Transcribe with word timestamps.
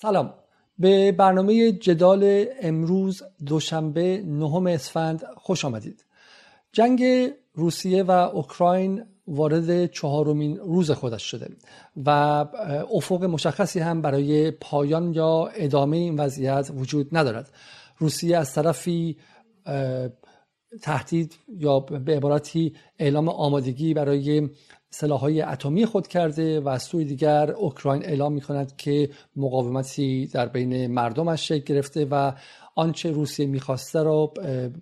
سلام. 0.00 0.34
به 0.78 1.12
برنامه 1.12 1.72
جدال 1.72 2.44
امروز 2.62 3.22
دوشنبه 3.46 4.22
نهم 4.26 4.66
اسفند 4.66 5.24
خوش 5.36 5.64
آمدید. 5.64 6.04
جنگ 6.72 7.04
روسیه 7.54 8.02
و 8.02 8.10
اوکراین 8.10 9.04
وارد 9.28 9.90
چهارمین 9.90 10.56
روز 10.56 10.90
خودش 10.90 11.22
شده 11.22 11.48
و 12.06 12.10
افق 12.94 13.24
مشخصی 13.24 13.80
هم 13.80 14.02
برای 14.02 14.50
پایان 14.50 15.14
یا 15.14 15.46
ادامه 15.46 15.96
این 15.96 16.16
وضعیت 16.16 16.70
وجود 16.74 17.16
ندارد. 17.16 17.52
روسیه 17.98 18.36
از 18.36 18.54
طرفی 18.54 19.16
تهدید 20.82 21.34
یا 21.48 21.80
به 21.80 22.16
عبارتی 22.16 22.74
اعلام 22.98 23.28
آمادگی 23.28 23.94
برای 23.94 24.48
سلاحهای 24.90 25.42
اتمی 25.42 25.86
خود 25.86 26.06
کرده 26.06 26.60
و 26.60 26.68
از 26.68 26.82
سوی 26.82 27.04
دیگر 27.04 27.50
اوکراین 27.50 28.04
اعلام 28.04 28.32
می 28.32 28.40
کند 28.40 28.76
که 28.76 29.10
مقاومتی 29.36 30.26
در 30.26 30.46
بین 30.46 30.86
مردمش 30.86 31.48
شکل 31.48 31.74
گرفته 31.74 32.06
و 32.10 32.32
آنچه 32.74 33.10
روسیه 33.10 33.46
می‌خواسته 33.46 34.02
را 34.02 34.32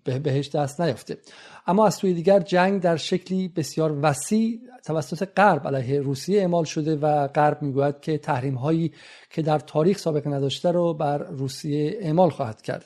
بهش 0.05 0.49
دست 0.49 0.81
نیافته. 0.81 1.19
اما 1.67 1.87
از 1.87 1.95
سوی 1.95 2.15
دیگر 2.15 2.41
جنگ 2.41 2.83
در 2.83 2.97
شکلی 2.97 3.49
بسیار 3.49 3.99
وسیع 4.03 4.61
توسط 4.85 5.29
غرب 5.37 5.67
علیه 5.67 6.01
روسیه 6.01 6.41
اعمال 6.41 6.65
شده 6.65 6.97
و 6.97 7.29
غرب 7.29 7.63
می‌گوید 7.63 8.01
که 8.01 8.19
تحریم 8.19 8.55
هایی 8.55 8.93
که 9.31 9.43
در 9.43 9.59
تاریخ 9.59 9.99
سابقه 9.99 10.31
نداشته 10.31 10.71
را 10.71 10.93
بر 10.93 11.19
روسیه 11.19 11.99
اعمال 12.01 12.31
خواهد 12.31 12.63
کرد. 12.63 12.85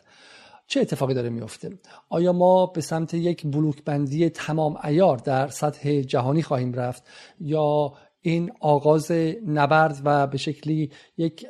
چه 0.71 0.81
اتفاقی 0.81 1.15
داره 1.15 1.31
میفته؟ 1.31 1.79
آیا 2.09 2.33
ما 2.33 2.67
به 2.67 2.81
سمت 2.81 3.15
یک 3.15 3.47
بلوک 3.47 3.85
بندی 3.85 4.29
تمام 4.29 4.77
ایار 4.85 5.17
در 5.17 5.49
سطح 5.49 6.01
جهانی 6.01 6.43
خواهیم 6.43 6.73
رفت؟ 6.73 7.03
یا 7.41 7.93
این 8.21 8.53
آغاز 8.61 9.13
نبرد 9.47 10.01
و 10.05 10.27
به 10.27 10.39
شکلی 10.39 10.91
یک 11.17 11.47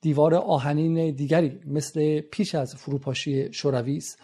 دیوار 0.00 0.34
آهنین 0.34 1.10
دیگری 1.10 1.60
مثل 1.66 2.20
پیش 2.20 2.54
از 2.54 2.74
فروپاشی 2.74 3.52
شوروی 3.52 3.96
است؟ 3.96 4.18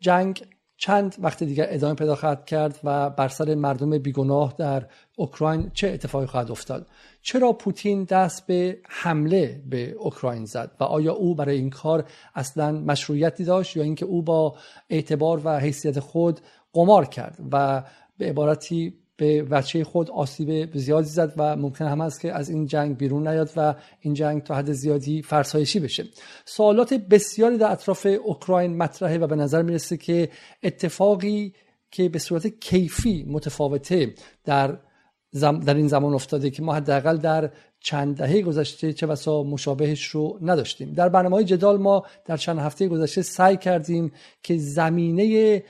جنگ 0.00 0.44
چند 0.76 1.16
وقت 1.18 1.42
دیگر 1.42 1.66
ادامه 1.68 1.94
پیدا 1.94 2.14
خواهد 2.14 2.44
کرد 2.44 2.80
و 2.84 3.10
بر 3.10 3.28
سر 3.28 3.54
مردم 3.54 3.98
بیگناه 3.98 4.54
در 4.58 4.86
اوکراین 5.16 5.70
چه 5.74 5.88
اتفاقی 5.88 6.26
خواهد 6.26 6.50
افتاد؟ 6.50 6.86
چرا 7.22 7.52
پوتین 7.52 8.04
دست 8.04 8.46
به 8.46 8.78
حمله 8.88 9.62
به 9.70 9.90
اوکراین 9.90 10.44
زد 10.44 10.70
و 10.80 10.84
آیا 10.84 11.12
او 11.12 11.34
برای 11.34 11.56
این 11.56 11.70
کار 11.70 12.04
اصلا 12.34 12.72
مشروعیتی 12.72 13.44
داشت 13.44 13.76
یا 13.76 13.82
اینکه 13.82 14.04
او 14.04 14.22
با 14.22 14.56
اعتبار 14.90 15.40
و 15.44 15.58
حیثیت 15.58 16.00
خود 16.00 16.40
قمار 16.72 17.04
کرد 17.04 17.38
و 17.52 17.82
به 18.18 18.26
عبارتی 18.26 18.94
به 19.16 19.42
بچه 19.42 19.84
خود 19.84 20.10
آسیب 20.10 20.76
زیادی 20.76 21.08
زد 21.08 21.32
و 21.36 21.56
ممکن 21.56 21.84
هم 21.84 22.00
است 22.00 22.20
که 22.20 22.32
از 22.32 22.50
این 22.50 22.66
جنگ 22.66 22.96
بیرون 22.96 23.28
نیاد 23.28 23.50
و 23.56 23.74
این 24.00 24.14
جنگ 24.14 24.42
تا 24.42 24.54
حد 24.54 24.72
زیادی 24.72 25.22
فرسایشی 25.22 25.80
بشه؟ 25.80 26.04
سوالات 26.44 26.94
بسیاری 26.94 27.58
در 27.58 27.72
اطراف 27.72 28.06
اوکراین 28.24 28.76
مطرحه 28.76 29.18
و 29.18 29.26
به 29.26 29.36
نظر 29.36 29.62
می‌رسه 29.62 29.96
که 29.96 30.28
اتفاقی 30.62 31.54
که 31.90 32.08
به 32.08 32.18
صورت 32.18 32.46
کیفی 32.46 33.24
متفاوته 33.28 34.14
در 34.44 34.78
در 35.40 35.74
این 35.74 35.88
زمان 35.88 36.14
افتاده 36.14 36.50
که 36.50 36.62
ما 36.62 36.74
حداقل 36.74 37.16
در 37.16 37.50
چند 37.80 38.16
دهه 38.16 38.42
گذشته 38.42 38.92
چه 38.92 39.06
بسا 39.06 39.42
مشابهش 39.42 40.04
رو 40.04 40.38
نداشتیم. 40.42 40.92
در 40.92 41.08
برنامه 41.08 41.36
های 41.36 41.44
جدال 41.44 41.78
ما 41.78 42.04
در 42.24 42.36
چند 42.36 42.58
هفته 42.58 42.88
گذشته 42.88 43.22
سعی 43.22 43.56
کردیم 43.56 44.12
که 44.42 44.58
زمینه 44.58 45.62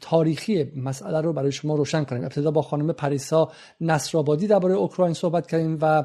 تاریخی 0.00 0.72
مسئله 0.76 1.20
رو 1.20 1.32
برای 1.32 1.52
شما 1.52 1.74
روشن 1.74 2.04
کنیم. 2.04 2.22
ابتدا 2.24 2.50
با 2.50 2.62
خانم 2.62 2.92
پریسا 2.92 3.52
نصرآبادی 3.80 4.46
درباره 4.46 4.74
اوکراین 4.74 5.14
صحبت 5.14 5.46
کردیم 5.46 5.78
و 5.80 6.04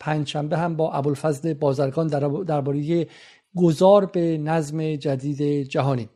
پنجشنبه 0.00 0.58
هم 0.58 0.76
با 0.76 0.92
ابوالفضل 0.92 1.54
بازرگان 1.54 2.06
درباره 2.44 3.06
گذار 3.56 4.06
به 4.06 4.38
نظم 4.38 4.96
جدید 4.96 5.62
جهانی. 5.62 6.08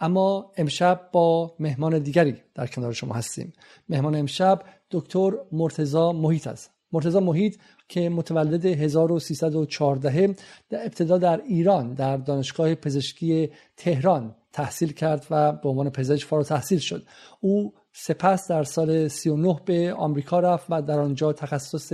اما 0.00 0.52
امشب 0.56 1.08
با 1.12 1.54
مهمان 1.58 1.98
دیگری 1.98 2.36
در 2.54 2.66
کنار 2.66 2.92
شما 2.92 3.14
هستیم. 3.14 3.52
مهمان 3.88 4.14
امشب 4.14 4.62
دکتر 4.90 5.32
مرتزا 5.52 6.12
محیط 6.12 6.46
است. 6.46 6.70
مرتزا 6.92 7.20
محیط 7.20 7.56
که 7.88 8.08
متولد 8.08 8.66
1314 8.66 10.34
در 10.70 10.82
ابتدا 10.82 11.18
در 11.18 11.40
ایران 11.42 11.94
در 11.94 12.16
دانشگاه 12.16 12.74
پزشکی 12.74 13.50
تهران 13.76 14.34
تحصیل 14.52 14.92
کرد 14.92 15.26
و 15.30 15.52
به 15.52 15.68
عنوان 15.68 15.90
پزشک 15.90 16.26
فارغ 16.26 16.46
تحصیل 16.46 16.78
شد. 16.78 17.06
او 17.40 17.74
سپس 17.92 18.48
در 18.48 18.64
سال 18.64 19.08
39 19.08 19.60
به 19.64 19.94
آمریکا 19.94 20.40
رفت 20.40 20.66
و 20.70 20.82
در 20.82 20.98
آنجا 20.98 21.32
تخصص 21.32 21.92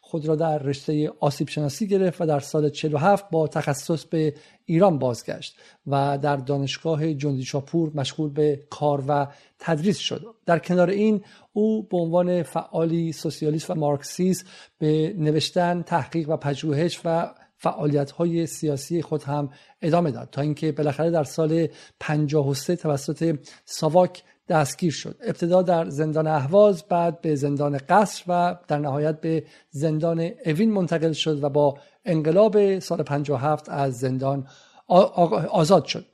خود 0.00 0.26
را 0.26 0.36
در 0.36 0.58
رشته 0.58 1.12
آسیب 1.20 1.48
شناسی 1.48 1.86
گرفت 1.86 2.20
و 2.20 2.26
در 2.26 2.40
سال 2.40 2.70
47 2.70 3.30
با 3.30 3.48
تخصص 3.48 4.04
به 4.04 4.34
ایران 4.64 4.98
بازگشت 4.98 5.56
و 5.86 6.18
در 6.18 6.36
دانشگاه 6.36 7.14
جندی 7.14 7.44
شاپور 7.44 7.90
مشغول 7.94 8.30
به 8.30 8.62
کار 8.70 9.04
و 9.08 9.26
تدریس 9.58 9.98
شد. 9.98 10.26
در 10.46 10.58
کنار 10.58 10.90
این 10.90 11.24
او 11.52 11.82
به 11.82 11.96
عنوان 11.96 12.42
فعالی 12.42 13.12
سوسیالیست 13.12 13.70
و 13.70 13.74
مارکسیست 13.74 14.46
به 14.78 15.14
نوشتن 15.18 15.82
تحقیق 15.82 16.28
و 16.28 16.36
پژوهش 16.36 17.00
و 17.04 17.34
فعالیت 17.56 18.10
های 18.10 18.46
سیاسی 18.46 19.02
خود 19.02 19.22
هم 19.22 19.50
ادامه 19.82 20.10
داد 20.10 20.28
تا 20.32 20.42
اینکه 20.42 20.72
بالاخره 20.72 21.10
در 21.10 21.24
سال 21.24 21.68
53 22.00 22.76
توسط 22.76 23.38
ساواک 23.64 24.22
دستگیر 24.52 24.92
شد. 24.92 25.16
ابتدا 25.26 25.62
در 25.62 25.88
زندان 25.88 26.26
اهواز 26.26 26.84
بعد 26.88 27.20
به 27.20 27.34
زندان 27.34 27.78
قصر 27.88 28.24
و 28.28 28.56
در 28.68 28.78
نهایت 28.78 29.20
به 29.20 29.44
زندان 29.70 30.30
اوین 30.46 30.72
منتقل 30.72 31.12
شد 31.12 31.44
و 31.44 31.48
با 31.48 31.78
انقلاب 32.04 32.78
سال 32.78 33.02
57 33.02 33.68
از 33.68 33.98
زندان 33.98 34.46
آزاد 35.50 35.84
شد. 35.84 36.04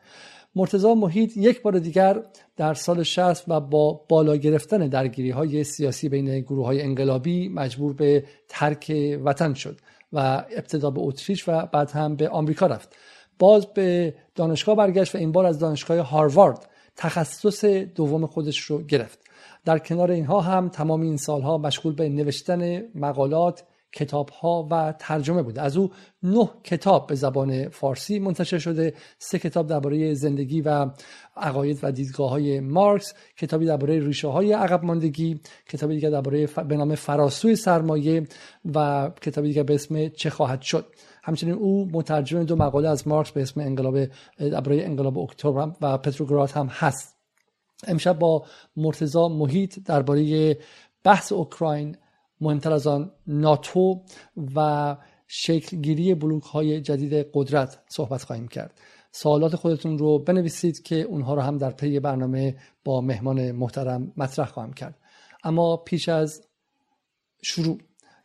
مرتضا 0.55 0.95
محیط 0.95 1.37
یک 1.37 1.63
بار 1.63 1.79
دیگر 1.79 2.23
در 2.57 2.75
سال 2.75 3.03
60 3.03 3.45
و 3.49 3.61
با 3.61 4.01
بالا 4.09 4.37
گرفتن 4.37 4.89
درگیری 4.89 5.31
های 5.31 5.65
سیاسی 5.65 6.09
بین 6.09 6.41
گروه 6.41 6.67
های 6.67 6.83
انقلابی 6.83 7.49
مجبور 7.49 7.93
به 7.93 8.25
ترک 8.49 8.93
وطن 9.25 9.55
شد 9.55 9.81
و 10.13 10.45
ابتدا 10.57 10.91
به 10.91 11.01
اتریش 11.01 11.49
و 11.49 11.67
بعد 11.67 11.91
هم 11.91 12.17
به 12.17 12.29
آمریکا 12.29 12.67
رفت. 12.67 12.97
باز 13.39 13.67
به 13.67 14.15
دانشگاه 14.35 14.77
برگشت 14.77 15.15
و 15.15 15.19
این 15.19 15.33
بار 15.33 15.47
از 15.47 15.59
دانشگاه 15.59 15.99
هاروارد 15.99 16.69
تخصص 16.99 17.65
دوم 17.65 18.27
خودش 18.27 18.61
رو 18.61 18.83
گرفت. 18.83 19.19
در 19.65 19.79
کنار 19.79 20.11
اینها 20.11 20.41
هم 20.41 20.69
تمام 20.69 21.01
این 21.01 21.17
سالها 21.17 21.59
مشغول 21.59 21.95
به 21.95 22.09
نوشتن 22.09 22.83
مقالات 22.95 23.65
کتاب 23.93 24.29
ها 24.31 24.69
و 24.71 24.95
ترجمه 24.99 25.43
بوده 25.43 25.63
از 25.63 25.77
او 25.77 25.91
نه 26.23 26.51
کتاب 26.65 27.07
به 27.07 27.15
زبان 27.15 27.69
فارسی 27.69 28.19
منتشر 28.19 28.59
شده 28.59 28.95
سه 29.19 29.39
کتاب 29.39 29.67
درباره 29.67 30.15
زندگی 30.15 30.61
و 30.61 30.91
عقاید 31.37 31.79
و 31.83 31.93
دیدگاه 31.93 32.31
های 32.31 32.61
مارکس 32.61 33.15
کتابی 33.37 33.67
درباره 33.67 34.01
ریشه 34.01 34.29
های 34.29 34.53
عقب 34.53 34.85
ماندگی 34.85 35.41
کتابی 35.69 35.95
دیگر 35.95 36.11
درباره 36.11 36.47
به 36.47 36.77
نام 36.77 36.95
فراسوی 36.95 37.57
سرمایه 37.57 38.27
و 38.75 39.11
کتابی 39.21 39.49
دیگر 39.49 39.63
به 39.63 39.75
اسم 39.75 40.09
چه 40.09 40.31
خواهد 40.31 40.63
شد. 40.63 40.87
همچنین 41.23 41.55
او 41.55 41.89
مترجم 41.93 42.45
دو 42.45 42.57
مقاله 42.57 42.89
از 42.89 43.09
مارکس 43.09 43.31
به 43.31 43.43
اسم 43.43 43.61
انقلاب 43.61 44.05
درباره 44.39 44.85
انقلاب 44.85 45.19
اکتبر 45.19 45.71
و 45.81 45.99
پتروگراد 45.99 46.51
هم 46.51 46.67
هست. 46.67 47.17
امشب 47.87 48.19
با 48.19 48.47
مرتزا 48.77 49.29
محیط 49.29 49.79
درباره 49.85 50.59
بحث 51.05 51.33
اوکراین 51.33 51.97
مهمتر 52.41 52.73
از 52.73 52.87
آن 52.87 53.11
ناتو 53.27 54.03
و 54.57 54.97
شکلگیری 55.27 56.15
بلوک 56.15 56.43
های 56.43 56.81
جدید 56.81 57.31
قدرت 57.35 57.79
صحبت 57.89 58.23
خواهیم 58.23 58.49
کرد. 58.49 58.81
سوالات 59.13 59.57
خودتون 59.57 59.99
رو 59.99 60.19
بنویسید 60.19 60.83
که 60.83 60.97
اونها 61.03 61.35
رو 61.35 61.41
هم 61.41 61.59
در 61.59 61.71
پی 61.71 62.01
برنامه 62.01 62.57
با 62.85 63.01
مهمان 63.01 63.53
محترم 63.53 64.13
مطرح 64.17 64.47
خواهم 64.47 64.73
کرد. 64.73 64.99
اما 65.45 65.77
پیش 65.77 66.09
از 66.09 66.47
شروع 67.43 67.79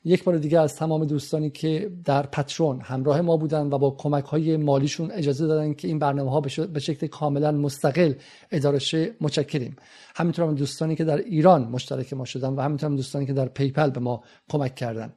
یک 0.05 0.23
بار 0.23 0.37
دیگه 0.37 0.59
از 0.59 0.75
تمام 0.75 1.05
دوستانی 1.05 1.49
که 1.49 1.91
در 2.05 2.25
Patreon 2.25 2.81
همراه 2.81 3.21
ما 3.21 3.37
بودن 3.37 3.67
و 3.67 3.77
با 3.77 3.91
کمک 3.91 4.25
های 4.25 4.57
مالیشون 4.57 5.11
اجازه 5.11 5.47
دادن 5.47 5.73
که 5.73 5.87
این 5.87 5.99
برنامه 5.99 6.31
ها 6.31 6.41
به 6.73 6.79
شکل 6.79 7.07
کاملا 7.07 7.51
مستقل 7.51 8.13
اداره 8.51 8.79
شه 8.79 9.11
متشکریم. 9.21 9.75
همینطور 10.15 10.45
هم 10.45 10.55
دوستانی 10.55 10.95
که 10.95 11.03
در 11.03 11.17
ایران 11.17 11.63
مشترک 11.63 12.13
ما 12.13 12.25
شدن 12.25 12.53
و 12.53 12.61
همینطور 12.61 12.89
هم 12.89 12.95
دوستانی 12.95 13.25
که 13.25 13.33
در 13.33 13.47
PayPal 13.47 13.89
به 13.89 13.99
ما 13.99 14.23
کمک 14.49 14.75
کردن. 14.75 15.13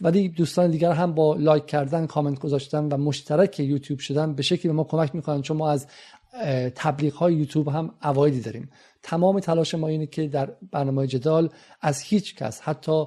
ولی 0.00 0.28
دوستان 0.28 0.70
دیگر 0.70 0.92
هم 0.92 1.14
با 1.14 1.34
لایک 1.34 1.66
کردن 1.66 2.06
کامنت 2.06 2.38
گذاشتن 2.38 2.84
و 2.84 2.96
مشترک 2.96 3.60
یوتیوب 3.60 3.98
شدن 3.98 4.34
به 4.34 4.42
شکلی 4.42 4.68
به 4.68 4.72
ما 4.72 4.84
کمک 4.84 5.14
می‌کنن. 5.14 5.42
چون 5.42 5.56
ما 5.56 5.70
از 5.70 5.86
تبلیغ 6.74 7.14
های 7.14 7.34
یوتیوب 7.34 7.68
هم 7.68 7.94
اوایدی 8.04 8.40
داریم. 8.40 8.70
تمام 9.02 9.40
تلاش 9.40 9.74
ما 9.74 9.88
اینه 9.88 10.06
که 10.06 10.28
در 10.28 10.52
برنامه 10.72 11.06
جدال 11.06 11.48
از 11.80 12.00
هیچ 12.00 12.34
کس 12.36 12.60
حتی 12.60 13.04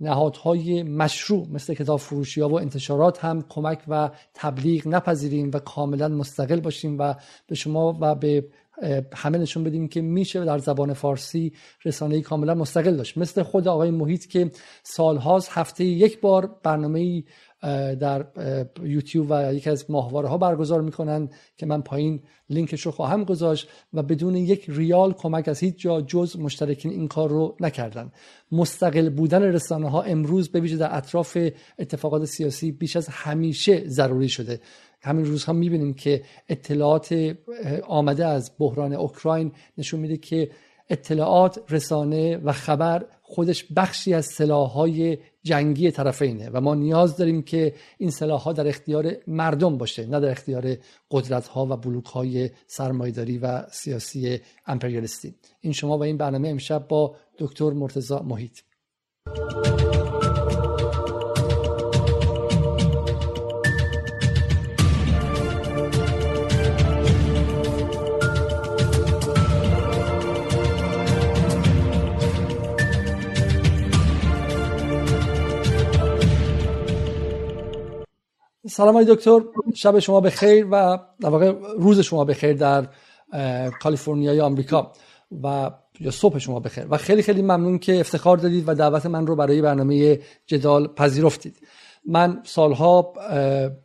نهادهای 0.00 0.82
مشروع 0.82 1.46
مثل 1.50 1.74
کتاب 1.74 1.98
فروشی 1.98 2.40
ها 2.40 2.48
و 2.48 2.60
انتشارات 2.60 3.24
هم 3.24 3.44
کمک 3.48 3.82
و 3.88 4.10
تبلیغ 4.34 4.88
نپذیریم 4.88 5.50
و 5.54 5.58
کاملا 5.58 6.08
مستقل 6.08 6.60
باشیم 6.60 6.98
و 6.98 7.14
به 7.46 7.54
شما 7.54 7.98
و 8.00 8.14
به 8.14 8.44
همه 9.14 9.38
نشون 9.38 9.64
بدیم 9.64 9.88
که 9.88 10.00
میشه 10.00 10.44
در 10.44 10.58
زبان 10.58 10.92
فارسی 10.92 11.52
رسانه 11.84 12.20
کاملا 12.20 12.54
مستقل 12.54 12.96
داشت. 12.96 13.18
مثل 13.18 13.42
خود 13.42 13.68
آقای 13.68 13.90
محیط 13.90 14.26
که 14.26 14.50
سالهاست 14.82 15.48
هفته 15.52 15.84
یک 15.84 16.20
بار 16.20 16.58
برنامه 16.62 17.24
در 18.00 18.26
یوتیوب 18.82 19.26
و 19.30 19.54
یکی 19.54 19.70
از 19.70 19.90
ماهواره 19.90 20.28
ها 20.28 20.38
برگزار 20.38 20.80
می‌کنن 20.80 21.28
که 21.56 21.66
من 21.66 21.82
پایین 21.82 22.22
لینکش 22.50 22.80
رو 22.80 22.92
خواهم 22.92 23.24
گذاشت 23.24 23.68
و 23.92 24.02
بدون 24.02 24.36
یک 24.36 24.64
ریال 24.68 25.12
کمک 25.12 25.48
از 25.48 25.60
هیچ 25.60 25.78
جا 25.78 26.00
جز 26.00 26.36
مشترکین 26.38 26.90
این 26.90 27.08
کار 27.08 27.28
رو 27.28 27.56
نکردن. 27.60 28.12
مستقل 28.52 29.08
بودن 29.08 29.42
رسانه 29.42 29.90
ها 29.90 30.02
امروز 30.02 30.48
به 30.48 30.60
ویژه 30.60 30.76
در 30.76 30.96
اطراف 30.96 31.38
اتفاقات 31.78 32.24
سیاسی 32.24 32.72
بیش 32.72 32.96
از 32.96 33.08
همیشه 33.08 33.88
ضروری 33.88 34.28
شده. 34.28 34.60
همین 35.02 35.24
روز 35.24 35.44
هم 35.44 35.56
می‌بینیم 35.56 35.94
که 35.94 36.22
اطلاعات 36.48 37.36
آمده 37.88 38.26
از 38.26 38.52
بحران 38.58 38.92
اوکراین 38.92 39.52
نشون 39.78 40.00
میده 40.00 40.16
که 40.16 40.50
اطلاعات 40.90 41.60
رسانه 41.70 42.36
و 42.36 42.52
خبر 42.52 43.06
خودش 43.22 43.64
بخشی 43.76 44.14
از 44.14 44.26
سلاحهای 44.26 45.18
جنگی 45.42 45.90
طرفینه 45.90 46.50
و 46.50 46.60
ما 46.60 46.74
نیاز 46.74 47.16
داریم 47.16 47.42
که 47.42 47.74
این 47.98 48.10
سلاحها 48.10 48.52
در 48.52 48.68
اختیار 48.68 49.12
مردم 49.26 49.78
باشه 49.78 50.06
نه 50.06 50.20
در 50.20 50.30
اختیار 50.30 50.76
قدرت 51.10 51.48
ها 51.48 51.66
و 51.66 51.76
بلوک 51.76 52.06
های 52.06 52.50
سرمایداری 52.66 53.38
و 53.38 53.62
سیاسی 53.70 54.40
امپریالیستی. 54.66 55.34
این 55.60 55.72
شما 55.72 55.98
و 55.98 56.02
این 56.02 56.16
برنامه 56.16 56.48
امشب 56.48 56.88
با 56.88 57.16
دکتر 57.38 57.70
مرتزا 57.70 58.22
محیط. 58.22 58.58
سلام 78.70 78.94
های 78.94 79.04
دکتر. 79.04 79.40
شب 79.74 79.98
شما 79.98 80.20
بخیر 80.20 80.66
و 80.70 80.98
در 81.20 81.28
واقع 81.28 81.52
روز 81.78 82.00
شما 82.00 82.24
بخیر 82.24 82.52
در 82.52 82.88
کالیفرنیا 83.82 84.46
آمریکا 84.46 84.92
و 85.42 85.70
یا 86.00 86.10
صبح 86.10 86.38
شما 86.38 86.60
بخیر. 86.60 86.86
و 86.90 86.96
خیلی 86.96 87.22
خیلی 87.22 87.42
ممنون 87.42 87.78
که 87.78 88.00
افتخار 88.00 88.36
دادید 88.36 88.64
و 88.66 88.74
دعوت 88.74 89.06
من 89.06 89.26
رو 89.26 89.36
برای 89.36 89.62
برنامه 89.62 90.20
جدال 90.46 90.86
پذیرفتید. 90.86 91.56
من 92.06 92.40
سالها 92.44 93.12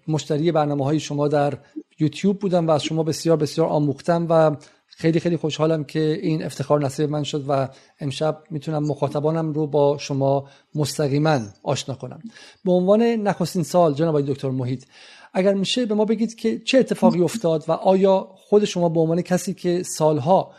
مشتری 0.08 0.52
برنامه 0.52 0.86
های 0.86 1.00
شما 1.00 1.28
در 1.28 1.58
یوتیوب 2.00 2.40
بودم 2.40 2.68
و 2.68 2.72
از 2.72 2.84
شما 2.84 3.04
بسیار 3.04 3.38
بسیار 3.38 3.68
آموختم 3.68 4.28
و 4.30 4.56
خیلی 4.98 5.20
خیلی 5.20 5.38
خوشحالم 5.38 5.84
که 5.84 6.20
این 6.22 6.44
افتخار 6.44 6.86
نصیب 6.86 7.10
من 7.10 7.24
شد 7.24 7.46
و 7.48 7.70
امشب 8.00 8.44
می‌تونم 8.50 8.84
مخاطبانم 8.84 9.54
رو 9.54 9.68
با 9.68 9.98
شما 9.98 10.48
مستقیما 10.76 11.40
آشنا 11.64 11.96
کنم. 11.96 12.22
به 12.66 12.72
عنوان 12.72 13.02
نخستین 13.02 13.64
سال 13.64 13.94
جناب 13.94 14.22
دکتر 14.22 14.50
محیط 14.50 14.86
اگر 15.34 15.54
میشه 15.54 15.86
به 15.86 15.96
ما 15.96 16.06
بگید 16.06 16.36
که 16.36 16.60
چه 16.60 16.78
اتفاقی 16.78 17.22
افتاد 17.22 17.66
و 17.68 17.72
آیا 17.72 18.28
خود 18.36 18.66
شما 18.66 18.90
به 18.90 19.00
عنوان 19.00 19.22
کسی 19.22 19.54
که 19.54 19.84
سالها 19.84 20.52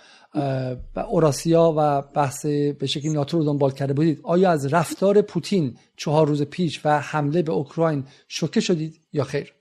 و 0.97 1.01
اوراسیا 1.01 1.75
و 1.77 2.03
بحث 2.03 2.47
به 2.47 2.87
شکلی 2.87 3.13
ناتو 3.13 3.39
رو 3.39 3.45
دنبال 3.45 3.71
کرده 3.71 3.93
بودید 3.93 4.21
آیا 4.23 4.51
از 4.51 4.67
رفتار 4.67 5.23
پوتین 5.23 5.77
چهار 5.97 6.27
روز 6.27 6.43
پیش 6.43 6.81
و 6.85 7.01
حمله 7.01 7.43
به 7.43 7.53
اوکراین 7.53 8.05
شوکه 8.29 8.61
شدید 8.61 9.01
یا 9.13 9.25
خیر؟ 9.25 9.53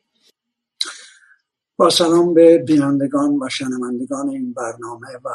با 1.78 1.90
سلام 1.90 2.34
به 2.34 2.58
بینندگان 2.58 3.40
و 3.44 3.50
شنوندگان 3.50 4.30
این 4.30 4.54
برنامه 4.54 5.08
و 5.24 5.30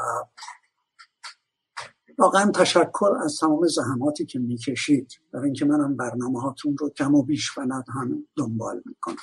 واقعا 2.18 2.50
تشکر 2.50 3.16
از 3.24 3.36
تمام 3.40 3.66
زحماتی 3.66 4.26
که 4.26 4.38
می‌کشید. 4.38 5.20
برای 5.32 5.44
اینکه 5.44 5.64
منم 5.64 5.96
برنامه 5.96 6.40
هاتون 6.40 6.76
رو 6.76 6.90
کم 6.90 7.14
و 7.14 7.22
بیش 7.22 7.58
و 7.58 7.60
هم 7.94 8.26
دنبال 8.36 8.82
می‌کنم. 8.84 9.16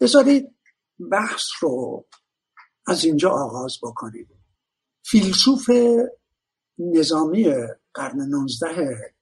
بذارید 0.00 0.54
بحث 1.10 1.42
رو 1.60 2.06
از 2.86 3.04
اینجا 3.04 3.30
آغاز 3.30 3.76
بکنیم. 3.82 4.28
فیلسوف 5.02 5.70
نظامی 6.78 7.54
قرن 7.94 8.20
19 8.20 9.14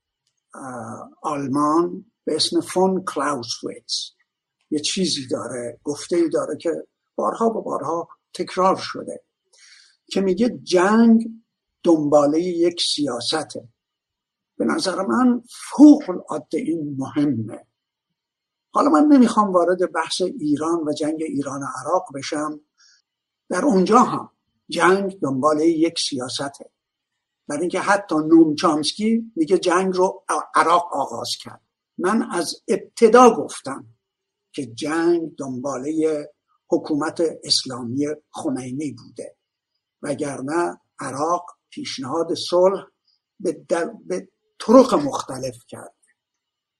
آلمان 1.22 2.04
به 2.24 2.36
اسم 2.36 2.60
فون 2.60 3.04
کلاوسویتز 3.04 4.17
یه 4.70 4.80
چیزی 4.80 5.26
داره 5.26 5.80
گفته 5.84 6.16
ای 6.16 6.28
داره 6.28 6.56
که 6.56 6.70
بارها 7.14 7.46
و 7.46 7.62
بارها 7.62 8.08
تکرار 8.34 8.76
شده 8.76 9.24
که 10.06 10.20
میگه 10.20 10.48
جنگ 10.48 11.30
دنباله 11.82 12.40
یک 12.40 12.80
سیاسته. 12.94 13.68
به 14.56 14.64
نظر 14.64 15.02
من 15.06 15.42
فوق 15.70 16.10
العاده 16.10 16.58
این 16.58 16.96
مهمه. 16.98 17.66
حالا 18.70 18.90
من 18.90 19.04
نمی‌خوام 19.04 19.52
وارد 19.52 19.92
بحث 19.92 20.20
ایران 20.20 20.88
و 20.88 20.92
جنگ 20.92 21.22
ایران 21.22 21.62
و 21.62 21.66
عراق 21.80 22.04
بشم. 22.14 22.60
در 23.48 23.64
اونجا 23.64 23.98
هم 23.98 24.30
جنگ 24.68 25.18
دنباله 25.20 25.66
یک 25.66 25.98
سیاسته. 25.98 26.70
برای 27.48 27.60
اینکه 27.60 27.80
حتی 27.80 28.14
نوم 28.14 28.54
چامسکی 28.54 29.32
میگه 29.36 29.58
جنگ 29.58 29.94
رو 29.94 30.24
عراق 30.54 30.88
آغاز 30.92 31.28
کرد. 31.40 31.60
من 31.98 32.28
از 32.30 32.62
ابتدا 32.68 33.34
گفتم 33.34 33.86
که 34.58 34.66
جنگ 34.66 35.36
دنباله 35.36 36.26
حکومت 36.70 37.22
اسلامی 37.44 38.06
خمینی 38.30 38.92
بوده. 38.92 39.36
وگرنه 40.02 40.80
عراق 41.00 41.46
پیشنهاد 41.70 42.34
صلح 42.34 42.84
به, 43.40 43.66
به 44.06 44.28
طرق 44.60 44.94
مختلف 44.94 45.56
کرد. 45.68 45.94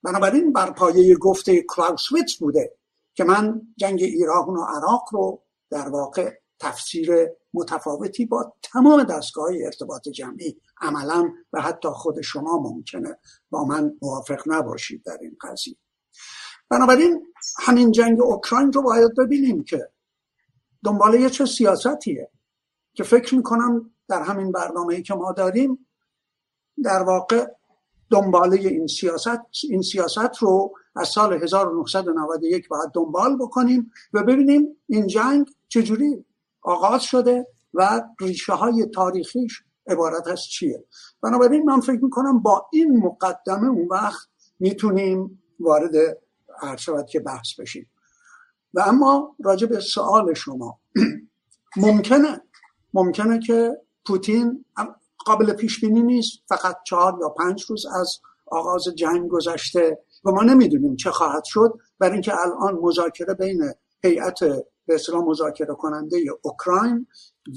بنابراین 0.03 0.53
بر 0.53 0.71
پایه 0.71 1.17
گفته 1.17 1.65
کلاوسویتز 1.69 2.37
بوده 2.39 2.77
که 3.15 3.25
من 3.25 3.63
جنگ 3.77 4.03
ایران 4.03 4.49
و 4.49 4.65
عراق 4.65 5.05
رو 5.13 5.43
در 5.71 5.89
واقع 5.89 6.35
تفسیر 6.61 7.29
متفاوتی 7.55 8.27
با 8.27 8.53
تمام 8.63 9.05
دستگاه 9.05 9.51
ارتباط 9.65 10.09
جمعی 10.09 10.61
عملا 10.81 11.33
و 11.53 11.61
حتی 11.61 11.89
خود 11.89 12.21
شما 12.21 12.59
ممکنه 12.59 13.19
با 13.51 13.65
من 13.65 13.99
موافق 14.03 14.43
نباشید 14.47 15.03
در 15.05 15.19
این 15.21 15.37
قضیه. 15.43 15.77
بنابراین 16.71 17.27
همین 17.59 17.93
جنگ 17.93 18.21
اوکراین 18.21 18.73
رو 18.73 18.83
باید 18.83 19.15
ببینیم 19.19 19.65
که 19.65 19.89
دنباله 20.85 21.31
چه 21.31 21.47
سیاستیه 21.47 22.31
که 22.95 23.05
فکر 23.05 23.35
می‌کنم 23.35 23.91
در 24.09 24.23
همین 24.23 24.53
برنامه 24.53 25.03
که 25.03 25.15
ما 25.15 25.33
داریم 25.33 25.87
در 26.85 27.03
واقع 27.03 27.47
دنباله 28.11 28.57
این 28.57 28.87
سیاست 28.87 29.41
این 29.69 29.83
سیاست 29.83 30.37
رو 30.39 30.75
از 30.97 31.09
سال 31.09 31.43
1991 31.43 32.69
باید 32.69 32.91
دنبال 32.95 33.37
بکنیم 33.37 33.91
و 34.13 34.23
ببینیم 34.23 34.77
این 34.87 35.07
جنگ 35.07 35.51
چجوری 35.69 36.25
آغاز 36.63 37.03
شده 37.03 37.47
و 37.75 38.03
ریشه 38.21 38.53
های 38.53 38.87
تاریخیش 38.87 39.63
عبارت 39.87 40.29
از 40.29 40.45
چیه. 40.45 40.85
بنابراین 41.23 41.65
من 41.65 41.81
فکر 41.81 42.05
می‌کنم 42.05 42.39
با 42.43 42.69
این 42.73 42.97
مقدمه 42.97 43.69
اون 43.69 43.89
وقت 43.91 44.29
می‌تونیم 44.59 45.43
وارد 45.61 46.19
عرض 46.63 46.81
شود 46.81 47.07
که 47.07 47.21
بحث 47.21 47.61
بشیم. 47.61 47.91
و 48.75 48.81
اما 48.87 49.37
راجع 49.45 49.67
به 49.67 49.81
سوال 49.81 50.35
شما 50.35 50.79
ممکنه 51.77 52.41
ممکنه 52.95 53.39
که 53.39 53.77
پوتین 54.07 54.65
قابل 55.27 55.53
پیش 55.53 55.81
بینی 55.81 56.03
نیست 56.03 56.39
فقط 56.49 56.77
چهار 56.87 57.19
یا 57.21 57.29
پنج 57.29 57.65
روز 57.69 57.87
از 57.87 58.19
آغاز 58.47 58.85
جنگ 58.85 59.29
گذشته 59.29 59.99
و 60.25 60.31
ما 60.31 60.43
نمی‌دونیم 60.43 60.97
چه 60.97 61.11
خواهد 61.11 61.45
شد. 61.45 61.79
برای 61.99 62.13
اینکه 62.13 62.33
الان 62.41 62.79
مذاکره 62.83 63.35
بین 63.35 63.73
هیئت 64.05 64.39
به 64.87 64.95
اصطلاح 64.95 65.25
مذاکره 65.25 65.75
کننده 65.75 66.19
اوکراین 66.43 67.07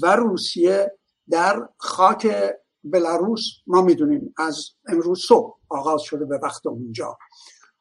و 0.02 0.16
روسیه 0.16 0.92
در 1.30 1.68
خاک 1.76 2.36
بلاروس 2.84 3.42
ما 3.66 3.82
می‌دونیم 3.82 4.34
از 4.36 4.66
امروز 4.88 5.24
صبح 5.28 5.58
آغاز 5.68 6.02
شده 6.02 6.24
به 6.24 6.38
وقت 6.42 6.66
اونجا. 6.66 7.18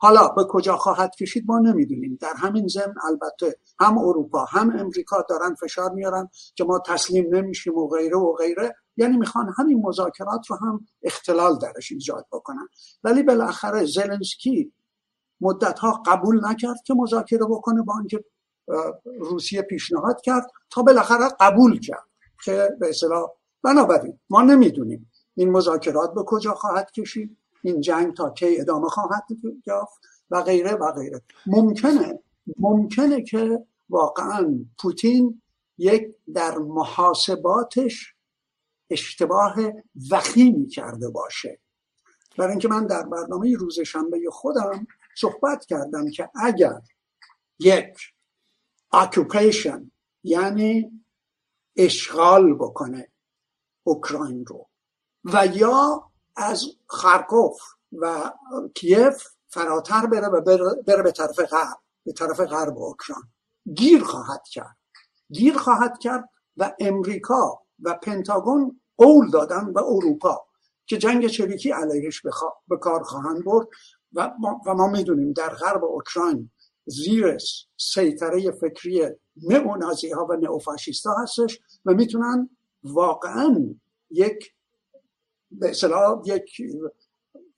حالا 0.03 0.27
به 0.27 0.43
کجا 0.50 0.77
خواهد 0.77 1.15
کشید 1.15 1.43
ما 1.48 1.60
نمی‌دونیم. 1.60 2.17
در 2.22 2.34
همین 2.38 2.67
ضمن 2.67 2.93
البته 3.03 3.55
هم 3.79 3.98
اروپا 3.98 4.46
هم 4.46 4.79
امریکا 4.79 5.25
دارن 5.29 5.55
فشار 5.55 5.91
میارن 5.91 6.29
که 6.55 6.63
ما 6.63 6.79
تسلیم 6.79 7.36
نمیشیم 7.36 7.77
و 7.77 7.88
غیره 7.88 8.17
و 8.17 8.34
غیره. 8.34 8.75
یعنی 8.98 9.17
می‌خوان 9.17 9.53
همین 9.58 9.81
مذاکرات 9.81 10.41
رو 10.48 10.55
هم 10.55 10.88
اختلال 11.03 11.58
درش 11.58 11.91
ایجاد 11.91 12.25
بکنن. 12.31 12.67
ولی 13.03 13.24
بالاخره 13.24 13.86
زلنسکی 13.86 14.74
مدت 15.41 15.79
ها 15.79 16.03
قبول 16.05 16.48
نکرد 16.48 16.77
که 16.86 16.93
مذاکره 16.93 17.46
بکنه 17.46 17.81
با 17.81 17.93
اینکه 18.00 18.24
روسیه 19.20 19.62
پیشنهاد 19.62 20.22
کرد 20.22 20.48
تا 20.70 20.81
بالاخره 20.81 21.29
قبول 21.39 21.79
کرد 21.79 22.08
که 22.43 22.70
به 22.79 22.89
اصطلاح 22.89 23.29
بنابراین 23.63 24.20
ما 24.29 24.41
نمی‌دونیم 24.41 25.12
این 25.36 25.51
مذاکرات 25.51 26.13
به 26.13 26.24
کجا 26.24 26.53
خواهد 26.53 26.91
کشید. 26.91 27.38
این 27.63 27.82
جنگ 27.82 28.13
تا 28.13 28.30
کی 28.30 28.60
ادامه 28.60 28.89
خواهد 28.89 29.24
یافت 29.68 30.01
و 30.30 30.41
غیره 30.41 30.74
و 30.74 30.91
غیره. 30.91 31.22
ممکنه 31.46 32.20
ممکنه 32.58 33.22
که 33.22 33.65
واقعا 33.89 34.65
پوتین 34.80 35.41
یک 35.77 36.15
در 36.34 36.58
محاسباتش 36.58 38.15
اشتباه 38.89 39.56
وخیمی 40.12 40.68
کرده 40.68 41.10
باشه. 41.10 41.60
برای 42.38 42.50
اینکه 42.50 42.68
من 42.68 42.88
در 42.88 43.03
برنامه 43.03 43.56
روز 43.56 43.80
شنبه 43.80 44.20
خودم 44.32 44.88
صحبت 45.18 45.65
کردم 45.65 46.10
که 46.10 46.30
اگر 46.36 46.82
یک 47.60 47.98
اکوپیشن 48.91 49.91
یعنی 50.24 51.03
اشغال 51.77 52.53
بکنه 52.53 53.12
اوکراین 53.84 54.46
رو 54.46 54.70
و 55.24 55.46
یا 55.46 56.11
از 56.42 56.66
خارکوف 56.88 57.58
و 57.92 58.32
کیف 58.76 59.28
فراتر 59.48 60.06
بره 60.06 60.28
و 60.28 60.42
بره 60.88 61.04
به 61.04 61.12
طرف 61.12 61.40
غرب 61.40 61.78
به 62.06 62.14
طرف 62.14 62.40
غرب 62.40 62.78
اوکراین. 62.78 63.24
گیر 63.74 64.04
خواهد 64.04 64.44
کرد. 64.52 64.78
گیر 65.32 65.58
خواهد 65.58 66.00
کرد 66.00 66.30
و 66.58 66.74
امریکا 66.80 67.60
و 67.80 67.94
پنتاگون 67.94 68.82
قول 68.98 69.30
دادن 69.30 69.74
به 69.74 69.82
اروپا 69.84 70.46
که 70.86 70.98
جنگ 70.98 71.28
چریکی 71.28 71.72
علیهش 71.72 72.22
به 72.68 72.78
کار 72.78 73.04
خواهند 73.04 73.46
برد 73.46 73.68
و 74.14 74.32
ما, 74.40 74.62
و 74.66 74.74
ما 74.74 74.88
می‌دونیم 74.88 75.34
در 75.34 75.50
غرب 75.50 75.84
اوکراین 75.84 76.52
زیر 76.86 77.38
سیطره 77.78 78.52
فکری 78.52 79.10
نئونازی 79.44 80.10
ها 80.10 80.26
و 80.26 80.34
نئوفاشیست 80.34 81.06
ها 81.06 81.16
هستش 81.22 81.60
و 81.86 81.94
می‌تونن 81.94 82.50
واقعا 82.84 83.76
یک 84.10 84.54
به 85.51 85.70
اصطلاح 85.70 86.22
یک 86.25 86.62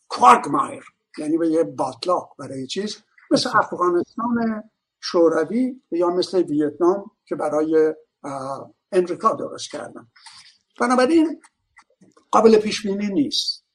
کوارگمایر 0.10 0.84
یعنی 1.18 1.38
به 1.38 1.50
یه 1.50 1.64
باطلاق 1.64 2.36
برای 2.40 2.68
چیز. 2.68 2.98
مثل 3.32 3.50
افغانستان 3.54 4.64
شوروی 5.00 5.82
یا 5.92 6.10
مثل 6.10 6.42
ویتنام 6.42 7.12
که 7.26 7.36
برای 7.36 7.94
امریکا 8.92 9.34
درست 9.34 9.72
کردن. 9.72 10.08
بنابراین 10.80 11.42
قابل 12.32 12.58
پیش 12.58 12.88
بینی 12.88 13.08
نیست 13.08 13.66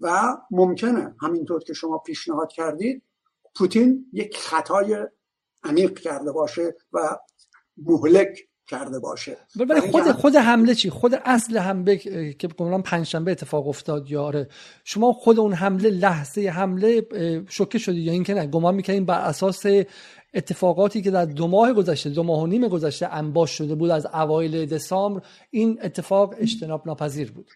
و 0.00 0.36
ممکنه 0.50 1.14
همینطور 1.20 1.62
که 1.62 1.72
شما 1.72 1.98
پیشنهاد 1.98 2.52
کردید 2.52 3.02
پوتین 3.54 4.10
یک 4.12 4.36
خطای 4.36 5.06
عمیق 5.62 5.98
کرده 5.98 6.32
باشه 6.32 6.76
و 6.92 7.18
مهلک 7.76 8.48
کرده 8.66 8.98
باشه. 8.98 9.36
ولی 9.56 9.80
خود 9.80 10.12
خود 10.12 10.36
حمله 10.36 10.74
چی؟ 10.74 10.90
خود 10.90 11.14
اصل 11.24 11.58
حمله 11.58 11.96
که 12.32 12.48
گمانم 12.48 12.82
پنجشنبه 12.82 13.30
اتفاق 13.30 13.68
افتاد 13.68 14.10
یاره 14.10 14.48
شما 14.84 15.12
خود 15.12 15.38
اون 15.38 15.52
حمله 15.52 15.90
لحظه 15.90 16.48
حمله 16.48 17.06
شوکه 17.48 17.78
شدید 17.78 18.06
یا 18.06 18.12
اینکه 18.12 18.34
نه؟ 18.34 18.46
گمان 18.46 18.74
می‌کنین 18.74 19.04
بر 19.04 19.20
اساس 19.20 19.66
اتفاقاتی 20.34 21.02
که 21.02 21.10
در 21.10 21.24
دو 21.24 21.46
ماه 21.46 21.72
گذشته 21.72 22.10
دو 22.10 22.22
ماه 22.22 22.42
و 22.42 22.46
نیم 22.46 22.68
گذشته 22.68 23.14
انباش 23.14 23.50
شده 23.50 23.74
بود 23.74 23.90
از 23.90 24.06
اوایل 24.06 24.66
دسامبر 24.66 25.22
این 25.50 25.78
اتفاق 25.82 26.34
اجتناب 26.38 26.86
ناپذیر 26.86 27.32
بود. 27.32 27.50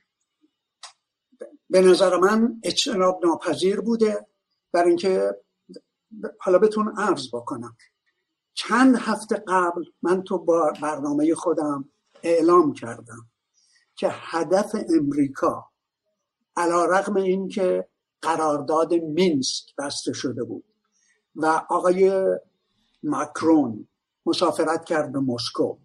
به 1.71 1.81
نظر 1.81 2.17
من 2.17 2.61
اجتناب 2.65 3.21
ناپذیر 3.25 3.81
بوده. 3.81 4.27
برای 4.73 4.89
اینکه 4.89 5.23
حالا 6.41 6.59
بتون 6.59 6.95
عرض 6.99 7.29
بکنم. 7.33 7.77
چند 8.69 8.97
هفته 8.97 9.45
قبل 9.49 9.85
من 10.03 10.23
تو 10.23 10.39
با 10.39 10.73
برنامه 10.83 11.35
خودم 11.35 11.89
اعلام 12.23 12.73
کردم 12.73 13.31
که 13.95 14.09
هدف 14.11 14.77
امریکا 14.99 15.71
علا 16.57 16.85
رقم 16.85 17.17
این 17.17 17.49
که 17.49 17.89
قرارداد 18.23 18.95
مینسک 18.95 19.77
بسته 19.79 20.13
شده 20.13 20.45
بود 20.45 20.65
و 21.37 21.47
آقای 21.71 22.23
ماکرون 23.03 23.89
مسافرت 24.27 24.85
کرد 24.85 25.13
به 25.13 25.21
مسکو 25.21 25.77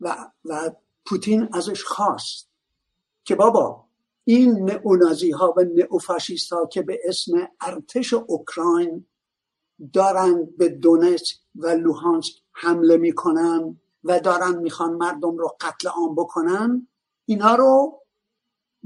و, 0.00 0.16
و 0.44 0.70
پوتین 1.06 1.48
ازش 1.52 1.84
خواست 1.84 2.50
که 3.24 3.34
بابا 3.34 3.84
این 4.24 4.70
نئونازی 4.70 5.30
ها 5.30 5.54
و 5.56 5.60
نئوفاشیست 5.60 6.52
ها 6.52 6.66
که 6.66 6.82
به 6.82 7.00
اسم 7.04 7.32
ارتش 7.60 8.12
اوکراین 8.14 9.06
دارن 9.92 10.48
به 10.58 10.68
دونتسک 10.68 11.36
و 11.54 11.66
لوهانسک 11.66 12.32
حمله 12.52 12.96
می‌کنن 12.96 13.80
و 14.04 14.20
دارن 14.20 14.58
می‌خوان 14.58 14.94
مردم 14.94 15.36
رو 15.38 15.56
قتل 15.60 15.88
عام 15.88 16.14
بکنن 16.14 16.88
اینا 17.24 17.54
رو 17.54 18.02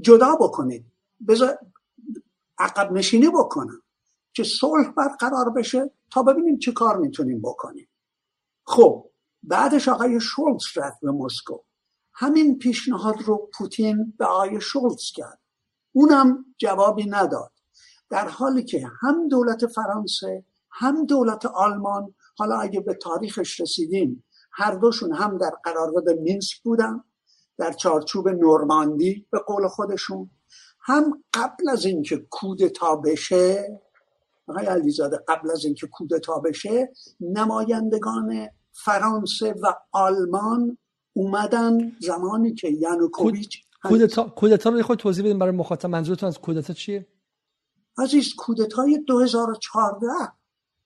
جدا 0.01 0.35
بکنید 0.35 0.85
بذار 1.27 1.57
عقب 2.59 2.91
نشینی 2.91 3.29
بکنن 3.29 3.81
که 4.33 4.43
صلح 4.43 4.91
برقرار 4.91 5.49
بشه 5.49 5.91
تا 6.11 6.23
ببینیم 6.23 6.57
چه 6.57 6.71
کار 6.71 6.97
می‌تونیم 6.97 7.41
بکنیم. 7.41 7.89
خب 8.63 9.09
بعدش 9.43 9.87
آقای 9.87 10.19
شولز 10.19 10.63
رفت 10.75 10.99
به 11.01 11.11
مسکو. 11.11 11.57
همین 12.13 12.57
پیشنهاد 12.57 13.21
رو 13.21 13.49
پوتین 13.57 14.13
به 14.17 14.25
آقای 14.25 14.61
شولز 14.61 15.11
کرد. 15.13 15.39
اونم 15.91 16.45
جوابی 16.57 17.05
نداد. 17.05 17.51
در 18.09 18.27
حالی 18.27 18.63
که 18.63 18.87
هم 19.01 19.27
دولت 19.27 19.67
فرانسه 19.67 20.45
هم 20.79 21.05
دولت 21.05 21.45
آلمان 21.45 22.13
حالا 22.37 22.59
اگه 22.59 22.79
به 22.79 22.93
تاریخش 22.93 23.59
رسیدیم 23.59 24.23
هر 24.51 24.71
دوشون 24.71 25.13
هم 25.13 25.37
در 25.37 25.51
قرارداد 25.63 26.09
مینسک 26.09 26.63
بودن 26.63 27.03
در 27.57 27.71
چارچوب 27.71 28.29
نورماندی 28.29 29.27
به 29.31 29.39
قول 29.39 29.67
خودشون. 29.67 30.29
هم 30.81 31.23
قبل 31.33 31.69
از 31.69 31.85
اینکه 31.85 32.27
کودتا 32.29 32.95
بشه 32.95 33.79
آقای 34.47 34.65
علیزاده 34.65 35.23
قبل 35.27 35.51
از 35.51 35.65
اینکه 35.65 35.87
کودتا 35.87 36.39
بشه 36.39 36.93
نمایندگان 37.19 38.49
فرانسه 38.71 39.55
و 39.61 39.73
آلمان 39.91 40.77
اومدن 41.13 41.91
زمانی 41.99 42.53
که 42.53 42.69
یانوکوویچ 42.69 43.63
کودتا 43.83 44.23
کودتا 44.23 44.69
رو 44.69 44.83
خود 44.83 44.99
توضیح 44.99 45.25
بدیم 45.25 45.39
برای 45.39 45.55
مخاطب 45.55 45.89
منظورتون 45.89 46.27
از 46.27 46.39
کودتا 46.39 46.73
چیه؟ 46.73 47.07
عزیز 47.97 48.35
کودتای 48.35 49.03
2014 49.07 50.07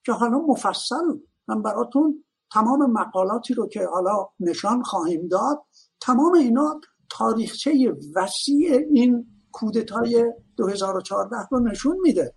که 0.06 0.12
حالا 0.12 0.38
مفصل 0.38 1.20
من 1.48 1.62
براتون 1.62 2.24
تمام 2.54 2.92
مقالاتی 2.92 3.54
رو 3.54 3.68
که 3.68 3.86
حالا 3.86 4.28
نشان 4.40 4.84
خواهیم 4.84 5.28
داد 5.28 5.64
تمام 6.02 6.34
اینا 6.34 6.82
تاریخچه 7.10 7.94
وسیع 8.16 8.88
این 8.92 9.28
کودتای 9.52 10.34
2014 10.58 11.36
رو 11.52 11.60
نشون 11.60 11.98
میده. 12.02 12.36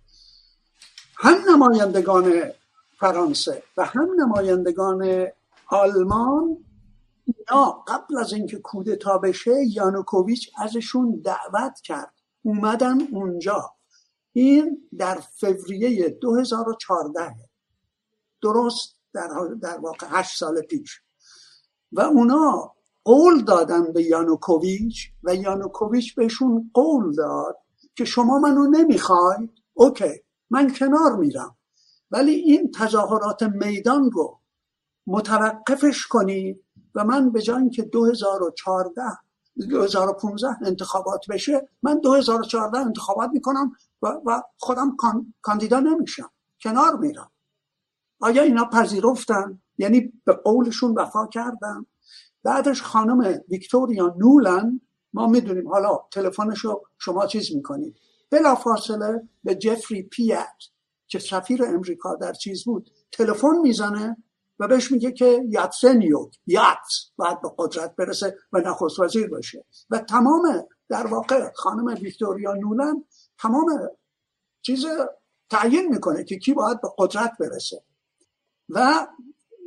هم 1.17 1.35
نمایندگان 1.49 2.33
فرانسه 2.99 3.63
و 3.77 3.85
هم 3.85 4.07
نمایندگان 4.19 5.27
آلمان 5.67 6.57
اینا 7.25 7.71
قبل 7.87 8.17
از 8.17 8.33
اینکه 8.33 8.57
کودتا 8.57 9.17
بشه 9.17 9.55
یانوکوویچ 9.67 10.51
ازشون 10.57 11.21
دعوت 11.25 11.79
کرد. 11.83 12.13
اومدن 12.41 13.01
اونجا. 13.11 13.71
این 14.33 14.89
در 14.97 15.15
فوریه 15.15 16.09
2014 16.09 17.35
درست 18.41 18.95
در, 19.13 19.29
در 19.61 19.77
واقع 19.77 20.07
هشت 20.09 20.37
سال 20.37 20.61
پیش. 20.61 21.01
و 21.91 22.01
اونا 22.01 22.75
قول 23.03 23.43
دادن 23.43 23.93
به 23.93 24.03
یانوکوویچ 24.03 25.11
و 25.23 25.35
یانوکوویچ 25.35 26.15
بهشون 26.15 26.71
قول 26.73 27.15
داد 27.15 27.57
که 27.95 28.05
شما 28.05 28.39
منو 28.39 28.67
نمی‌خوای 28.67 29.49
اوکی 29.73 30.23
من 30.49 30.73
کنار 30.73 31.15
میرم. 31.15 31.57
ولی 32.11 32.31
این 32.31 32.71
تظاهرات 32.71 33.43
میدان 33.43 34.11
رو 34.11 34.39
متوقفش 35.07 36.07
کنید 36.07 36.63
و 36.95 37.03
من 37.03 37.31
به 37.31 37.41
جای 37.41 37.69
که 37.69 37.83
2014 37.83 39.01
2015 39.69 40.47
انتخابات 40.65 41.25
بشه 41.29 41.69
من 41.83 41.99
2014 41.99 42.77
انتخابات 42.77 43.29
می‌کنم 43.33 43.71
و, 44.01 44.07
و 44.25 44.41
خودم 44.57 44.97
کاندیدا 45.41 45.79
نمیشم. 45.79 46.31
کنار 46.61 46.95
میرم. 46.95 47.31
آیا 48.19 48.43
اینا 48.43 48.65
پذیرفتن؟ 48.65 49.61
یعنی 49.77 50.13
به 50.25 50.33
قولشون 50.33 50.93
وفا 50.93 51.27
کردن؟ 51.27 51.85
بعدش 52.43 52.81
خانم 52.81 53.39
ویکتوریا 53.49 54.15
نولن 54.17 54.81
ما 55.13 55.27
می‌دونیم 55.27 55.69
حالا 55.69 55.99
تلفنش 56.11 56.59
رو 56.59 56.85
شما 56.97 57.27
چیز 57.27 57.55
می‌کنید. 57.55 57.97
بلا 58.29 58.55
فاصله 58.55 59.27
به 59.43 59.55
جفری 59.55 60.03
پیت 60.03 60.57
که 61.07 61.19
سفیر 61.19 61.65
امریکا 61.65 62.15
در 62.15 62.33
چیز 62.33 62.65
بود 62.65 62.91
تلفن 63.11 63.57
می‌زنه 63.61 64.17
و 64.59 64.67
بهش 64.67 64.91
میگه 64.91 65.11
که 65.11 65.43
یاتسنیوک 65.49 66.39
یات 66.47 67.11
باید 67.15 67.41
به 67.41 67.49
قدرت 67.57 67.95
برسه 67.95 68.37
و 68.53 68.57
نخست 68.57 68.99
وزیر 68.99 69.27
بشه 69.27 69.65
و 69.89 69.99
تمام 69.99 70.65
در 70.89 71.07
واقع 71.07 71.51
خانم 71.55 71.85
ویکتوریا 72.01 72.53
نولن 72.53 73.03
تمام 73.37 73.89
چیز 74.61 74.85
تعیین 75.49 75.87
می‌کنه 75.87 76.23
که 76.23 76.37
کی 76.37 76.53
باید 76.53 76.81
به 76.81 76.87
قدرت 76.97 77.31
برسه. 77.39 77.83
و 78.69 79.07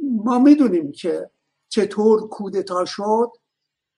ما 0.03 0.39
می‌دونیم 0.39 0.93
که 0.93 1.31
چطور 1.69 2.29
کودتا 2.29 2.85
شد. 2.85 3.33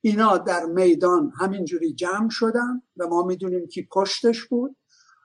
اینا 0.00 0.38
در 0.38 0.64
میدان 0.64 1.32
همینجوری 1.38 1.94
جمع 1.94 2.28
شدن 2.30 2.82
و 2.96 3.06
ما 3.06 3.22
می‌دونیم 3.22 3.68
که 3.68 3.86
پشتش 3.92 4.44
بود. 4.44 4.76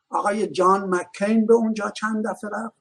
آقای 0.09 0.47
جان 0.47 0.95
مکین 0.95 1.45
به 1.45 1.53
اونجا 1.53 1.89
چند 1.89 2.27
دفعه 2.27 2.49
رفت. 2.53 2.75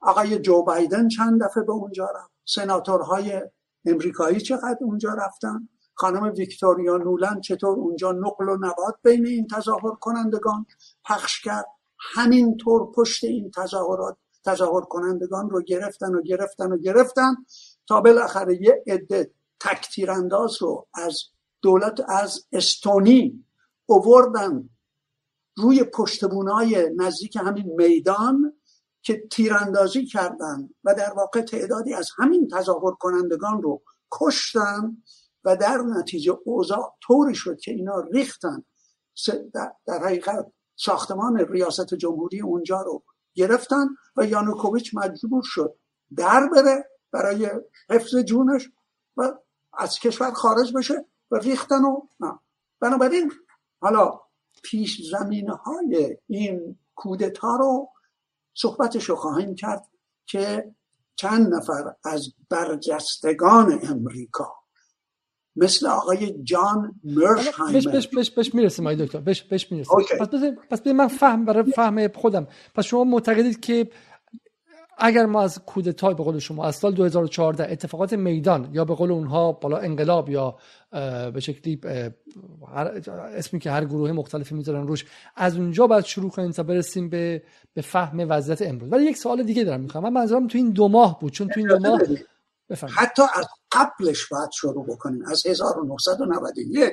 آقای 0.00 0.38
جو 0.38 0.62
بایدن 0.62 1.08
چند 1.08 1.44
دفعه 1.44 1.62
به 1.62 1.72
اونجا 1.72 2.04
رفت. 2.04 2.32
سناتورهای 2.44 3.42
امریکایی 3.86 4.40
چقدر 4.40 4.78
اونجا 4.80 5.14
رفتن؟ 5.14 5.68
خانم 5.94 6.32
ویکتوریا 6.36 6.96
نولند 6.96 7.40
چطور 7.40 7.78
اونجا 7.78 8.12
نقل 8.12 8.48
و 8.48 8.56
نبات 8.56 8.94
بین 9.02 9.26
این 9.26 9.46
تظاهر 9.46 9.94
کنندگان 10.00 10.66
پخش 11.04 11.40
کرد؟ 11.40 11.66
همینطور 12.14 12.92
پشت 12.92 13.24
این 13.24 13.50
تظاهرات 13.50 14.16
تظاهر 14.44 14.80
کنندگان 14.80 15.50
رو 15.50 15.62
گرفتن 15.62 16.14
و 16.14 16.22
گرفتن 16.22 16.72
و 16.72 16.78
گرفتن 16.78 17.34
تا 17.88 18.00
بالاخره 18.00 18.62
یه 18.62 18.84
عده 18.86 19.30
تکتیرانداز 19.60 20.62
رو 20.62 20.86
از 20.94 21.22
دولت 21.62 22.00
از 22.08 22.46
استونی 22.52 23.44
اووردن 23.86 24.68
روی 25.56 25.84
پشتبونای 25.84 26.90
نزدیک 26.96 27.36
همین 27.36 27.72
میدان 27.76 28.52
که 29.02 29.22
تیراندازی 29.30 30.06
کردن 30.06 30.68
و 30.84 30.94
در 30.94 31.12
واقع 31.12 31.40
تعدادی 31.40 31.94
از 31.94 32.10
همین 32.16 32.48
تظاهر 32.48 32.92
کنندگان 33.00 33.62
رو 33.62 33.82
کشتن 34.12 34.96
و 35.44 35.56
در 35.56 35.78
نتیجه 35.78 36.38
اوضاع 36.44 36.96
طوری 37.02 37.34
شد 37.34 37.60
که 37.60 37.70
اینا 37.70 38.00
ریختن. 38.00 38.64
در 39.86 40.04
حقیقت 40.04 40.52
ساختمان 40.76 41.38
ریاست 41.38 41.94
جمهوری 41.94 42.40
اونجا 42.40 42.82
رو 42.82 43.02
گرفتن 43.34 43.86
و 44.16 44.26
یانوکوویچ 44.26 44.94
مجبور 44.94 45.42
شد 45.46 45.74
در 46.16 46.48
بره 46.52 46.90
برای 47.10 47.50
حفظ 47.90 48.16
جونش 48.16 48.70
و 49.16 49.32
از 49.78 49.98
کشور 49.98 50.32
خارج 50.32 50.72
بشه 50.76 51.04
و 51.30 51.36
ریختن 51.36 51.84
و 51.84 52.00
نه. 52.20 52.38
بنابراین 52.80 53.32
حالا 53.80 54.20
پیش 54.62 55.10
زمینه 55.10 55.54
های 55.54 56.16
این 56.26 56.78
کودتا 56.94 57.56
رو 57.56 57.88
صحبتش 58.54 59.04
رو 59.04 59.16
خواهیم 59.16 59.54
کرد 59.54 59.86
که 60.26 60.74
چند 61.16 61.54
نفر 61.54 61.94
از 62.04 62.28
برجستگان 62.48 63.80
امریکا 63.82 64.63
مثل 65.56 65.86
آقای 65.86 66.34
جان 66.42 67.00
مرشهایمر 67.04 67.78
بش 67.78 67.88
بش 67.88 68.08
بش 68.08 68.30
بش 68.30 68.54
می‌رسیم 68.54 68.86
آقای 68.86 69.06
دکتر. 69.06 69.20
بش 69.20 69.42
بش 69.42 69.72
می‌رسیم. 69.72 69.96
پس 70.20 70.28
بذار 70.28 70.56
پس 70.70 70.86
من 70.86 71.08
فهم 71.08 71.44
برای 71.44 71.72
فهم 71.72 72.08
خودم. 72.08 72.46
پس 72.74 72.84
شما 72.84 73.04
معتقدید 73.04 73.60
که 73.60 73.88
اگر 74.98 75.26
ما 75.26 75.42
از 75.42 75.58
کودتای 75.66 76.14
به 76.14 76.22
قول 76.22 76.38
شما 76.38 76.64
از 76.64 76.76
سال 76.76 76.94
2014 76.94 77.72
اتفاقات 77.72 78.12
میدان 78.12 78.68
یا 78.72 78.84
به 78.84 78.94
قول 78.94 79.12
اونها 79.12 79.52
بالا 79.52 79.76
انقلاب 79.76 80.30
یا 80.30 80.56
به 81.34 81.40
شکلی 81.40 81.80
اسمی 83.36 83.60
که 83.60 83.70
هر 83.70 83.84
گروه 83.84 84.12
مختلفی 84.12 84.54
می‌ذارن 84.54 84.86
روش 84.86 85.04
از 85.36 85.56
اونجا 85.56 85.86
باید 85.86 86.04
شروع 86.04 86.30
کنیم 86.30 86.50
تا 86.50 86.62
برسیم 86.62 87.08
به 87.08 87.42
به 87.74 87.82
فهم 87.82 88.26
وضعیت 88.28 88.62
امروز. 88.62 88.92
ولی 88.92 89.04
یک 89.04 89.16
سوال 89.16 89.42
دیگه 89.42 89.64
دارم 89.64 89.80
می‌خوام. 89.80 90.04
من 90.04 90.12
منظورم 90.12 90.46
تو 90.46 90.58
این 90.58 90.70
دو 90.70 90.88
ماه 90.88 91.20
بود. 91.20 91.32
چون 91.32 91.48
تو 91.48 91.60
این 91.60 91.68
دو 91.68 91.78
ماه 91.78 92.00
حتی 92.70 93.22
از 93.34 93.46
قبلش 93.72 94.28
باید 94.28 94.50
شروع 94.50 94.86
بکنیم 94.86 95.24
از 95.26 95.46
1991 95.46 96.92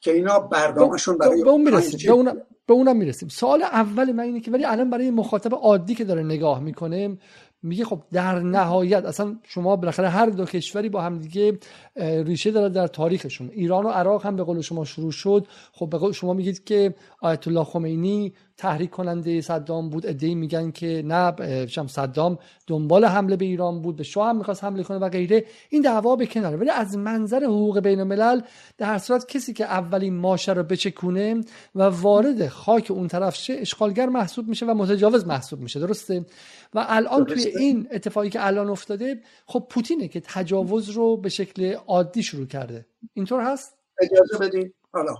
که 0.00 0.12
اینا 0.12 0.38
برنامهشون 0.38 1.18
برای 1.18 1.42
به 1.42 1.50
اون 1.50 1.62
می‌رسیم 1.62 2.00
به 2.06 2.12
اونم 2.12 2.36
به 2.66 2.74
اونم 2.74 2.96
می‌رسیم. 2.96 3.28
سوال 3.28 3.62
اول 3.62 4.12
من 4.12 4.24
اینه 4.24 4.40
که 4.40 4.50
ولی 4.50 4.64
الان 4.64 4.90
برای 4.90 5.10
مخاطب 5.10 5.54
عادی 5.54 5.94
که 5.94 6.04
داره 6.04 6.22
نگاه 6.22 6.60
می‌کنه 6.60 7.18
میگه 7.62 7.84
خب 7.84 8.02
در 8.12 8.38
نهایت 8.38 9.04
اصلا 9.04 9.36
شما 9.42 9.76
بالاخره 9.76 10.08
هر 10.08 10.26
دو 10.26 10.44
کشوری 10.44 10.88
با 10.88 11.00
هم 11.00 11.18
دیگه 11.18 11.58
ریشه 11.96 12.50
داره 12.50 12.68
در 12.68 12.86
تاریخشون. 12.86 13.50
ایران 13.52 13.86
و 13.86 13.88
عراق 13.88 14.26
هم 14.26 14.36
به 14.36 14.42
قول 14.42 14.60
شما 14.60 14.84
شروع 14.84 15.12
شد. 15.12 15.46
خب 15.72 15.90
به 15.90 15.98
قول 15.98 16.12
شما 16.12 16.34
میگید 16.34 16.64
که 16.64 16.94
آیت 17.20 17.48
الله 17.48 17.64
خمینی 17.64 18.34
تحریک 18.58 18.90
کننده 18.90 19.40
صدام 19.40 19.90
بود. 19.90 20.06
ادعی 20.06 20.34
میگن 20.34 20.70
که 20.70 21.02
نه 21.04 21.66
صدام 21.86 22.38
دنبال 22.66 23.04
حمله 23.04 23.36
به 23.36 23.44
ایران 23.44 23.82
بود 23.82 23.96
به 23.96 24.02
شاه 24.02 24.28
هم 24.28 24.36
می‌خواست 24.36 24.64
حمله 24.64 24.82
کنه 24.82 24.98
و 24.98 25.08
غیره. 25.08 25.44
این 25.70 25.82
دعوا 25.82 26.16
به 26.16 26.26
کناره. 26.26 26.56
ولی 26.56 26.70
از 26.70 26.96
منظر 26.96 27.44
حقوق 27.44 27.80
بین 27.80 28.00
الملل 28.00 28.40
در 28.78 28.86
هر 28.86 28.98
صورت 28.98 29.28
کسی 29.28 29.52
که 29.52 29.64
اولین 29.64 30.16
ماشه 30.16 30.52
رو 30.52 30.62
بچکونه 30.62 31.40
و 31.74 31.82
وارد 31.82 32.48
خاک 32.48 32.90
اون 32.90 33.08
طرف 33.08 33.36
شه 33.36 33.52
اشغالگر 33.58 34.06
محسوب 34.06 34.48
میشه 34.48 34.66
و 34.66 34.74
متجاوز 34.74 35.26
محسوب 35.26 35.60
میشه. 35.60 35.80
درسته؟ 35.80 36.26
و 36.74 36.86
الان 36.88 37.24
توی 37.24 37.42
این 37.42 37.88
اتفاقی 37.92 38.30
که 38.30 38.46
الان 38.46 38.68
افتاده 38.68 39.20
خب 39.46 39.66
پوتینه 39.70 40.08
که 40.08 40.20
تجاوز 40.20 40.90
رو 40.90 41.16
به 41.16 41.28
شکل 41.28 41.74
عادی 41.86 42.22
شروع 42.22 42.46
کرده. 42.46 42.86
اینطور 43.14 43.40
هست؟ 43.40 43.78
اجازه 44.00 44.38
بدین. 44.38 44.72
حالا 44.92 45.14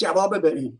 جواب 0.00 0.42
به 0.42 0.48
این 0.48 0.78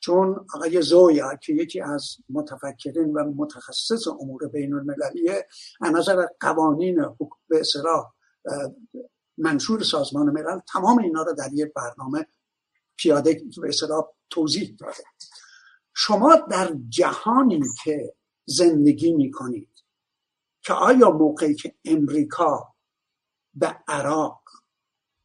چون 0.00 0.46
آقای 0.54 0.82
زویا 0.82 1.36
که 1.36 1.52
یکی 1.52 1.80
از 1.80 2.16
متفکرین 2.28 3.12
و 3.12 3.32
متخصص 3.36 4.08
امور 4.08 4.48
بین 4.48 4.74
المللیه 4.74 5.46
از 5.80 5.92
نظر 5.92 6.26
قوانین 6.40 7.16
به 7.48 7.60
اصطلاح 7.60 8.12
منشور 9.38 9.82
سازمان 9.82 10.30
ملل 10.30 10.60
تمام 10.72 10.98
اینا 10.98 11.22
رو 11.22 11.34
در 11.34 11.48
یک 11.52 11.72
برنامه 11.76 12.26
پیاده 12.96 13.42
به 13.62 13.68
اصطلاح 13.68 14.04
توضیح 14.30 14.76
داده. 14.80 15.04
شما 15.94 16.36
در 16.50 16.76
جهانی 16.88 17.60
که 17.84 18.14
زندگی 18.44 19.12
می‌کنید 19.12 19.70
که 20.62 20.72
آیا 20.72 21.10
موقعی 21.10 21.54
که 21.54 21.74
امریکا 21.84 22.74
به 23.54 23.76
عراق 23.88 24.42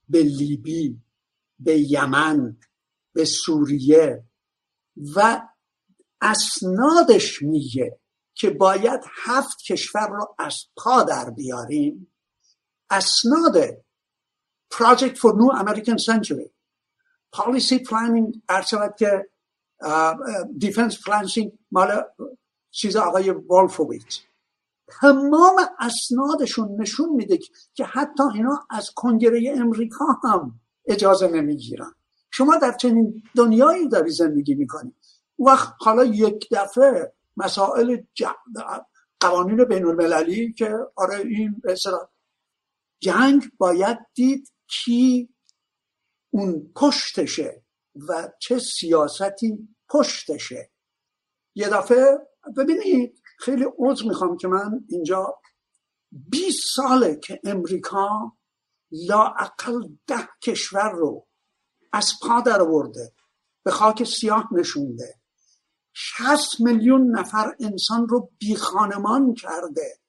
به 0.10 0.20
لیبی 0.20 1.02
به 1.60 1.80
یمن 1.80 2.58
به 3.14 3.26
سوریه 3.26 4.24
و 5.16 5.48
اسنادش 6.22 7.42
میگه 7.42 8.00
که 8.34 8.50
باید 8.50 9.02
هفت 9.24 9.58
کشور 9.62 10.08
رو 10.08 10.36
از 10.40 10.56
پا 10.78 11.04
در 11.04 11.30
بیاریم. 11.30 12.14
اسناد 12.90 13.86
Project 14.74 15.18
for 15.18 15.32
New 15.40 15.52
American 15.64 15.98
Century 15.98 16.50
Policy 17.36 17.78
Planning 17.90 18.40
ارشد 18.50 18.96
که 19.00 19.30
دیفنس 20.58 21.04
پلانسینگ 21.06 21.52
مال 21.72 22.04
چیز 22.72 22.96
آقای 22.96 23.30
والفویت 23.30 24.20
تمام 24.88 25.56
اسنادشون 25.80 26.82
نشون 26.82 27.10
میده 27.10 27.40
که 27.74 27.86
حتی 27.86 28.24
اینا 28.34 28.68
از 28.70 28.92
کنگره 28.96 29.54
امریکا 29.58 30.06
هم 30.24 30.60
اجازه 30.86 31.28
نمی‌گیرن. 31.28 31.96
شما 32.38 32.58
در 32.58 32.72
چنین 32.72 33.24
دنیایی 33.36 33.90
داری 33.90 34.12
زندگی 34.12 34.56
می‌کنی. 34.56 34.96
وقت 35.40 35.74
حالا 35.80 36.04
یک 36.04 36.48
دفعه 36.52 37.14
مسائل 37.38 37.98
قوانین 39.20 39.64
بین 39.64 39.86
المللی 39.86 40.54
که 40.54 40.78
آره 40.96 41.20
این 41.20 41.62
جنگ 43.00 43.52
باید 43.58 43.98
دید 44.14 44.52
کی 44.68 45.30
اون 46.30 46.72
پشتشه 46.76 47.64
و 48.10 48.32
چه 48.40 48.60
سیاستی 48.60 49.68
پشتشه 49.90 50.72
یه 51.56 51.70
دفعه 51.70 52.28
ببینید 52.58 53.22
خیلی 53.40 53.64
عوض 53.64 54.06
می‌خوام 54.06 54.38
که 54.38 54.48
من 54.48 54.86
اینجا 54.90 55.40
20 56.12 56.76
ساله 56.76 57.16
که 57.16 57.40
امریکا 57.44 58.38
لااقل 58.92 59.88
ده 60.08 60.30
کشور 60.44 60.92
رو 60.92 61.25
از 61.96 62.14
پا 62.22 62.42
در 62.42 62.62
ورده 62.62 63.12
به 63.64 63.72
خاک 63.72 64.04
سیاه 64.04 64.50
نشونده. 64.52 65.16
60 65.94 66.62
میلیون 66.62 67.20
نفر 67.20 67.56
انسان 67.60 68.08
رو 68.08 68.30
بی 68.40 68.56
خانمان 68.56 69.34
کرده. 69.34 70.00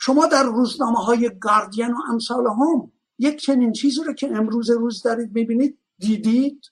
شما 0.00 0.26
در 0.26 0.42
روزنامه 0.42 0.98
های 0.98 1.30
گاردین 1.40 1.92
و 1.92 1.98
امثال 2.08 2.46
هم 2.46 2.92
یک 3.18 3.36
چنین 3.36 3.72
چیزی 3.72 4.04
رو 4.04 4.12
که 4.12 4.26
امروز 4.26 4.70
روز 4.70 5.02
دارید 5.02 5.32
ببینید 5.32 5.78
دیدید؟ 5.98 6.64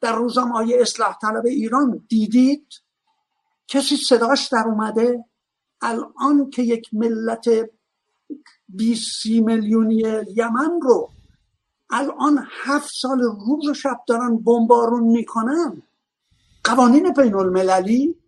در 0.00 0.16
روزنامه 0.16 0.52
های 0.52 0.80
اصلاح 0.80 1.18
طلب 1.22 1.46
ایران 1.46 2.06
دیدید؟ 2.08 2.66
کسی 3.68 3.96
صداش 3.96 4.48
در 4.48 4.64
اومده؟ 4.66 5.24
الان 5.80 6.50
که 6.50 6.62
یک 6.62 6.88
ملت 6.92 7.48
20 8.68 9.26
میلیونی 9.26 10.02
یمن 10.36 10.80
رو 10.82 11.11
الان 11.92 12.46
هفت 12.50 12.90
سال 12.94 13.20
روز 13.20 13.68
و 13.68 13.74
شب 13.74 14.00
دارن 14.06 14.36
بمبارون 14.36 15.02
می‌کنن. 15.02 15.82
قوانین 16.64 17.12
بین 17.12 17.34
المللی 17.34 18.18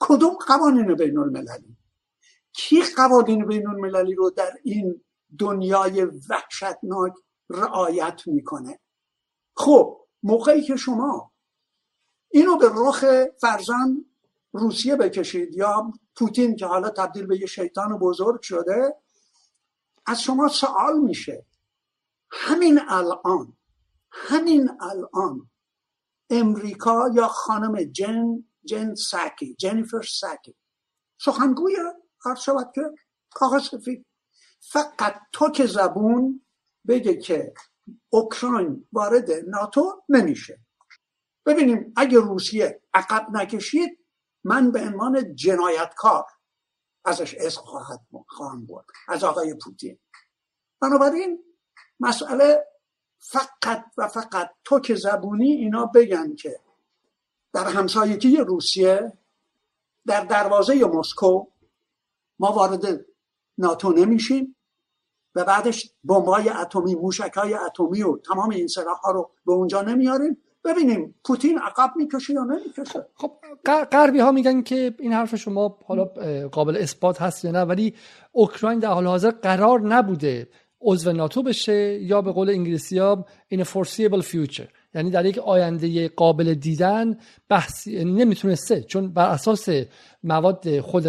کدوم 0.00 0.34
قوانین 0.46 0.94
بین 0.94 1.18
المللی 1.18 1.76
کی 2.52 2.82
قوانین 2.96 3.46
بین 3.46 3.66
المللی 3.66 4.14
رو 4.14 4.30
در 4.30 4.52
این 4.64 5.04
دنیای 5.38 6.04
وحشتناک 6.04 7.12
رعایت 7.50 8.22
می‌کنه؟ 8.26 8.78
خب 9.56 10.00
موقعی 10.22 10.62
که 10.62 10.76
شما 10.76 11.32
اینو 12.30 12.56
به 12.56 12.70
رخ 12.74 13.04
فرزن 13.40 14.04
روسیه 14.52 14.96
بکشید 14.96 15.54
یا 15.54 15.92
پوتین 16.16 16.56
که 16.56 16.66
حالا 16.66 16.90
تبدیل 16.90 17.26
به 17.26 17.40
یه 17.40 17.46
شیطان 17.46 17.98
بزرگ 17.98 18.42
شده 18.42 18.96
از 20.06 20.22
شما 20.22 20.48
سوال 20.48 20.98
میشه. 20.98 21.46
همین 22.32 22.80
الان 22.88 23.56
همین 24.10 24.70
الان 24.80 25.50
امریکا 26.30 27.10
یا 27.14 27.28
خانم 27.28 27.82
جن 27.82 28.44
جن 28.64 28.94
ساکی 28.94 29.54
جنیفر 29.54 30.02
ساکی 30.02 30.56
سخنگوی 31.20 31.76
هر 32.24 32.34
شود 32.34 32.72
که 32.74 32.82
کاغذ 33.30 33.62
سفید. 33.62 34.06
فقط 34.60 35.20
تو 35.32 35.50
که 35.50 35.66
زبون 35.66 36.46
بگه 36.88 37.16
که 37.16 37.54
اوکراین 38.08 38.88
وارد 38.92 39.30
ناتو 39.30 40.02
نمیشه. 40.08 40.60
ببینیم 41.46 41.92
اگه 41.96 42.18
روسیه 42.18 42.82
عقب 42.94 43.26
نکشید 43.32 43.98
من 44.44 44.70
به 44.70 44.80
عنوان 44.80 45.34
جنایتکار 45.34 46.24
ازش 47.04 47.34
اسم 47.34 47.60
خواهد 47.60 48.00
خواهم 48.28 48.66
بود 48.66 48.84
از 49.08 49.24
آقای 49.24 49.54
پوتین. 49.54 49.98
بنابراین 50.80 51.51
مسئله 52.00 52.66
فقط 53.18 53.84
و 53.96 54.08
فقط 54.08 54.50
تو 54.64 54.80
که 54.80 54.94
زبونی 54.94 55.52
اینا 55.52 55.86
بگن 55.86 56.34
که 56.34 56.60
در 57.52 57.64
همسایگی 57.64 58.36
روسیه 58.36 59.12
در 60.06 60.24
دروازه 60.24 60.84
مسکو 60.84 61.46
ما 62.38 62.52
وارد 62.52 63.04
ناتو 63.58 63.92
نمیشیم 63.92 64.56
و 65.34 65.44
بعدش 65.44 65.92
بمبای 66.04 66.48
اتمی 66.48 66.94
موشک 66.94 67.32
های 67.32 67.54
اتمی 67.54 68.02
و 68.02 68.16
تمام 68.16 68.50
این 68.50 68.68
ها 69.04 69.10
رو 69.10 69.30
به 69.46 69.52
اونجا 69.52 69.82
نمیاریم. 69.82 70.36
ببینیم 70.64 71.14
پوتین 71.24 71.58
عقب 71.58 71.92
می‌کشه 71.96 72.32
یا 72.32 72.44
نمی‌کشه. 72.44 73.06
خب 73.14 73.32
غربی 73.92 74.18
ها 74.18 74.32
میگن 74.32 74.62
که 74.62 74.94
این 74.98 75.12
حرف 75.12 75.34
شما 75.34 75.78
حالا 75.86 76.04
قابل 76.52 76.76
اثبات 76.76 77.22
هست 77.22 77.44
یا 77.44 77.50
نه 77.50 77.60
ولی 77.60 77.94
اوکراین 78.32 78.78
در 78.78 78.88
حال 78.88 79.06
حاضر 79.06 79.30
قرار 79.30 79.80
نبوده 79.80 80.48
عضو 80.82 81.12
ناتو 81.12 81.42
بشه 81.42 81.98
یا 82.02 82.22
به 82.22 82.32
قول 82.32 82.50
انگلیسی 82.50 82.98
ها 82.98 83.26
in 83.54 83.58
a 83.58 83.64
foreseeable 83.64 84.22
future. 84.22 84.68
یعنی 84.94 85.10
در 85.10 85.26
یک 85.26 85.38
آینده 85.38 86.08
قابل 86.08 86.54
دیدن 86.54 87.18
بحث 87.48 87.88
نمی‌تونسته 87.88 88.82
چون 88.82 89.12
بر 89.12 89.30
اساس 89.30 89.68
مواد 90.22 90.80
خود 90.80 91.06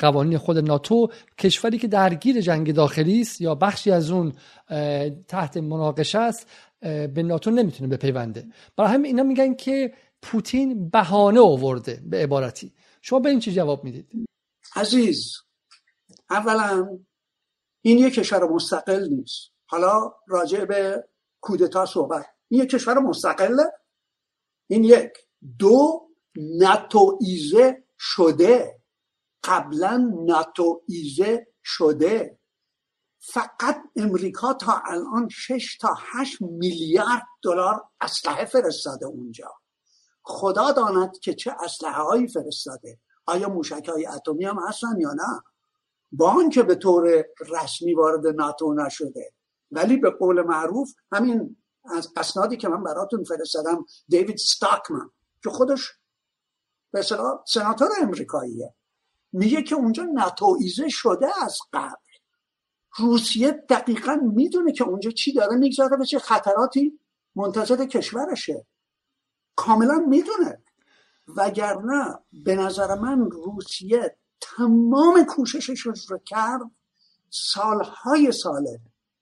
قوانین 0.00 0.38
خود 0.38 0.58
ناتو 0.58 1.08
کشوری 1.38 1.78
که 1.78 1.88
درگیر 1.88 2.40
جنگ 2.40 2.74
داخلی 2.74 3.20
است 3.20 3.40
یا 3.40 3.54
بخشی 3.54 3.90
از 3.90 4.10
اون 4.10 4.32
تحت 5.28 5.56
مناقشه 5.56 6.18
است 6.18 6.46
به 7.14 7.22
ناتو 7.22 7.50
نمی‌تونه 7.50 7.96
بپیونده. 7.96 8.46
برای 8.76 8.90
همین 8.90 9.06
اینا 9.06 9.22
میگن 9.22 9.54
که 9.54 9.92
پوتین 10.22 10.88
بهانه 10.88 11.40
آورده 11.40 12.00
به 12.06 12.22
عبارتی. 12.22 12.72
شما 13.02 13.18
به 13.18 13.28
این 13.28 13.40
چی 13.40 13.52
جواب 13.52 13.84
می‌دید؟ 13.84 14.08
عزیز 14.76 15.32
اولا 16.30 16.98
این 17.88 17.98
یک 17.98 18.14
کشور 18.14 18.48
مستقل 18.48 19.08
نیست. 19.08 19.50
حالا 19.66 20.14
راجع 20.26 20.64
به 20.64 21.08
کودتا 21.40 21.86
صحبت. 21.86 22.26
این 22.48 22.62
یک 22.62 22.70
کشور 22.70 22.98
مستقله. 22.98 23.72
این 24.66 24.84
یک. 24.84 25.12
دو 25.58 26.08
ایزه 27.20 27.84
شده. 27.98 28.80
قبلا 29.44 30.12
ایزه 30.88 31.46
شده. 31.64 32.38
فقط 33.18 33.82
امریکا 33.96 34.54
تا 34.54 34.82
الان 34.86 35.28
6 35.28 35.78
تا 35.80 35.94
8 35.98 36.42
میلیارد 36.42 37.26
دلار 37.42 37.84
اسلحه 38.00 38.44
فرستاده 38.44 39.06
اونجا. 39.06 39.54
خدا 40.22 40.72
داند 40.72 41.18
که 41.18 41.34
چه 41.34 41.56
اسلحه 41.60 42.02
هایی 42.02 42.28
فرستاده. 42.28 42.98
آیا 43.26 43.48
موشک 43.48 43.88
های 43.88 44.06
اتمی 44.06 44.44
هم 44.44 44.58
هستن 44.68 45.00
یا 45.00 45.12
نه؟ 45.12 45.42
با 46.12 46.30
آنکه 46.30 46.62
به 46.62 46.74
طور 46.74 47.24
رسمی 47.48 47.94
وارد 47.94 48.26
ناتو 48.26 48.74
نشده. 48.74 49.32
ولی 49.70 49.96
به 49.96 50.10
قول 50.10 50.42
معروف 50.42 50.92
همین 51.12 51.56
از 51.84 52.12
اسنادی 52.16 52.56
که 52.56 52.68
من 52.68 52.82
براتون 52.82 53.24
فرستادم 53.24 53.84
دیوید 54.08 54.36
ستاکمن 54.36 55.10
که 55.42 55.50
خودش 55.50 55.92
به 56.92 57.02
سناتور 57.46 57.88
امریکاییه. 58.02 58.74
میگه 59.32 59.62
که 59.62 59.74
اونجا 59.74 60.06
ایزه 60.60 60.88
شده 60.88 61.26
از 61.42 61.58
قبل. 61.72 62.08
روسیه 62.98 63.50
دقیقا 63.50 64.14
می‌دونه 64.14 64.72
که 64.72 64.84
اونجا 64.84 65.10
چی 65.10 65.32
داره 65.32 65.56
می‌گذاره 65.56 65.96
به 65.96 66.04
چه 66.04 66.18
خطراتی 66.18 67.00
منتظر 67.34 67.86
کشورشه. 67.86 68.66
کاملا 69.56 69.98
می‌دونه. 70.08 70.62
وگرنه 71.36 72.18
به 72.44 72.56
نظر 72.56 72.94
من 72.94 73.30
روسیه 73.30 74.18
تمام 74.40 75.24
کوششش 75.24 75.80
رو 75.80 76.18
کرد. 76.26 76.60
سالهای 77.30 78.32
ساله 78.32 78.80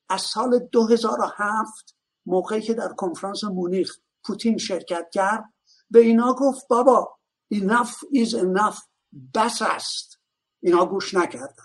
از 0.08 0.20
سال 0.20 0.58
2007 0.58 1.96
موقعی 2.26 2.60
که 2.60 2.74
در 2.74 2.92
کنفرانس 2.92 3.44
مونیخ 3.44 3.96
پوتین 4.24 4.58
شرکت 4.58 5.10
کرد 5.12 5.44
به 5.90 5.98
اینا 5.98 6.34
گفت 6.38 6.68
بابا 6.68 7.18
enough 7.54 7.92
is 8.14 8.34
enough 8.34 8.78
بس 9.34 9.62
است. 9.62 10.18
اینا 10.62 10.86
گوش 10.86 11.14
نکردن. 11.14 11.64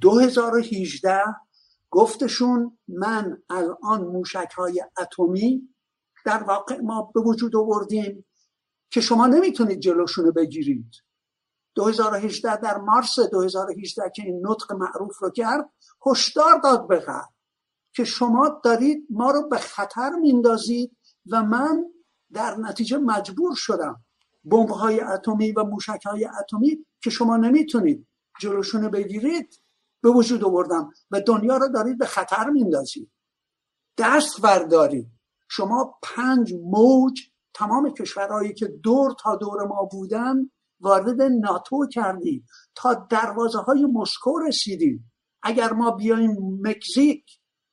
2018 0.00 1.22
گفتشون 1.90 2.78
من 2.88 3.42
الان 3.50 4.04
موشک 4.04 4.52
های 4.56 4.84
اتمی 4.98 5.74
در 6.24 6.42
واقع 6.42 6.80
ما 6.80 7.02
به 7.14 7.20
وجود 7.20 7.56
آوردیم 7.56 8.24
که 8.90 9.00
شما 9.00 9.26
نمی‌تونید 9.26 9.80
جلوشونو 9.80 10.32
بگیرید. 10.32 10.90
2018 11.76 12.56
در 12.56 12.78
مارس 12.78 13.18
2018 13.18 14.10
که 14.16 14.22
این 14.22 14.46
نطق 14.46 14.72
معروف 14.72 15.18
رو 15.18 15.30
کرد 15.30 15.70
هشدار 16.06 16.60
داد 16.64 16.88
به 16.88 17.04
که 17.92 18.04
شما 18.04 18.60
دارید 18.64 19.06
ما 19.10 19.30
رو 19.30 19.48
به 19.48 19.58
خطر 19.58 20.10
میندازید 20.10 20.96
و 21.30 21.42
من 21.42 21.84
در 22.32 22.56
نتیجه 22.56 22.98
مجبور 22.98 23.54
شدم 23.54 24.04
بمب 24.44 24.70
های 24.70 25.00
اتمی 25.00 25.52
و 25.52 25.64
موشک 25.64 26.06
های 26.06 26.24
اتمی 26.40 26.86
که 27.02 27.10
شما 27.10 27.36
نمی‌تونید 27.36 28.06
جلوشون 28.40 28.88
بگیرید 28.90 29.62
به 30.02 30.10
وجود 30.10 30.44
آوردم 30.44 30.92
و 31.10 31.20
دنیا 31.20 31.56
رو 31.56 31.68
دارید 31.68 31.98
به 31.98 32.06
خطر 32.06 32.50
میندازید 32.50 33.10
دست 33.98 34.40
بردارید. 34.40 35.08
شما 35.48 35.98
پنج 36.02 36.54
موج 36.54 37.20
تمام 37.54 37.90
کشورهایی 37.90 38.54
که 38.54 38.66
دور 38.66 39.14
تا 39.20 39.36
دور 39.36 39.66
ما 39.66 39.84
بودن 39.84 40.50
وارد 40.80 41.22
ناتو 41.22 41.86
کردید 41.86 42.44
تا 42.74 42.94
دروازه 42.94 43.58
های 43.58 43.86
مسکو 43.86 44.38
رسیدیم. 44.38 45.12
اگر 45.42 45.72
ما 45.72 45.90
بیایم 45.90 46.36
مکزیک 46.62 47.24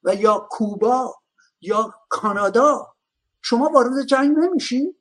و 0.03 0.15
یا 0.15 0.47
کوبا 0.51 1.13
یا 1.61 1.93
کانادا 2.09 2.87
شما 3.41 3.69
وارد 3.73 4.05
جنگ 4.05 4.37
نمیشین؟ 4.37 4.95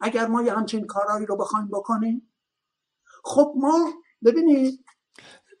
اگر 0.00 0.26
ما 0.26 0.42
یه 0.42 0.54
همچین 0.54 0.86
کارهایی 0.86 1.26
رو 1.26 1.36
بخوایم 1.36 1.68
بکنیم؟ 1.68 2.32
خب 3.24 3.54
ما 3.56 3.92
ببینید 4.24 4.84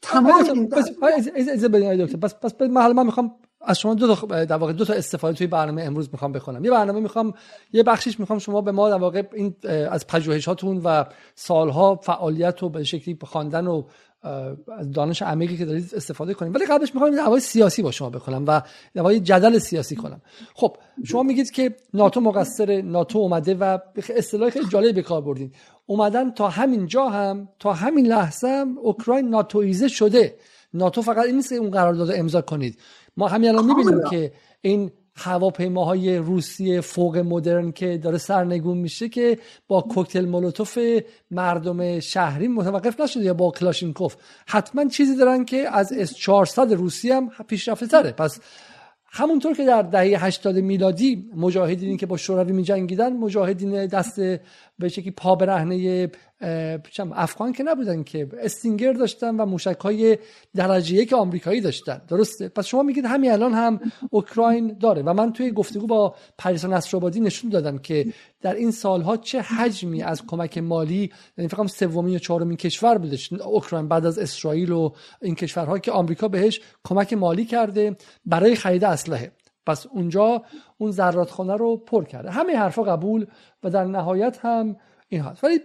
تمام 0.02 0.44
این 0.44 0.68
بس 0.68 2.34
بس 2.34 2.34
بس 2.34 2.60
من 2.60 3.06
می‌خوام 3.06 3.36
از 3.66 3.78
شما 3.78 3.94
دو 3.94 4.14
در 4.44 4.56
واقع 4.56 4.72
دو 4.72 4.84
تا 4.84 4.92
استفاده 4.92 5.36
توی 5.36 5.46
برنامه 5.46 5.82
امروز 5.82 6.08
می‌خوام 6.12 6.32
بکنم 6.32 6.64
یه 6.64 6.70
برنامه 6.70 7.00
می‌خوام 7.00 7.34
یه 7.72 7.82
بخشیش 7.82 8.20
می‌خوام 8.20 8.38
شما 8.38 8.60
به 8.60 8.72
ما 8.72 8.90
در 8.90 8.96
واقع 8.96 9.22
این 9.34 9.54
از 9.90 10.06
پژوهشاتون 10.06 10.80
و 10.84 11.04
سالها 11.34 11.96
فعالیت 11.96 12.62
و 12.62 12.68
به 12.68 12.84
شکلی 12.84 13.18
خواندن 13.22 13.66
و 13.66 13.82
از 14.78 14.90
دانش 14.92 15.22
عمیقی 15.22 15.56
که 15.56 15.64
دارید 15.64 15.90
استفاده 15.96 16.34
کنیم. 16.34 16.54
ولی 16.54 16.66
قبلش 16.66 16.94
می‌خوام 16.94 17.16
دعوای 17.16 17.40
سیاسی 17.40 17.82
با 17.82 17.90
شما 17.90 18.10
بکنم 18.10 18.44
و 18.46 18.62
دعوای 18.94 19.20
جدل 19.20 19.58
سیاسی 19.58 19.96
کنم. 19.96 20.22
خب 20.54 20.76
شما 21.04 21.22
میگید 21.22 21.50
که 21.50 21.76
ناتو 21.94 22.20
مقصر 22.20 22.82
ناتو 22.82 23.18
اومده 23.18 23.54
و 23.54 23.78
اصطلاح 24.16 24.50
خیلی 24.50 24.68
جالب 24.68 24.94
به 24.94 25.02
کار 25.02 25.20
بردین. 25.20 25.52
اومدن 25.86 26.30
تا 26.30 26.48
همین 26.48 26.86
جا 26.86 27.08
هم 27.08 27.48
تا 27.58 27.72
همین 27.72 28.06
لحظه 28.06 28.48
هم 28.48 28.78
اوکراین 28.78 29.28
ناتویزه 29.28 29.88
شده. 29.88 30.34
ناتو 30.74 31.02
فقط 31.02 31.26
این 31.26 31.36
نیست 31.36 31.52
اون 31.52 31.70
قرارداد 31.70 32.10
امضا 32.10 32.40
کنید. 32.40 32.78
ما 33.16 33.28
همین 33.28 33.48
الان 33.48 33.66
می‌بینیم 33.66 34.00
که 34.10 34.32
این 34.60 34.90
هواپیماهای 35.16 36.16
روسی 36.16 36.80
فوق 36.80 37.16
مدرن 37.16 37.72
که 37.72 37.98
داره 37.98 38.18
سرنگون 38.18 38.78
میشه 38.78 39.08
که 39.08 39.38
با 39.68 39.80
کوکتل 39.80 40.24
مولوتوف 40.24 40.78
مردم 41.30 42.00
شهری 42.00 42.48
متوقف 42.48 43.00
نشده 43.00 43.24
یا 43.24 43.34
با 43.34 43.50
کلاشینکوف. 43.50 44.16
حتما 44.46 44.88
چیزی 44.88 45.16
دارن 45.16 45.44
که 45.44 45.68
از 45.76 45.92
S 45.92 46.14
400 46.14 46.72
روسی 46.72 47.10
هم 47.10 47.30
پیشرفته 47.48 47.86
تره. 47.86 48.12
پس 48.12 48.40
همونطور 49.16 49.54
که 49.54 49.64
در 49.64 49.82
دهه 49.82 50.24
80 50.24 50.56
میلادی 50.56 51.30
مجاهدینی 51.36 51.96
که 51.96 52.06
با 52.06 52.16
شوروی 52.16 52.52
میجنگیدن 52.52 53.12
مجاهدین 53.12 53.86
دست 53.86 54.20
به 54.78 54.88
شکلی 54.88 55.10
پا 55.10 55.34
برهنه 55.34 56.10
افغان 57.12 57.52
که 57.52 57.62
نبودن 57.62 58.02
که 58.02 58.28
استینگر 58.38 58.92
داشتن 58.92 59.36
و 59.36 59.46
موشک 59.46 59.78
های 59.80 60.18
درجه 60.54 60.94
یک 60.94 61.12
آمریکایی 61.12 61.60
داشتن. 61.60 62.02
درسته؟ 62.08 62.48
پس 62.48 62.66
شما 62.66 62.82
میگید 62.82 63.04
همین 63.04 63.32
الان 63.32 63.52
هم 63.52 63.80
اوکراین 64.10 64.78
داره. 64.80 65.02
و 65.02 65.12
من 65.12 65.32
توی 65.32 65.50
گفتگو 65.50 65.86
با 65.86 66.14
پریسا 66.38 66.68
نصرآبادی 66.68 67.20
نشون 67.20 67.50
دادم 67.50 67.78
که 67.78 68.06
در 68.40 68.54
این 68.54 68.70
سالها 68.70 69.16
چه 69.16 69.40
حجمی 69.40 70.02
از 70.02 70.26
کمک 70.26 70.58
مالی 70.58 71.12
یعنی 71.38 71.48
فقط 71.48 71.66
سومین 71.66 72.12
یا 72.12 72.18
چهارمین 72.18 72.56
کشور 72.56 72.98
بودش 72.98 73.32
اوکراین 73.32 73.88
بعد 73.88 74.06
از 74.06 74.18
اسرائیل 74.18 74.72
و 74.72 74.90
این 75.22 75.34
کشورها 75.34 75.78
که 75.78 75.92
آمریکا 75.92 76.28
بهش 76.28 76.60
کمک 76.84 77.12
مالی 77.12 77.44
کرده 77.44 77.96
برای 78.26 78.56
خرید 78.56 78.84
اسلحه. 78.84 79.32
پس 79.66 79.86
اونجا 79.86 80.42
اون 80.78 80.90
زراتخانه 80.90 81.56
رو 81.56 81.76
پر 81.76 82.04
کرده. 82.04 82.30
همه 82.30 82.56
حرفا 82.56 82.82
قبول 82.82 83.26
و 83.62 83.70
در 83.70 83.84
نهایت 83.84 84.38
هم 84.42 84.76
این 85.08 85.20
هست 85.20 85.44
ولی 85.44 85.60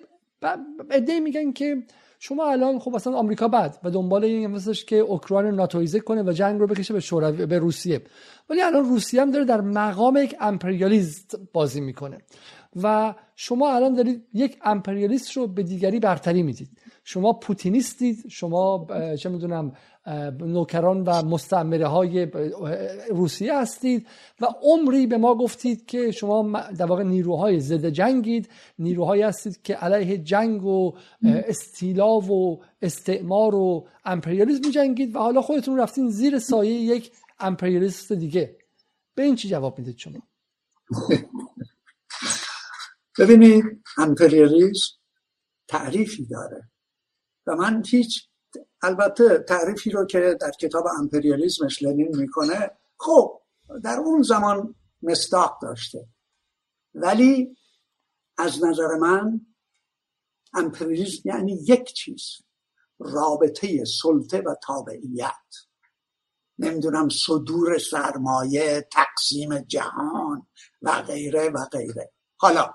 ایده 0.92 1.20
میگن 1.20 1.52
که 1.52 1.84
شما 2.20 2.52
الان 2.52 2.80
خب 2.80 2.96
اصلا 2.96 3.14
آمریکا 3.14 3.48
بعد 3.48 3.78
و 3.84 3.90
دنبال 3.90 4.24
این 4.24 4.48
مثلش 4.48 4.86
که 4.86 4.96
اوکراین 4.96 5.56
ناتویزه 5.56 6.00
کنه 6.00 6.24
و 6.24 6.32
جنگ 6.32 6.60
رو 6.60 6.68
بکشه 6.68 6.94
به 6.94 7.00
شوروی 7.00 7.46
به 7.46 7.60
روسیه. 7.60 8.02
ولی 8.50 8.62
الان 8.62 8.86
روسیه 8.86 9.22
هم 9.22 9.32
داره 9.32 9.46
در 9.46 9.62
مقام 9.62 10.18
یک 10.18 10.36
امپریالیست 10.40 11.40
بازی 11.54 11.82
می‌کنه. 11.82 12.18
و 12.84 13.16
شما 13.36 13.76
الان 13.76 13.94
دارید 13.94 14.28
یک 14.34 14.58
امپریالیست 14.64 15.38
رو 15.38 15.48
به 15.48 15.64
دیگری 15.64 16.00
برتری 16.00 16.44
می‌دید. 16.44 16.70
شما 17.04 17.34
پوتینیستید 17.34 18.28
شما 18.30 18.88
چه 19.20 19.30
می‌دونم 19.30 19.72
نوکران 20.40 21.04
و 21.04 21.24
مستعمره 21.26 21.88
های 21.88 22.26
روسیه 23.10 23.58
هستید 23.58 24.08
و 24.42 24.46
عمری 24.62 25.08
به 25.08 25.18
ما 25.18 25.36
گفتید 25.36 25.86
که 25.86 26.12
شما 26.12 26.62
در 26.78 26.86
واقع 26.86 27.04
نیروهای 27.04 27.60
ضد 27.60 27.86
جنگید. 27.86 28.50
نیروهایی 28.80 29.22
هستید 29.22 29.62
که 29.62 29.76
علیه 29.76 30.18
جنگ 30.18 30.66
و 30.66 30.98
استیلا 31.24 32.20
و 32.20 32.64
استعمار 32.82 33.56
و 33.56 33.88
امپریالیسم 34.06 34.72
جنگید 34.72 35.16
و 35.16 35.20
حالا 35.20 35.42
خودتون 35.42 35.78
رفتین 35.80 36.10
زیر 36.10 36.40
سایه 36.40 36.74
یک 36.74 37.12
امپریالیست 37.40 38.12
دیگه. 38.12 38.58
به 39.16 39.24
این 39.24 39.36
چی 39.36 39.50
جواب 39.50 39.80
می‌دید 39.80 39.98
شما؟ 39.98 40.20
ببینید 43.20 43.64
امپریالیسم 43.98 44.96
تعریفی 45.68 46.26
داره 46.26 46.70
و 47.48 47.56
من 47.56 47.84
هیچ 47.88 48.29
البته 48.82 49.46
تعریفی 49.48 49.90
رو 49.90 50.06
که 50.06 50.38
در 50.42 50.52
کتاب 50.52 50.88
امپریالیزمش 51.00 51.84
لنین 51.84 52.16
می‌کنه 52.16 52.72
خب 52.98 53.42
در 53.84 54.00
اون 54.00 54.22
زمان 54.22 54.76
مستاق 55.02 55.62
داشته. 55.62 56.08
ولی 56.94 57.58
از 58.38 58.64
نظر 58.64 58.96
من 59.02 59.42
امپریالیزم 60.54 61.22
یعنی 61.26 61.60
یک 61.68 61.94
چیز 61.94 62.22
رابطه 63.00 63.86
سلطه 64.02 64.42
و 64.42 64.56
تابعیت. 64.64 65.34
نمی‌دونم 66.60 67.10
صدور 67.10 67.78
سرمایه 67.78 68.88
تقسیم 68.92 69.60
جهان 69.60 70.48
و 70.82 71.02
غیره 71.02 71.50
و 71.50 71.66
غیره. 71.66 72.12
حالا 72.38 72.74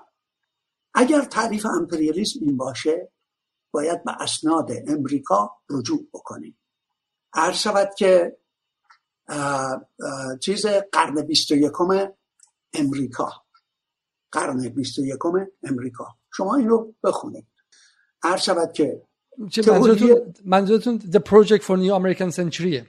اگر 0.93 1.21
تعریف 1.21 1.65
امپریالیسم 1.65 2.39
این 2.41 2.57
باشه 2.57 3.11
باید 3.75 4.03
به 4.03 4.11
اسناد 4.19 4.71
امریکا 4.87 5.57
رجوع 5.69 6.07
بکنیم. 6.13 6.59
عرض 7.33 7.55
شود 7.55 7.89
که 7.97 8.37
چیز 10.41 10.65
قرن 10.91 11.21
بیست 11.21 11.51
و 11.51 11.55
یکم 11.55 12.11
امریکا. 12.73 13.31
قرن 14.31 14.69
بیست 14.69 14.99
و 14.99 15.05
یکم 15.05 15.47
امریکا. 15.63 16.07
شما 16.33 16.55
این 16.55 16.69
رو 16.69 16.95
بخونید. 17.03 17.47
عرض 18.23 18.41
شود 18.41 18.71
که 18.71 19.01
منظورتون 20.45 20.99
The 20.99 21.19
Project 21.19 21.61
for 21.61 21.77
New 21.77 21.93
American 21.99 22.31
Century 22.35 22.85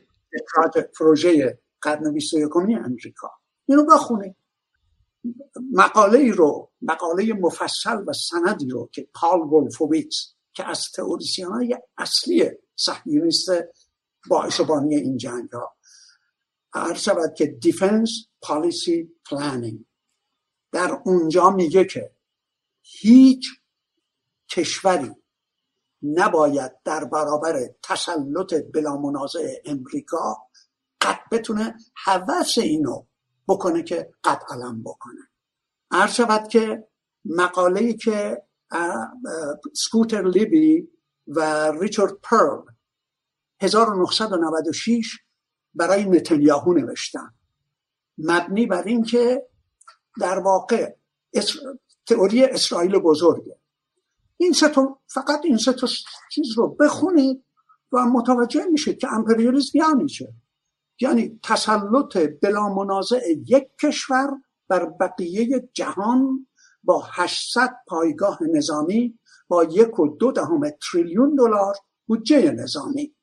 پروژه 0.99 1.59
قرن 1.81 2.12
بیست 2.12 2.35
و 2.35 2.38
یکمی 2.38 2.75
امریکا. 2.75 3.31
اینو 3.66 3.85
بخونید. 3.85 4.37
مقاله 5.72 6.18
ای 6.18 6.31
رو 6.31 6.70
مقاله 6.83 7.33
مفصل 7.33 8.05
و 8.07 8.12
سندی 8.12 8.68
رو 8.68 8.88
که 8.92 9.09
پال 9.14 9.40
ولفوویتس 9.40 10.36
که 10.57 10.69
از 10.69 10.90
تئوریسین 10.95 11.47
های 11.47 11.79
اصلی 11.99 12.51
صهیونیست 12.77 13.51
باعث 14.29 14.61
بانی 14.61 14.97
این 14.97 15.16
جنگ 15.16 15.51
ها 15.51 15.77
عرض 16.73 17.01
شود 17.01 17.35
که 17.35 17.47
defense 17.46 18.11
policy 18.42 19.14
planning 19.31 19.85
در 20.73 20.99
اونجا 21.05 21.51
میگه 21.51 21.85
که 21.85 22.16
هیچ 22.83 23.47
کشوری 24.51 25.14
نباید 26.03 26.73
در 26.85 27.05
برابر 27.05 27.71
تسلط 27.83 28.55
بلا 28.75 28.97
منازع 28.97 29.55
امریکا 29.64 30.37
قد 31.01 31.21
بتونه 31.33 31.77
هوس 32.05 32.59
اینو 32.59 33.07
بکنه 33.49 33.83
که 33.83 34.14
قد 34.25 34.42
علم 34.51 34.83
بکنه. 34.83 35.21
عرض 35.90 36.14
شود 36.14 36.49
که 36.49 36.88
مقاله 37.25 37.92
که 37.92 38.45
سکوتر 39.74 40.29
لیبی 40.29 40.88
و 41.26 41.70
ریچارد 41.81 42.12
پرل 42.22 42.62
1996 43.61 45.18
برای 45.74 46.05
نتانیاهو 46.05 46.72
نوشتن. 46.72 47.35
مبنی 48.18 48.66
بر 48.66 48.83
اینکه 48.83 49.46
در 50.20 50.38
واقع 50.38 50.94
تئوری 52.07 52.44
اسرائیل 52.44 52.98
بزرگه. 52.98 53.59
این 54.37 54.52
سه 54.52 54.68
فقط 55.07 55.40
این 55.44 55.57
سه 55.57 55.74
چیز 56.33 56.46
رو 56.57 56.68
بخونید 56.68 57.44
و 57.92 58.05
متوجه 58.05 58.64
میشه 58.64 58.94
که 58.94 59.12
امپریالیسم 59.12 59.79
یعنی 59.79 60.07
چه. 60.07 60.35
یعنی 61.00 61.40
تسلط 61.42 62.16
بلا 62.42 62.68
منازع 62.68 63.20
یک 63.46 63.68
کشور 63.81 64.31
بر 64.68 64.87
بقیه 64.87 65.68
جهان 65.72 66.46
با 66.87 67.09
800 67.12 67.77
پایگاه 67.87 68.38
نظامی 68.55 69.18
با 69.49 69.64
یک 69.64 70.01
و 70.01 70.16
دو 70.16 70.33
دهم 70.33 70.61
تریلیون 70.70 71.35
دلار 71.35 71.75
بودجه 72.07 72.51
نظامی. 72.51 73.16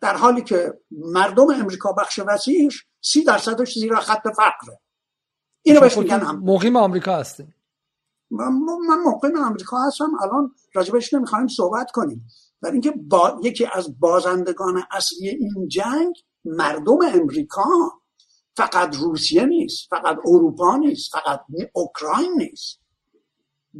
در 0.00 0.16
حالی 0.16 0.42
که 0.42 0.80
مردم 0.90 1.50
امریکا 1.50 1.92
بخش 1.92 2.20
وسیعش 2.26 2.86
سی 3.00 3.24
درصدش 3.24 3.74
زیر 3.78 3.94
خط 3.94 4.28
فقره. 4.36 4.80
اینو 5.62 5.80
بهش 5.80 5.98
میگن 5.98 6.20
هم. 6.20 6.42
مقیم 6.44 6.76
آمریکا 6.76 7.16
هستیم. 7.16 7.54
من, 8.30 8.48
من 8.88 8.98
مقیم 9.06 9.36
آمریکا 9.36 9.78
هستم. 9.86 10.10
الان 10.22 10.54
راجبش 10.74 11.14
نمی‌خوایم 11.14 11.48
صحبت 11.48 11.90
کنیم. 11.90 12.26
برای 12.60 12.72
اینکه 12.72 12.90
با 12.90 13.40
یکی 13.42 13.68
از 13.74 14.00
بازندگان 14.00 14.82
اصلی 14.90 15.28
این 15.28 15.68
جنگ 15.68 16.14
مردم 16.44 16.98
امریکا. 17.14 17.64
فقط 18.56 18.96
روسیه 18.96 19.44
نیست 19.44 19.90
فقط 19.90 20.18
اروپا 20.24 20.76
نیست 20.76 21.12
فقط 21.12 21.44
اوکراین 21.72 22.32
نیست. 22.36 22.80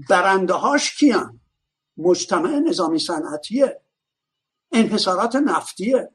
برنده 0.08 0.54
هاش 0.54 0.96
کیان؟ 0.96 1.40
مجتمع 1.96 2.58
نظامی 2.58 2.98
صنعتیه. 2.98 3.80
انحصارات 4.72 5.36
نفتیه. 5.36 6.10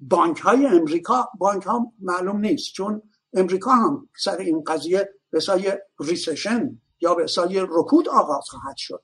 بانک 0.00 0.38
های 0.38 0.66
امریکا 0.66 1.28
بانک 1.38 1.62
ها 1.62 1.92
معلوم 2.00 2.40
نیست 2.40 2.72
چون 2.72 3.02
امریکا 3.32 3.70
هم 3.70 4.08
سر 4.16 4.36
این 4.36 4.64
قضیه 4.64 5.14
به 5.30 5.40
سای 5.40 5.72
ریسشن 6.00 6.80
یا 7.00 7.14
به 7.14 7.26
سای 7.26 7.66
رکود 7.68 8.08
آغاز 8.08 8.44
خواهد 8.48 8.76
شد. 8.76 9.02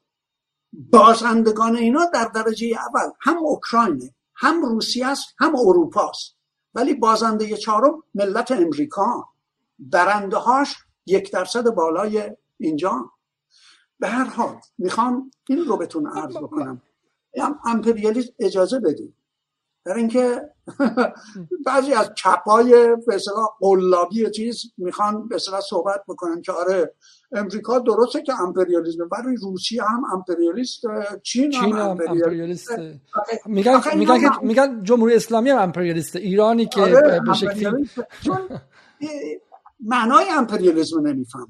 بازندگان 0.73 1.77
اینا 1.77 2.05
در 2.05 2.25
درجه 2.25 2.67
اول 2.67 3.11
هم 3.21 3.37
اوکراینه 3.39 4.15
هم 4.35 4.63
روسیه 4.63 5.07
است 5.07 5.35
هم 5.39 5.57
اروپاست 5.57 6.40
ولی 6.75 6.95
بازنده 6.95 7.57
چهارم 7.57 8.03
ملت 8.15 8.51
امریکا. 8.51 9.29
برنده 9.79 10.37
هاش 10.37 10.77
یک 11.07 11.33
درصد 11.33 11.65
بالای 11.71 12.37
اینجا. 12.59 13.11
به 13.99 14.09
هر 14.09 14.25
حال 14.25 14.61
می‌خوام 14.79 15.31
این 15.49 15.59
رو 15.59 15.77
بهتون 15.77 16.07
عرض 16.07 16.37
بکنم. 16.37 16.83
امپریالیسم 17.65 18.33
اجازه 18.39 18.81
بدید. 18.81 19.15
در 19.85 19.95
اینکه 19.95 20.43
بعضی 21.67 21.93
از 21.93 22.11
چپای 22.15 22.97
به 23.07 23.19
قلابی 23.61 24.31
چیز 24.31 24.63
می‌خوان 24.79 25.29
به 25.29 25.39
صحبت 25.69 26.03
بکنن 26.09 26.43
که 26.43 26.53
آره 26.53 26.95
امریکا 27.33 27.79
درسته 27.79 28.23
که 28.23 28.41
امپریالیسم 28.41 29.09
ولی 29.13 29.37
روسیه 29.37 29.83
هم 29.83 30.05
امپریالیست 30.13 30.81
چین, 31.23 31.51
چین 31.51 31.73
هم 31.73 31.89
امپریالیست. 31.89 32.71
میگن 33.47 33.81
میگن 33.97 34.21
میگن 34.43 34.83
جمهوری 34.83 35.15
اسلامی 35.15 35.51
هم 35.51 35.59
امپریالیست 35.59 36.17
ایرانی 36.17 36.67
که 36.67 36.81
آره 36.81 37.21
به 37.27 37.35
شکلی 37.35 37.91
معنای 39.81 40.25
امپریالیسم 40.31 41.07
نمی‌فهمم. 41.07 41.47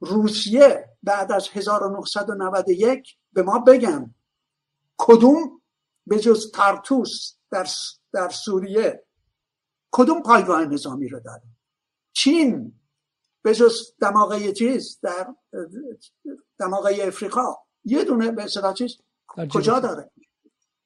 روسیه 0.00 0.84
بعد 1.02 1.32
از 1.32 1.48
1991 1.52 3.16
به 3.32 3.42
ما 3.42 3.58
بگن 3.58 4.14
کدوم 4.98 5.57
به 6.08 6.20
جز 6.20 6.50
ترتوس 6.50 7.34
در, 7.50 7.66
در 8.12 8.28
سوریه 8.28 9.04
کدوم 9.90 10.22
پایگاه 10.22 10.64
نظامی 10.64 11.08
رو 11.08 11.20
داره؟ 11.20 11.42
چین 12.12 12.80
به 13.42 13.54
جز 13.54 13.94
دماغه 14.00 14.52
چیز 14.52 14.98
در 15.02 15.34
دماغه 16.58 16.98
افریقا. 17.02 17.54
یه 17.84 18.04
دونه 18.04 18.30
به 18.30 18.44
اصطلاح 18.44 18.74
چیز 18.74 18.96
کجا 19.54 19.80
داره؟ 19.80 20.10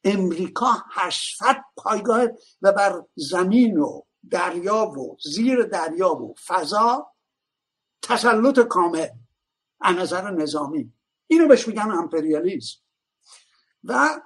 امریکا 0.05 0.85
800 0.91 1.57
پایگاه 1.77 2.27
و 2.63 2.73
بر 2.73 3.03
زمین 3.15 3.79
و 3.79 4.01
دریا 4.31 4.87
و 4.87 5.17
زیر 5.25 5.63
دریا 5.63 6.15
و 6.15 6.35
فضا 6.47 7.13
تسلط 8.03 8.61
کامل 8.61 9.09
از 9.81 9.97
نظر 9.97 10.31
نظامی. 10.31 10.93
اینو 11.27 11.49
بهش 11.49 11.69
میگن 11.69 11.91
امپریالیسم. 11.91 12.79
و 13.85 14.21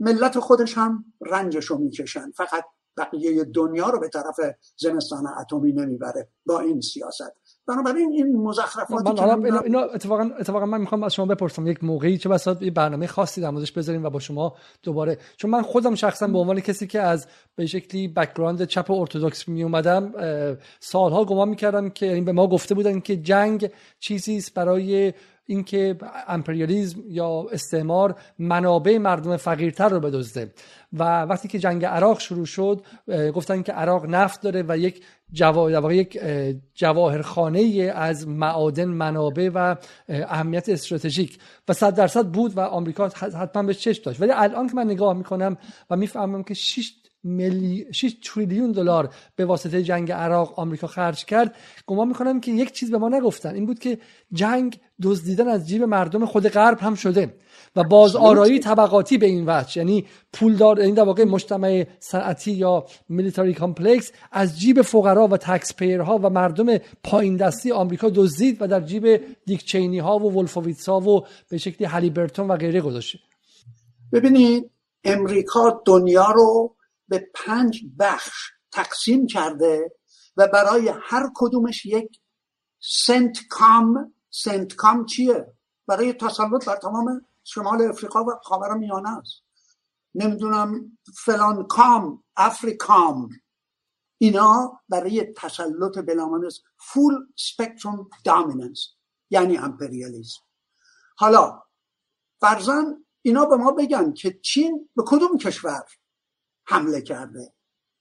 ملت 0.00 0.38
خودش 0.38 0.78
هم 0.78 1.04
رنجشو 1.20 1.78
می‌کشن. 1.78 2.30
فقط 2.30 2.64
بقیه 2.96 3.44
دنیا 3.44 3.90
رو 3.90 4.00
به 4.00 4.08
طرف 4.08 4.36
زمستان 4.76 5.26
اتمی 5.40 5.72
نمی‌بره 5.72 6.28
با 6.46 6.60
این 6.60 6.80
سیاست. 6.80 7.32
بنابراین 7.66 8.10
این 8.12 8.36
مزخرفاتی 8.36 9.14
که 9.14 9.22
من 9.22 9.62
اینو 9.64 9.78
اتفاقا 9.78 10.30
اتفاقا 10.40 10.66
من 10.66 10.80
می‌خوام 10.80 11.02
از 11.02 11.14
شما 11.14 11.26
بپرسم. 11.26 11.66
یک 11.66 11.84
موقعی 11.84 12.18
چه 12.18 12.28
بسا 12.28 12.56
یه 12.60 12.70
برنامه 12.70 13.06
خاصی 13.06 13.40
در 13.40 13.50
موردش 13.50 13.72
بذاریم 13.72 14.04
و 14.04 14.10
با 14.10 14.18
شما 14.18 14.54
دوباره 14.82 15.18
چون 15.36 15.50
من 15.50 15.62
خودم 15.62 15.94
شخصا 15.94 16.26
به 16.26 16.38
عنوان 16.38 16.60
کسی 16.60 16.86
که 16.86 17.00
از 17.00 17.26
به 17.56 17.66
شکلی 17.66 18.08
background 18.08 18.64
چپ 18.64 18.90
ارتدوکس 18.90 19.48
می 19.48 19.62
اومدم 19.62 20.12
سالها 20.80 21.24
گمان 21.24 21.48
می‌کردم 21.48 21.90
که 21.90 22.12
این 22.12 22.24
به 22.24 22.32
ما 22.32 22.46
گفته 22.46 22.74
بودن 22.74 23.00
که 23.00 23.16
جنگ 23.16 23.70
چیزی 23.98 24.36
است 24.36 24.54
برای 24.54 25.12
اینکه 25.50 25.96
امپریالیزم 26.28 27.00
یا 27.08 27.46
استعمار 27.52 28.14
منابع 28.38 28.98
مردم 28.98 29.36
فقیرتر 29.36 29.88
رو 29.88 30.00
بدزده. 30.00 30.52
و 30.92 31.22
وقتی 31.22 31.48
که 31.48 31.58
جنگ 31.58 31.84
عراق 31.84 32.20
شروع 32.20 32.46
شد 32.46 32.82
گفتن 33.34 33.62
که 33.62 33.72
عراق 33.72 34.06
نفت 34.06 34.40
داره 34.42 34.64
و 34.68 34.78
یک 34.78 35.04
جوا... 35.32 35.92
یک 35.92 36.20
جواهرخانه 36.74 37.92
از 37.94 38.28
معادن 38.28 38.84
منابع 38.84 39.50
و 39.54 39.76
اهمیت 40.08 40.68
استراتژیک. 40.68 41.38
و 41.68 41.72
صد 41.72 41.94
درصد 41.94 42.26
بود 42.26 42.56
و 42.56 42.60
آمریکا 42.60 43.08
حتما 43.08 43.62
به 43.62 43.74
چش 43.74 43.96
داشت. 43.96 44.20
ولی 44.20 44.32
الان 44.32 44.68
که 44.68 44.74
من 44.74 44.84
نگاه 44.84 45.14
می‌کنم 45.14 45.56
و 45.90 45.96
می‌فهمم 45.96 46.42
که 46.42 46.54
6 46.54 46.92
ملی 47.24 47.86
6 47.92 48.16
تریلیون 48.24 48.72
دلار 48.72 49.14
به 49.36 49.44
واسطه 49.44 49.82
جنگ 49.82 50.12
عراق 50.12 50.58
آمریکا 50.58 50.86
خرج 50.86 51.24
کرد. 51.24 51.54
گمان 51.86 52.08
می‌کنم 52.08 52.40
که 52.40 52.52
یک 52.52 52.72
چیز 52.72 52.90
به 52.90 52.98
ما 52.98 53.08
نگفتن. 53.08 53.54
این 53.54 53.66
بود 53.66 53.78
که 53.78 53.98
جنگ 54.32 54.80
دزدیدن 55.02 55.48
از 55.48 55.68
جیب 55.68 55.82
مردم 55.82 56.26
خود 56.26 56.48
غرب 56.48 56.80
هم 56.80 56.94
شده 56.94 57.34
و 57.76 57.84
باز 57.84 58.16
آرایی 58.16 58.58
طبقاتی 58.58 59.18
به 59.18 59.26
این 59.26 59.44
وجه 59.46 59.78
یعنی 59.78 60.06
پولدار 60.32 60.80
این 60.80 60.94
در 60.94 61.02
واقع 61.02 61.24
مجتمع 61.24 61.86
صنعتی 61.98 62.52
یا 62.52 62.84
military 63.08 63.54
complex 63.54 64.12
از 64.32 64.60
جیب 64.60 64.82
فقرا 64.82 65.26
و 65.26 65.36
tax 65.36 65.82
ها 65.82 66.18
و 66.22 66.30
مردم 66.30 66.78
پایین 67.04 67.36
دستی 67.36 67.72
آمریکا 67.72 68.10
دزدید 68.14 68.56
و 68.62 68.66
در 68.66 68.80
جیب 68.80 69.20
دیک 69.46 69.64
چنی 69.64 69.98
ها 69.98 70.18
و 70.18 70.32
ولفوویتز 70.32 70.88
ها 70.88 71.00
و 71.00 71.26
به 71.50 71.58
شکلی 71.58 71.86
هالیبرتون 71.86 72.48
و 72.48 72.56
غیره 72.56 72.80
گذاشته. 72.80 73.18
ببینید 74.12 74.70
امریکا 75.04 75.82
دنیا 75.84 76.30
رو 76.34 76.76
به 77.10 77.30
پنج 77.34 77.84
بخش 77.98 78.50
تقسیم 78.72 79.26
کرده 79.26 79.96
و 80.36 80.48
برای 80.48 80.92
هر 81.02 81.30
کدومش 81.34 81.86
یک 81.86 82.20
CENTCOM 82.80 84.14
CENTCOM 84.30 85.06
چیه؟ 85.06 85.52
برای 85.86 86.12
تسلط 86.12 86.64
بر 86.64 86.76
تمام 86.76 87.26
شمال 87.44 87.82
افریقا 87.82 88.24
و 88.24 88.30
خاور 88.42 88.74
میانه 88.74 89.18
است. 89.18 89.42
نمی‌دونم 90.14 90.98
فلان 91.16 91.66
کام 91.66 92.24
افریکام. 92.36 93.28
اینا 94.18 94.80
برای 94.88 95.32
تسلط 95.36 95.98
بلامانس 95.98 96.60
فول 96.78 97.14
سپکتروم 97.36 98.10
دامیننس 98.24 98.88
یعنی 99.30 99.58
امپریالیزم 99.58 100.40
حالا 101.16 101.62
فرزن 102.40 103.04
اینا 103.22 103.44
به 103.44 103.56
ما 103.56 103.70
بگن 103.70 104.12
که 104.12 104.40
چین 104.42 104.88
به 104.96 105.02
کدوم 105.06 105.38
کشور؟ 105.38 105.84
حمله 106.70 107.00
کرده. 107.00 107.52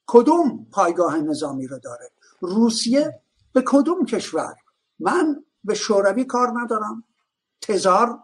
کدوم 0.07 0.67
پایگاه 0.71 1.17
نظامی 1.17 1.67
رو 1.67 1.79
داره؟ 1.79 2.11
روسیه 2.41 3.21
به 3.53 3.63
کدوم 3.65 4.05
کشور؟ 4.05 4.55
من 4.99 5.43
به 5.63 5.73
شوروی 5.73 6.25
کار 6.25 6.53
ندارم. 6.61 7.03
تزار 7.61 8.19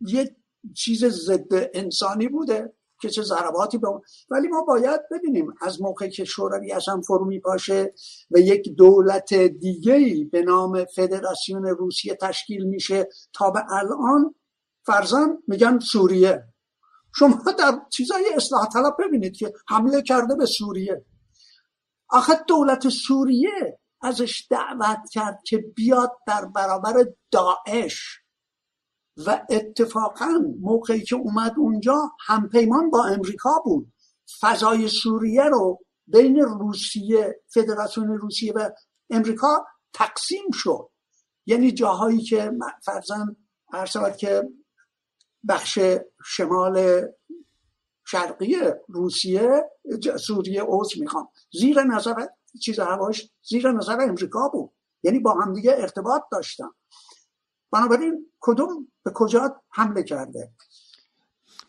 یه 0.00 0.36
چیز 0.74 1.04
ضد 1.04 1.70
انسانی 1.74 2.28
بوده 2.28 2.72
که 3.00 3.10
چه 3.10 3.22
ضرباتی 3.22 3.78
به 3.78 3.88
ولی 4.30 4.48
ما 4.48 4.62
باید 4.62 5.00
ببینیم 5.10 5.54
از 5.60 5.82
موقعی 5.82 6.10
که 6.10 6.24
شوروی 6.24 6.72
اصلا 6.72 7.00
فرو 7.00 7.24
میپاشه 7.24 7.94
و 8.30 8.38
یک 8.38 8.68
دولت 8.76 9.34
دیگه 9.34 10.28
به 10.32 10.42
نام 10.42 10.84
فدراسیون 10.84 11.66
روسیه 11.66 12.14
تشکیل 12.14 12.64
میشه 12.64 13.08
تا 13.32 13.50
به 13.50 13.60
الان 13.70 14.34
فرزن 14.86 15.38
میگن 15.48 15.78
سوریه. 15.78 16.53
شما 17.16 17.52
در 17.58 17.80
چیزای 17.92 18.34
اصلاح 18.36 18.68
طلب 18.68 18.96
ببینید 18.98 19.36
که 19.36 19.52
حمله 19.68 20.02
کرده 20.02 20.34
به 20.34 20.46
سوریه. 20.46 21.04
آخه 22.08 22.32
دولت 22.48 22.88
سوریه 22.88 23.78
ازش 24.00 24.46
دعوت 24.50 25.10
کرد 25.12 25.38
که 25.46 25.58
بیاد 25.76 26.12
در 26.26 26.44
برابر 26.44 27.04
داعش 27.30 28.20
و 29.26 29.46
اتفاقا 29.50 30.40
موقعی 30.60 31.04
که 31.04 31.16
اومد 31.16 31.54
اونجا 31.58 32.10
همپیمان 32.26 32.90
با 32.90 33.04
امریکا 33.04 33.50
بود. 33.64 33.92
فضای 34.40 34.88
سوریه 34.88 35.44
رو 35.44 35.80
بین 36.06 36.36
روسیه 36.40 37.42
فدراسیون 37.54 38.08
روسیه 38.18 38.52
و 38.52 38.70
امریکا 39.10 39.66
تقسیم 39.92 40.50
شد. 40.52 40.90
یعنی 41.46 41.72
جاهایی 41.72 42.22
که 42.22 42.50
فرزن 42.84 43.36
هر 43.72 44.10
که 44.10 44.42
بخش 45.48 45.78
شمال 46.24 47.06
شرقی 48.06 48.56
روسیه 48.88 49.70
سوریه 50.20 50.62
اوز 50.62 50.92
می‌خوام. 51.00 51.28
زیر 51.52 51.82
نظر 51.82 52.26
چیز 52.62 52.78
هواش 52.78 53.30
زیر 53.42 53.72
نظر 53.72 54.00
امریکا 54.00 54.48
بود. 54.48 54.70
یعنی 55.02 55.18
با 55.18 55.32
همدیگه 55.32 55.74
ارتباط 55.78 56.22
داشتن 56.32 56.70
بنابراین 57.72 58.30
کدوم 58.40 58.92
به 59.02 59.10
کجا 59.14 59.62
حمله 59.70 60.02
کرده؟ 60.02 60.52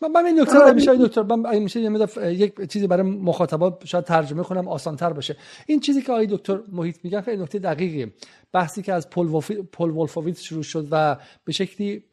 من 0.02 0.26
این 0.26 0.44
دکتر 0.44 0.72
میشه 0.72 0.96
دکتر 0.96 1.22
من 1.22 1.58
میشه 1.58 1.80
یک 1.80 2.70
چیزی 2.70 2.86
برای 2.86 3.02
مخاطبات 3.02 3.86
شاید 3.86 4.04
ترجمه 4.04 4.42
کنم 4.42 4.68
آسانتر 4.68 5.12
باشه. 5.12 5.36
این 5.66 5.80
چیزی 5.80 6.02
که 6.02 6.12
آقای 6.12 6.26
دکتر 6.26 6.58
محیط 6.72 6.96
میگن 7.02 7.20
خیلی 7.20 7.42
نکته 7.42 7.58
دقیقیه. 7.58 8.12
بحثی 8.52 8.82
که 8.82 8.92
از 8.92 9.10
پل, 9.10 9.40
پل 9.72 9.90
ولفوویتس 9.90 10.40
شروع 10.40 10.62
شد 10.62 10.88
و 10.90 11.16
به 11.44 11.52
شکلی 11.52 12.04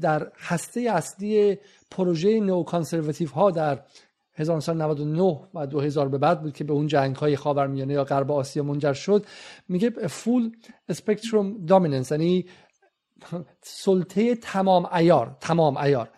در 0.00 0.32
هسته 0.38 0.80
اصلی 0.80 1.58
پروژه 1.90 2.40
نو 2.40 2.62
کانسرواتیو 2.62 3.28
ها 3.28 3.50
در 3.50 3.80
1999 4.36 5.40
و 5.54 5.66
2000 5.66 6.08
به 6.08 6.18
بعد 6.18 6.42
بود 6.42 6.52
که 6.52 6.64
به 6.64 6.72
اون 6.72 6.86
جنگ 6.86 7.16
های 7.16 7.36
خاورمیانه 7.36 7.94
یا 7.94 8.04
غرب 8.04 8.32
آسیا 8.32 8.62
منجر 8.62 8.92
شد 8.92 9.26
میگه 9.68 9.90
فول 9.90 10.50
اسپکتروم 10.88 11.66
دامیننس 11.66 12.10
یعنی 12.10 12.46
سلطه 13.62 14.34
تمام 14.34 14.88
ایار 14.94 15.36
تمام 15.40 15.76
ایار. 15.76 16.10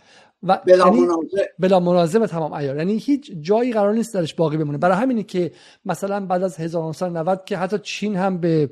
و 0.47 0.61
بلا 0.67 0.85
یعنی 0.85 1.01
منازع 1.01 1.45
بلا 1.59 1.81
منازع 1.81 2.19
و 2.19 2.27
تمام 2.27 2.53
ایار 2.53 2.77
یعنی 2.77 2.97
هیچ 2.99 3.33
جایی 3.41 3.73
قرار 3.73 3.95
نیست 3.95 4.15
درش 4.15 4.35
باقی 4.35 4.57
بمونه. 4.57 4.79
برای 4.79 4.97
همینه 4.97 5.23
که 5.23 5.53
مثلا 5.85 6.27
بعد 6.27 6.43
از 6.43 6.61
1990 6.61 7.45
که 7.45 7.57
حتی 7.57 7.79
چین 7.83 8.17
هم 8.17 8.39
به 8.39 8.71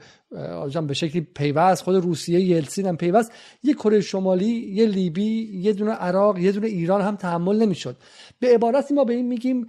به 0.87 0.94
شکلی 0.94 1.20
پیوست 1.34 1.82
خود 1.82 1.96
روسیه 1.96 2.40
یلسین 2.40 2.87
هم 2.87 2.96
پیوست 2.96 3.32
یه 3.62 3.74
کره 3.74 4.00
شمالی 4.00 4.46
یه 4.46 4.87
لیبی 4.87 5.50
یه 5.52 5.72
دونه 5.72 5.92
عراق 5.92 6.38
یه 6.38 6.52
دونه 6.52 6.66
ایران 6.66 7.00
هم 7.00 7.16
تحمل 7.16 7.56
نمی‌شد. 7.56 7.96
به 8.40 8.54
عبارتی 8.54 8.94
ما 8.94 9.04
به 9.04 9.14
این 9.14 9.26
میگیم 9.26 9.66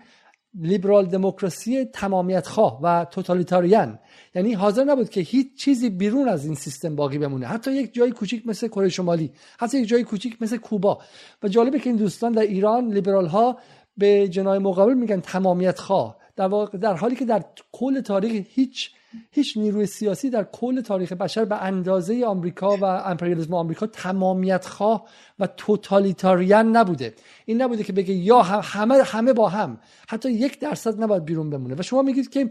لیبرال 0.59 1.05
دموکراسی 1.05 1.85
تمامیت 1.85 2.47
خواه 2.47 2.79
و 2.83 3.05
توتالیتاریان. 3.11 3.99
یعنی 4.35 4.53
حاضر 4.53 4.83
نبود 4.83 5.09
که 5.09 5.21
هیچ 5.21 5.55
چیزی 5.55 5.89
بیرون 5.89 6.29
از 6.29 6.45
این 6.45 6.55
سیستم 6.55 6.95
باقی 6.95 7.17
بمونه. 7.17 7.47
حتی 7.47 7.71
یک 7.71 7.93
جای 7.93 8.11
کوچیک 8.11 8.47
مثل 8.47 8.67
کره 8.67 8.89
شمالی 8.89 9.31
حتی 9.59 9.77
یک 9.77 9.87
جای 9.87 10.03
کوچیک 10.03 10.41
مثل 10.41 10.57
کوبا. 10.57 10.99
و 11.43 11.47
جالبه 11.47 11.79
که 11.79 11.89
این 11.89 11.97
دوستان 11.97 12.31
در 12.31 12.41
ایران 12.41 12.93
لیبرال 12.93 13.25
ها 13.25 13.57
به 13.97 14.27
جنای 14.27 14.59
مقابل 14.59 14.93
میگن 14.93 15.19
تمامیت 15.19 15.79
خواه 15.79 16.17
در, 16.35 16.47
در 16.65 16.93
حالی 16.93 17.15
که 17.15 17.25
در 17.25 17.43
کل 17.71 18.01
تاریخ 18.01 18.45
هیچ 18.49 18.91
هیچ 19.31 19.57
نیروی 19.57 19.85
سیاسی 19.85 20.29
در 20.29 20.43
کل 20.43 20.81
تاریخ 20.81 21.13
بشر 21.13 21.45
به 21.45 21.63
اندازه 21.63 22.25
آمریکا 22.25 22.77
و 22.77 22.85
امپریالیسم 22.85 23.53
آمریکا 23.53 23.87
تمامیت 23.87 24.65
خواه 24.65 25.07
و 25.39 25.47
توتالیتاریان 25.47 26.75
نبوده. 26.77 27.13
این 27.45 27.61
نبوده 27.61 27.83
که 27.83 27.93
بگه 27.93 28.13
یا 28.13 28.41
همه 28.41 29.03
همه 29.03 29.33
با 29.33 29.49
هم. 29.49 29.79
حتی 30.07 30.31
یک 30.31 30.59
درصد 30.59 31.03
نباید 31.03 31.25
بیرون 31.25 31.49
بمونه. 31.49 31.75
و 31.79 31.81
شما 31.81 32.01
میگید 32.01 32.29
که 32.29 32.49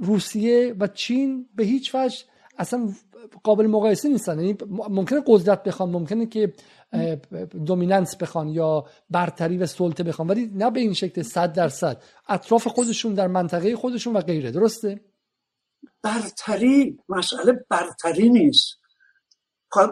روسیه 0.00 0.74
و 0.80 0.86
چین 0.86 1.46
به 1.54 1.64
هیچ 1.64 1.94
وجه 1.94 2.16
اصلا 2.58 2.88
قابل 3.42 3.66
مقایسه 3.66 4.08
نیستن. 4.08 4.40
یعنی 4.40 4.56
ممکنه 4.68 5.22
قدرت 5.26 5.62
بخوان 5.62 5.90
ممکنه 5.90 6.26
که 6.26 6.52
دومیننس 7.66 8.16
بخوان 8.16 8.48
یا 8.48 8.84
برتری 9.10 9.58
و 9.58 9.66
سلطه 9.66 10.02
بخوان 10.02 10.28
ولی 10.28 10.50
نه 10.54 10.70
به 10.70 10.80
این 10.80 10.92
شکل 10.92 11.22
صد 11.22 11.52
درصد. 11.52 12.02
اطراف 12.28 12.66
خودشون 12.66 13.14
در 13.14 13.26
منطقه 13.26 13.76
خودشون 13.76 14.16
و 14.16 14.20
غیره. 14.20 14.50
درسته؟ 14.50 15.00
برتری 16.02 16.98
مسئله 17.08 17.66
برتری 17.68 18.28
نیست. 18.28 18.80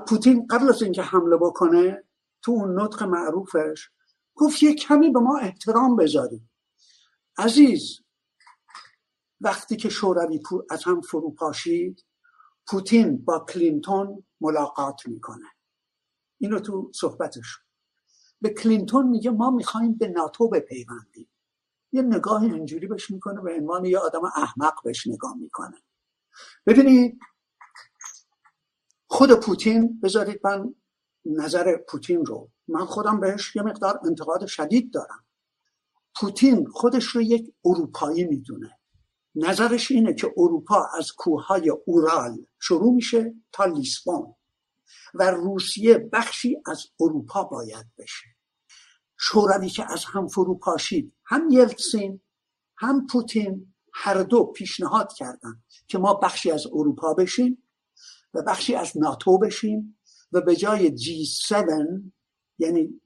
پوتین 0.08 0.46
قبل 0.46 0.68
از 0.68 0.82
اینکه 0.82 1.02
حمله 1.02 1.36
بکنه 1.36 2.04
تو 2.42 2.52
اون 2.52 2.80
نطق 2.80 3.02
معروفش 3.02 3.90
گفت 4.34 4.62
یه 4.62 4.74
کمی 4.74 5.10
به 5.10 5.20
ما 5.20 5.38
احترام 5.38 5.96
بذاریم. 5.96 6.50
عزیز 7.38 8.00
وقتی 9.40 9.76
که 9.76 9.88
شوروی 9.88 10.40
از 10.70 10.84
هم 10.84 11.00
فرو 11.00 11.30
پاشید 11.30 12.04
پوتین 12.66 13.24
با 13.24 13.46
کلینتون 13.48 14.24
ملاقات 14.40 15.06
می‌کنه. 15.06 15.46
اینو 16.38 16.60
تو 16.60 16.90
صحبتش. 16.94 17.58
به 18.40 18.50
کلینتون 18.50 19.08
میگه 19.08 19.30
ما 19.30 19.50
می‌خوایم 19.50 19.94
به 19.94 20.08
ناتو 20.08 20.48
بپیوندیم. 20.48 21.30
یه 21.92 22.02
نگاه 22.02 22.42
اینجوری 22.42 22.86
بهش 22.86 23.10
می‌کنه 23.10 23.40
به 23.40 23.54
عنوان 23.54 23.84
یه 23.84 23.98
آدم 23.98 24.24
احمق 24.24 24.82
بهش 24.84 25.06
نگاه 25.06 25.36
می‌کنه. 25.36 25.82
ببینید 26.66 27.18
خود 29.06 29.32
پوتین 29.32 30.00
بذارید 30.00 30.40
من 30.44 30.74
نظر 31.24 31.76
پوتین 31.76 32.26
رو 32.26 32.50
من 32.68 32.84
خودم 32.84 33.20
بهش 33.20 33.56
یه 33.56 33.62
مقدار 33.62 34.00
انتقاد 34.04 34.46
شدید 34.46 34.92
دارم. 34.92 35.24
پوتین 36.20 36.66
خودش 36.66 37.04
رو 37.04 37.22
یک 37.22 37.54
اروپایی 37.64 38.24
می‌دونه. 38.24 38.78
نظرش 39.34 39.90
اینه 39.90 40.14
که 40.14 40.34
اروپا 40.36 40.86
از 40.98 41.12
کوههای 41.12 41.70
اورال 41.86 42.46
شروع 42.60 42.94
میشه 42.94 43.34
تا 43.52 43.64
لیسبون 43.64 44.34
و 45.14 45.30
روسیه 45.30 45.98
بخشی 45.98 46.56
از 46.66 46.86
اروپا 47.00 47.44
باید 47.44 47.86
بشه. 47.98 48.26
شوروی 49.18 49.68
که 49.68 49.92
از 49.92 50.04
هم 50.04 50.28
فرو 50.28 50.58
پاشید 50.58 51.14
هم 51.24 51.48
یلتسین 51.50 52.20
هم 52.76 53.06
پوتین 53.06 53.73
هر 53.94 54.22
دو 54.22 54.44
پیشنهاد 54.44 55.12
کردن 55.12 55.62
که 55.86 55.98
ما 55.98 56.14
بخشی 56.14 56.50
از 56.50 56.66
اروپا 56.66 57.14
بشیم 57.14 57.62
و 58.34 58.42
بخشی 58.42 58.74
از 58.74 58.96
ناتو 58.96 59.38
بشیم 59.38 59.98
و 60.32 60.40
به 60.40 60.56
جای 60.56 60.90
جی 60.90 61.26
7 61.50 61.66
یعنی 62.58 63.00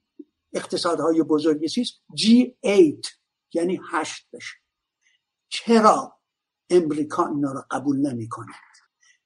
اقتصادهای 0.53 1.23
بزرگی 1.23 1.69
چیز 1.69 1.93
جی 2.15 2.57
8 2.65 3.21
یعنی 3.53 3.81
هشت 3.91 4.29
بشه. 4.33 4.57
چرا 5.49 6.19
امریکا 6.71 7.27
اینا 7.27 7.53
رو 7.53 7.63
قبول 7.71 7.97
نمی 7.97 8.29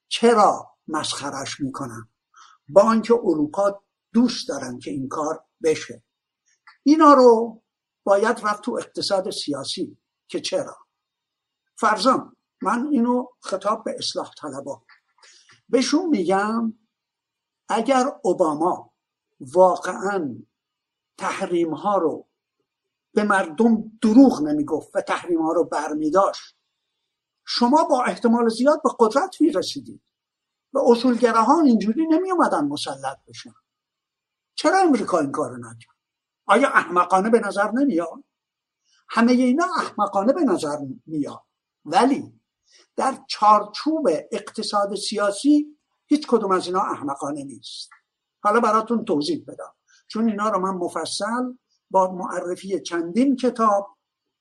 چرا 0.08 0.76
مسخرش 0.88 1.60
می‌کنن 1.60 2.08
با 2.68 2.82
آنکه 2.82 3.14
اروپا 3.14 3.82
دوست 4.12 4.48
دارن 4.48 4.78
که 4.78 4.90
این 4.90 5.08
کار 5.08 5.44
بشه. 5.62 6.02
اینا 6.82 7.14
رو 7.14 7.62
باید 8.04 8.40
رفت 8.44 8.62
تو 8.62 8.78
اقتصاد 8.80 9.30
سیاسی 9.30 9.98
که 10.28 10.40
چرا؟ 10.40 10.76
فرزان 11.82 12.36
من 12.62 12.86
اینو 12.86 13.26
خطاب 13.40 13.84
به 13.84 13.94
اصلاح 13.98 14.30
طلبا. 14.38 14.82
بهشون 15.68 16.06
میگم 16.06 16.78
اگر 17.68 18.06
اوباما 18.22 18.92
واقعا 19.40 20.36
تحریم 21.18 21.74
ها 21.74 21.98
رو 21.98 22.28
به 23.14 23.24
مردم 23.24 23.98
دروغ 24.02 24.42
نمی‌گفت 24.42 24.96
و 24.96 25.00
تحریم 25.00 25.42
ها 25.42 25.52
رو 25.52 25.64
برمیداشت 25.64 26.56
شما 27.46 27.84
با 27.84 28.04
احتمال 28.04 28.48
زیاد 28.48 28.82
به 28.82 28.90
قدرت 28.98 29.40
می‌رسیدید 29.40 30.02
و 30.72 30.78
اصولگراهان 30.78 31.66
اینجوری 31.66 32.06
نمی 32.06 32.30
اومدن 32.30 32.64
مسلط 32.64 33.18
بشن. 33.28 33.54
چرا 34.54 34.78
امریکا 34.78 35.18
این 35.18 35.32
کارو 35.32 35.56
نکرد؟ 35.56 35.96
آیا 36.46 36.68
احمقانه 36.68 37.30
به 37.30 37.40
نظر 37.40 37.70
نمیاد؟ 37.70 38.24
همه 39.08 39.32
اینا 39.32 39.66
احمقانه 39.76 40.32
به 40.32 40.42
نظر 40.42 40.78
میاد. 41.06 41.51
ولی 41.84 42.40
در 42.96 43.18
چارچوب 43.28 44.08
اقتصاد 44.32 44.94
سیاسی 44.94 45.66
هیچ 46.06 46.26
کدوم 46.26 46.50
از 46.50 46.66
اینا 46.66 46.80
احمقانه 46.80 47.44
نیست. 47.44 47.90
حالا 48.42 48.60
براتون 48.60 49.04
توضیح 49.04 49.44
بدم. 49.48 49.74
چون 50.08 50.28
اینا 50.28 50.48
رو 50.48 50.60
من 50.60 50.74
مفصل 50.74 51.52
با 51.90 52.12
معرفی 52.12 52.80
چندین 52.80 53.36
کتاب 53.36 53.98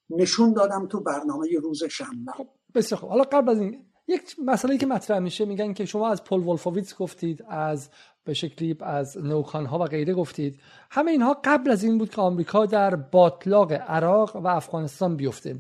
نشون 0.10 0.54
دادم 0.54 0.88
تو 0.88 1.00
برنامه 1.00 1.48
روز 1.62 1.84
شنبه. 1.84 2.32
خب، 2.32 2.48
بسیار 2.76 3.02
خوب. 3.02 3.10
حالا 3.10 3.24
قبل 3.24 3.50
از 3.50 3.60
این 3.60 3.92
یک 4.08 4.36
مسئله 4.46 4.78
که 4.78 4.86
مطرح 4.86 5.20
میشه 5.20 5.46
میگن 5.46 5.74
که 5.74 5.86
شما 5.86 6.10
از 6.10 6.24
پل 6.24 6.40
ولفوویتس 6.40 6.96
گفتید 6.96 7.44
از 7.50 7.90
به 8.26 8.34
شکلی 8.34 8.76
از 8.82 9.18
نوکان 9.18 9.66
ها 9.66 9.80
و 9.80 9.84
غیره 9.84 10.14
گفتید. 10.14 10.60
همه 10.92 11.12
اینها 11.12 11.38
قبل 11.44 11.72
از 11.72 11.84
این 11.84 11.98
بود 11.98 12.10
که 12.10 12.22
آمریکا 12.22 12.66
در 12.66 12.96
باطلاق 12.96 13.74
عراق 13.74 14.36
و 14.36 14.48
افغانستان 14.48 15.16
بیفته. 15.16 15.56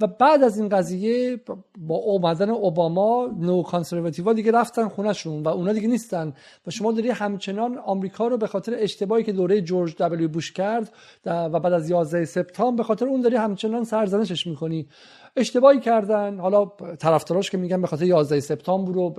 و 0.00 0.06
بعد 0.06 0.42
از 0.42 0.58
این 0.58 0.68
قضیه 0.68 1.40
با 1.78 1.94
اومدن 1.94 2.50
اوباما 2.50 3.26
نو 3.40 3.62
کانسرواتیوا 3.62 4.32
دیگه 4.32 4.52
رفتن 4.52 4.88
خونهشون 4.88 5.42
و 5.42 5.48
اونا 5.48 5.72
دیگه 5.72 5.88
نیستن. 5.88 6.32
و 6.66 6.70
شما 6.70 6.92
داری 6.92 7.10
همچنان 7.10 7.78
آمریکا 7.78 8.26
رو 8.26 8.36
به 8.36 8.46
خاطر 8.46 8.74
اشتباهی 8.78 9.24
که 9.24 9.32
دوره 9.32 9.60
جورج 9.60 9.96
دبلیو 9.96 10.28
بوش 10.28 10.52
کرد 10.52 10.92
و 11.26 11.60
بعد 11.60 11.72
از 11.72 11.90
11 11.90 12.24
سپتامبر 12.24 12.76
به 12.76 12.82
خاطر 12.82 13.06
اون 13.06 13.20
داری 13.20 13.36
همچنان 13.36 13.84
سرزنشش 13.84 14.46
می‌کنی. 14.46 14.88
اشتباهی 15.36 15.80
کردن. 15.80 16.40
حالا 16.40 16.64
طرفداراش 16.98 17.50
که 17.50 17.58
میگن 17.58 17.80
به 17.80 17.86
خاطر 17.86 18.04
11 18.04 18.40
سپتامبر 18.40 18.92
رو 18.92 19.14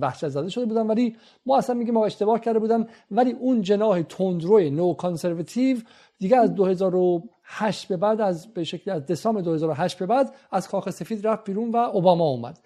وحشت 0.00 0.28
زده 0.28 0.48
شده 0.48 0.64
بودن. 0.66 0.86
ولی 0.86 1.16
ما 1.46 1.58
اصلا 1.58 1.76
میگیم 1.76 1.94
ما 1.94 2.07
اشتباه 2.08 2.40
کرده 2.40 2.58
بودن 2.58 2.86
ولی 3.10 3.32
اون 3.32 3.62
جناح 3.62 4.02
تندروی 4.02 4.70
نو 4.70 4.94
کانسرواتیو 4.94 5.78
دیگه 6.18 6.36
از 6.36 6.54
2008 6.54 7.88
به 7.88 7.96
بعد 7.96 8.20
از 8.20 8.54
به 8.54 8.64
شکلی 8.64 8.94
از 8.94 9.06
دسامبر 9.06 9.40
2008 9.40 9.98
به 9.98 10.06
بعد 10.06 10.34
از 10.50 10.68
کاخ 10.68 10.90
سفید 10.90 11.26
رفت 11.26 11.44
بیرون 11.44 11.70
و 11.70 11.76
اوباما 11.76 12.24
اومد. 12.24 12.58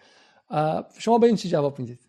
شما 0.99 1.19
به 1.19 1.27
این 1.27 1.37
چی 1.37 1.49
جواب 1.49 1.79
می‌دید؟ 1.79 2.01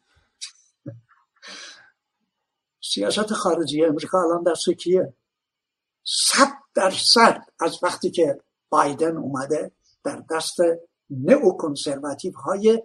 سیاست 2.94 3.34
خارجی 3.34 3.86
امریکا 3.86 4.24
الان 4.24 4.44
دست 4.44 4.70
کیه 4.70 5.14
صد 6.04 6.54
درصد 6.76 7.42
از 7.60 7.80
وقتی 7.84 8.12
که 8.12 8.42
بایدن 8.70 9.18
اومده 9.18 9.72
در 10.04 10.24
دست 10.32 10.58
نئو 11.10 11.52
کنسرواتیو 11.52 12.34
های 12.34 12.84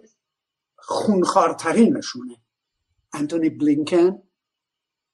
خونخارترینشونه 0.75 2.37
انتونی 3.13 3.49
بلینکن 3.49 4.23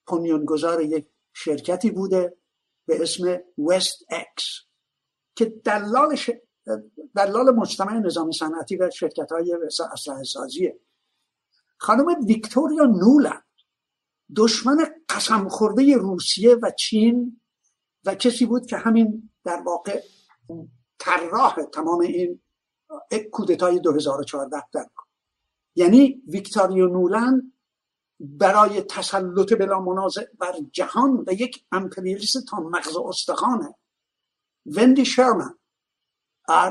پونیونگذار 0.07 0.81
یک 0.81 1.07
شرکتی 1.33 1.91
بوده 1.91 2.37
به 2.85 3.01
اسم 3.01 3.39
وست 3.57 4.05
اکس 4.09 4.61
که 5.35 5.45
دلال, 5.45 6.15
ش... 6.15 6.29
دلال 7.15 7.55
مجتمع 7.55 7.99
نظام 7.99 8.31
صنعتی 8.31 8.77
و 8.77 8.89
شرکت 8.89 9.31
های 9.31 9.57
اسلحه 9.91 10.23
سازیه 10.23 10.79
خانم 11.77 12.25
ویکتوریا 12.27 12.83
نولند 12.83 13.43
دشمن 14.35 14.77
قسم 15.09 15.47
خورده 15.47 15.97
روسیه 15.97 16.55
و 16.55 16.71
چین 16.71 17.41
و 18.05 18.15
کسی 18.15 18.45
بود 18.45 18.65
که 18.65 18.77
همین 18.77 19.31
در 19.43 19.61
واقع 19.61 20.03
طراح 20.99 21.55
تمام 21.73 21.99
این 21.99 22.41
کودتای 23.31 23.79
2014 23.79 24.63
در 24.73 24.85
یعنی 25.75 26.23
ویکتوریو 26.27 26.87
نولند 26.87 27.53
برای 28.19 28.81
تسلط 28.81 29.53
بلا 29.53 29.79
منازع 29.79 30.25
بر 30.39 30.53
جهان 30.71 31.23
و 31.27 31.33
یک 31.33 31.65
امپریالیست 31.71 32.45
تا 32.49 32.57
مغز 32.57 32.97
استخانه 32.97 33.75
وندی 34.65 35.05
شرمن. 35.05 35.57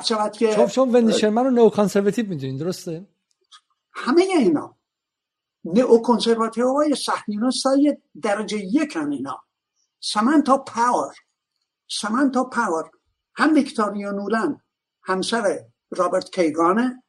شود 0.04 0.32
که 0.32 0.66
چون 0.66 0.96
وندی 0.96 1.12
شرمن 1.12 1.44
رو 1.44 1.50
نو 1.50 1.70
کانسرواتیو 1.70 2.28
می‌دونین 2.28 2.56
درسته؟ 2.56 3.06
همه 3.92 4.22
اینا. 4.22 4.76
neo 5.64 5.98
conservative 5.98 6.72
های 6.72 6.94
صهیونیست 6.94 7.66
های 7.66 7.96
درجه 8.22 8.58
یک 8.58 8.96
هم 8.96 9.10
اینا. 9.10 9.44
سمنتا 10.00 10.58
پاور. 10.58 11.14
سمنتا 11.88 12.44
پاور. 12.44 12.90
هم 13.36 13.54
ویکتوریا 13.54 14.10
نولند 14.10 14.60
همسر 15.02 15.64
رابرت 15.90 16.30
کیگانه 16.30 17.02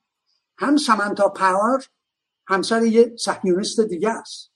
هم 0.58 0.78
سمنتا 0.78 1.30
پاور 1.30 1.86
همسر 2.48 2.84
یه 2.84 3.16
صهیونیست 3.20 3.80
دیگه 3.80 4.10
است. 4.10 4.52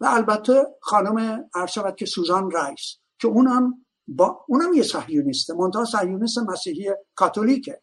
و 0.00 0.06
البته 0.06 0.66
خانم 0.80 1.44
عرض 1.54 1.78
که 1.96 2.06
سوزان 2.06 2.50
رایس 2.50 2.96
که 3.18 3.28
اونم 3.28 3.84
با 4.08 4.44
اونم 4.48 4.72
یه 4.72 4.82
صهیونیسته 4.82 5.54
منتها 5.54 5.84
صهیونیست 5.84 6.38
مسیحی 6.38 6.90
کاتولیکه. 7.14 7.82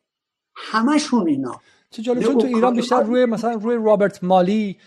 همشون 0.55 1.27
اینا. 1.27 1.61
چه 1.89 2.01
جالب 2.01 2.23
تو 2.23 2.47
ایران 2.47 2.75
بیشتر 2.75 3.03
روی 3.03 3.25
مثلا 3.25 3.51
روی 3.51 3.75
رابرت 3.75 4.23
مالی 4.23 4.77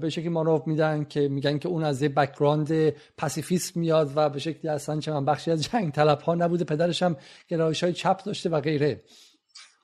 به 0.00 0.10
شکلی 0.10 0.28
مانور 0.28 0.66
میدن 0.66 1.04
که 1.04 1.28
میگن 1.28 1.58
که 1.58 1.68
اون 1.68 1.84
از 1.84 2.02
یه 2.02 2.08
background 2.08 2.90
پاسیفیسم 2.90 3.80
میاد 3.80 4.12
و 4.16 4.28
به 4.28 4.38
شکلی 4.38 4.70
اصلا 4.70 5.00
چه 5.00 5.12
من 5.12 5.24
بخشی 5.24 5.50
از 5.50 5.62
جنگ 5.62 5.92
طلب 5.92 6.20
ها 6.20 6.34
نبوده 6.34 6.64
پدرش 6.64 7.02
هم 7.02 7.16
گرایش 7.48 7.84
های 7.84 7.92
چپ 7.92 8.24
داشته 8.24 8.50
و 8.50 8.60
غیره. 8.60 9.04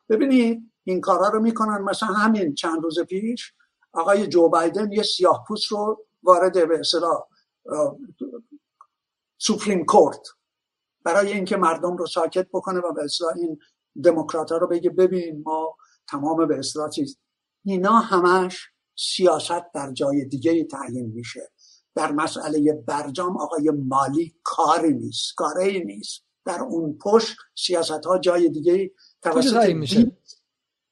ببینید 0.08 0.72
این 0.84 1.00
کارا 1.00 1.28
رو 1.28 1.40
می‌کنن 1.40 1.78
مثلا 1.82 2.08
همین 2.08 2.54
چند 2.54 2.82
روز 2.82 3.00
پیش. 3.00 3.52
آقای 3.98 4.26
جو 4.26 4.48
بایدن 4.48 4.92
یه 4.92 5.02
سیاه 5.02 5.44
پوست 5.48 5.72
رو 5.72 6.06
وارد 6.22 6.68
به 6.68 6.78
اصطلاح 6.78 7.26
Supreme 9.38 9.84
Court 9.84 10.28
برای 11.04 11.32
اینکه 11.32 11.56
مردم 11.56 11.96
رو 11.96 12.06
ساکت 12.06 12.46
بکنه 12.52 12.80
و 12.80 12.92
به 12.92 13.04
اصطلاح 13.04 13.36
این 13.36 13.58
دموکرات 14.04 14.52
رو 14.52 14.66
بگه 14.66 14.90
ببین 14.90 15.42
ما 15.46 15.76
تمام 16.08 16.46
به 16.46 16.58
اصطلاح 16.58 16.90
چیز. 16.90 17.18
اینا 17.64 17.92
همش 17.92 18.66
سیاست 18.96 19.72
در 19.74 19.92
جای 19.92 20.24
دیگه 20.24 20.64
تعیین 20.64 21.06
میشه. 21.06 21.50
در 21.94 22.12
مسئله 22.12 22.72
برجام 22.72 23.36
آقای 23.36 23.70
مالی 23.70 24.36
کاره‌ای 24.42 24.94
نیست 24.94 25.34
کاره‌ای 25.36 25.84
نیست. 25.84 26.24
در 26.44 26.60
اون 26.60 26.98
پشت 26.98 27.36
سیاست 27.54 28.06
ها 28.06 28.18
جای 28.18 28.48
دیگه 28.48 28.90
توسط 29.22 29.54
تعیین 29.54 29.78
میشه؟ 29.78 30.16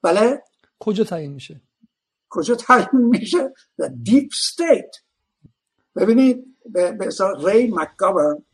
بله؟ 0.02 0.42
کجا 0.80 1.04
تعیین 1.04 1.32
میشه؟ 1.32 1.60
کجا 2.30 2.54
تعیین 2.54 2.88
میشه؟ 2.92 3.54
Deep 4.02 4.30
State 4.32 4.96
ببینید 5.96 6.56
به 6.72 7.08
ری 7.44 7.70
مکگاورن 7.70 8.44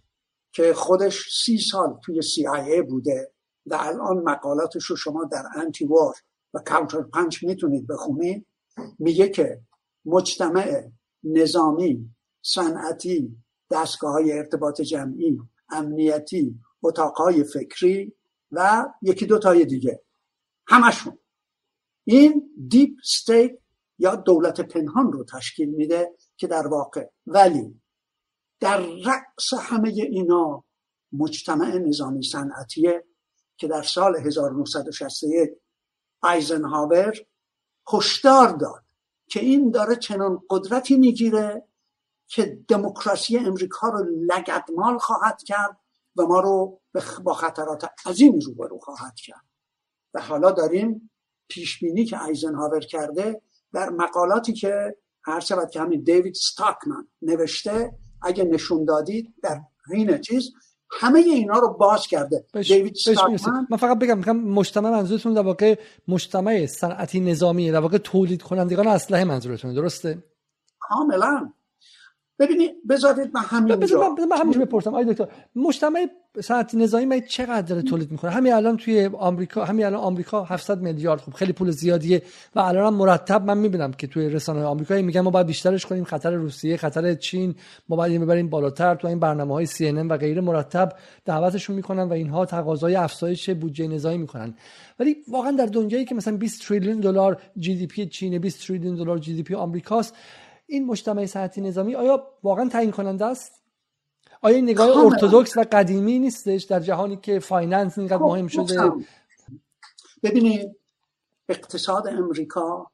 که 0.53 0.75
خودش 0.75 1.23
سی 1.45 1.59
سال 1.59 2.01
توی 2.05 2.23
CIA 2.23 2.87
بوده 2.89 3.33
و 3.67 3.79
الان 3.81 4.17
مقالاتش 4.17 4.85
رو 4.85 4.97
شما 4.97 5.25
در 5.25 5.45
Antiwar 5.57 6.15
و 6.55 6.59
CounterPunch 6.59 7.45
می‌تونید 7.45 7.87
بخونید 7.87 8.47
میگه 8.99 9.29
که 9.29 9.61
مجتمع 10.05 10.91
نظامی 11.25 12.15
صنعتی 12.43 13.37
دستگاه 13.71 14.13
های 14.13 14.33
ارتباط 14.33 14.81
جمعی 14.81 15.39
امنیتی 15.69 16.61
اتاقهای 16.83 17.45
فکری 17.45 18.15
و 18.53 18.87
یکی 19.03 19.27
دو 19.27 19.39
تای 19.39 19.65
دیگه. 19.65 20.03
همشون. 20.67 21.19
این 22.05 22.51
Deep 22.69 22.91
State 23.05 23.59
یا 24.03 24.15
دولت 24.15 24.61
پنهان 24.61 25.13
رو 25.13 25.25
تشکیل 25.25 25.69
میده 25.69 26.13
که 26.37 26.47
در 26.47 26.67
واقع. 26.67 27.09
ولی 27.27 27.81
در 28.61 28.79
رأس 28.79 29.55
همه 29.61 29.89
اینا 29.89 30.65
مجتمع 31.13 31.79
نظامی 31.79 32.23
صنعتیه 32.23 33.05
که 33.57 33.69
در 33.69 33.83
سال 33.83 34.17
1961 34.17 35.51
آیزنهاور 36.21 37.15
هشدار 37.93 38.49
داد 38.49 38.85
که 39.27 39.41
این 39.41 39.71
داره 39.71 39.97
چنان 39.97 40.43
قدرتی 40.51 40.97
می‌گیره 40.97 41.65
که 42.27 42.59
دموکراسی 42.69 43.39
امریکا 43.39 43.89
رو 43.89 44.05
لگدمال 44.05 44.99
خواهد 44.99 45.43
کرد 45.43 45.77
و 46.17 46.23
ما 46.23 46.41
رو 46.41 46.81
با 47.25 47.35
خطرات 47.35 47.91
عظیمی 48.07 48.41
روبرو 48.41 48.79
خواهد 48.79 49.15
کرد. 49.15 49.45
و 50.15 50.21
حالا 50.21 50.51
داریم 50.51 51.11
پیش 51.49 51.81
بینی 51.81 52.05
که 52.05 52.25
ایزنهاور 52.25 52.81
کرده 52.81 53.43
در 53.73 53.91
مقالاتی 53.91 54.53
که 54.53 54.97
هر 55.25 55.41
شود 55.41 55.71
که 55.71 55.81
همین 55.81 56.03
دیوید 56.03 56.35
ستاکمن 56.35 57.07
نوشته 57.23 57.93
اگه 58.23 58.45
نشون 58.45 58.85
دادید 58.85 59.35
در 59.43 59.61
این 59.91 60.19
چیز 60.19 60.51
همه 61.01 61.19
اینا 61.19 61.59
رو 61.59 61.69
باز 61.69 62.07
کرده. 62.07 62.45
دیوید 62.53 62.97
من 63.71 63.77
فقط 63.77 63.99
بگم 63.99 64.19
میگم 64.19 64.37
مجتمع 64.37 64.91
منظورتون 64.91 65.35
در 65.35 65.43
واقع 65.43 65.79
مجتمع 66.09 66.67
صنعتی 66.67 67.21
نظامی 67.21 67.71
در 67.71 67.81
واقع 67.81 67.99
تولید 67.99 68.43
کنندگان 68.43 68.87
اسلحه 68.87 69.25
منظورتون 69.25 69.75
درسته؟ 69.75 70.25
کاملا. 70.79 71.53
ببینید 72.43 72.71
بذارید 72.89 73.31
من 73.35 73.41
همینجا. 73.41 74.15
من 74.31 74.37
همینجا 74.37 74.61
بپرسم. 74.61 74.95
آی 74.95 75.05
دکتر 75.05 75.27
مجتمع 75.57 76.07
صنعتی 76.41 76.77
نظامی 76.77 77.05
من 77.05 77.21
چقدر 77.21 77.63
داره 77.63 77.83
تولید 77.83 78.11
می‌کنه؟ 78.11 78.31
همین 78.31 78.53
الان 78.53 78.77
توی 78.77 79.11
آمریکا 79.19 79.65
همین 79.65 79.87
الان 79.87 80.01
آمریکا 80.01 80.45
700 80.45 80.81
میلیارد. 80.81 81.21
خب 81.21 81.33
خیلی 81.33 81.53
پول 81.53 81.71
زیادیه 81.71 82.23
و 82.55 82.61
الان 82.61 82.95
مرتب 82.95 83.45
من 83.45 83.59
می‌بینم 83.59 83.93
که 83.93 84.07
توی 84.07 84.29
رسانه 84.29 84.65
آمریکایی 84.65 85.03
میگن 85.03 85.21
ما 85.21 85.31
باید 85.31 85.47
بیشترش 85.47 85.87
کنیم. 85.87 86.05
خطر 86.05 86.31
روسیه 86.31 86.77
خطر 86.77 87.15
چین 87.15 87.55
ما 87.89 87.97
باید 87.97 88.23
ببریم 88.23 88.49
بالاتر. 88.49 88.95
تو 88.95 89.09
این 89.09 89.19
برنامه 89.19 89.55
های 89.55 89.67
سی 89.67 89.91
و 89.91 90.17
غیره 90.17 90.41
مرتب 90.41 90.93
دعوتشون 91.25 91.77
می‌کنن 91.77 92.03
و 92.03 92.13
اینها 92.13 92.47
تقاضای 92.47 92.95
افزایش 92.95 93.51
بودجه 93.51 93.89
نظامی 93.89 94.19
می‌کنن. 94.19 94.55
ولی 94.99 95.17
واقعا 95.29 95.51
در 95.51 95.67
دنیایی 95.67 96.05
که 96.05 96.15
مثلا 96.15 96.37
20 96.37 96.69
تریلیون 96.69 97.01
دلار 97.01 97.41
GDP 97.59 98.07
چین 98.07 98.39
20 98.39 98.67
تریلیون 98.67 98.95
دلار 98.95 99.19
GDP 99.19 99.55
آمریکاست 99.55 100.15
این 100.73 100.87
مجتمع 100.87 101.27
صنعتی 101.27 101.61
نظامی 101.61 101.95
آیا 101.95 102.39
واقعا 102.43 102.69
تعیین 102.69 102.91
کننده 102.91 103.25
است؟ 103.25 103.63
آیا 104.43 104.57
این 104.57 104.65
نگاه 104.65 105.05
orthodox 105.05 105.57
و 105.57 105.65
قدیمی 105.73 106.19
نیستش 106.19 106.63
در 106.63 106.81
جهانی 106.81 107.17
که 107.17 107.39
finance 107.39 107.99
اینقدر 107.99 108.19
خب، 108.19 108.25
مهم 108.25 108.47
شده؟ 108.47 108.93
ببینید 110.23 110.77
اقتصاد 111.49 112.09
امریکا 112.09 112.91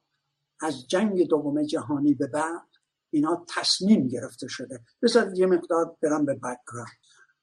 از 0.60 0.88
جنگ 0.88 1.26
دوم 1.28 1.62
جهانی 1.62 2.14
به 2.14 2.26
بعد 2.26 2.66
اینا 3.10 3.46
تصمیم 3.56 4.08
گرفته 4.08 4.48
شده. 4.48 4.80
بذارید 5.02 5.38
یه 5.38 5.46
مقدار 5.46 5.96
برم 6.02 6.24
به 6.24 6.34
background 6.34 6.98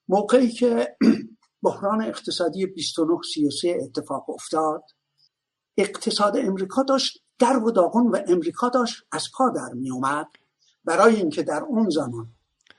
موقعی 0.08 0.50
که 0.50 0.98
بحران 1.64 2.02
اقتصادی 2.02 2.66
29 2.66 3.18
33 3.34 3.80
اتفاق 3.84 4.30
افتاد 4.30 4.84
اقتصاد 5.78 6.38
امریکا 6.38 6.84
داشت 6.84 7.25
در 7.40 7.58
و 7.58 7.72
داغون 7.72 8.08
و 8.08 8.20
امریکا 8.28 8.70
داشت 8.70 9.04
از 9.12 9.28
پا 9.38 9.50
در 9.50 9.74
می 9.74 9.92
اومد 9.92 10.28
برای 10.86 11.16
اینکه 11.16 11.44
در 11.44 11.64
اون 11.64 11.90
زمان 11.90 12.28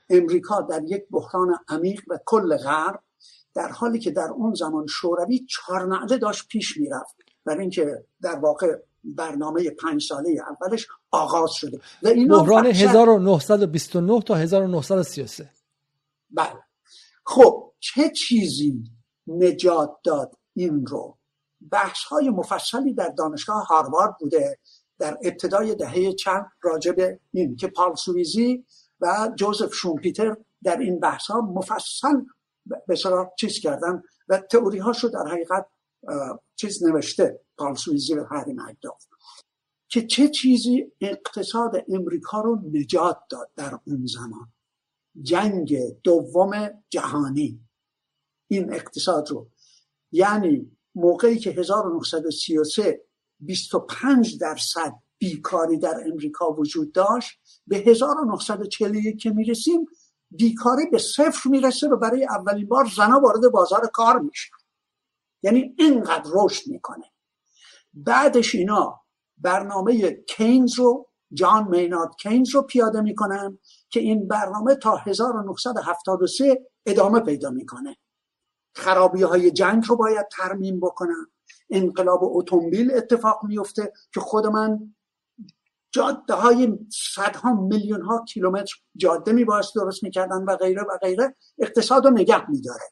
امریکا 0.09 0.61
در 0.61 0.83
یک 0.83 1.03
بحران 1.11 1.59
عمیق 1.67 2.01
و 2.07 2.19
کل 2.25 2.57
غرب 2.57 3.03
در 3.53 3.67
حالی 3.67 3.99
که 3.99 4.11
در 4.11 4.29
اون 4.29 4.53
زمان 4.53 4.87
شوروی 4.87 5.45
چهار 5.49 6.05
داشت 6.05 6.47
پیش 6.47 6.77
می‌رفت. 6.77 7.15
برای 7.45 7.61
اینکه 7.61 8.05
در 8.21 8.35
واقع 8.35 8.75
برنامه 9.03 9.69
پنج 9.69 10.03
ساله 10.03 10.29
اولش 10.49 10.87
آغاز 11.11 11.51
شده. 11.51 11.79
و 12.03 12.07
اینا 12.07 12.39
بحران 12.39 12.65
1929 12.65 14.21
تا 14.21 14.35
1933 14.35 15.49
بله. 16.29 16.63
خب 17.25 17.73
چه 17.79 18.09
چیزی 18.09 18.83
نجات 19.27 19.97
داد 20.03 20.37
این 20.53 20.85
رو؟ 20.85 21.16
بحث 21.71 22.03
های 22.03 22.29
مفصلی 22.29 22.93
در 22.93 23.09
دانشگاه 23.09 23.65
هاروارد 23.65 24.17
بوده. 24.19 24.59
در 24.99 25.17
ابتدای 25.23 25.75
دهه 25.75 26.13
چند 26.13 26.45
راجب 26.61 27.19
این 27.31 27.55
که 27.55 27.67
پال 27.67 27.95
سویزی 27.95 28.65
و 29.01 29.31
جوزف 29.35 29.73
شومپیتر 29.73 30.37
در 30.63 30.77
این 30.77 30.99
بحث 30.99 31.25
ها 31.25 31.41
مفصل 31.41 32.21
به 32.87 32.95
چیز 33.37 33.59
کردن 33.59 34.03
و 34.27 34.37
تئوری 34.37 34.77
هاشو 34.77 35.07
در 35.07 35.27
حقیقت 35.27 35.65
چیز 36.55 36.83
نوشته 36.83 37.39
پال 37.57 37.75
سویزی 37.75 38.13
و 38.13 38.23
هری 38.23 38.53
مکداف 38.53 39.05
که 39.89 40.07
چه 40.07 40.29
چیزی 40.29 40.91
اقتصاد 41.01 41.85
امریکا 41.89 42.41
رو 42.41 42.61
نجات 42.73 43.19
داد 43.29 43.51
در 43.55 43.79
اون 43.87 44.05
زمان؟ 44.05 44.53
جنگ 45.21 45.77
دوم 46.03 46.83
جهانی. 46.89 47.67
این 48.47 48.73
اقتصاد 48.73 49.29
رو. 49.31 49.49
یعنی 50.11 50.76
موقعی 50.97 51.39
که 51.39 51.49
1933 51.49 53.01
25 53.39 54.37
درصد 54.39 54.93
بیکاری 55.17 55.77
در 55.77 56.03
امریکا 56.11 56.51
وجود 56.51 56.91
داشت 56.91 57.39
به 57.67 57.77
1941 57.77 59.17
که 59.17 59.29
می‌رسیم 59.29 59.85
بیکاری 60.31 60.85
به 60.85 60.97
صفر 60.97 61.49
می‌رسه 61.49 61.87
و 61.87 61.97
برای 61.97 62.25
اولین 62.25 62.67
بار 62.67 62.85
زنها 62.95 63.19
وارد 63.19 63.51
بازار 63.51 63.87
کار 63.93 64.19
میشن 64.19 64.55
یعنی 65.43 65.75
اینقدر 65.77 66.31
رشد 66.33 66.67
می‌کنه. 66.67 67.05
بعدش 67.93 68.55
اینا 68.55 69.01
برنامه 69.37 70.11
کینز 70.11 70.73
رو 70.79 71.09
جان 71.33 71.67
مینارد 71.67 72.15
کینز 72.21 72.55
رو 72.55 72.61
پیاده 72.61 73.01
می‌کنن 73.01 73.59
که 73.89 73.99
این 73.99 74.27
برنامه 74.27 74.75
تا 74.75 74.95
1973 74.95 76.67
ادامه 76.85 77.19
پیدا 77.19 77.49
می‌کنه. 77.49 77.97
خرابی 78.77 79.23
های 79.23 79.51
جنگ 79.51 79.83
رو 79.87 79.95
باید 79.95 80.27
ترمیم 80.31 80.79
بکنن 80.79 81.27
انقلاب 81.69 82.19
اتومبیل 82.23 82.91
اتفاق 82.93 83.39
میفته 83.43 83.93
که 84.13 84.19
خود 84.19 84.45
من 84.45 84.95
جاده 85.91 86.33
های 86.33 86.79
صدها 87.15 87.53
میلیون 87.53 88.01
ها 88.01 88.25
کیلومتر 88.25 88.75
جاده 88.95 89.31
میبایست 89.31 89.75
درست 89.75 90.03
می‌کردن 90.03 90.43
و 90.43 90.55
غیره 90.55 90.81
و 90.81 90.97
غیره 91.01 91.35
اقتصاد 91.57 92.05
رو 92.05 92.11
نگه 92.11 92.49
میداره. 92.49 92.83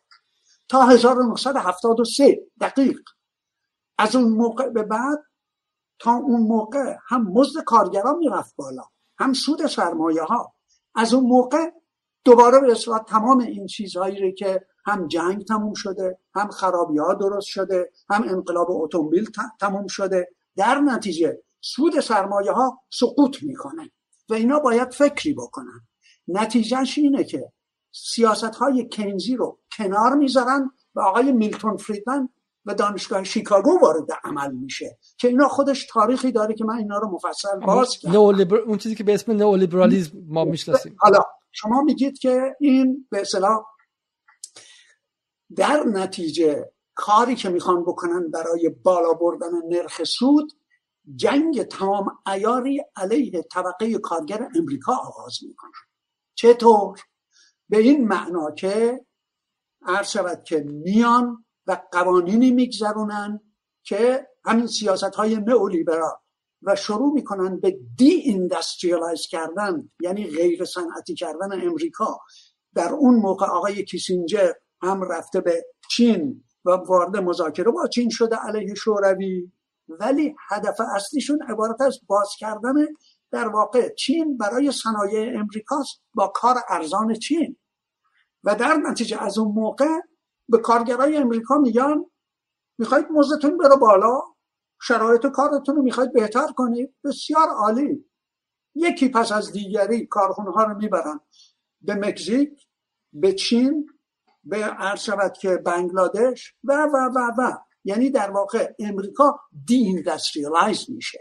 تا 0.68 0.86
1973 0.86 2.42
دقیق. 2.62 3.00
از 3.98 4.16
اون 4.16 4.30
موقع 4.30 4.70
به 4.70 4.84
بعد 4.84 5.24
تا 6.00 6.12
اون 6.12 6.42
موقع 6.42 6.96
هم 7.08 7.28
مزد 7.32 7.64
کارگران 7.64 8.18
می‌رفت 8.18 8.56
بالا 8.56 8.84
هم 9.18 9.34
سود 9.34 9.68
سرمایه 9.68 10.24
ها 10.24 10.54
از 10.96 11.14
اون 11.14 11.24
موقع 11.24 11.72
دوباره 12.24 12.60
به 12.60 12.76
تمام 13.08 13.40
این 13.40 13.68
چیزهایی 13.68 14.34
که 14.34 14.68
هم 14.86 15.08
جنگ 15.08 15.46
تموم 15.46 15.74
شده 15.74 16.18
هم 16.36 16.50
خرابی 16.50 16.98
ها 16.98 17.14
درست 17.14 17.48
شده 17.48 17.92
هم 18.10 18.24
انقلاب 18.24 18.68
اتومبیل 18.70 19.30
تموم 19.60 19.88
شده. 19.88 20.30
در 20.56 20.80
نتیجه 20.80 21.38
سود 21.62 22.00
سرمایه 22.00 22.52
ها 22.52 22.82
سقوط 22.90 23.44
می‌کنه 23.44 23.92
و 24.30 24.34
اینا 24.34 24.60
باید 24.60 24.94
فکری 24.94 25.34
بکنن. 25.34 25.88
نتیجهش 26.28 26.98
اینه 26.98 27.24
که 27.24 27.52
سیاست 27.92 28.56
های 28.56 28.90
کنزی 28.92 29.36
رو 29.36 29.60
کنار 29.78 30.16
می‌ذارن 30.16 30.72
و 30.96 31.02
آقای 31.02 31.32
میلتون 31.32 31.78
فریدمن 31.78 32.30
و 32.66 32.74
دانشگاه 32.74 33.24
شیکاگو 33.24 33.80
وارد 33.82 34.08
عمل 34.24 34.52
میشه 34.52 34.98
که 35.18 35.28
اینا 35.28 35.48
خودش 35.48 35.86
تاریخی 35.86 36.32
داره 36.32 36.54
که 36.54 36.66
من 36.66 36.78
اینا 36.78 36.98
رو 36.98 37.10
مفصل 37.10 37.60
باز 37.60 37.98
کردم. 37.98 38.16
اون 38.68 38.78
چیزی 38.78 38.96
که 38.96 39.04
به 39.04 39.14
اسم 39.14 39.32
نئولیبرالیسم 39.32 40.18
ما 40.28 40.46
می‌شناسیم. 40.46 40.96
حالا 41.00 41.20
شما 41.52 41.82
میگید 41.82 42.20
که 42.20 42.56
این 42.60 43.08
به 43.12 43.22
اصطلاح 43.22 43.64
در 45.56 45.84
نتیجه 45.84 46.72
کاری 46.96 47.36
که 47.36 47.50
می‌خوان 47.50 47.84
بکنن 47.84 48.32
برای 48.32 48.70
بالا 48.70 49.14
بردن 49.14 49.52
نرخ 49.70 50.04
سود 50.04 50.52
جنگ 51.16 51.64
تمام 51.64 52.18
ایاری 52.34 52.84
علیه 52.96 53.42
طبقه 53.42 53.98
کارگر 53.98 54.50
امریکا 54.56 54.94
آغاز 54.94 55.38
می‌کنن 55.48 55.72
چطور؟ 56.36 57.00
به 57.70 57.78
این 57.78 58.08
معنا 58.08 58.52
که 58.52 59.06
عرض 59.86 60.10
شود 60.10 60.44
که 60.44 60.60
میان 60.60 61.46
و 61.68 61.82
قوانینی 61.92 62.52
میگذرونن 62.52 63.40
که 63.84 64.28
همین 64.46 64.68
سیاست 64.68 65.16
های 65.16 65.36
نئولیبرال 65.36 66.16
و 66.62 66.76
شروع 66.76 67.14
می‌کنن 67.14 67.60
به 67.60 67.80
deindustrialize 67.98 69.28
کردن 69.28 69.92
یعنی 70.00 70.28
غیر 70.28 70.66
صنعتی 70.66 71.16
کردن 71.16 71.68
امریکا 71.68 72.20
در 72.74 72.94
اون 72.94 73.16
موقع 73.16 73.46
آقای 73.46 73.86
کیسینجر 73.86 74.52
هم 74.82 75.02
رفته 75.12 75.42
به 75.42 75.66
چین 75.90 76.44
و 76.66 76.72
وارد 76.72 77.18
مذاکره 77.18 77.72
با 77.72 77.88
چین 77.88 78.10
شده 78.10 78.36
علیه 78.36 78.74
شوروی. 78.74 79.52
ولی 79.88 80.36
هدف 80.50 80.82
اصلیشون 80.96 81.40
عبارت 81.50 81.82
از 81.82 82.00
باز 82.08 82.30
کردن 82.40 82.74
در 83.32 83.48
واقع 83.48 83.94
چین 83.94 84.38
برای 84.38 84.72
صنایع 84.72 85.40
امریکاست 85.40 86.02
با 86.14 86.28
کار 86.28 86.56
ارزان 86.70 87.14
چین. 87.14 87.58
و 88.44 88.56
در 88.56 88.76
نتیجه 88.76 89.24
از 89.24 89.38
اون 89.38 89.52
موقع 89.52 90.00
به 90.50 90.58
کارگرای 90.58 91.18
امریکا 91.18 91.58
میگن 91.58 92.06
می‌خواید 92.78 93.06
مزدتون 93.12 93.58
بره 93.58 93.76
بالا 93.76 94.22
شرایط 94.82 95.28
کارتون 95.28 95.76
رو 95.76 95.82
می‌خواید 95.82 96.14
بهتر 96.14 96.48
کنید. 96.48 96.96
بسیار 97.04 97.50
عالی. 97.50 98.06
یکی 98.76 99.10
پس 99.10 99.32
از 99.32 99.52
دیگری 99.52 100.06
کارخونه 100.06 100.52
ها 100.52 100.64
رو 100.64 100.78
می‌برن. 100.78 101.20
به 101.82 101.96
مکزیک 101.96 102.68
به 103.14 103.34
چین 103.34 103.90
به 104.46 104.58
عرض 104.64 105.00
شود 105.00 105.38
که 105.38 105.58
بنگلادش 105.58 106.56
و 106.64 106.74
و 106.74 106.98
و 107.16 107.32
و. 107.38 107.52
یعنی 107.84 108.10
در 108.10 108.32
واقع 108.32 108.74
امریکا 108.80 109.40
deindustrialize 109.66 110.90
میشه. 110.90 111.20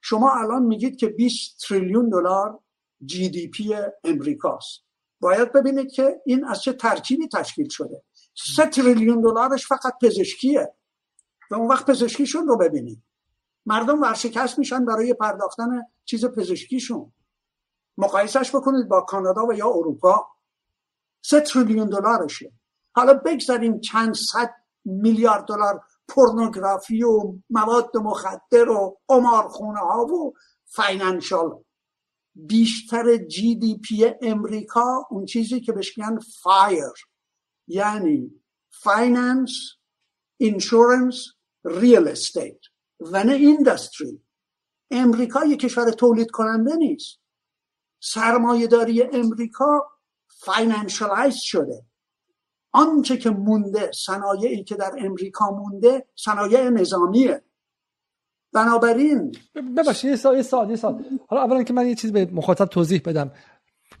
شما 0.00 0.32
الان 0.32 0.62
میگید 0.62 0.96
که 0.96 1.06
20 1.06 1.58
تریلیون 1.68 2.08
دلار 2.08 2.60
GDP 3.04 3.74
امریکاست. 4.04 4.84
باید 5.20 5.52
ببینید 5.52 5.92
که 5.92 6.20
این 6.26 6.44
از 6.44 6.62
چه 6.62 6.72
ترکیبی 6.72 7.28
تشکیل 7.28 7.68
شده. 7.68 8.02
سه 8.56 8.66
تریلیون 8.66 9.20
دلارش 9.20 9.66
فقط 9.66 9.94
پزشکیه. 10.02 10.74
و 11.50 11.54
اون 11.54 11.68
وقت 11.68 11.86
پزشکیشون 11.86 12.46
رو 12.46 12.56
ببینید. 12.56 13.02
مردم 13.66 14.02
ورشکست 14.02 14.58
میشن 14.58 14.84
برای 14.84 15.14
پرداختن 15.14 15.82
چیز 16.04 16.24
پزشکیشون. 16.24 17.12
مقایسش 17.98 18.54
بکنید 18.54 18.88
با 18.88 19.00
کانادا 19.00 19.46
و 19.46 19.54
یا 19.54 19.68
اروپا. 19.68 20.31
سه 21.22 21.40
تریلیون 21.40 21.88
دلارشه. 21.88 22.52
حالا 22.94 23.14
بگذاریم 23.14 23.80
چند 23.80 24.14
صد 24.14 24.54
میلیارد 24.84 25.44
دلار 25.44 25.84
پورنوگرافی 26.08 27.02
و 27.02 27.34
مواد 27.50 27.96
مخدر 27.96 28.68
و 28.68 28.98
قمارخونه 29.08 29.80
ها 29.80 30.04
و 30.04 30.34
financial. 30.64 31.64
بیشتر 32.34 33.16
GDP 33.16 34.14
امریکا 34.22 35.06
اون 35.10 35.24
چیزی 35.24 35.60
که 35.60 35.72
بهش 35.72 35.98
میگن 35.98 36.18
FIRE. 36.42 36.92
یعنی 37.66 38.42
finance 38.70 39.50
insurance 40.36 41.26
real 41.64 42.08
estate. 42.08 42.58
و 43.00 43.24
نه 43.24 43.32
industry 43.32 44.22
امریکا 44.90 45.44
یک 45.44 45.60
کشور 45.60 45.90
تولید 45.90 46.30
کننده 46.30 46.76
نیست. 46.76 47.20
سرمایه‌داری 48.00 49.02
امریکا 49.02 49.91
financialize 50.44 51.36
شده. 51.36 51.82
آنچه 52.72 53.16
که 53.16 53.30
مونده 53.30 53.90
صنایعی 53.94 54.64
که 54.64 54.74
در 54.74 54.92
امریکا 54.98 55.50
مونده 55.50 56.06
صنایع 56.16 56.68
نظامیه. 56.68 57.42
بنابراین 58.52 59.36
ببخشید 59.76 60.10
یه 60.10 60.16
سال 60.16 60.36
یه 60.36 60.76
سال 60.76 61.04
حالا 61.28 61.42
اولا 61.42 61.62
که 61.62 61.72
من 61.72 61.86
یه 61.86 61.94
چیز 61.94 62.12
به 62.12 62.28
مخاطب 62.32 62.64
توضیح 62.64 63.00
بدم 63.04 63.32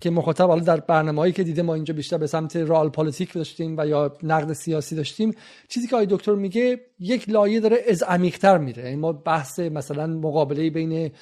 که 0.00 0.10
مخاطب 0.10 0.48
حالا 0.48 0.64
در 0.64 0.80
برنامه‌ای 0.80 1.32
که 1.32 1.42
دیده 1.42 1.62
ما 1.62 1.74
اینجا 1.74 1.94
بیشتر 1.94 2.18
به 2.18 2.26
سمت 2.26 2.56
de: 2.56 2.88
Realpolitik 2.88 3.32
داشتیم 3.32 3.78
و 3.78 3.86
یا 3.86 4.16
نقد 4.22 4.52
سیاسی 4.52 4.96
داشتیم 4.96 5.34
چیزی 5.68 5.86
که 5.86 5.96
آقای 5.96 6.06
دکتر 6.10 6.34
میگه 6.34 6.80
یک 6.98 7.28
لایه 7.28 7.60
داره 7.60 7.78
از 7.88 8.02
عمیق‌تر 8.02 8.58
میره. 8.58 8.84
یعنی 8.84 8.96
ما 8.96 9.12
بحث 9.12 9.58
مثلا 9.58 10.06
مقابله 10.06 10.70
بین 10.70 11.12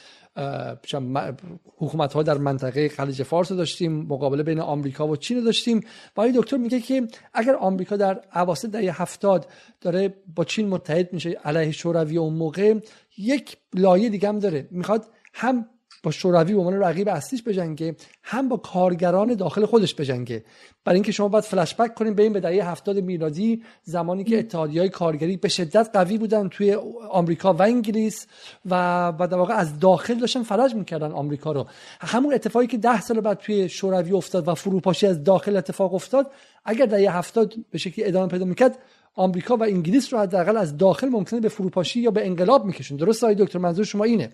حکومت 1.77 2.13
ها 2.13 2.23
در 2.23 2.39
منطقه 2.39 2.89
خلیج 2.89 3.23
فارس 3.23 3.53
داشتیم 3.53 3.93
مقابله 3.93 4.43
بین 4.43 4.61
آمریکا 4.61 5.09
و 5.09 5.17
چین 5.17 5.45
داشتیم. 5.45 5.79
و 6.17 6.21
آقای 6.21 6.33
دکتر 6.37 6.57
میگه 6.57 6.81
که 6.81 7.09
اگر 7.35 7.55
آمریکا 7.55 7.97
در 7.97 8.21
اواسط 8.35 8.71
دهه 8.71 9.03
هفتاد 9.03 9.47
داره 9.81 10.15
با 10.37 10.45
چین 10.45 10.69
متحد 10.69 11.13
میشه 11.13 11.31
علیه 11.31 11.71
شوروی 11.71 12.19
اون 12.19 12.35
موقع 12.35 12.75
یک 13.19 13.57
لایه 13.75 14.09
دیگه 14.09 14.29
هم 14.29 14.39
داره. 14.39 14.69
می‌خواد 14.71 15.07
هم 15.35 15.67
با 16.03 16.11
شوروی 16.11 16.53
به 16.53 16.59
عنوان 16.59 16.75
رقیب 16.75 17.09
اصلیش 17.09 17.43
بجنگه 17.43 17.97
هم 18.23 18.49
با 18.49 18.57
کارگران 18.57 19.35
داخل 19.35 19.67
خودش 19.67 19.95
بجنگه. 19.95 20.45
برای 20.85 20.97
اینکه 20.97 21.13
شما 21.13 21.29
باید 21.29 21.45
فلش 21.45 21.75
بک 21.75 21.95
کنیم 21.95 22.15
به 22.15 22.23
این 22.23 22.33
به 22.33 22.41
دهه 22.41 22.71
70 22.71 22.99
میلادی 22.99 23.63
زمانی 23.83 24.25
که 24.25 24.47
های 24.55 24.89
کارگری 24.89 25.37
به 25.37 25.49
شدت 25.49 25.91
قوی 25.93 26.19
بودن 26.19 26.49
توی 26.49 26.77
آمریکا 27.11 27.53
و 27.53 27.63
انگلیس 27.63 28.27
و 28.67 29.09
و 29.09 29.27
در 29.27 29.37
واقع 29.37 29.55
از 29.55 29.79
داخل 29.79 30.15
داشتن 30.15 30.43
فلج 30.43 30.75
می‌کردن 30.75 31.13
آمریکا 31.13 31.53
رو. 31.53 31.67
همون 32.01 32.35
اتفاقی 32.35 32.67
که 32.67 32.79
ده 32.79 33.01
سال 33.01 33.21
بعد 33.21 33.39
توی 33.39 33.69
شوروی 33.69 34.13
افتاد 34.13 34.49
و 34.49 34.55
فروپاشی 34.55 35.07
از 35.07 35.25
داخل 35.25 35.57
اتفاق 35.57 35.95
افتاد 35.95 36.31
اگر 36.65 36.87
دهه 36.87 37.17
70 37.17 37.55
به 37.71 37.79
شکلی 37.79 38.05
ادامه 38.05 38.29
پیدا 38.29 38.45
می‌کرد 38.45 38.79
آمریکا 39.15 39.57
و 39.57 39.63
انگلیس 39.63 40.13
رو 40.13 40.21
حداقل 40.21 40.57
از 40.57 40.77
داخل 40.77 41.09
ممکنه 41.09 41.41
به 41.41 41.49
فروپاشی 41.49 42.01
یا 42.01 42.11
به 42.11 42.27
انقلاب 42.27 42.65
میکشون 42.65 42.97
درست 42.97 43.25
آقای 43.25 43.35
دکتر 43.35 43.59
منظور 43.59 43.85
شما 43.85 44.05
اینه. 44.05 44.31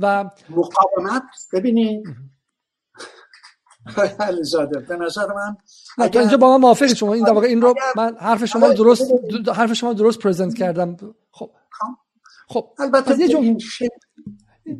و 0.00 0.30
مقاومت؟ 0.50 1.22
ببینید. 1.52 2.04
زاده 4.42 4.80
به 4.80 4.96
نظر 4.96 5.26
من 5.26 5.56
اگر... 5.98 6.20
اینجا 6.20 6.36
با 6.36 6.50
من 6.50 6.60
موافق 6.62 6.86
شما. 6.86 7.14
این 7.14 7.28
این 7.28 7.62
رو 7.62 7.74
من 7.96 8.16
حرف 8.16 8.44
شما 8.44 8.68
درست 8.68 9.12
حرف 9.54 9.72
شما 9.72 9.92
درست 9.92 10.18
پرزنت 10.18 10.54
کردم. 10.54 10.96
خب. 11.30 11.50
خب, 11.70 11.94
خب. 12.48 12.68
البته 12.78 13.14
این 13.14 13.58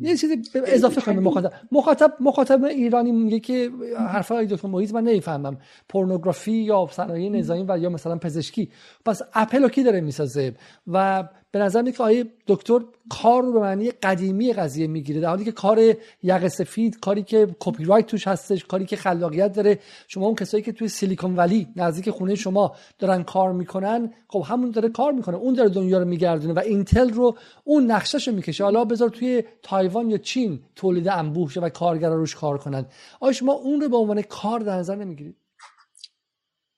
یه 0.01 0.17
چیزی 0.17 0.41
اضافه 0.65 1.01
کنم 1.01 1.23
مخاطب. 1.23 1.51
مخاطب 1.71 2.13
مخاطب 2.19 2.63
ایرانی 2.63 3.11
میگه 3.11 3.39
که 3.39 3.71
حرفای 4.09 4.45
دکتر 4.45 4.67
محیط 4.67 4.93
من 4.93 5.03
نمی‌فهمم. 5.03 5.57
پورنوگرافی 5.89 6.51
یا 6.51 6.87
صنایع 6.91 7.29
نظامی 7.29 7.65
و 7.67 7.77
یا 7.77 7.89
مثلا 7.89 8.17
پزشکی. 8.17 8.69
پس 9.05 9.21
اپل 9.33 9.63
رو 9.63 9.69
کی 9.69 9.83
داره 9.83 10.01
می‌سازه؟ 10.01 10.53
و 10.87 11.23
به 11.55 11.61
نظر 11.61 11.81
میاد 11.81 11.95
که 11.95 12.03
آیه 12.03 12.25
دکتر 12.47 12.79
کار 13.09 13.43
رو 13.43 13.53
به 13.53 13.59
معنی 13.59 13.91
قدیمی 13.91 14.53
قضیه 14.53 14.87
می‌گیره 14.87 15.21
در 15.21 15.29
حالی 15.29 15.43
که 15.45 15.51
کار 15.51 15.95
یق 16.23 16.47
سفید 16.47 16.99
کاری 16.99 17.23
که 17.23 17.55
کپی 17.59 17.85
رایت 17.85 18.05
توش 18.07 18.27
هستش 18.27 18.65
کاری 18.65 18.85
که 18.85 18.95
خلاقیت 18.95 19.53
داره. 19.53 19.79
شما 20.07 20.25
اون 20.25 20.35
کسایی 20.35 20.63
که 20.63 20.71
توی 20.71 20.87
سیلیکون 20.87 21.35
ولی 21.35 21.67
نزدیک 21.75 22.09
خونه 22.09 22.35
شما 22.35 22.75
دارن 22.99 23.23
کار 23.23 23.53
می‌کنن 23.53 24.13
خب 24.27 24.43
همون 24.47 24.71
داره 24.71 24.89
کار 24.89 25.11
می‌کنه 25.11 25.35
اون 25.35 25.53
داره 25.53 25.69
دنیا 25.69 25.99
رو 25.99 26.05
میگردونه 26.05 26.53
و 26.53 26.59
اینتل 26.59 27.09
رو 27.09 27.35
اون 27.63 27.91
نقشهشو 27.91 28.31
می‌کشه. 28.31 28.63
حالا 28.63 28.85
بذار 28.85 29.09
توی 29.09 29.43
تایوان 29.63 30.09
یا 30.09 30.17
چین 30.17 30.63
تولید 30.75 31.07
انبوه 31.07 31.51
شه 31.51 31.61
و 31.61 31.69
کارگرا 31.69 32.15
روش 32.15 32.35
کار 32.35 32.57
کنن. 32.57 32.85
آیا 33.19 33.33
شما 33.33 33.53
اون 33.53 33.81
رو 33.81 33.89
به 33.89 33.97
عنوان 33.97 34.21
کار 34.21 34.59
در 34.59 34.77
نظر 34.77 34.95
نمی‌گیرید؟ 34.95 35.37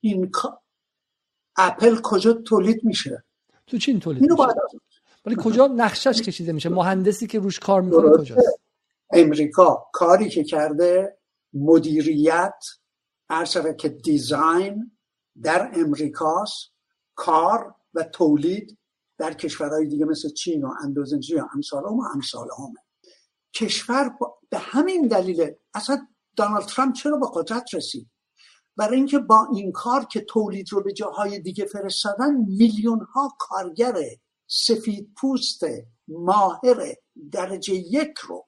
این 0.03 0.31
اپل 1.57 1.95
کجا 2.03 2.33
تولید 2.33 2.83
میشه؟ 2.83 3.26
تو 3.67 3.77
چین 3.77 3.99
تولید 3.99 4.31
میشه؟ 4.31 4.43
ولی 5.25 5.35
کجا 5.39 5.67
نقشش 5.67 6.21
کشیده 6.21 6.51
میشه؟ 6.51 6.69
مهندسی 6.69 7.27
که 7.27 7.39
روش 7.39 7.59
کار 7.59 7.81
می‌کنه 7.81 8.17
کجاست؟ 8.17 8.59
امریکا 9.11 9.87
کاری 9.93 10.29
که 10.29 10.43
کرده 10.43 11.17
مدیریت 11.53 12.63
ارشبه 13.29 13.73
که 13.73 13.89
design 13.89 14.91
در 15.43 15.71
امریکاست 15.73 16.71
کار 17.15 17.75
و 17.93 18.03
تولید 18.03 18.77
در 19.17 19.33
کشورهای 19.33 19.85
دیگه 19.85 20.05
مثل 20.05 20.29
چین 20.29 20.63
و 20.63 20.73
اندونزی 20.83 21.35
و 21.35 21.45
امثال 21.55 21.85
هم 21.85 21.93
و 21.93 22.03
امثال 22.15 22.47
همه 22.57 22.79
کشور 23.53 24.11
به 24.49 24.57
همین 24.57 25.07
دلیل 25.07 25.51
اصلا 25.73 26.07
دانالد 26.35 26.65
ترامپ 26.65 26.93
چرا 26.93 27.17
به 27.17 27.27
قدرت 27.27 27.73
رسید؟ 27.73 28.09
برای 28.77 28.97
اینکه 28.97 29.19
با 29.19 29.47
این 29.53 29.71
کار 29.71 30.05
که 30.05 30.21
تولید 30.21 30.73
رو 30.73 30.83
به 30.83 30.93
جاهای 30.93 31.39
دیگه 31.39 31.65
فرستادن 31.65 32.35
میلیون 32.35 32.99
ها 32.99 33.35
کارگر 33.39 33.97
سفید 34.47 35.13
پوست 35.17 35.63
ماهر 36.07 36.95
درجه 37.31 37.73
یک 37.73 38.17
رو 38.17 38.47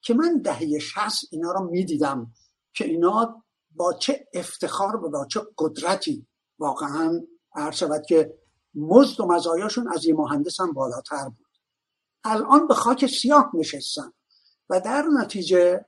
که 0.00 0.14
من 0.14 0.42
دهه 0.44 0.78
شست 0.78 1.24
اینا 1.30 1.52
رو 1.52 1.70
می‌دیدم 1.70 2.32
که 2.74 2.84
اینا 2.84 3.44
با 3.70 3.92
چه 3.92 4.28
افتخار 4.34 4.96
و 4.96 5.10
با 5.10 5.26
چه 5.26 5.40
قدرتی 5.58 6.26
واقعا 6.58 7.20
هر 7.54 7.70
شود 7.70 8.06
که 8.08 8.34
مزد 8.74 9.20
و 9.20 9.26
مزایاشون 9.26 9.92
از 9.92 10.04
یه 10.04 10.14
مهندس 10.14 10.60
هم 10.60 10.72
بالاتر 10.72 11.24
بود. 11.24 11.46
الان 12.24 12.66
به 12.66 12.74
خاک 12.74 13.06
سیاه 13.06 13.50
نشستن 13.54 14.12
و 14.70 14.80
در 14.80 15.04
نتیجه 15.20 15.84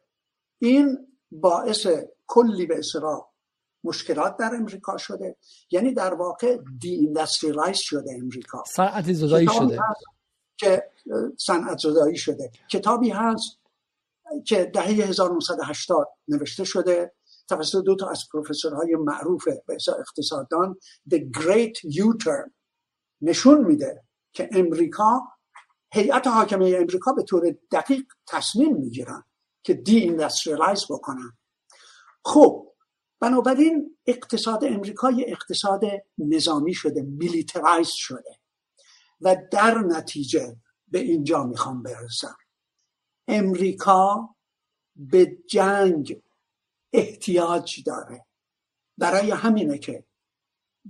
این 0.59 0.99
باعث 1.30 1.87
کلی 2.26 2.66
به 2.66 2.78
اصراح 2.78 3.34
مشکلات 3.85 4.37
در 4.37 4.55
امریکا 4.55 4.97
شده. 4.97 5.37
یعنی 5.70 5.95
در 5.95 6.14
واقع 6.14 6.59
deindustrialize 6.81 7.79
شده 7.78 8.14
امریکا. 8.14 8.64
صنعت 8.66 9.12
زدایی 9.12 9.49
شده. 9.49 9.78
که 10.57 10.91
صنعت 11.39 11.78
زدایی 11.78 12.16
شده. 12.16 12.51
کتابی 12.70 13.11
هست 13.11 13.59
که 14.47 14.64
دهه 14.64 14.85
1980 14.85 16.09
نوشته 16.28 16.64
شده. 16.64 17.14
توسط 17.49 17.85
دو 17.85 17.97
تا 17.97 18.09
از 18.09 18.28
پروفسورهای 18.32 18.97
معروف 18.97 19.49
به 19.66 19.76
اقتصاددان 19.99 20.76
The 21.11 21.18
Great 21.39 21.93
U-Turn 21.93 22.51
نشون 23.20 23.64
میده 23.64 24.05
که 24.32 24.49
امریکا 24.53 25.22
هیئت 25.93 26.26
حاکمه 26.26 26.76
امریکا 26.80 27.12
به 27.12 27.22
طور 27.22 27.55
دقیق 27.72 28.05
تصمیم 28.26 28.76
می‌گیرن 28.76 29.24
که 29.62 29.74
deindustrialize 29.75 30.85
بکنن. 30.91 31.32
خب 32.24 32.74
بنابراین 33.25 33.97
اقتصاد 34.07 34.64
امریکا 34.64 35.11
یه 35.11 35.25
اقتصاد 35.29 35.81
نظامی 36.18 36.75
شده 36.75 37.03
میلیترایز 37.03 37.89
شده 37.89 38.39
و 39.20 39.37
در 39.53 39.79
نتیجه 39.79 40.57
به 40.89 40.99
اینجا 40.99 41.45
می‌خوام 41.45 41.83
برسم. 41.83 42.37
امریکا 43.29 44.35
به 44.97 45.39
جنگ 45.49 46.22
احتیاج 46.93 47.83
داره. 47.87 48.27
برای 48.99 49.31
همینه 49.31 49.79
که 49.79 50.05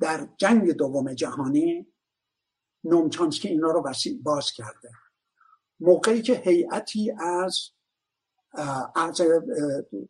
در 0.01 0.29
جنگ 0.37 0.73
دوم 0.73 1.15
جهانی 1.15 1.87
نومچانسکی 2.85 3.49
اینا 3.49 3.71
رو 3.71 3.83
وسیع 3.85 4.19
باز 4.23 4.53
کرده. 4.53 4.91
موقعی 5.81 6.23
که 6.23 6.43
هیئتی 6.45 7.13
از 7.19 7.71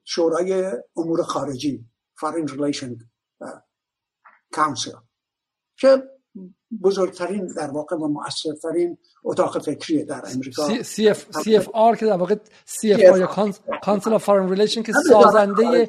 شورای 0.04 0.72
امور 0.96 1.22
خارجی 1.22 1.93
Foreign 2.24 2.46
Relation 2.48 2.90
Council. 4.56 4.96
که 5.76 6.02
بزرگترین 6.82 7.46
در 7.46 7.70
واقع 7.70 7.96
و 7.96 8.08
مؤثرترین 8.08 8.98
اتاق 9.24 9.62
فکری 9.62 10.04
در 10.04 10.22
امریکا. 10.34 10.68
آر 11.72 11.96
که 11.96 12.06
در 12.06 12.16
واقع 12.16 12.36
CFR. 12.64 13.18
یا 13.18 13.52
Council 13.82 14.12
of 14.12 14.24
Foreign 14.24 14.48
Relation 14.48 14.82
که 14.82 14.92
سازنده 15.08 15.88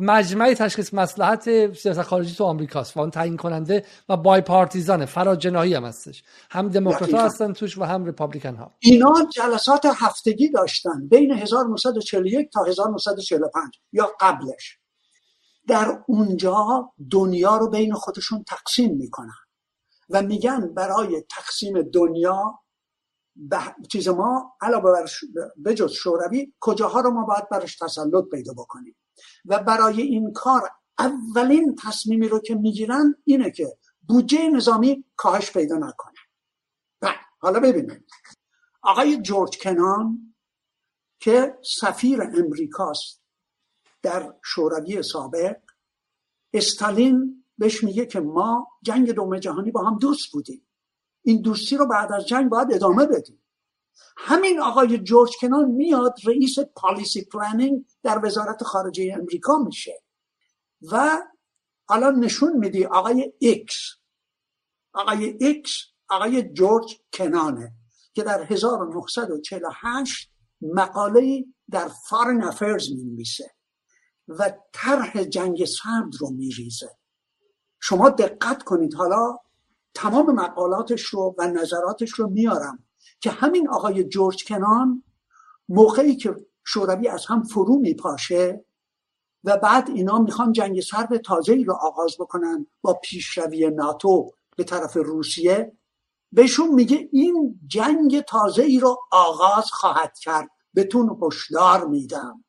مجمع 0.00 0.54
تشخیص 0.54 0.94
مصلحت 0.94 1.74
سیاست 1.74 2.02
خارجی 2.02 2.34
تو 2.34 2.44
آمریکاست 2.44 2.96
و 2.96 3.00
اون 3.00 3.10
تعیین 3.10 3.36
کننده 3.36 3.84
و 4.08 4.16
bipartisan 4.16 4.40
ه 4.40 5.06
فراجناحی 5.06 5.74
هم 5.74 5.84
هستش. 5.84 6.22
هم 6.50 6.68
دموکرات 6.68 7.14
ها 7.14 7.24
هستن 7.24 7.52
توش 7.52 7.78
و 7.78 7.84
هم 7.84 8.04
Republican 8.04 8.54
ها. 8.54 8.70
اینا 8.78 9.12
جلسات 9.32 9.86
هفتگی 9.96 10.50
داشتن 10.50 11.08
بین 11.08 11.32
1941 11.32 12.50
تا 12.50 12.64
1945 12.64 13.80
یا 13.92 14.10
قبلش. 14.20 14.78
در 15.66 16.04
اونجا 16.08 16.92
دنیا 17.10 17.56
رو 17.56 17.70
بین 17.70 17.94
خودشون 17.94 18.44
تقسیم 18.44 18.96
می‌کنن. 18.96 19.38
و 20.10 20.22
میگن 20.22 20.74
برای 20.74 21.24
تقسیم 21.30 21.82
دنیا 21.82 22.60
به 23.36 23.58
چیز 23.92 24.08
ما 24.08 24.56
علاوه 24.60 24.92
بر 24.92 25.10
بجز 25.64 25.92
شوروی 25.92 26.52
کجاها 26.60 27.00
رو 27.00 27.10
ما 27.10 27.24
باید 27.24 27.48
برش 27.48 27.76
تسلط 27.76 28.24
پیدا 28.30 28.52
بکنیم. 28.52 28.96
و 29.44 29.58
برای 29.58 30.02
این 30.02 30.32
کار 30.32 30.70
اولین 30.98 31.76
تصمیمی 31.84 32.28
رو 32.28 32.38
که 32.38 32.54
می‌گیرن 32.54 33.14
اینه 33.24 33.50
که 33.50 33.78
بودجه 34.08 34.48
نظامی 34.48 35.04
کاهش 35.16 35.52
پیدا 35.52 35.76
نکنه. 35.76 36.14
بله 37.00 37.14
حالا 37.38 37.60
ببینید 37.60 38.04
آقای 38.82 39.22
جورج 39.22 39.58
کنان 39.58 40.34
که 41.20 41.58
سفیر 41.62 42.22
امریکاست 42.22 43.23
در 44.04 44.34
شوروی 44.44 45.02
سابق 45.02 45.56
استالین 46.52 47.44
بهش 47.58 47.84
میگه 47.84 48.06
که 48.06 48.20
ما 48.20 48.68
جنگ 48.82 49.10
دوم 49.10 49.38
جهانی 49.38 49.70
با 49.70 49.84
هم 49.84 49.98
دوست 49.98 50.32
بودیم. 50.32 50.68
این 51.22 51.40
دوستی 51.40 51.76
رو 51.76 51.86
بعد 51.86 52.12
از 52.12 52.26
جنگ 52.26 52.50
باید 52.50 52.72
ادامه 52.72 53.06
بدیم. 53.06 53.44
همین 54.16 54.60
آقای 54.60 54.98
جورج 54.98 55.30
کنان 55.40 55.70
میاد 55.70 56.14
رئیس 56.24 56.58
Policy 56.58 57.24
Planning 57.24 57.86
در 58.02 58.24
وزارت 58.24 58.62
خارجه 58.62 59.14
امریکا 59.20 59.58
میشه 59.58 60.02
و 60.92 61.22
الان 61.88 62.14
نشون 62.14 62.56
میدی 62.56 62.84
آقای 62.84 63.32
X 63.38 63.76
آقای 64.92 65.36
X 65.40 65.72
آقای 66.08 66.42
جورج 66.42 67.00
کنانه 67.12 67.72
که 68.14 68.22
در 68.22 68.42
1948 68.42 70.30
مقاله 70.60 71.44
در 71.70 71.88
Foreign 72.08 72.42
Affairs 72.42 72.90
می 72.90 73.24
و 74.28 74.52
طرح 74.72 75.24
جنگ 75.24 75.64
سرد 75.64 76.14
رو 76.20 76.30
میریزه. 76.30 76.96
شما 77.80 78.10
دقت 78.10 78.62
کنید 78.62 78.94
حالا 78.94 79.38
تمام 79.94 80.34
مقالاتش 80.34 81.02
رو 81.02 81.34
و 81.38 81.46
نظراتش 81.46 82.10
رو 82.10 82.28
میارم 82.28 82.84
که 83.20 83.30
همین 83.30 83.68
آقای 83.68 84.04
جورج 84.04 84.44
کنان 84.44 85.02
موقعی 85.68 86.16
که 86.16 86.36
شوروی 86.64 87.08
از 87.08 87.26
هم 87.26 87.42
فرو 87.42 87.78
میپاشه 87.78 88.64
و 89.44 89.56
بعد 89.56 89.90
اینا 89.90 90.18
می‌خوان 90.18 90.52
جنگ 90.52 90.80
سرد 90.80 91.16
تازه 91.16 91.52
ای 91.52 91.64
رو 91.64 91.74
آغاز 91.74 92.16
بکنن 92.18 92.66
با 92.82 92.94
پیشروی 92.94 93.70
ناتو 93.70 94.30
به 94.56 94.64
طرف 94.64 94.96
روسیه 94.96 95.72
بهشون 96.32 96.74
میگه 96.74 97.08
این 97.12 97.60
جنگ 97.66 98.20
تازه 98.20 98.62
ای 98.62 98.78
رو 98.78 98.98
آغاز 99.12 99.64
خواهد 99.70 100.18
کرد. 100.18 100.50
بهتون 100.74 101.18
هشدار 101.22 101.86
میدم. 101.86 102.43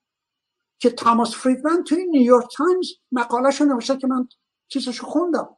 که 0.86 0.92
تاماس 0.92 1.36
فریدمن 1.36 1.84
توی 1.84 2.06
نیویورک 2.06 2.46
تایمز 2.58 2.88
مقالش 3.12 3.62
نوشته 3.62 3.98
که 3.98 4.08
من 4.08 4.28
چیزش 4.68 5.02
خوندم. 5.02 5.50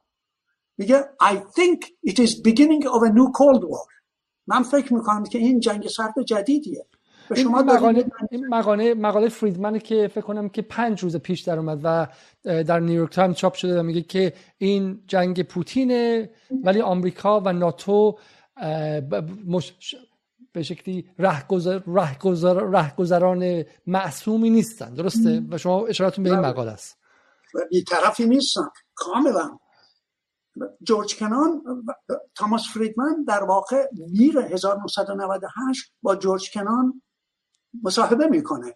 میگه 0.78 1.04
I 1.22 1.34
think 1.34 2.10
it 2.10 2.14
is 2.14 2.30
beginning 2.30 2.84
of 2.86 3.02
a 3.02 3.10
new 3.10 3.28
cold 3.38 3.62
war. 3.64 3.88
من 4.46 4.62
فکر 4.62 4.94
می‌کنم 4.94 5.24
که 5.24 5.38
این 5.38 5.60
جنگ 5.60 5.86
سرد 5.88 6.14
جدیدیه. 6.26 6.86
این 7.36 7.48
مقاله 7.48 8.04
این 8.30 8.46
مقاله 8.46 8.94
مقاله 8.94 9.28
فریدمن 9.28 9.78
که 9.78 10.08
فکر 10.08 10.20
کنم 10.20 10.48
که 10.48 10.62
پنج 10.62 11.00
روز 11.00 11.16
پیش 11.16 11.40
در 11.40 11.58
اومد 11.58 11.80
و 11.84 12.06
در 12.44 12.80
نیویورک 12.80 13.12
تایمز 13.12 13.36
چاپ 13.36 13.54
شده 13.54 13.80
و 13.80 13.82
میگه 13.82 14.02
که 14.02 14.32
این 14.58 15.02
جنگ 15.06 15.42
پوتینه 15.42 16.30
ولی 16.64 16.80
آمریکا 16.80 17.40
و 17.40 17.52
ناتو 17.52 18.18
به 20.58 20.64
شکلی 20.64 21.10
رهگذر 21.18 21.80
رهگذر 21.86 22.54
رهگذران 22.54 23.64
معصومی 23.86 24.50
نیستن 24.50 24.94
درسته؟ 24.94 25.42
و 25.50 25.58
شما 25.58 25.86
اشارتون 25.86 26.24
به 26.24 26.30
این 26.30 26.40
بله. 26.40 26.48
مقاله 26.50 26.70
است. 26.70 26.98
طرفی 27.86 28.26
نیستن 28.26 28.68
کاملا. 28.94 29.58
جورج 30.82 31.18
کنان 31.18 31.62
تاماس 32.34 32.62
فریدمن 32.74 33.24
در 33.28 33.44
واقع 33.44 33.88
میر 34.12 34.38
1998 34.38 35.92
با 36.02 36.16
جورج 36.16 36.50
کنان 36.54 37.02
مصاحبه 37.82 38.26
می‌کنه 38.26 38.74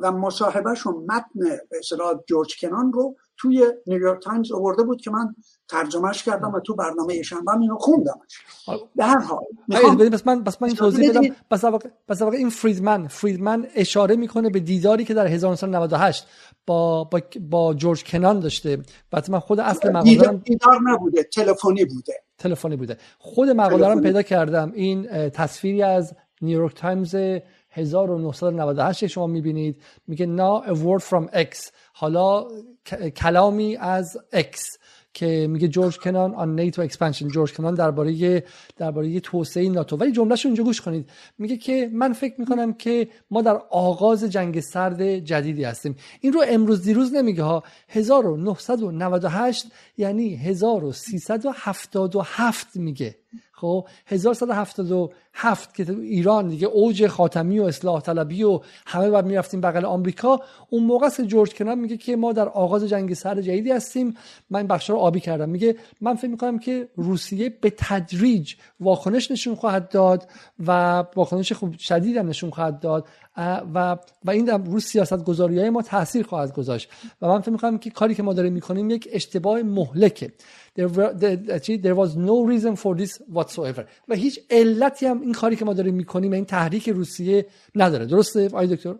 و 0.00 0.12
مصاحبهشون 0.12 0.94
متن 0.94 1.40
به 1.70 1.80
جورج 2.28 2.60
کنان 2.60 2.92
رو 2.92 3.16
توی 3.38 3.66
نیویورک 3.86 4.22
تایمز 4.22 4.52
آورده 4.52 4.82
بود 4.82 5.00
که 5.00 5.10
من 5.10 5.34
ترجمهش 5.68 6.22
کردم 6.22 6.52
و 6.52 6.60
تو 6.60 6.74
برنامه 6.74 7.22
شنبه 7.22 7.52
اینو 7.60 7.76
خوندمش. 7.78 8.40
به 8.96 9.04
هر 9.04 9.18
حال 9.18 9.44
بس 10.10 10.26
من 10.26 10.42
بس 10.42 10.62
من 10.62 10.68
این 10.68 10.76
توضیح 10.76 11.10
بدم. 11.10 11.22
بس 11.50 11.64
واقع 11.64 11.88
بس 12.08 12.22
واقع 12.22 12.36
این 12.36 12.50
فریدمن 12.50 13.06
فریدمن 13.06 13.66
اشاره 13.74 14.16
می‌کنه 14.16 14.50
به 14.50 14.60
دیداری 14.60 15.04
که 15.04 15.14
در 15.14 15.26
1998 15.26 16.26
با 16.66 17.04
با, 17.04 17.20
با 17.50 17.74
جورج 17.74 18.04
کنان 18.04 18.40
داشته. 18.40 18.78
بعد 19.10 19.30
من 19.30 19.38
خود 19.38 19.60
اصل 19.60 19.90
مقاله 19.90 20.32
دیدار 20.44 20.80
نبوده 20.82 21.22
تلفنی 21.22 21.84
بوده. 21.84 22.12
تلفنی 22.38 22.76
بوده. 22.76 22.96
خود 23.18 23.48
مقاله 23.48 23.88
رو 23.88 24.00
پیدا 24.00 24.22
کردم. 24.22 24.72
این 24.74 25.30
تصویری 25.30 25.82
از 25.82 26.14
نیویورک 26.42 26.74
تایمز 26.74 27.16
1998 27.76 29.06
شما 29.06 29.26
می‌بینید. 29.26 29.82
میگه 30.06 30.26
Now 30.26 30.53
a 30.53 30.62
word 30.66 31.02
from 31.02 31.34
X. 31.34 31.70
حالا 31.92 32.48
کلامی 33.16 33.76
از 33.76 34.18
X 34.34 34.78
که 35.14 35.46
میگه 35.50 35.68
جورج 35.68 35.98
کنان 35.98 36.34
on 36.34 36.60
NATO 36.60 36.82
expansion 36.82 37.28
جورج 37.28 37.52
کنان 37.52 37.74
درباره 37.74 38.44
درباره 38.76 39.20
توسعه 39.20 39.68
ناتو. 39.68 39.96
ولی 39.96 40.12
جملهش 40.12 40.46
اینجا 40.46 40.64
گوش 40.64 40.80
کنید. 40.80 41.10
میگه 41.38 41.56
که 41.56 41.90
من 41.92 42.12
فکر 42.12 42.40
می‌کنم 42.40 42.72
که 42.72 43.08
ما 43.30 43.42
در 43.42 43.60
آغاز 43.70 44.24
جنگ 44.24 44.60
سرد 44.60 45.18
جدیدی 45.18 45.64
هستیم. 45.64 45.96
این 46.20 46.32
رو 46.32 46.44
امروز 46.48 46.82
دیروز 46.82 47.14
نمیگه 47.14 47.42
ها. 47.42 47.62
1998 47.88 49.66
یعنی 49.96 50.36
1377 50.36 52.76
میگه. 52.76 53.16
خب 53.58 53.86
1177 54.06 55.74
که 55.74 55.86
ایران 55.90 56.48
دیگه 56.48 56.66
اوج 56.66 57.06
خاتمی 57.06 57.58
و 57.58 57.62
اصلاح 57.62 58.00
طلبی 58.00 58.42
و 58.42 58.60
همه 58.86 59.10
بعد 59.10 59.26
می‌رفتیم 59.26 59.60
بغل 59.60 59.84
آمریکا 59.84 60.40
اون 60.70 60.82
موقع 60.82 61.06
است 61.06 61.20
جورج 61.20 61.54
کنان 61.54 61.78
میگه 61.78 61.96
که 61.96 62.16
ما 62.16 62.32
در 62.32 62.48
آغاز 62.48 62.84
جنگ 62.84 63.14
سرد 63.14 63.40
جدیدی 63.40 63.72
هستیم 63.72 64.16
من 64.50 64.66
بخش 64.66 64.90
رو 64.90 64.96
آبی 64.96 65.20
کردم. 65.20 65.48
میگه 65.48 65.76
من 66.00 66.14
فکر 66.14 66.30
می‌کنم 66.30 66.58
که 66.58 66.88
روسیه 66.96 67.50
به 67.60 67.72
تدریج 67.76 68.54
واکنش 68.80 69.30
نشون 69.30 69.54
خواهد 69.54 69.88
داد 69.88 70.28
و 70.66 71.04
واکنش 71.16 71.52
خوب 71.52 71.78
شدید 71.78 72.18
نشون 72.18 72.50
خواهد 72.50 72.80
داد. 72.80 73.08
و 73.36 73.98
و 74.24 74.30
این 74.30 74.44
در 74.44 74.58
روی 74.58 74.80
سیاست 74.80 75.24
گذاری 75.24 75.58
های 75.58 75.70
ما 75.70 75.82
تاثیر 75.82 76.26
خواهد 76.26 76.54
گذاشت. 76.54 76.88
و 77.22 77.28
من 77.28 77.40
فکر 77.40 77.50
می‌کنم 77.50 77.78
که 77.78 77.90
کاری 77.90 78.14
که 78.14 78.22
ما 78.22 78.32
داریم 78.32 78.52
می‌کنیم 78.52 78.90
یک 78.90 79.08
اشتباه 79.12 79.62
مهلکه. 79.62 80.32
There, 80.78 81.94
was 81.94 82.12
no 82.16 82.36
reason 82.50 82.76
for 82.76 82.96
this 83.00 83.12
whatsoever. 83.34 83.84
و 84.08 84.14
هیچ 84.14 84.40
علتی 84.50 85.06
هم 85.06 85.20
این 85.20 85.32
کاری 85.32 85.56
که 85.56 85.64
ما 85.64 85.72
داریم 85.72 85.94
می‌کنیم 85.94 86.32
این 86.32 86.44
تحریک 86.44 86.88
روسیه 86.88 87.46
نداره. 87.74 88.06
درسته 88.06 88.46
آقای 88.46 88.76
دکتر؟ 88.76 88.94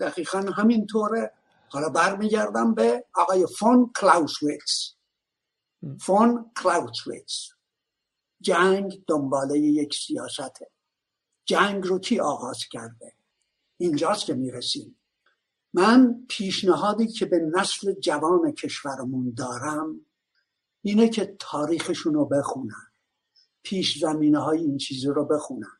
دقیقا 0.00 0.38
همینطوره. 0.38 1.32
حالا 1.68 1.88
برمیگردم 1.88 2.74
به 2.74 3.04
آقای 3.14 3.46
فون 3.58 3.90
کلاوسویتس 3.96 4.94
فون 6.00 6.50
کلاوسویتس 6.62 7.48
جنگ 8.40 9.02
دنباله 9.06 9.58
یک 9.58 9.94
سیاسته. 9.94 10.66
جنگ 11.44 11.86
رو 11.86 11.98
کی 11.98 12.20
آغاز 12.20 12.58
کرده؟ 12.70 13.12
اینجاست 13.82 14.26
که 14.26 14.34
می‌رسیم. 14.34 14.98
من 15.74 16.26
پیشنهادی 16.28 17.06
که 17.06 17.26
به 17.26 17.38
نسل 17.38 17.92
جوان 17.92 18.52
کشورمون 18.52 19.34
دارم 19.36 20.06
اینه 20.82 21.08
که 21.08 21.36
تاریخشون 21.40 22.14
رو 22.14 22.26
بخونن. 22.26 22.92
پیش 23.62 23.98
زمینه 23.98 24.38
های 24.38 24.58
این 24.58 24.76
چیزی 24.76 25.06
رو 25.06 25.24
بخونن. 25.24 25.78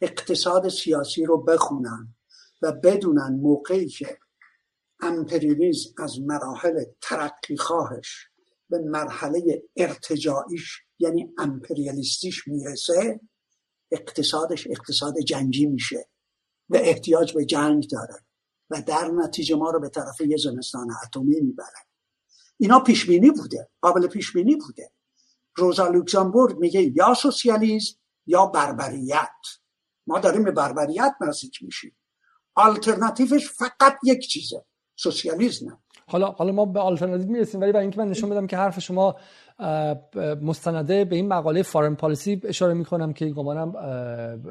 اقتصاد 0.00 0.68
سیاسی 0.68 1.24
رو 1.24 1.42
بخونن 1.42 2.14
و 2.62 2.72
بدونن 2.72 3.38
موقعی 3.42 3.88
که 3.88 4.18
امپریالیزم 5.00 5.90
از 5.98 6.20
مراحل 6.20 6.84
ترقی 7.00 7.56
خواهش 7.56 8.26
به 8.70 8.78
مرحله 8.78 9.62
ارتجاعیش 9.76 10.80
یعنی 10.98 11.34
امپریالیستیش 11.38 12.48
می‌رسه 12.48 13.20
اقتصادش 13.90 14.66
اقتصاد 14.70 15.18
جنگی 15.18 15.66
میشه. 15.66 16.11
و 16.72 16.76
احتیاج 16.76 17.34
به 17.34 17.44
جنگ 17.44 17.88
داره 17.88 18.14
و 18.70 18.82
در 18.86 19.08
نتیجه 19.08 19.56
ما 19.56 19.70
رو 19.70 19.80
به 19.80 19.88
طرف 19.88 20.20
یه 20.20 20.36
زمستان 20.36 20.88
اتمی 21.04 21.40
می‌بره 21.40 21.86
اینا 22.58 22.80
پیش 22.80 23.06
بینی 23.06 23.30
بوده 23.30 23.68
قابل 23.80 24.06
پیش 24.06 24.32
بینی 24.32 24.56
بوده. 24.56 24.90
روزا 25.56 25.88
لوکزامبورگ 25.88 26.58
میگه 26.58 26.92
یا 26.96 27.14
سوسیالیسم 27.14 27.96
یا 28.26 28.46
بربریت. 28.46 29.28
ما 30.06 30.18
داریم 30.18 30.44
به 30.44 30.50
بربریت 30.50 31.14
نزدیک 31.20 31.62
میشیم. 31.62 31.96
آلترناتیوش 32.54 33.50
فقط 33.50 33.98
یک 34.04 34.28
چیزه 34.28 34.64
سوسیالیسم. 34.96 35.82
حالا 36.08 36.30
حالا 36.30 36.52
ما 36.52 36.64
به 36.64 36.80
آلترناتیو 36.80 37.30
می‌رسیم 37.30 37.60
ولی 37.60 37.72
برای 37.72 37.84
اینکه 37.84 37.98
من 37.98 38.08
نشون 38.08 38.30
بدم 38.30 38.46
که 38.46 38.56
حرف 38.56 38.78
شما 38.78 39.16
مستنده 40.42 41.04
به 41.04 41.16
این 41.16 41.28
مقاله 41.28 41.62
فارن 41.62 41.94
پالیسی 41.94 42.40
اشاره 42.44 42.74
می‌کنم 42.74 43.12
که 43.12 43.26
گمانم 43.26 43.74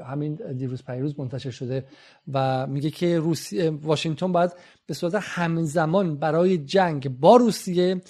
همین 0.05 0.35
دیروز 0.57 0.83
پیروز 0.83 1.19
منتشر 1.19 1.51
شده 1.51 1.85
و 2.33 2.67
میگه 2.67 2.89
که 2.89 3.19
روسیه 3.19 3.69
واشنگتن 3.69 4.31
باید 4.31 4.51
به 4.85 4.93
صورت 4.93 5.15
همزمان 5.19 6.15
برای 6.15 6.57
جنگ 6.57 7.19
با 7.19 7.35
روسیه 7.35 8.01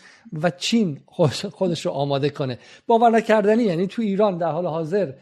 و 0.41 0.49
چین 0.49 0.99
خودش 1.51 1.85
رو 1.85 1.91
آماده 1.91 2.29
کنه. 2.29 2.57
باور 2.87 3.09
نکردنی 3.09 3.63
یعنی 3.63 3.87
تو 3.87 4.01
ایران 4.01 4.37
در 4.37 4.51
حال 4.51 4.65
حاضر 4.65 5.13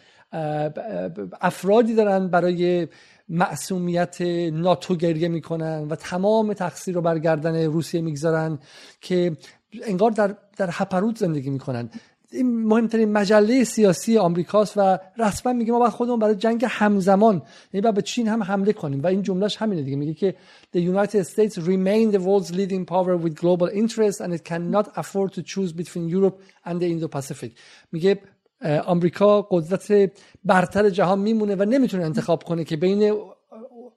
افرادی 1.41 1.95
دارن 1.95 2.27
برای 2.27 2.87
معصومیت 3.29 4.21
ناتو 4.51 4.95
گریه 4.95 5.27
می‌کنن 5.27 5.87
و 5.89 5.95
تمام 5.95 6.53
تقصیر 6.53 6.95
رو 6.95 7.01
برگردن 7.01 7.65
روسیه 7.65 8.01
می‌گذارن 8.01 8.59
که 9.01 9.37
انگار 9.83 10.11
در, 10.11 10.35
در 10.57 10.69
هپروت 10.71 11.17
زندگی 11.17 11.49
می‌کنن. 11.49 11.89
این 12.31 12.63
مهمترین 12.63 13.11
مجله 13.11 13.63
سیاسی 13.63 14.17
آمریکاست 14.17 14.77
و 14.77 14.99
رسما 15.17 15.53
میگه 15.53 15.71
ما 15.71 15.79
باید 15.79 15.91
خودمون 15.91 16.19
برای 16.19 16.35
جنگ 16.35 16.65
همزمان 16.69 17.41
یعنی 17.73 17.81
باید 17.81 17.95
به 17.95 18.01
چین 18.01 18.27
هم 18.27 18.43
حمله 18.43 18.73
کنیم. 18.73 19.03
و 19.03 19.07
این 19.07 19.23
جملهش 19.23 19.57
همینه 19.57 19.81
دیگه. 19.81 19.97
میگه 19.97 20.13
که 20.13 20.35
the 20.75 20.79
United 20.79 21.23
States 21.25 21.57
remain 21.57 22.11
the 22.15 22.19
world's 22.19 22.51
leading 22.51 22.85
power 22.85 23.17
with 23.17 23.35
global 23.35 23.69
interests 23.69 24.21
and 24.21 24.33
it 24.33 24.43
cannot 24.43 24.87
afford 24.95 25.33
to 25.33 25.41
choose 25.41 25.71
between 25.73 26.09
Europe 26.09 26.37
and 26.65 26.79
the 26.81 26.85
Indo-Pacific. 26.85 27.51
میگه 27.91 28.19
آمریکا 28.85 29.41
قدرت 29.41 30.11
برتر 30.45 30.89
جهان 30.89 31.19
میمونه 31.19 31.55
و 31.55 31.63
نمی‌تونه 31.63 32.05
انتخاب 32.05 32.43
کنه 32.43 32.63
که 32.63 32.77
بین 32.77 33.13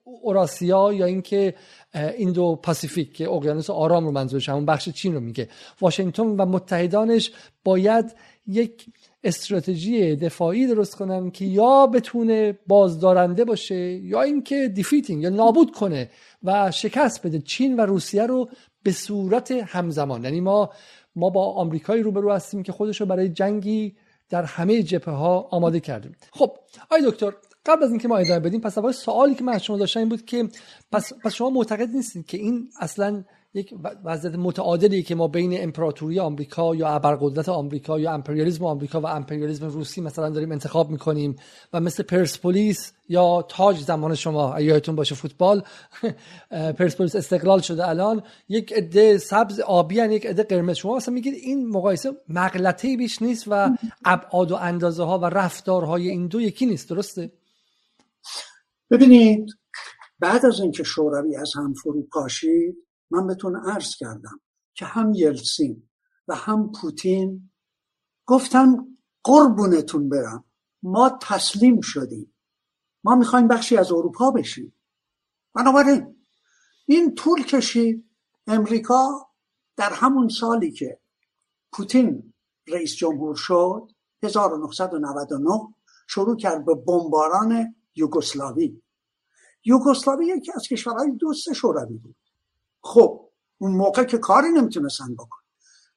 اوراسیا 0.04 0.92
یا 0.92 1.06
اینکه 1.06 1.54
ایندو 1.94 2.56
پاسیفیک 2.62 3.14
که 3.14 3.30
اقیانوس 3.30 3.70
آرام 3.70 4.04
رو 4.04 4.10
منظورش 4.12 4.48
همون 4.48 4.66
بخش 4.66 4.88
چین 4.88 5.14
رو 5.14 5.20
میگه. 5.20 5.48
واشنگتن 5.80 6.22
و 6.22 6.46
متحدانش 6.46 7.32
باید 7.64 8.14
یک 8.46 8.86
استراتژی 9.24 10.16
دفاعی 10.16 10.66
درست 10.66 10.94
کنن 10.94 11.30
که 11.30 11.44
یا 11.44 11.86
بتونه 11.86 12.58
بازدارنده 12.66 13.44
باشه 13.44 13.74
یا 13.74 14.22
اینکه 14.22 14.68
defeating 14.68 15.22
یا 15.22 15.28
نابود 15.28 15.70
کنه 15.72 16.10
و 16.42 16.70
شکست 16.70 17.26
بده. 17.26 17.38
چین 17.38 17.76
و 17.76 17.80
روسیه 17.80 18.26
رو 18.26 18.48
به 18.82 18.92
صورت 18.92 19.50
همزمان. 19.50 20.24
یعنی 20.24 20.40
ما 20.40 20.70
ما 21.16 21.30
با 21.30 21.52
آمریکایی 21.52 22.02
روبرو 22.02 22.32
هستیم 22.32 22.62
که 22.62 22.72
خودش 22.72 23.00
رو 23.00 23.06
برای 23.06 23.28
جنگی 23.28 23.96
در 24.28 24.42
همه 24.42 24.82
جبهه 24.82 25.14
ها 25.14 25.48
آماده 25.50 25.80
کرده. 25.80 26.16
خب 26.32 26.56
آقای 26.90 27.02
دکتر 27.06 27.32
قبل 27.66 27.84
از 27.84 27.90
اینکه 27.90 28.08
ما 28.08 28.16
ادامه 28.16 28.40
بدیم 28.40 28.60
پس 28.60 28.78
اول 28.78 28.92
سوالی 28.92 29.34
که 29.34 29.44
من 29.44 29.52
از 29.52 29.64
شما 29.64 29.78
داشتم 29.78 30.00
این 30.00 30.08
بود 30.08 30.24
که 30.24 30.48
پس, 30.92 31.12
پس 31.24 31.32
شما 31.34 31.50
معتقد 31.50 31.88
نیستید 31.88 32.26
که 32.26 32.38
این 32.38 32.68
اصلا 32.80 33.24
یک 33.54 33.74
وضعیت 34.04 34.34
متعادلی 34.34 35.02
که 35.02 35.14
ما 35.14 35.28
بین 35.28 35.62
امپراتوری 35.62 36.18
آمریکا 36.18 36.74
یا 36.74 36.88
ابرقدرت 36.88 37.48
آمریکا 37.48 38.00
یا 38.00 38.12
امپریالیسم 38.12 38.64
آمریکا 38.64 39.00
و 39.00 39.06
امپریالیسم 39.06 39.66
روسی 39.66 40.00
مثلا 40.00 40.30
داریم 40.30 40.52
انتخاب 40.52 40.90
می‌کنیم 40.90 41.36
و 41.72 41.80
مثل 41.80 42.02
پرسپولیس 42.02 42.92
یا 43.08 43.46
تاج 43.48 43.78
زمان 43.78 44.14
شما 44.14 44.60
یادتون 44.60 44.96
باشه 44.96 45.14
فوتبال 45.14 45.62
پرسپولیس 46.78 47.16
استقلال 47.16 47.60
شده 47.60 47.88
الان 47.88 48.22
یک 48.48 48.72
عده 48.72 49.18
سبز 49.18 49.60
آبی 49.60 50.00
هن 50.00 50.12
یک 50.12 50.26
عده 50.26 50.42
قرمز. 50.42 50.76
شما 50.76 50.96
مثلا 50.96 51.14
میگید 51.14 51.34
این 51.34 51.68
مقایسه 51.68 52.12
مغلطه 52.28 52.96
بیش 52.96 53.22
نیست 53.22 53.44
و 53.48 53.70
ابعاد 54.04 54.50
و 54.50 54.54
اندازه 54.54 55.04
ها 55.04 55.18
و 55.18 55.24
رفتارهای 55.24 56.08
این 56.08 56.26
دو 56.26 56.40
یکی 56.40 56.66
نیست 56.66 56.90
درسته؟ 56.90 57.30
ببینید 58.92 59.46
بعد 60.18 60.46
از 60.46 60.60
اینکه 60.60 60.82
شوروی 60.82 61.36
از 61.36 61.52
هم 61.56 61.74
فرو 61.74 62.02
پاشید 62.02 62.76
من 63.10 63.26
بهتون 63.26 63.56
عرض 63.56 63.96
کردم 63.96 64.40
که 64.74 64.84
هم 64.84 65.12
یلسین 65.14 65.88
و 66.28 66.34
هم 66.34 66.72
پوتین 66.72 67.50
گفتن 68.26 68.76
قربونتون 69.24 70.08
برم 70.08 70.44
ما 70.82 71.18
تسلیم 71.22 71.80
شدیم. 71.80 72.34
ما 73.04 73.14
می‌خوایم 73.14 73.48
بخشی 73.48 73.76
از 73.76 73.92
اروپا 73.92 74.30
بشیم. 74.30 74.74
بنابراین 75.54 76.24
این 76.86 77.14
طول 77.14 77.42
کشید. 77.42 78.10
امریکا 78.46 79.30
در 79.76 79.92
همون 79.92 80.28
سالی 80.28 80.72
که 80.72 81.00
پوتین 81.72 82.34
رئیس 82.68 82.94
جمهور 82.94 83.36
شد 83.36 83.90
1999 84.22 85.74
شروع 86.08 86.36
کرد 86.36 86.64
به 86.64 86.74
بمباران 86.74 87.74
یوگسلاوی. 87.96 88.82
یوگسلاوی 89.64 90.26
یکی 90.26 90.52
از 90.54 90.62
کشورهای 90.62 91.10
دوست 91.10 91.52
شوروی 91.52 91.96
بود. 91.98 92.16
خب 92.82 93.28
اون 93.58 93.72
موقع 93.72 94.04
که 94.04 94.18
کاری 94.18 94.48
نمی‌تونستن 94.48 95.14
بکن 95.14 95.38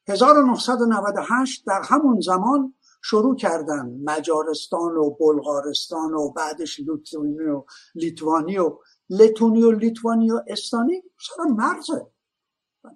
1998 0.08 1.66
در 1.68 1.82
همون 1.84 2.20
زمان 2.20 2.74
شروع 3.04 3.36
کردن 3.36 4.00
مجارستان 4.04 4.98
و 4.98 5.10
بلغارستان 5.10 6.14
و 6.14 6.32
بعدش 6.32 6.80
لیتوانی 6.80 7.40
و 7.40 7.64
لیتوانی 7.96 8.58
و 8.58 8.78
لتونی 9.10 9.64
و 9.64 9.72
لیتوانی 9.72 10.32
و 10.32 10.42
استانی 10.48 11.04
سر 11.28 11.44
مرزه 11.44 12.08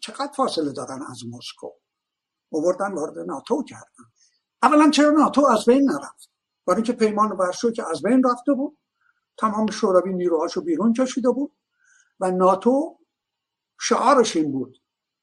چقدر 0.02 0.32
فاصله 0.32 0.72
دارن 0.72 1.02
از 1.10 1.20
مسکو؟ 1.32 1.70
اووردن 2.50 2.94
وارد 2.94 3.20
ناتو 3.20 3.64
کردن. 3.64 4.04
اولا 4.64 4.90
چرا 4.90 5.10
ناتو 5.10 5.46
از 5.46 5.66
بین 5.66 5.92
نرفت؟ 5.92 6.30
برای 6.66 6.78
اینکه 6.78 6.94
پیمان 6.94 7.32
ورشو 7.32 7.72
که 7.72 7.90
از 7.90 8.02
بین 8.02 8.24
رفته 8.24 8.54
بود. 8.54 8.78
تمام 9.40 9.72
شوروی 9.72 10.14
نیروهاشو 10.14 10.62
بیرون 10.62 10.94
کشیده 10.94 11.30
بود 11.30 11.52
و 12.20 12.32
ناتو 12.32 13.00
شعارش 13.80 14.36
این 14.36 14.52
بود 14.52 14.78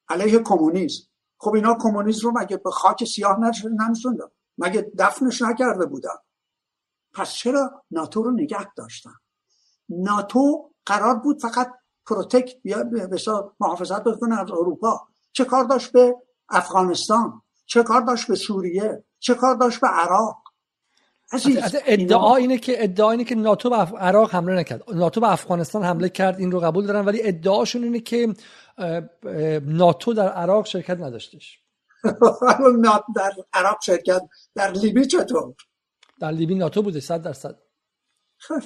علیه 0.08 0.38
کمونیسم. 0.38 1.04
خب 1.38 1.54
اینا 1.54 1.76
کمونیسم 1.80 2.28
رو 2.28 2.38
مگه 2.38 2.56
به 2.56 2.70
خاک 2.70 3.04
سیاه 3.04 3.40
نرسوندن 3.40 4.28
مگه 4.58 4.92
دفنش 4.98 5.42
نکرده 5.42 5.86
بودن؟ 5.86 6.16
پس 7.12 7.32
چرا 7.32 7.84
ناتو 7.90 8.22
رو 8.22 8.30
نگه 8.30 8.74
داشتن؟ 8.74 9.14
ناتو 9.88 10.70
قرار 10.86 11.14
بود 11.14 11.40
فقط 11.40 11.72
protect 12.06 12.54
یا 12.64 12.84
محافظت 13.60 14.04
بکنه 14.04 14.40
از 14.40 14.50
اروپا. 14.50 15.08
چه 15.32 15.44
کار 15.44 15.64
داشت 15.64 15.92
به 15.92 16.16
افغانستان؟ 16.48 17.42
چه 17.66 17.82
کار 17.82 18.00
داشت 18.00 18.28
به 18.28 18.34
سوریه؟ 18.34 19.04
چه 19.18 19.34
کار 19.34 19.54
داشت 19.54 19.80
به 19.80 19.88
عراق؟ 19.88 20.42
ادعا 21.86 22.36
اینه 22.36 22.58
که 22.58 22.84
ادعا 22.84 23.10
اینه 23.10 23.24
که 23.24 23.34
ناتو 23.34 23.70
به 23.70 23.76
عراق 23.76 24.34
حمله 24.34 24.54
نکرد. 24.54 24.82
ناتو 24.94 25.20
به 25.20 25.32
افغانستان 25.32 25.84
حمله 25.84 26.08
کرد 26.08 26.38
این 26.38 26.50
رو 26.50 26.60
قبول 26.60 26.86
دارن 26.86 27.04
ولی 27.04 27.28
ادعاشون 27.28 27.84
اینه 27.84 28.00
که 28.00 28.34
ناتو 29.62 30.14
در 30.14 30.28
عراق 30.28 30.66
شرکت 30.66 31.00
نداشتش. 31.00 31.60
در 33.16 33.32
عراق 33.52 33.78
شرکت 33.82 34.22
در 34.54 34.70
لیبی 34.70 35.06
چطور؟ 35.06 35.54
در 36.20 36.30
لیبی 36.30 36.54
ناتو 36.54 36.82
بوده 36.82 37.00
صد 37.00 37.22
درصد. 37.22 37.58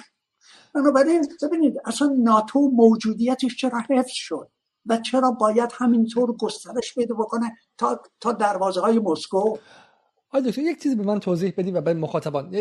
بنابراین 0.75 1.27
ببینید 1.43 1.75
اصلا 1.85 2.15
ناتو 2.19 2.61
موجودیتش 2.61 3.57
چرا 3.57 3.83
حفظ 3.91 4.13
شد؟ 4.13 4.51
و 4.87 4.97
چرا 4.97 5.31
باید 5.31 5.73
همینطور 5.75 6.37
گسترش 6.37 6.95
پیدا 6.95 7.15
بکنه 7.15 7.57
تا 7.79 8.03
تا 8.21 8.33
دروازه 8.33 8.81
های 8.81 8.99
مسکو؟ 8.99 9.57
آقای 10.33 10.51
دکتر 10.51 10.63
یک 10.63 10.83
چیزی 10.83 10.95
به 10.95 11.03
من 11.03 11.21
توضیح 11.21 11.53
بدید 11.57 11.77
و 11.77 11.81
به 11.81 11.95
مخاطبان. 11.95 12.55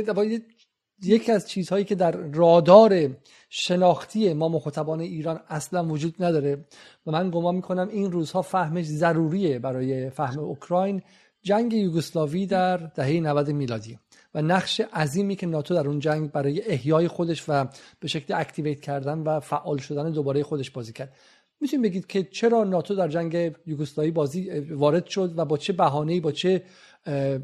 یکی 1.04 1.32
از 1.32 1.50
چیزهایی 1.50 1.86
که 1.86 1.96
در 1.96 2.12
رادار 2.12 3.10
شناختی 3.50 4.34
ما 4.34 4.50
مخاطبان 4.50 5.00
ایران 5.00 5.40
اصلا 5.48 5.86
وجود 5.86 6.24
نداره 6.24 6.66
و 7.08 7.12
من 7.12 7.30
گمان 7.30 7.56
می‌کنم 7.56 7.90
این 7.92 8.12
روزها 8.12 8.42
فهمش 8.42 8.86
ضروریه 8.86 9.60
برای 9.60 10.10
فهم 10.10 10.40
اوکراین 10.40 11.02
جنگ 11.42 11.74
یوگسلاوی 11.74 12.46
در 12.46 12.78
دهه 12.78 13.20
90 13.20 13.50
میلادی 13.50 14.00
و 14.34 14.42
نقش 14.42 14.80
عظیمی 14.80 15.36
که 15.36 15.48
ناتو 15.48 15.74
در 15.74 15.88
اون 15.88 16.00
جنگ 16.00 16.32
برای 16.32 16.62
احیای 16.66 17.08
خودش 17.08 17.44
و 17.48 17.66
به 18.00 18.08
شکل 18.08 18.34
اکتیویت 18.34 18.80
کردن 18.80 19.20
و 19.20 19.40
فعال 19.40 19.78
شدن 19.78 20.12
دوباره 20.12 20.44
خودش 20.44 20.72
بازی 20.72 20.94
کرد. 20.94 21.14
می‌تونید 21.62 21.86
بگید 21.86 22.08
که 22.08 22.24
چرا 22.24 22.64
ناتو 22.64 22.96
در 22.96 23.08
جنگ 23.08 23.56
یوگسلاوی 23.66 24.12
بازی 24.12 24.60
وارد 24.60 25.06
شد 25.06 25.34
و 25.38 25.46
با 25.46 25.58
چه 25.58 25.74
بهانه‌ای 25.74 26.20
با 26.20 26.32
چه 26.32 26.64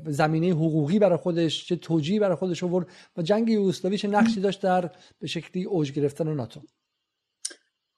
زمینه 0.06 0.49
حقوقی 0.49 0.99
برای 0.99 1.18
خودش 1.18 1.68
چه 1.68 1.76
توجیهی 1.76 2.20
برای 2.20 2.36
خودش 2.36 2.64
آورد 2.64 2.88
و 3.18 3.22
جنگ 3.22 3.49
یوگسلاوی 3.49 3.97
چه 3.97 4.08
نقشی 4.08 4.41
داشت 4.41 4.62
در 4.62 4.91
به 5.20 5.28
شکلی 5.28 5.64
اوج 5.64 5.91
گرفتن 5.91 6.34
ناتو. 6.34 6.62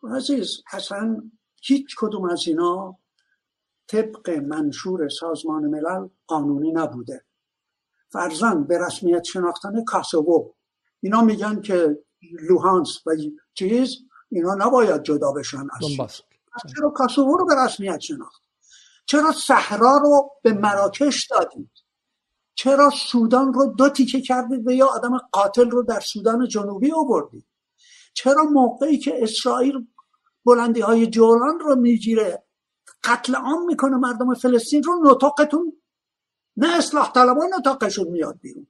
عزیز 0.04 0.62
اصلا 0.72 1.32
هیچ 1.62 1.96
کدوم 1.98 2.30
از 2.30 2.48
اینا 2.48 2.98
طبق 3.88 4.30
منشور 4.30 5.10
سازمان 5.10 5.66
ملل 5.66 6.08
قانونی 6.28 6.72
نبوده. 6.72 7.26
فرزن 8.10 8.64
به 8.64 8.86
رسمیت 8.86 9.24
شناختن 9.24 9.84
کاسوو. 9.84 10.54
اینا 11.00 11.22
میگن 11.22 11.62
که 11.62 11.98
لوهانس 12.50 13.08
و 13.08 13.12
چیز 13.54 13.98
اینا 14.30 14.56
نباید 14.56 15.04
جدا 15.04 15.32
بشن 15.32 15.68
از 15.74 15.98
چرا 16.76 16.90
کاسوو 16.90 17.38
رو 17.38 17.46
به 17.46 17.56
رسمیت 17.66 18.00
شناخت. 18.00 18.47
چرا 19.08 19.32
صحرا 19.32 19.98
رو 19.98 20.32
به 20.44 20.54
مراکش 20.54 21.28
دادید 21.28 21.72
چرا 22.56 22.90
سودان 22.90 23.54
رو 23.54 23.74
دو 23.78 23.90
تیکه 23.90 24.22
کردید 24.22 24.68
و 24.68 24.72
یا 24.72 24.88
آدم 24.88 25.18
قاتل 25.18 25.70
رو 25.70 25.84
در 25.84 26.00
سودان 26.00 26.48
جنوبی 26.48 26.92
آوردید 26.92 27.46
چرا 28.14 28.44
موقعی 28.44 28.98
که 28.98 29.24
اسرائیل 29.24 29.88
بلندی 30.46 30.82
های 30.82 31.08
جولان 31.08 31.60
رو 31.60 31.76
می‌گیره 31.76 32.44
قتل 33.04 33.36
عام 33.36 33.66
می‌کنه 33.66 33.98
مردم 33.98 34.34
فلسطین 34.34 34.84
رو 34.84 35.12
نطاقتون 35.12 35.82
نه 36.58 36.78
اصلاح 36.78 37.12
طلبان 37.12 37.50
نطاقشون 37.60 38.08
میاد 38.08 38.40
بیرون. 38.42 38.68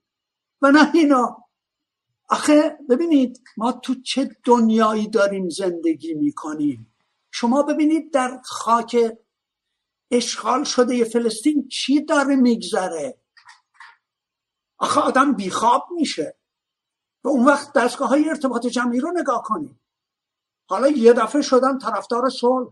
و 0.61 0.71
نه 0.71 0.91
اینا. 0.95 1.37
آخه 2.29 2.77
ببینید 2.89 3.41
ما 3.57 3.71
تو 3.71 3.95
چه 3.95 4.37
دنیایی 4.43 5.07
داریم 5.07 5.49
زندگی 5.49 6.13
می‌کنیم؟ 6.13 6.93
شما 7.31 7.63
ببینید 7.63 8.13
در 8.13 8.41
خاک 8.43 9.17
اشغال 10.11 10.63
شده 10.63 11.03
فلسطین 11.03 11.67
چی 11.67 12.05
داره 12.05 12.35
میگذره؟ 12.35 13.21
آخه 14.77 15.01
آدم 15.01 15.33
بیخواب 15.33 15.87
میشه. 15.91 16.37
و 17.23 17.27
اون 17.27 17.45
وقت 17.45 17.73
دستگاه 17.73 18.09
های 18.09 18.29
ارتباط 18.29 18.67
جمعی 18.67 18.99
رو 18.99 19.11
نگاه 19.11 19.43
کنید 19.43 19.79
حالا 20.69 20.87
یه 20.87 21.13
دفعه 21.13 21.41
شدن 21.41 21.77
طرفدار 21.77 22.29
صلح. 22.29 22.69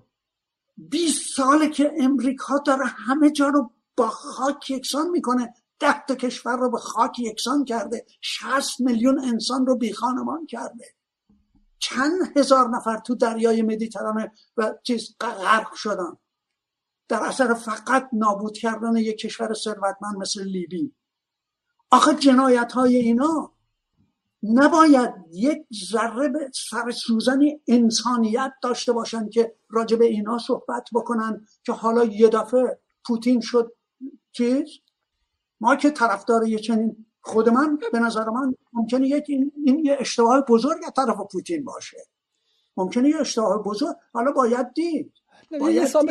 20 0.78 1.36
ساله 1.36 1.70
که 1.70 1.94
امریکا 2.00 2.58
داره 2.58 2.86
همه 2.86 3.32
جا 3.32 3.48
رو 3.48 3.72
با 3.98 4.08
خاک 4.08 4.70
یکسان 4.70 5.10
می‌کنه. 5.10 5.54
ده 5.80 6.06
تا 6.06 6.16
کشور 6.16 6.58
رو 6.58 6.72
به 6.72 6.78
خاک 6.78 7.20
یکسان 7.20 7.66
کرده. 7.66 8.06
60 8.22 8.80
میلیون 8.80 9.20
انسان 9.20 9.66
رو 9.66 9.76
بی 9.76 9.94
خانمان 9.94 10.46
کرده. 10.46 10.86
چند 11.80 12.38
هزار 12.38 12.70
نفر 12.70 12.98
تو 12.98 13.16
دریای 13.16 13.62
مدیترانه 13.62 14.32
و 14.58 14.74
چیز 14.84 15.16
غرق 15.20 15.74
شدن. 15.74 16.18
در 17.08 17.24
اثر 17.24 17.54
فقط 17.54 18.10
نابود 18.14 18.58
کردن 18.58 18.96
یک 18.96 19.18
کشور 19.18 19.54
ثروتمند 19.54 20.18
مثل 20.18 20.44
لیبی. 20.44 20.94
آخه 21.92 22.16
جنایت 22.16 22.72
های 22.72 22.96
اینا 22.96 23.52
نباید 24.44 25.14
یک 25.32 25.66
ذره 25.92 26.30
به 26.30 26.52
سر 26.54 26.92
سوزنی 26.92 27.62
انسانیت 27.68 28.54
داشته 28.64 28.94
باشن 28.94 29.30
که 29.30 29.56
راجع 29.70 29.98
به 29.98 30.06
اینا 30.06 30.38
صحبت 30.38 30.90
بکنن 30.94 31.48
که 31.64 31.72
حالا 31.72 32.04
یه 32.04 32.30
دفعه 32.30 32.80
پوتین 33.08 33.42
شد. 33.42 33.74
چیز؟ 34.32 34.68
ما 35.62 35.76
که 35.76 35.90
طرفدار 35.90 36.48
یه 36.48 36.60
چنین 36.60 37.06
خود 37.22 37.50
من 37.50 37.80
به 37.92 38.00
نظر 38.00 38.30
من 38.30 38.56
ممکنه 38.74 39.08
یک 39.08 39.24
این, 39.28 39.52
این 39.66 39.86
یه 39.86 39.98
اشتباه 40.00 40.42
بزرگ 40.42 40.78
از 40.86 40.94
طرف 40.96 41.18
پوتین 41.32 41.64
باشه. 41.64 41.98
ممکنه 42.78 43.10
یه 43.10 43.18
اشتباه 43.18 43.64
بزرگ 43.64 43.96
حالا 44.14 44.32
باید 44.32 44.74
دید. 44.74 45.14
یه 45.52 45.86
سال 45.86 46.06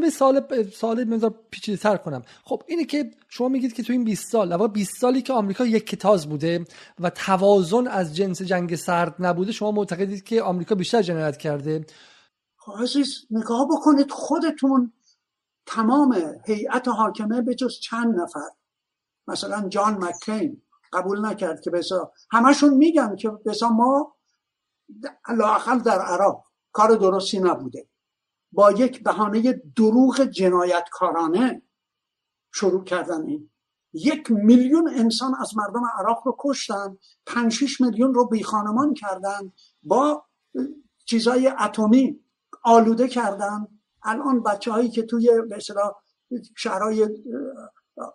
به 0.00 0.10
سال 0.10 0.42
سال 0.72 1.04
مقدار 1.04 1.34
پیچیده 1.50 1.76
تر 1.76 1.96
کنم. 1.96 2.22
خب 2.44 2.62
اینه 2.66 2.84
که 2.84 3.10
شما 3.28 3.48
میگید 3.48 3.72
که 3.72 3.82
تو 3.82 3.92
این 3.92 4.04
20 4.04 4.32
سال 4.32 4.48
لوا 4.48 4.68
20 4.68 4.96
سالی 5.00 5.22
که 5.22 5.32
آمریکا 5.32 5.66
یک 5.66 5.86
کتاز 5.86 6.28
بوده 6.28 6.64
و 7.00 7.10
توازن 7.10 7.86
از 7.86 8.16
جنس 8.16 8.42
جنگ 8.42 8.76
سرد 8.76 9.14
نبوده 9.18 9.52
شما 9.52 9.70
معتقدید 9.70 10.24
که 10.24 10.42
آمریکا 10.42 10.74
بیشتر 10.74 11.02
جنایت 11.02 11.36
کرده؟ 11.36 11.86
خب 12.56 12.72
عزیز 12.82 13.26
نگاه 13.30 13.68
بکنید 13.68 14.10
خودتون 14.10 14.92
تمام 15.66 16.16
هیئت 16.44 16.88
حاکمه 16.88 17.42
به 17.42 17.54
جز 17.54 17.80
چند 17.80 18.20
نفر. 18.20 18.50
مثلا 19.28 19.68
جان 19.68 20.04
مکین 20.04 20.62
قبول 20.92 21.26
نکرد 21.26 21.60
که 21.60 21.70
بسا 21.70 22.12
همشون 22.30 22.74
میگن 22.74 23.16
که 23.16 23.30
بسا 23.46 23.68
ما 23.68 24.16
لاقل 25.36 25.78
در 25.78 26.00
عراق 26.00 26.44
کار 26.72 26.96
درستی 26.96 27.38
نبوده. 27.38 27.88
با 28.56 28.72
یک 28.72 29.02
بهانه 29.02 29.62
دروغ 29.76 30.20
جنایتکارانه 30.20 31.62
شروع 32.52 32.84
کردن 32.84 33.26
این 33.26 33.50
یک 33.92 34.30
میلیون 34.30 34.88
انسان 34.88 35.34
از 35.40 35.56
مردم 35.56 35.82
عراق 35.98 36.22
رو 36.26 36.36
کشتن 36.38 36.96
پنج 37.26 37.80
میلیون 37.80 38.14
رو 38.14 38.28
بی 38.28 38.42
خانمان 38.42 38.94
کردن 38.94 39.52
با 39.82 40.26
چیزای 41.04 41.52
اتمی 41.60 42.20
آلوده 42.62 43.08
کردن. 43.08 43.66
الان 44.02 44.42
بچه 44.42 44.72
هایی 44.72 44.90
که 44.90 45.02
توی 45.02 45.30
مثلا 45.50 45.92
شهرهای 46.56 47.08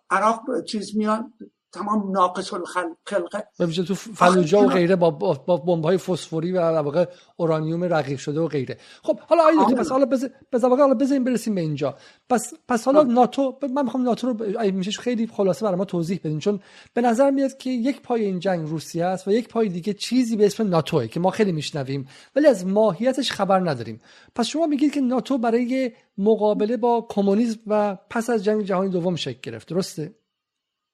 عراق 0.10 0.64
چیز 0.64 0.98
میان 0.98 1.34
تمام 1.72 2.12
ناقص 2.12 2.54
الخلقه 2.54 3.48
ببینید 3.60 3.86
تو 3.86 3.96
فلوجا 3.96 4.62
و 4.62 4.68
غیره 4.68 4.96
با 4.96 5.12
با 5.12 5.58
بمب 5.58 5.86
های 5.86 5.98
فسفوری 5.98 6.52
و 6.52 6.60
واقع 6.60 7.06
اورانیوم 7.38 7.84
رقیق 7.84 8.20
شده 8.20 8.40
و 8.40 8.48
غیره. 8.48 8.78
خب 9.04 9.20
حالا 9.20 9.44
آیه 9.44 9.58
دکتر 9.64 9.76
پس 9.76 9.90
حالا 9.90 10.06
بز 10.52 10.64
حالا 10.64 10.94
بزنیم 10.94 11.24
برسیم 11.24 11.56
به 11.56 11.62
اینجا. 11.62 11.96
پس 12.30 12.54
پس 12.68 12.86
حالا 12.86 13.04
ناتو 13.04 13.60
من 13.74 13.84
می‌خوام 13.84 14.04
ناتو 14.04 14.28
رو 14.28 14.72
میشه 14.72 14.92
خیلی 14.92 15.28
خلاصه 15.28 15.66
برای 15.66 15.78
ما 15.78 15.86
توضیح 15.86 16.20
بدین 16.24 16.40
چون 16.40 16.60
به 16.94 17.02
نظر 17.02 17.32
میاد 17.32 17.58
که 17.58 17.70
یک 17.70 18.02
پای 18.02 18.26
این 18.26 18.40
جنگ 18.40 18.70
روسیه 18.70 19.06
است 19.06 19.28
و 19.28 19.32
یک 19.32 19.48
پای 19.48 19.70
دیگه 19.70 19.94
چیزی 19.94 20.36
به 20.36 20.46
اسم 20.46 20.68
ناتوه 20.68 21.08
که 21.08 21.20
ما 21.20 21.30
خیلی 21.30 21.52
میشنویم 21.52 22.08
ولی 22.36 22.48
از 22.48 22.66
ماهیتش 22.66 23.32
خبر 23.32 23.60
نداریم. 23.60 24.02
پس 24.36 24.46
شما 24.48 24.68
میگید 24.68 24.94
که 24.94 25.02
ناتو 25.02 25.38
برای 25.38 25.92
مقابله 26.18 26.78
با 26.78 27.08
کمونیسم 27.10 27.60
و 27.68 27.98
پس 28.10 28.30
از 28.30 28.44
جنگ 28.44 28.62
جهانی 28.62 28.90
دوم 28.90 29.16
شکل 29.16 29.40
گرفت. 29.52 29.68
درسته؟ 29.68 30.21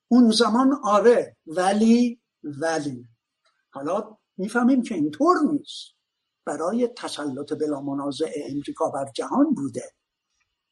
اون 0.07 0.31
زمان 0.31 0.79
آره 0.83 1.37
ولی 1.47 2.21
ولی. 2.43 3.07
حالا 3.69 4.17
می‌فهمیم 4.37 4.81
که 4.81 4.95
اینطور 4.95 5.35
نیست. 5.51 5.97
برای 6.45 6.87
تسلط 6.87 7.53
بلا 7.53 7.81
منازع 7.81 8.31
امریکا 8.49 8.89
بر 8.89 9.05
جهان 9.15 9.53
بوده. 9.53 9.91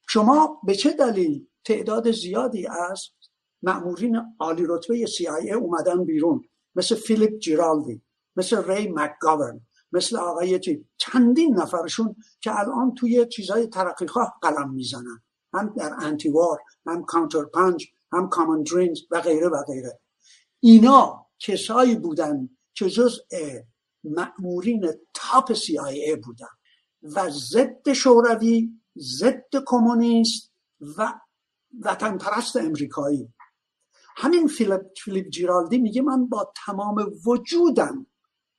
شما 0.10 0.62
به 0.64 0.76
چه 0.76 0.94
دلیل 0.94 1.48
تعداد 1.66 2.12
زیادی 2.12 2.68
از 2.68 3.04
مأمورین 3.64 4.22
عالی 4.40 4.66
رتبه 4.68 5.06
CIA 5.06 5.52
اومدن 5.54 6.06
بیرون؟ 6.06 6.44
مثل 6.76 6.96
فیلیپ 6.96 7.40
جیرالدی 7.40 8.02
مثل 8.36 8.72
ری 8.72 8.94
مکگاورن 8.96 9.62
مثل 9.92 10.18
آقای 10.18 10.60
چندین 10.98 11.54
نفرشون 11.54 12.16
که 12.42 12.60
الان 12.60 12.94
توی 12.94 13.26
چیزهای 13.26 13.68
ترقیخواه 13.68 14.34
قلم 14.42 14.74
می‌زنن. 14.74 15.24
هم 15.54 15.74
در 15.78 15.94
انتیوار 16.00 16.60
هم 16.86 17.04
کانتر 17.04 17.44
پنج 17.44 17.88
هم 18.16 18.30
کامن 18.30 18.64
درینز 18.64 19.00
و 19.12 19.22
غیره 19.22 19.48
و 19.50 19.64
غیره. 19.68 20.00
اینا 20.60 21.28
کسایی 21.40 21.96
بودن 21.96 22.50
که 22.74 22.90
جزء 22.90 23.22
مأمورین 24.04 24.94
تاپ 25.14 25.54
CIA 25.54 26.18
بودن 26.24 26.48
و 27.04 27.30
ضد 27.30 27.94
شوروی 27.94 28.70
ضد 28.98 29.64
کمونیست 29.66 30.52
و 30.98 31.14
وطن 31.82 32.18
پرست 32.18 32.56
امریکایی. 32.56 33.34
همین 34.18 34.48
فیلیپ, 34.48 34.82
فیلیپ 35.04 35.30
جیرالدی 35.30 35.78
میگه 35.78 36.02
من 36.02 36.28
با 36.28 36.54
تمام 36.66 37.12
وجودم 37.26 38.08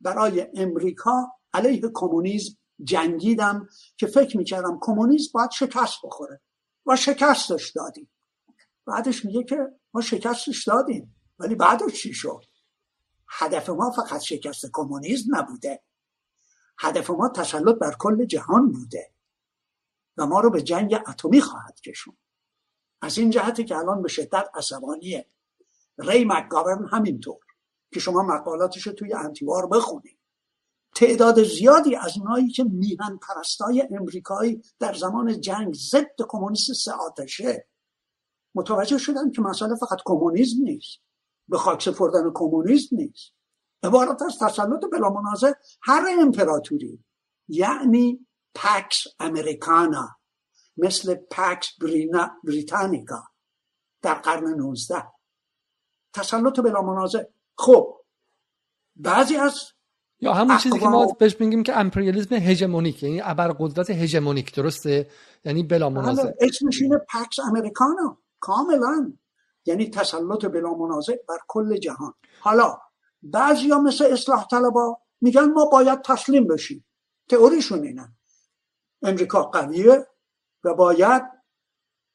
برای 0.01 0.47
امریکا 0.55 1.33
علیه 1.53 1.91
کمونیسم 1.95 2.57
جنگیدم 2.85 3.69
که 3.97 4.07
فکر 4.07 4.37
می‌کردم 4.37 4.79
کمونیسم 4.81 5.31
باید 5.35 5.51
شکست 5.51 5.97
بخوره 6.05 6.41
و 6.87 6.97
شکستش 6.97 7.71
دادیم. 7.71 8.11
بعدش 8.87 9.25
میگه 9.25 9.43
که 9.43 9.59
ما 9.95 10.01
شکستش 10.01 10.69
دادیم 10.69 11.17
ولی 11.39 11.55
بعدش 11.55 12.03
چی 12.03 12.15
شد؟ 12.15 12.45
هدف 13.29 13.69
ما 13.69 13.91
فقط 13.91 14.21
شکست 14.21 14.67
کمونیسم 14.73 15.37
نبوده. 15.37 15.83
هدف 16.79 17.11
ما 17.11 17.29
تسلط 17.29 17.77
بر 17.79 17.97
کل 17.99 18.25
جهان 18.25 18.73
بوده 18.73 19.11
و 20.17 20.27
ما 20.27 20.41
رو 20.41 20.51
به 20.51 20.63
جنگ 20.63 20.95
اتمی 21.09 21.41
خواهد 21.41 21.81
کشون 21.81 22.17
از 23.03 23.19
این 23.19 23.31
جهتی 23.31 23.65
که 23.65 23.77
الان 23.77 24.03
به 24.03 24.09
شدت 24.09 24.49
عصبانیه 24.55 25.27
ری 25.99 26.25
مکگاورن 26.25 26.87
همینطور 26.87 27.39
که 27.95 28.01
شما 28.01 28.23
مقالاتش 28.23 28.87
رو 28.87 28.93
توی 28.93 29.15
انتیوار 29.15 29.67
بخونید. 29.67 30.19
تعداد 30.95 31.43
زیادی 31.43 31.97
از 31.97 32.19
اونایی 32.19 32.49
که 32.49 32.65
میهن 32.65 33.17
پرستای 33.17 33.89
امریکایی 33.91 34.63
در 34.79 34.95
زمان 34.95 35.41
جنگ 35.41 35.75
ضد 35.75 36.23
کمونیست 36.29 36.73
سه 36.73 36.93
آتشه 36.93 37.67
متوجه 38.57 38.99
شدن 38.99 39.31
که 39.31 39.43
مسئله 39.43 39.75
فقط 39.75 39.99
کمونیسم 40.05 40.63
نیست. 40.63 40.99
به 41.49 41.59
خاک 41.59 41.83
سپردن 41.83 42.31
کمونیسم 42.35 42.97
نیست. 42.97 43.37
عبارت 43.83 44.23
از 44.23 44.39
تسلط 44.39 44.85
بلا 44.93 45.11
منازع 45.11 45.53
هر 45.83 46.07
امپراتوری 46.21 47.05
یعنی 47.49 48.27
پکس 48.55 49.05
امریکانا 49.21 50.09
مثل 50.77 51.15
پکس 51.15 51.69
بریتانیکا 52.45 53.23
در 54.03 54.15
قرن 54.15 54.49
19 54.49 55.05
تسلط 56.15 56.61
بلا 56.61 56.83
منازع 56.83 57.23
خب 57.59 58.05
بعضی 58.97 59.37
از 59.37 59.61
یا 60.21 60.35
همون 60.35 60.59
چیزی 60.59 60.79
که 60.79 60.87
ما 60.87 61.07
بهش 61.07 61.41
میگیم 61.41 61.63
که 61.63 61.77
امپریالیسم 61.77 62.35
هژمونیک 62.35 63.03
یعنی 63.03 63.21
ابرقدرت 63.25 63.91
هژمونیک 63.91 64.55
درسته؟ 64.55 65.11
یعنی 65.45 65.63
بلا 65.63 65.91
منازع 65.91 66.33
اسمش 66.41 66.83
اینه 66.83 66.99
پکس 66.99 67.39
امریکانا 67.49 68.19
کاملا 68.47 69.13
یعنی 69.65 69.91
تسلط 69.91 70.45
بلا 70.45 70.75
منازع 70.75 71.17
بر 71.29 71.39
کل 71.49 71.77
جهان. 71.77 72.15
حالا 72.41 72.79
بعضی 73.23 73.71
ها 73.71 73.81
مثل 73.81 74.05
اصلاح 74.05 74.47
طلبا 74.51 74.99
میگن 75.21 75.45
ما 75.45 75.65
باید 75.65 76.03
تسلیم 76.03 76.47
بشیم. 76.47 76.87
تئوریشون 77.29 77.83
اینه. 77.83 78.13
امریکا 79.03 79.43
قویه 79.43 80.07
و 80.65 80.75
باید 80.75 81.23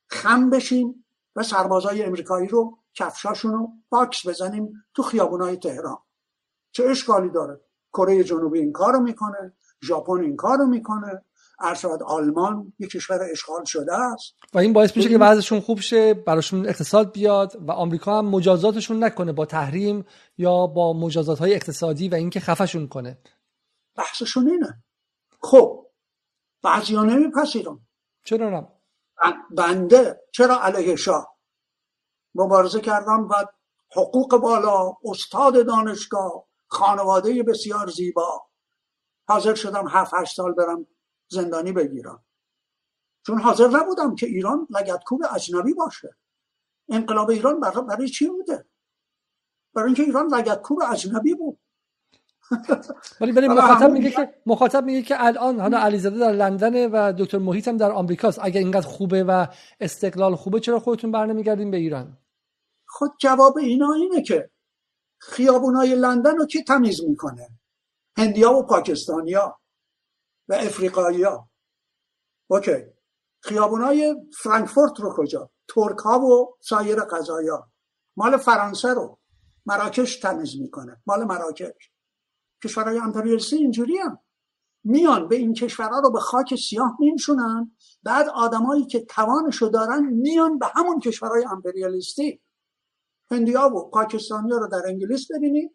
خم 0.10 0.50
بشیم 0.50 1.06
و 1.36 1.44
سربازای 1.44 2.04
امریکایی 2.04 2.48
رو 2.48 2.78
کفشاشون 2.94 3.54
رو 3.54 3.72
واکس 3.90 4.28
بزنیم 4.28 4.84
تو 4.94 5.04
خیابونای 5.04 5.58
تهران. 5.58 5.98
چه 6.72 6.84
اشکالی 6.84 7.30
داره؟ 7.30 7.62
کره 7.94 8.24
جنوبی 8.24 8.60
این 8.60 8.72
کارو 8.72 9.00
می‌کنه 9.00 9.54
ژاپن 9.84 10.22
این 10.22 10.36
کارو 10.36 10.66
می‌کنه. 10.66 11.26
ارشاد 11.64 12.04
آلمان 12.04 12.74
یک 12.80 12.90
کشور 12.90 13.20
اشغال 13.32 13.64
شده 13.66 13.94
است. 13.94 14.36
و 14.54 14.58
این 14.58 14.74
باعث 14.74 14.98
میشه 14.98 15.10
که 15.10 15.18
وضعشون 15.18 15.60
خوب 15.60 15.80
شه 15.80 16.14
براشون 16.14 16.68
اقتصاد 16.68 17.12
بیاد 17.12 17.58
و 17.68 17.72
آمریکا 17.72 18.18
هم 18.18 18.26
مجازاتشون 18.26 19.04
نکنه 19.04 19.32
با 19.32 19.46
تحریم 19.46 20.06
یا 20.38 20.68
با 20.68 20.94
مجازات 20.94 21.40
های 21.40 21.54
اقتصادی 21.56 22.10
و 22.10 22.16
اینکه 22.16 22.40
خفشون 22.40 22.88
کنه. 22.88 23.18
بحثشون 23.96 24.50
اینه. 24.50 24.84
خب 25.40 25.88
بعضیا 26.64 27.04
نمیپذیرن. 27.04 27.80
چرا 28.24 28.50
نه؟ 28.50 28.68
بنده 29.52 30.22
چرا 30.32 30.64
علیه 30.64 30.96
شاه؟ 30.96 31.38
مبارزه 32.36 32.82
کردم 32.82 33.28
و 33.30 33.34
حقوق 33.96 34.38
بالا 34.38 34.94
استاد 35.04 35.66
دانشگاه 35.68 36.48
خانواده 36.68 37.44
بسیار 37.44 37.90
زیبا. 37.90 38.42
حاضر 39.28 39.56
شدم 39.56 39.88
هفت 39.88 40.14
هشت 40.14 40.36
سال 40.36 40.54
برم 40.54 40.88
زندانی 41.32 41.72
بگیرم. 41.72 42.24
چون 43.26 43.42
حاضر 43.42 43.68
نبودم 43.68 44.16
که 44.16 44.26
ایران 44.26 44.68
لگتکوب 44.70 45.22
اجنبی 45.36 45.74
باشه. 45.74 46.16
انقلاب 46.90 47.30
ایران 47.30 47.60
برای 47.60 48.10
چی 48.10 48.28
بوده؟ 48.28 48.66
برای 49.74 49.88
اینکه 49.88 50.04
ایران 50.04 50.28
لگتکوب 50.28 50.80
اجنبی 50.92 51.34
بود. 51.34 51.60
ولی 53.22 53.32
ولی 53.32 53.48
مخاطب 53.58 53.92
میگه 53.92 54.12
که 54.12 54.34
مخاطب 54.46 54.84
میگه 54.84 55.02
که 55.02 55.26
الان 55.26 55.60
حالا 55.60 55.78
علیزاده 55.78 56.20
در 56.20 56.32
لندن 56.32 56.92
و 56.92 57.14
دکتر 57.14 57.38
محیط 57.38 57.68
هم 57.68 57.78
در 57.78 57.92
آمریکاست. 57.92 58.40
اگر 58.42 58.60
اینقدر 58.60 58.88
خوبه 58.88 59.24
و 59.24 59.48
استقلال 59.80 60.36
خوبه 60.36 60.60
چرا 60.60 60.80
خودتون 60.80 61.12
برنمیگردین 61.12 61.72
به 61.72 61.78
ایران؟ 61.78 62.18
خود 62.88 63.12
جواب 63.20 63.58
اینا 63.58 63.94
اینه 63.94 64.22
که 64.22 64.50
خیابونای 65.20 65.96
لندن 65.96 66.38
رو 66.38 66.46
کی 66.46 66.64
تمیز 66.64 67.04
می‌کنه؟ 67.04 67.50
هندیا 68.18 68.54
و 68.54 68.64
پاکستانیا. 68.64 69.61
و 70.52 70.54
افریقاییا 70.54 71.50
اوکی. 72.48 72.86
خیابونای 73.40 74.16
فرانکفورت 74.44 75.00
رو 75.00 75.14
کجا؟ 75.18 75.52
ترک 75.68 75.98
ها 76.00 76.20
و 76.20 76.58
سایر 76.62 77.00
قضایا 77.00 77.70
مال 78.18 78.38
فرانسه 78.38 78.94
رو. 78.94 79.20
مراکش 79.66 80.20
تمیز 80.20 80.62
می‌کنه. 80.62 81.02
مال 81.06 81.24
مراکش. 81.24 81.92
کشورهای 82.64 82.98
امپریالیستی 82.98 83.56
اینجوری 83.56 83.98
هم. 83.98 84.20
میان 84.84 85.28
به 85.28 85.36
این 85.36 85.54
کشورها 85.54 86.00
رو 86.00 86.12
به 86.12 86.20
خاک 86.20 86.56
سیاه 86.56 86.98
میشونن 87.00 87.72
بعد 88.04 88.30
آدمایی 88.30 88.86
که 88.86 89.06
توانشو 89.06 89.66
دارن 89.66 90.06
میان 90.06 90.60
به 90.60 90.66
همون 90.76 91.00
کشورهای 91.00 91.46
امپریالیستی 91.46 92.42
هندیا 93.32 93.70
و 93.70 93.90
پاکستانیا 93.90 94.58
رو 94.58 94.68
در 94.68 94.82
انگلیس 94.86 95.32
ببینید. 95.32 95.72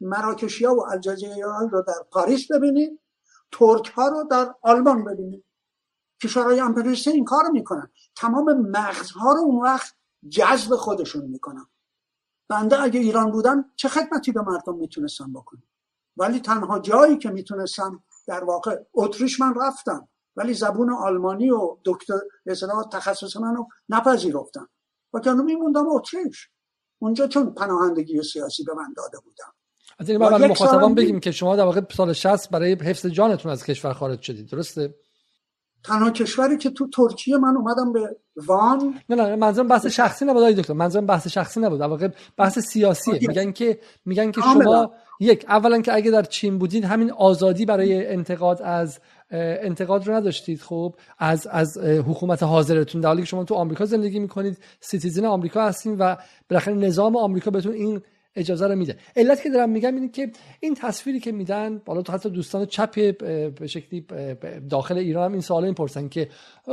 مراکشیا 0.00 0.74
و 0.74 0.86
الجزایر 0.90 1.46
رو 1.70 1.82
در 1.82 2.02
پاریس 2.10 2.52
ببینید. 2.52 3.00
ترک 3.52 3.86
ها 3.86 4.08
رو 4.08 4.24
در 4.30 4.54
آلمان 4.62 5.04
ببینید 5.04 5.44
کشورهای 6.22 6.60
امپریالیستی 6.60 7.10
این 7.10 7.24
کار 7.24 7.50
می‌کنن. 7.50 7.90
تمام 8.16 8.52
مغزها 8.52 9.32
رو 9.32 9.40
اون 9.40 9.62
وقت 9.62 9.94
جذب 10.28 10.76
خودشون 10.76 11.24
می‌کنن. 11.24 11.66
بنده 12.48 12.82
اگه 12.82 13.00
ایران 13.00 13.30
بودن 13.30 13.64
چه 13.76 13.88
خدمتی 13.88 14.32
به 14.32 14.42
مردم 14.42 14.76
می‌تونستم 14.76 15.32
بکنم 15.32 15.68
ولی 16.16 16.40
تنها 16.40 16.78
جایی 16.78 17.18
که 17.18 17.30
می‌تونستم 17.30 18.04
در 18.26 18.44
واقع 18.44 18.84
اتریش 18.94 19.40
من 19.40 19.54
رفتم 19.54 20.08
ولی 20.36 20.54
زبون 20.54 20.92
آلمانی 20.92 21.50
و 21.50 21.76
دکتر 21.84 22.18
اصلاح 22.46 22.88
تخصص 22.88 23.36
منو 23.36 23.66
نپذیرفتم. 23.88 24.68
و 25.12 25.20
کنو 25.20 25.42
میموندم 25.42 25.88
اتریش. 25.88 26.50
اونجا 26.98 27.26
چون 27.26 27.54
پناهندگی 27.54 28.22
سیاسی 28.22 28.64
به 28.64 28.74
من 28.74 28.92
داده 28.96 29.18
بودم 29.18 29.54
از 29.98 30.10
این 30.10 30.18
برای 30.18 30.48
مخاطبان 30.48 30.94
بگیم 30.94 31.20
که 31.20 31.30
شما 31.30 31.56
در 31.56 31.64
واقع 31.64 31.80
سال 31.96 32.12
60 32.12 32.50
برای 32.50 32.72
حفظ 32.72 33.06
جانتون 33.06 33.52
از 33.52 33.64
کشور 33.64 33.92
خارج 33.92 34.22
شدید. 34.22 34.50
درسته؟ 34.50 34.94
تنها 35.84 36.10
کشوری 36.10 36.56
که 36.56 36.70
تو 36.70 36.88
ترکیه 36.88 37.36
من 37.36 37.56
اومدم 37.56 37.92
به 37.92 38.16
وان. 38.36 38.94
نه 39.08 39.16
نه 39.16 39.36
منظورم 39.36 39.68
بحث 39.68 39.86
شخصی 39.86 40.24
نبود 40.24 40.42
دکتر. 40.42 40.72
منظورم 40.72 41.06
بحث 41.06 41.28
شخصی 41.28 41.60
نبود. 41.60 41.80
در 41.80 41.86
واقع 41.86 42.08
بحث 42.36 42.58
سیاسیه 42.58 43.18
میگن 43.28 43.52
که 43.52 43.78
میگن 44.04 44.30
که 44.30 44.40
شما 44.40 44.92
یک 45.20 45.44
اولا 45.48 45.80
که 45.80 45.94
اگه 45.94 46.10
در 46.10 46.22
چین 46.22 46.58
بودید 46.58 46.84
همین 46.84 47.10
آزادی 47.10 47.66
برای 47.66 48.06
انتقاد 48.06 48.62
از 48.62 49.00
انتقاد 49.30 50.06
رو 50.06 50.14
نداشتید. 50.14 50.60
خب 50.60 50.94
از 51.18 51.46
از 51.46 51.78
حکومت 51.78 52.42
حاضرتون. 52.42 53.00
در 53.00 53.08
حالی 53.08 53.22
که 53.22 53.26
شما 53.26 53.44
تو 53.44 53.54
آمریکا 53.54 53.84
زندگی 53.84 54.18
می‌کنید 54.18 54.58
citizen 54.80 55.24
آمریکا 55.24 55.62
هستین 55.62 55.96
و 55.98 56.16
بالاخره 56.50 56.74
نظام 56.74 57.16
آمریکا 57.16 57.50
بهتون 57.50 57.72
این 57.72 58.02
اجازه 58.38 58.66
رو 58.66 58.76
میده. 58.76 58.96
علت 59.16 59.42
که 59.42 59.50
دارم 59.50 59.70
میگم 59.70 59.94
اینه 59.94 60.08
که 60.08 60.30
این 60.60 60.74
تصویری 60.74 61.20
که 61.20 61.32
میدن 61.32 61.78
بالا 61.84 62.02
تو 62.02 62.12
حتی 62.12 62.30
دوستان 62.30 62.66
چپ 62.66 63.18
به 63.54 63.66
شکلی 63.66 64.04
داخل 64.70 64.98
ایران 64.98 65.24
هم 65.24 65.32
این 65.32 65.40
سوال 65.40 65.68
می‌پرسن 65.68 66.08
که 66.08 66.28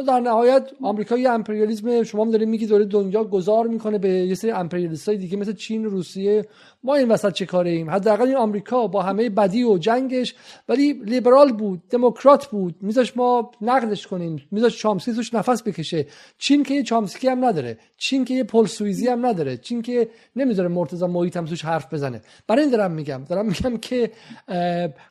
در 0.07 0.19
نهایت 0.19 0.71
آمریکا 0.81 1.17
یه 1.17 1.29
امپریالیسم 1.29 2.03
شما 2.03 2.25
دارید 2.25 2.47
میگی 2.47 2.65
داره 2.65 2.85
دنیا 2.85 3.23
گذار 3.23 3.67
می‌کنه 3.67 3.97
به 3.97 4.09
یه 4.09 4.35
سری 4.35 4.51
امپریالیست 4.51 5.09
های 5.09 5.17
دیگه 5.17 5.37
مثل 5.37 5.53
چین 5.53 5.85
روسیه 5.85 6.45
ما 6.85 6.95
این 6.95 7.11
وسط 7.11 7.33
چه 7.33 7.45
کاره 7.45 7.71
ایم 7.71 7.89
حداقل 7.89 8.27
این 8.27 8.35
آمریکا 8.35 8.87
با 8.87 9.01
همه 9.01 9.29
بدی 9.29 9.63
و 9.63 9.77
جنگش 9.77 10.35
ولی 10.69 10.93
لیبرال 10.93 11.53
بود 11.53 11.87
دموکرات 11.89 12.45
بود. 12.45 12.75
میذاش 12.81 13.17
ما 13.17 13.51
نقدش 13.61 14.07
کنیم. 14.07 14.47
میذاش 14.51 14.79
چامسکی 14.79 15.13
توش 15.13 15.33
نفس 15.33 15.63
بکشه. 15.63 16.07
چین 16.37 16.63
که 16.63 16.73
یه 16.73 16.83
چامسکی 16.83 17.27
هم 17.27 17.45
نداره. 17.45 17.77
چین 17.97 18.25
که 18.25 18.33
یه 18.33 18.43
پل 18.43 18.65
سویزی 18.65 19.07
هم 19.07 19.25
نداره. 19.25 19.57
چین 19.57 19.81
که 19.81 20.09
نمی‌ذاره 20.35 20.69
مرتضی 20.69 21.05
محیط 21.05 21.37
هم 21.37 21.45
توش 21.45 21.65
حرف 21.65 21.93
بزنه. 21.93 22.21
برای 22.47 22.61
این 22.61 22.71
دارم 22.71 22.91
میگم. 22.91 23.23
دارم 23.23 23.45
میگم 23.45 23.77
که 23.77 24.11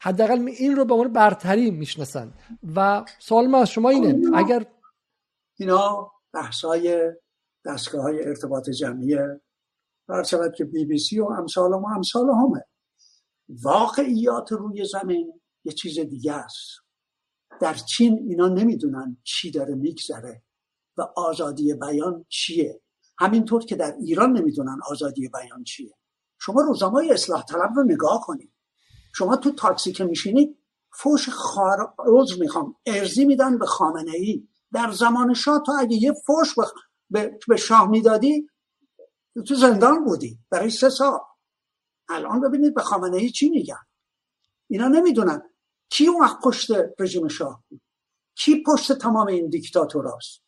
حداقل 0.00 0.48
این 0.58 0.76
رو 0.76 0.84
به 0.84 0.94
عنوان 0.94 1.12
برتری 1.12 1.70
می‌شناسن. 1.70 2.32
و 2.76 3.04
سوال 3.18 3.46
ما 3.46 3.58
از 3.58 3.70
شما 3.70 3.90
اینه 3.90 4.36
اگر 4.36 4.66
اینا 5.58 6.12
بحثای 6.34 7.12
دستگاه 7.66 8.02
های 8.02 8.24
ارتباط 8.24 8.70
جمعیه 8.70 9.40
برشود 10.08 10.54
که 10.54 10.64
بی 10.64 10.84
بی 10.84 10.98
سی 10.98 11.20
و 11.20 11.24
امثال 11.24 11.70
ما 11.70 11.94
امثال 11.94 12.30
همه. 12.30 12.64
واقعیات 13.48 14.52
روی 14.52 14.84
زمین 14.84 15.40
یه 15.64 15.72
چیز 15.72 15.98
دیگه 15.98 16.32
است. 16.32 16.66
در 17.60 17.74
چین 17.74 18.18
اینا 18.28 18.48
نمی‌دونن 18.48 19.16
چی 19.24 19.50
داره 19.50 19.74
میگذره 19.74 20.42
و 20.96 21.02
آزادی 21.16 21.74
بیان 21.74 22.24
چیه. 22.28 22.80
همینطور 23.18 23.64
که 23.64 23.76
در 23.76 23.94
ایران 24.00 24.32
نمی‌دونن 24.32 24.78
آزادی 24.90 25.28
بیان 25.28 25.64
چیه. 25.64 25.94
شما 26.38 26.60
روزنامه 26.60 27.08
اصلاح 27.10 27.44
طلب 27.44 27.70
رو 27.76 27.84
نگاه 27.84 28.20
کنید. 28.26 28.52
شما 29.14 29.36
تو 29.36 29.50
تاکسی 29.50 29.92
که 29.92 30.04
میشینید 30.04 30.58
فوش 30.92 31.28
خار 31.28 31.94
عذر 31.98 32.40
می‌خوام 32.40 32.76
ارزی 32.86 33.24
میدن 33.24 33.58
به 33.58 33.66
خامنه 33.66 34.10
ای 34.10 34.48
در 34.72 34.90
زمان 34.90 35.34
شاه 35.34 35.62
تو 35.66 35.72
اگه 35.78 35.96
یه 35.96 36.12
فوش 36.12 36.54
به, 37.10 37.38
به 37.48 37.56
شاه 37.56 37.88
می‌دادی 37.88 38.48
تو 39.42 39.54
زندان 39.54 40.04
بودی. 40.04 40.38
برای 40.50 40.70
سه 40.70 40.88
سال. 40.88 41.20
الان 42.08 42.40
ببینید 42.40 42.74
به 42.74 42.82
خامنه 42.82 43.16
ای 43.16 43.30
چی 43.30 43.48
میگن. 43.48 43.82
اینا 44.68 44.88
نمی‌دونن 44.88 45.42
کی 45.90 46.06
اون 46.06 46.20
وقت 46.20 46.40
پشت 46.44 46.70
رژیم 46.98 47.28
شاه 47.28 47.64
بود. 47.68 47.80
کی 48.34 48.62
پشت 48.66 48.92
تمام 48.92 49.26
این 49.26 49.48
دیکتاتوراست. 49.48 50.42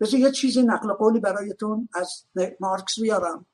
بذار 0.00 0.20
یه 0.20 0.30
چیزی 0.30 0.62
نقل 0.62 0.92
قولی 0.92 1.20
برایتون 1.20 1.88
از 1.94 2.26
مارکس 2.60 3.00
بیارم. 3.00 3.46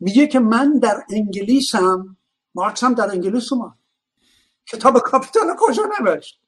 میگه 0.00 0.26
که 0.26 0.38
من 0.38 0.78
در 0.78 1.04
انگلیسم 1.10 2.16
مارکس 2.54 2.84
هم 2.84 2.94
در 2.94 3.10
انگلیس 3.10 3.52
اومد. 3.52 3.78
کتاب 4.66 4.98
کاپیتال 4.98 5.56
کجا 5.58 5.82
نوشت؟ 6.00 6.40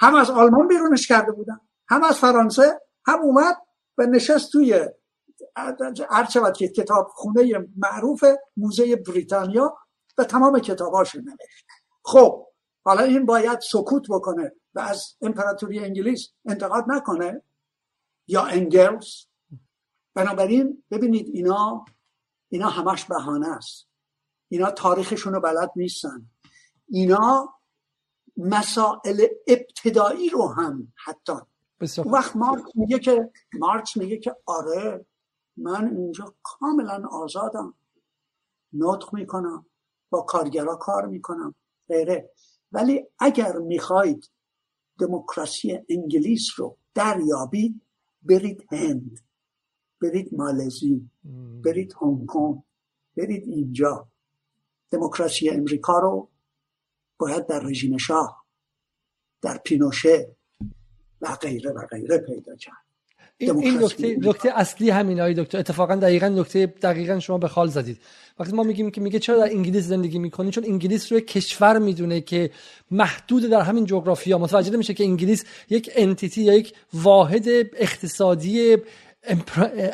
هم 0.00 0.14
از 0.14 0.30
آلمان 0.30 0.68
بیرونش 0.68 1.06
کرده 1.06 1.32
بودن 1.32 1.60
هم 1.88 2.04
از 2.04 2.18
فرانسه 2.18 2.80
هم 3.06 3.18
اومد 3.22 3.56
و 3.98 4.06
نشست 4.06 4.52
توی 4.52 4.88
هر 6.10 6.28
شود 6.30 6.56
که 6.56 6.68
کتاب 6.68 7.08
خونه 7.14 7.68
معروف 7.76 8.24
موزه 8.56 8.96
بریتانیا 8.96 9.76
و 10.18 10.24
تمام 10.24 10.58
کتاباش 10.58 11.14
نوشت 11.14 11.66
خب 12.04 12.46
حالا 12.84 13.02
این 13.02 13.26
باید 13.26 13.60
سکوت 13.60 14.06
بکنه 14.08 14.52
و 14.74 14.80
از 14.80 15.16
امپراتوری 15.20 15.78
انگلیس 15.78 16.28
انتقاد 16.44 16.84
نکنه؟ 16.88 17.42
یا 18.28 18.42
انگلز 18.42 19.26
بنابراین 20.14 20.84
ببینید 20.90 21.28
اینا 21.32 21.84
اینا 22.48 22.68
همش 22.68 23.04
بهانه 23.04 23.48
است. 23.48 23.88
اینا 24.48 24.70
تاریخشون 24.70 25.32
رو 25.32 25.40
بلد 25.40 25.70
نیستن. 25.76 26.30
اینا 26.88 27.54
مسائل 28.36 29.26
ابتدایی 29.46 30.28
رو 30.28 30.48
هم 30.48 30.92
حتی 31.04 31.32
وقت 32.06 32.36
مارکس 32.36 32.70
میگه 32.74 32.98
که 32.98 33.30
مارکس 33.58 33.96
میگه 33.96 34.16
که 34.16 34.36
آره 34.46 35.06
من 35.56 35.96
اینجا 35.96 36.34
کاملا 36.42 37.08
آزادم. 37.10 37.74
نطق 38.72 39.14
می‌کنم 39.14 39.66
با 40.10 40.20
کارگرا 40.20 40.76
کار 40.76 41.06
می‌کنم 41.06 41.54
غیره. 41.88 42.30
ولی 42.72 43.06
اگر 43.18 43.58
می‌خواید 43.58 44.30
دموکراسی 44.98 45.78
انگلیس 45.88 46.48
رو 46.56 46.76
دریابید 46.94 47.82
برید 48.22 48.66
هند 48.70 49.20
برید 50.00 50.34
مالزی 50.34 51.10
برید 51.64 51.94
هنگ 52.00 52.26
کنگ 52.26 52.62
برید 53.16 53.48
اینجا. 53.48 54.08
دموکراسی 54.90 55.50
امریکا 55.50 55.98
رو 55.98 56.28
باید 57.18 57.46
در 57.46 57.60
رژیم 57.60 57.96
شاه 57.96 58.44
در 59.42 59.58
پینوشه 59.58 60.36
و 61.20 61.36
غیره 61.36 61.70
و 61.70 61.86
غیره 61.86 62.18
پیدا 62.18 62.56
کرد. 62.56 62.91
این 63.38 63.82
نکته 63.82 64.16
نکته 64.20 64.50
اصلی 64.54 64.90
همین 64.90 65.20
های 65.20 65.34
دکتر. 65.34 65.58
اتفاقا 65.58 65.96
دقیقا 65.96 66.28
نکته 66.28 66.66
دقیقا 66.66 67.18
شما 67.18 67.38
به 67.38 67.48
خال 67.48 67.68
زدید. 67.68 67.98
وقتی 68.38 68.52
ما 68.52 68.62
میگیم 68.62 68.90
که 68.90 69.00
میگه 69.00 69.18
چرا 69.18 69.38
در 69.38 69.52
انگلیس 69.52 69.84
زندگی 69.84 70.18
می‌کنی؟ 70.18 70.50
چون 70.50 70.64
انگلیس 70.64 71.12
رو 71.12 71.20
کشور 71.20 71.78
می‌دونه 71.78 72.20
که 72.20 72.50
محدود 72.90 73.42
در 73.42 73.60
همین 73.60 73.84
جغرافیا. 73.84 74.38
متوجه 74.38 74.70
نمیشه 74.70 74.94
که 74.94 75.04
انگلیس 75.04 75.44
یک 75.70 75.90
انتیتی 75.96 76.42
یا 76.42 76.54
یک 76.54 76.74
واحد 76.94 77.48
اقتصادی 77.76 78.76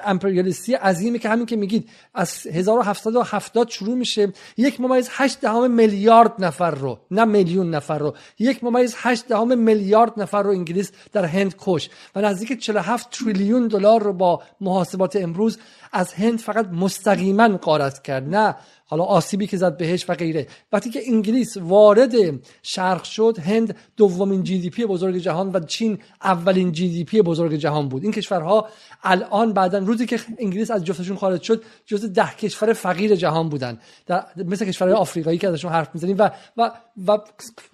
امپریالیستی 0.04 0.74
عظیمی 0.74 1.18
که 1.18 1.28
همین 1.28 1.46
که 1.46 1.56
میگید 1.56 1.88
از 2.14 2.46
1770 2.46 3.68
شروع 3.68 3.94
میشه. 3.94 4.32
یک 4.56 4.80
ممیز 4.80 5.08
8 5.12 5.40
دهم 5.40 5.70
میلیارد 5.70 6.32
نفر 6.38 6.70
رو 6.70 6.98
نه 7.10 7.24
میلیون 7.24 7.70
نفر 7.74 7.98
رو. 7.98 8.14
یک 8.38 8.64
ممیز 8.64 8.94
8 8.98 9.28
دهم 9.28 9.58
میلیارد 9.58 10.12
نفر 10.16 10.42
رو 10.42 10.50
انگلیس 10.50 10.92
در 11.12 11.24
هند 11.24 11.54
کش. 11.58 11.90
و 12.14 12.20
نزدیک 12.20 12.60
47 12.60 13.10
تریلیون 13.10 13.68
دلار 13.68 14.02
رو 14.02 14.12
با 14.12 14.42
محاسبات 14.60 15.16
امروز 15.16 15.58
از 15.92 16.12
هند 16.12 16.38
فقط 16.38 16.66
مستقیما 16.66 17.48
غارت 17.48 18.02
کرد. 18.02 18.34
نه 18.34 18.56
حالا 18.90 19.04
آسیبی 19.04 19.46
که 19.46 19.56
زد 19.56 19.76
بهش 19.76 20.10
و 20.10 20.14
غیره. 20.14 20.46
وقتی 20.72 20.90
که 20.90 21.00
انگلیس 21.06 21.56
وارد 21.56 22.12
شرق 22.62 23.02
شد 23.02 23.38
هند 23.38 23.76
دومین 23.96 24.42
GDP 24.42 24.86
بزرگ 24.86 25.16
جهان 25.16 25.50
و 25.52 25.60
چین 25.60 25.98
اولین 26.22 26.72
GDP 26.72 27.22
بزرگ 27.22 27.54
جهان 27.54 27.88
بود. 27.88 28.02
این 28.02 28.12
کشورها 28.12 28.68
الان 29.02 29.52
بعدا 29.52 29.78
روزی 29.78 30.06
که 30.06 30.20
انگلیس 30.38 30.70
از 30.70 30.84
جفتشون 30.84 31.16
خارج 31.16 31.42
شد 31.42 31.62
جز 31.86 32.12
ده 32.12 32.34
کشور 32.34 32.72
فقیر 32.72 33.14
جهان 33.14 33.48
بودن. 33.48 33.78
در 34.06 34.24
مثل 34.36 34.64
کشورهای 34.64 34.96
آفریقایی 34.96 35.38
که 35.38 35.48
ازشون 35.48 35.72
حرف 35.72 35.88
می‌زنیم 35.94 36.16
و 36.18 36.30
و 36.56 36.70
و, 37.06 37.18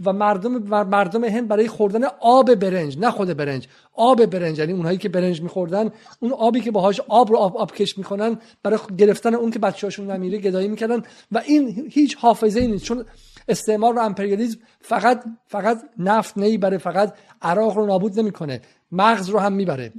و 0.05 0.13
مردم 0.13 0.53
مردم 0.85 1.25
هند 1.25 1.49
برای 1.49 1.69
خوردن 1.69 2.05
آب 2.21 2.55
برنج 2.55 2.99
نه 2.99 3.11
خود 3.11 3.29
برنج. 3.37 3.69
آب 3.95 4.27
برنج 4.27 4.59
یعنی 4.59 4.73
اونهایی 4.73 4.99
که 4.99 5.09
برنج 5.09 5.43
میخوردن 5.43 5.91
اون 6.21 6.33
آبی 6.33 6.61
که 6.61 6.71
باهاش 6.71 7.01
آب 7.09 7.31
رو 7.31 7.37
آب, 7.37 7.57
آب 7.57 7.73
کش 7.73 7.99
می‌کنن 7.99 8.39
برای 8.63 8.79
گرفتن 8.99 9.35
اون 9.35 9.51
که 9.51 9.59
بچه‌هاشون 9.59 10.11
نمیره 10.11 10.39
گدایی 10.39 10.69
می‌کردن 10.69 11.03
و 11.33 11.43
این 11.47 11.89
هیچ 11.91 12.17
حافظه 12.17 12.61
ای 12.61 12.67
نیست. 12.67 12.85
چون 12.85 13.05
استعمار 13.49 13.95
و 13.95 13.99
امپریالیسم 13.99 14.59
فقط 14.81 15.25
فقط 15.47 15.83
نفت 15.99 16.39
نمی‌بره 16.39 16.79
فقط 16.79 17.15
عراق 17.43 17.77
رو 17.77 17.87
نابود 17.87 18.21
نمی‌کنه 18.21 18.61
مغز 18.93 19.29
رو 19.29 19.39
هم 19.39 19.53
می‌بره 19.53 19.93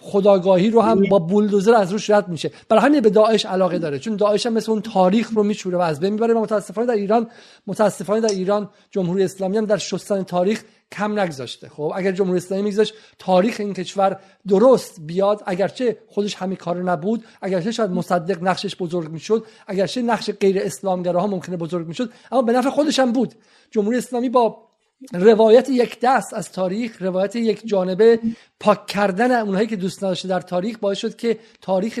خداگاهی 0.00 0.70
رو 0.70 0.80
هم 0.80 1.02
با 1.10 1.18
بولدوزر 1.18 1.74
از 1.74 1.92
روش 1.92 2.10
رد 2.10 2.28
میشه. 2.28 2.50
برای 2.68 2.82
همین 2.82 3.00
به 3.00 3.10
داعش 3.10 3.46
علاقه 3.46 3.78
داره. 3.78 3.98
چون 3.98 4.16
داعش 4.16 4.46
هم 4.46 4.52
مثل 4.52 4.72
اون 4.72 4.80
تاریخ 4.80 5.30
رو 5.34 5.42
میچوره 5.42 5.78
و 5.78 5.80
از 5.80 6.00
بین 6.00 6.12
می‌بره 6.12 6.34
و 6.34 6.40
متاسفانه 6.40 6.86
در 6.86 6.94
ایران 6.94 7.30
متاسفانه 7.66 8.20
در 8.20 8.28
ایران 8.28 8.70
جمهوری 8.90 9.24
اسلامی 9.24 9.56
هم 9.56 9.64
در 9.64 9.76
شستن 9.76 10.22
تاریخ 10.22 10.62
کم 10.92 11.20
نگذاشته. 11.20 11.68
خب 11.68 11.92
اگر 11.94 12.12
جمهوری 12.12 12.36
اسلامی 12.36 12.62
میگذاشت 12.62 12.94
تاریخ 13.18 13.56
این 13.58 13.74
کشور 13.74 14.20
درست 14.48 15.00
بیاد. 15.00 15.42
اگرچه 15.46 15.98
خودش 16.06 16.34
همین 16.34 16.56
کار 16.56 16.82
نبود 16.82 17.24
اگرچه 17.42 17.72
شاید 17.72 17.90
مصدق 17.90 18.42
نقشش 18.42 18.76
بزرگ 18.76 19.10
می‌شد 19.10 19.46
اگرچه 19.66 20.02
نقش 20.02 20.30
غیر 20.30 20.58
اسلامگراها 20.58 21.26
ممکنه 21.26 21.56
بزرگ 21.56 21.86
می‌شد 21.86 22.12
اما 22.32 22.42
به 22.42 22.52
نفع 22.52 22.70
خودش 22.70 22.98
هم 22.98 23.12
بود. 23.12 23.34
جمهوری 23.70 23.98
اسلامی 23.98 24.28
با 24.28 24.68
روایت 25.12 25.68
یک 25.68 26.00
دست 26.00 26.34
از 26.34 26.52
تاریخ 26.52 27.02
روایت 27.02 27.36
یک 27.36 27.66
جانبه 27.66 28.20
پاک 28.60 28.86
کردن 28.86 29.40
اونهایی 29.40 29.66
که 29.66 29.76
دوست 29.76 30.04
نداشته 30.04 30.28
در 30.28 30.40
تاریخ 30.40 30.78
باعث 30.78 30.98
شد 30.98 31.16
که 31.16 31.38
تاریخ 31.60 32.00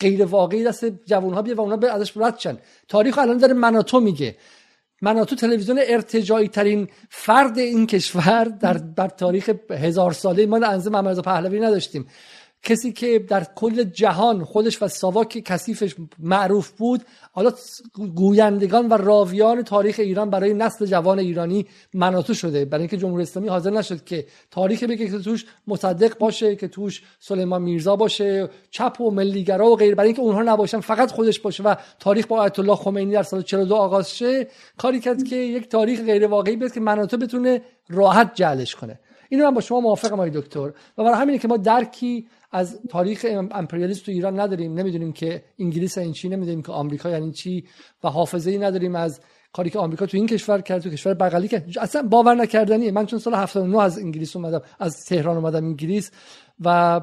غیر 0.00 0.24
واقعی 0.24 0.64
دست 0.64 0.84
جوانها 0.84 1.42
بیاد 1.42 1.58
و 1.58 1.60
اونها 1.60 1.88
ازش 1.88 2.16
رد 2.16 2.38
شن. 2.38 2.58
تاریخ 2.88 3.18
الان 3.18 3.38
داره 3.38 3.54
مناتو 3.54 4.00
میگه. 4.00 4.36
مناتو 5.02 5.36
تلویزیون 5.36 5.80
ارتجایی 5.86 6.48
ترین 6.48 6.88
فرد 7.08 7.58
این 7.58 7.86
کشور 7.86 8.44
در 8.44 8.78
بر 8.78 9.08
تاریخ 9.08 9.50
هزار 9.70 10.12
ساله 10.12 10.46
ما 10.46 10.56
انزه 10.56 10.90
محمد 10.90 11.22
پهلوی 11.22 11.60
نداشتیم. 11.60 12.06
کسی 12.62 12.92
که 12.92 13.18
در 13.18 13.46
کل 13.54 13.84
جهان 13.84 14.44
خودش 14.44 14.82
و 14.82 14.88
ساواک 14.88 15.38
کثیفش 15.38 15.94
معروف 16.18 16.70
بود 16.70 17.02
حالا 17.32 17.52
گویندگان 18.14 18.88
و 18.88 18.94
راویان 18.94 19.62
تاریخ 19.62 19.96
ایران 19.98 20.30
برای 20.30 20.54
نسل 20.54 20.86
جوان 20.86 21.18
ایرانی 21.18 21.66
مناتو 21.94 22.34
شده. 22.34 22.64
برای 22.64 22.82
اینکه 22.82 22.96
جمهوری 22.96 23.22
اسلامی 23.22 23.48
حاضر 23.48 23.70
نشد 23.70 24.04
که 24.04 24.26
تاریخ 24.50 24.82
بگه 24.82 25.08
که 25.08 25.18
توش 25.18 25.46
مصدق 25.66 26.18
باشه 26.18 26.56
که 26.56 26.68
توش 26.68 27.02
سلیمان 27.20 27.62
میرزا 27.62 27.96
باشه 27.96 28.50
چپ 28.70 29.00
و 29.00 29.10
ملیگرا 29.10 29.70
و 29.70 29.76
غیر 29.76 29.94
برای 29.94 30.08
اینکه 30.08 30.22
اونها 30.22 30.42
نباشن 30.42 30.80
فقط 30.80 31.10
خودش 31.10 31.40
باشه 31.40 31.62
و 31.62 31.74
تاریخ 31.98 32.26
با 32.26 32.40
آیت 32.40 32.58
الله 32.58 32.74
خمینی 32.74 33.12
در 33.12 33.22
سال 33.22 33.42
42 33.42 33.76
آغاز 33.76 34.16
شه 34.16 34.48
کاری 34.78 35.00
کرد 35.00 35.24
که 35.24 35.36
یک 35.36 35.68
تاریخ 35.68 36.00
غیر 36.00 36.26
واقعی 36.26 36.56
بیاد 36.56 36.72
که 36.72 36.80
مناتو 36.80 37.16
بتونه 37.16 37.62
راحت 37.88 38.34
جعلش 38.34 38.74
کنه. 38.74 39.00
اینو 39.28 39.44
من 39.44 39.54
با 39.54 39.60
شما 39.60 39.80
موافقم 39.80 40.14
آقای 40.14 40.30
دکتر. 40.30 40.72
و 40.98 41.04
برای 41.04 41.14
همینه 41.14 41.38
که 41.38 41.48
ما 41.48 41.56
درکی 41.56 42.26
از 42.50 42.78
تاریخ 42.88 43.26
امپریالیسم 43.50 44.04
تو 44.04 44.12
ایران 44.12 44.40
نداریم. 44.40 44.74
نمی‌دونیم 44.74 45.12
که 45.12 45.44
انگلیس 45.58 45.98
این 45.98 46.12
چی 46.12 46.28
نمی‌دونیم 46.28 46.62
که 46.62 46.72
آمریکا 46.72 47.10
یعنی 47.10 47.32
چی 47.32 47.64
و 48.04 48.08
حافظه 48.08 48.50
ای 48.50 48.58
نداریم 48.58 48.94
از 48.94 49.20
کاری 49.52 49.70
که 49.70 49.78
آمریکا 49.78 50.06
تو 50.06 50.16
این 50.16 50.26
کشور 50.26 50.60
کرد 50.60 50.82
تو 50.82 50.90
کشور 50.90 51.14
بغلی 51.14 51.48
که 51.48 51.64
اصلا 51.80 52.02
باور 52.02 52.34
نکردنیه. 52.34 52.90
من 52.90 53.06
چون 53.06 53.18
سال 53.18 53.34
79 53.34 53.82
از 53.82 53.98
انگلیس 53.98 54.36
اومدم 54.36 54.62
از 54.78 55.04
تهران 55.04 55.36
اومدم 55.36 55.64
انگلیس 55.64 56.10
و 56.60 57.00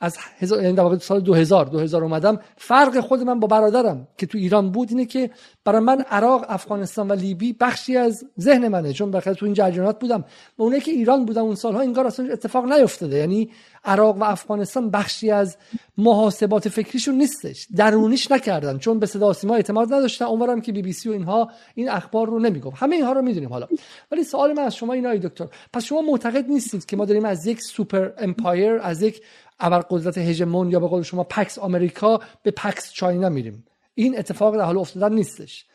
از 0.00 0.16
هزار 0.38 0.62
یعنی 0.62 0.74
در 0.74 0.98
سال 0.98 1.20
2000 1.20 1.64
2000 1.66 2.02
اومدم. 2.02 2.40
فرق 2.56 3.00
خود 3.00 3.20
من 3.20 3.40
با 3.40 3.46
برادرم 3.46 4.08
که 4.18 4.26
تو 4.26 4.38
ایران 4.38 4.70
بود 4.70 4.90
اینه 4.90 5.04
که 5.04 5.30
برای 5.64 5.80
من 5.80 6.00
عراق 6.00 6.44
افغانستان 6.48 7.08
و 7.08 7.14
لیبی 7.14 7.52
بخشی 7.52 7.96
از 7.96 8.24
ذهن 8.40 8.68
منه. 8.68 8.92
چون 8.92 9.10
بخاطر 9.10 9.34
تو 9.34 9.44
این 9.44 9.54
جریانات 9.54 10.00
بودم. 10.00 10.24
و 10.58 10.62
اونایی 10.62 10.80
که 10.80 10.90
ایران 10.90 11.24
بودن 11.24 11.40
اون 11.40 11.54
سالها 11.54 11.80
انگار 11.80 12.06
اصلا 12.06 12.32
اتفاق 12.32 12.72
نیفتاده. 12.72 13.16
یعنی 13.16 13.50
عراق 13.84 14.16
و 14.16 14.24
افغانستان 14.24 14.90
بخشی 14.90 15.30
از 15.30 15.56
محاسبات 15.98 16.68
فکریشون 16.68 17.14
نیستش. 17.14 17.66
درونیش 17.76 18.30
نکردن. 18.30 18.78
چون 18.78 18.98
به 18.98 19.06
صدا 19.06 19.32
سیما 19.32 19.54
اعتماد 19.54 19.94
نداشتن. 19.94 20.24
اونورم 20.24 20.60
که 20.60 20.72
بی 20.72 20.82
بی 20.82 20.92
سی 20.92 21.08
و 21.08 21.12
اینها 21.12 21.50
این 21.74 21.88
اخبار 21.88 22.28
رو 22.28 22.38
نمی‌گفت. 22.38 22.76
همه 22.78 22.96
اینها 22.96 23.12
رو 23.12 23.22
می‌دونیم 23.22 23.48
حالا. 23.48 23.66
ولی 24.12 24.24
سوال 24.24 24.52
من 24.52 24.62
از 24.62 24.76
شما 24.76 24.92
اینه 24.92 25.05
آقای 25.05 25.18
دکتر. 25.18 25.46
پس 25.72 25.84
شما 25.84 26.02
معتقد 26.02 26.48
نیستید 26.48 26.86
که 26.86 26.96
ما 26.96 27.04
داریم 27.04 27.24
از 27.24 27.46
یک 27.46 27.62
super 27.62 28.10
empire 28.18 28.78
از 28.82 29.02
یک 29.02 29.22
ابرقدرت 29.58 30.18
هژمون 30.18 30.70
یا 30.70 30.80
به 30.80 30.88
قول 30.88 31.02
شما 31.02 31.24
Pax 31.24 31.58
America 31.58 32.20
به 32.42 32.50
Pax 32.50 32.92
China 32.92 33.28
میریم. 33.28 33.64
این 33.94 34.18
اتفاق 34.18 34.56
در 34.56 34.64
حال 34.64 34.78
افتادن 34.78 35.12
نیستش. 35.14 35.66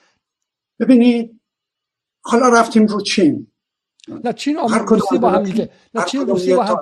ببینید 0.79 1.41
حالا 2.21 2.49
رفتیم 2.49 2.85
رو 2.85 3.01
چین. 3.01 3.47
نه 4.07 4.33
چین 4.33 4.57
روسیه 4.57 5.19
با 5.19 5.29
هم 5.29 5.43
دیگه. 5.43 5.69
نه 5.95 6.05
چین 6.05 6.27
روسیه 6.27 6.55
با 6.55 6.63
هم 6.63 6.77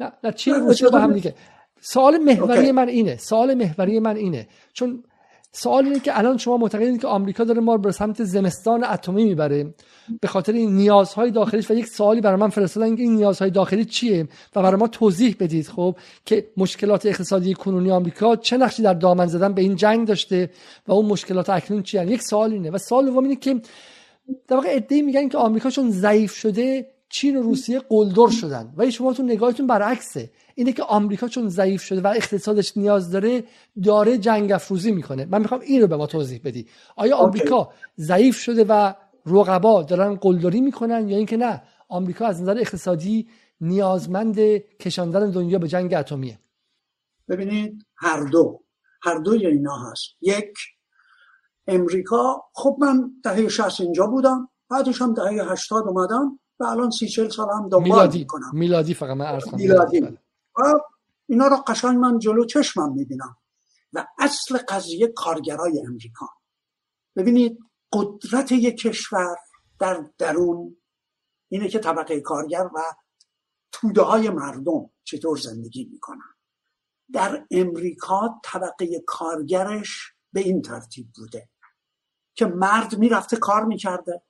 نه, 0.00 0.12
نه 0.24 0.32
چین 0.32 0.54
روسیه 0.54 0.88
با 0.88 0.98
هم 0.98 1.12
دیگه. 1.12 1.34
سوال 1.80 2.18
محوری 2.18 2.72
من 2.72 2.88
اینه. 2.88 3.16
سوال 3.16 3.54
محوری 3.54 4.00
من 4.00 4.16
اینه. 4.16 4.48
چون 4.72 5.04
سوال 5.58 5.84
اینه 5.84 6.00
که 6.00 6.18
الان 6.18 6.38
شما 6.38 6.56
معتقدید 6.56 7.00
که 7.00 7.06
آمریکا 7.06 7.44
داره 7.44 7.60
ما 7.60 7.76
به 7.76 7.92
سمت 7.92 8.24
زمستان 8.24 8.84
اتمی 8.84 9.24
می‌بره. 9.24 9.74
به 10.20 10.28
خاطر 10.28 10.52
این 10.52 10.76
نیازهای 10.76 11.30
داخلیش 11.30 11.70
و 11.70 11.74
یک 11.74 11.86
سوالی 11.86 12.20
برای 12.20 12.40
من 12.40 12.48
فرستادن 12.48 12.96
که 12.96 13.02
این 13.02 13.14
نیازهای 13.14 13.50
داخلی 13.50 13.84
چیه 13.84 14.28
و 14.56 14.62
برای 14.62 14.80
ما 14.80 14.88
توضیح 14.88 15.36
بدید 15.40 15.68
خب 15.68 15.96
که 16.24 16.46
مشکلات 16.56 17.06
اقتصادی 17.06 17.54
کنونی 17.54 17.90
آمریکا 17.90 18.36
چه 18.36 18.56
نقشی 18.56 18.82
در 18.82 18.94
دامن 18.94 19.26
زدن 19.26 19.52
به 19.52 19.62
این 19.62 19.76
جنگ 19.76 20.08
داشته 20.08 20.50
و 20.88 20.92
اون 20.92 21.06
مشکلات 21.06 21.50
اکنون 21.50 21.82
چیه 21.82 22.06
یک 22.06 22.22
سوال 22.22 22.52
اینه 22.52 22.70
و 22.70 22.78
سوال 22.78 23.06
دوم 23.06 23.22
اینه 23.22 23.36
که 23.36 23.60
در 24.48 24.56
واقع 24.56 24.68
ادعی 24.70 25.02
میگن 25.02 25.28
که 25.28 25.38
آمریکا 25.38 25.70
چون 25.70 25.90
ضعیف 25.90 26.34
شده 26.34 26.86
چین 27.08 27.36
و 27.36 27.42
روسیه 27.42 27.80
قلدر 27.80 28.30
شدن 28.30 28.74
و 28.76 28.90
شما 28.90 29.12
تو 29.12 29.22
نگاهتون 29.22 29.66
برعکسه. 29.66 30.30
اینه 30.54 30.72
که 30.72 30.82
آمریکا 30.82 31.28
چون 31.28 31.48
ضعیف 31.48 31.82
شده 31.82 32.00
و 32.00 32.06
اقتصادش 32.06 32.76
نیاز 32.76 33.10
داره 33.10 33.44
داره 33.82 34.18
جنگ 34.18 34.52
افروزی 34.52 34.92
می‌کنه. 34.92 35.24
من 35.24 35.40
می‌خوام 35.40 35.60
این 35.60 35.80
رو 35.80 35.86
به 35.86 35.96
ما 35.96 36.06
توضیح 36.06 36.40
بدی. 36.44 36.68
آیا 36.96 37.16
آمریکا 37.16 37.72
ضعیف 37.98 38.36
شده 38.36 38.64
و 38.68 38.94
رقبا 39.26 39.82
دارن 39.82 40.14
قلدری 40.14 40.60
می‌کنن 40.60 41.08
یا 41.08 41.16
اینکه 41.16 41.36
نه؟ 41.36 41.62
آمریکا 41.88 42.26
از 42.26 42.42
نظر 42.42 42.58
اقتصادی 42.58 43.28
نیازمند 43.60 44.38
کشاندن 44.80 45.30
دنیا 45.30 45.58
به 45.58 45.68
جنگ 45.68 45.94
اتمیه. 45.94 46.38
ببینید 47.28 47.86
هر 47.96 48.24
دو. 48.24 48.62
هر 49.02 49.18
دو 49.18 49.30
اینا 49.30 49.76
هست. 49.76 50.04
یک 50.20 50.54
امریکا 51.66 52.42
خب 52.52 52.76
من 52.80 53.10
دهه 53.24 53.48
60 53.48 53.80
اینجا 53.80 54.06
بودم 54.06 54.48
بعدش 54.70 55.02
هم 55.02 55.14
دهه 55.14 55.52
80 55.52 55.88
اومدم. 55.88 56.38
و 56.60 56.64
الان 56.64 56.90
سی 56.90 57.08
چل 57.08 57.28
سال 57.28 57.48
هم 57.50 57.62
دنبال 57.62 57.82
میلادی. 57.82 58.18
می‌کنم. 58.18 58.50
میلادی 58.52 58.94
فقط 58.94 59.16
من 59.16 59.40
میلادی. 59.52 60.00
و 60.00 60.80
اینا 61.26 61.46
رو 61.46 61.56
قشنگ 61.56 61.96
من 61.96 62.18
جلو 62.18 62.44
چشمم 62.44 62.92
می‌بینم. 62.92 63.36
و 63.92 64.06
اصل 64.18 64.58
قضیه 64.68 65.08
کارگرای 65.08 65.82
امریکا. 65.86 66.26
ببینید 67.16 67.58
قدرت 67.92 68.52
یک 68.52 68.76
کشور 68.76 69.36
در 69.78 70.04
درون 70.18 70.76
اینه 71.48 71.68
که 71.68 71.78
طبقه 71.78 72.20
کارگر 72.20 72.70
و 72.74 72.82
توده 73.72 74.02
های 74.02 74.30
مردم 74.30 74.90
چطور 75.04 75.36
زندگی 75.38 75.84
می‌کنن. 75.84 76.34
در 77.12 77.46
امریکا 77.50 78.40
طبقه 78.44 79.00
کارگرش 79.06 80.12
به 80.32 80.40
این 80.40 80.62
ترتیب 80.62 81.06
بوده 81.16 81.48
که 82.34 82.46
مرد 82.46 82.98
می‌رفته 82.98 83.36
کار 83.36 83.64
می‌کرده. 83.64 84.22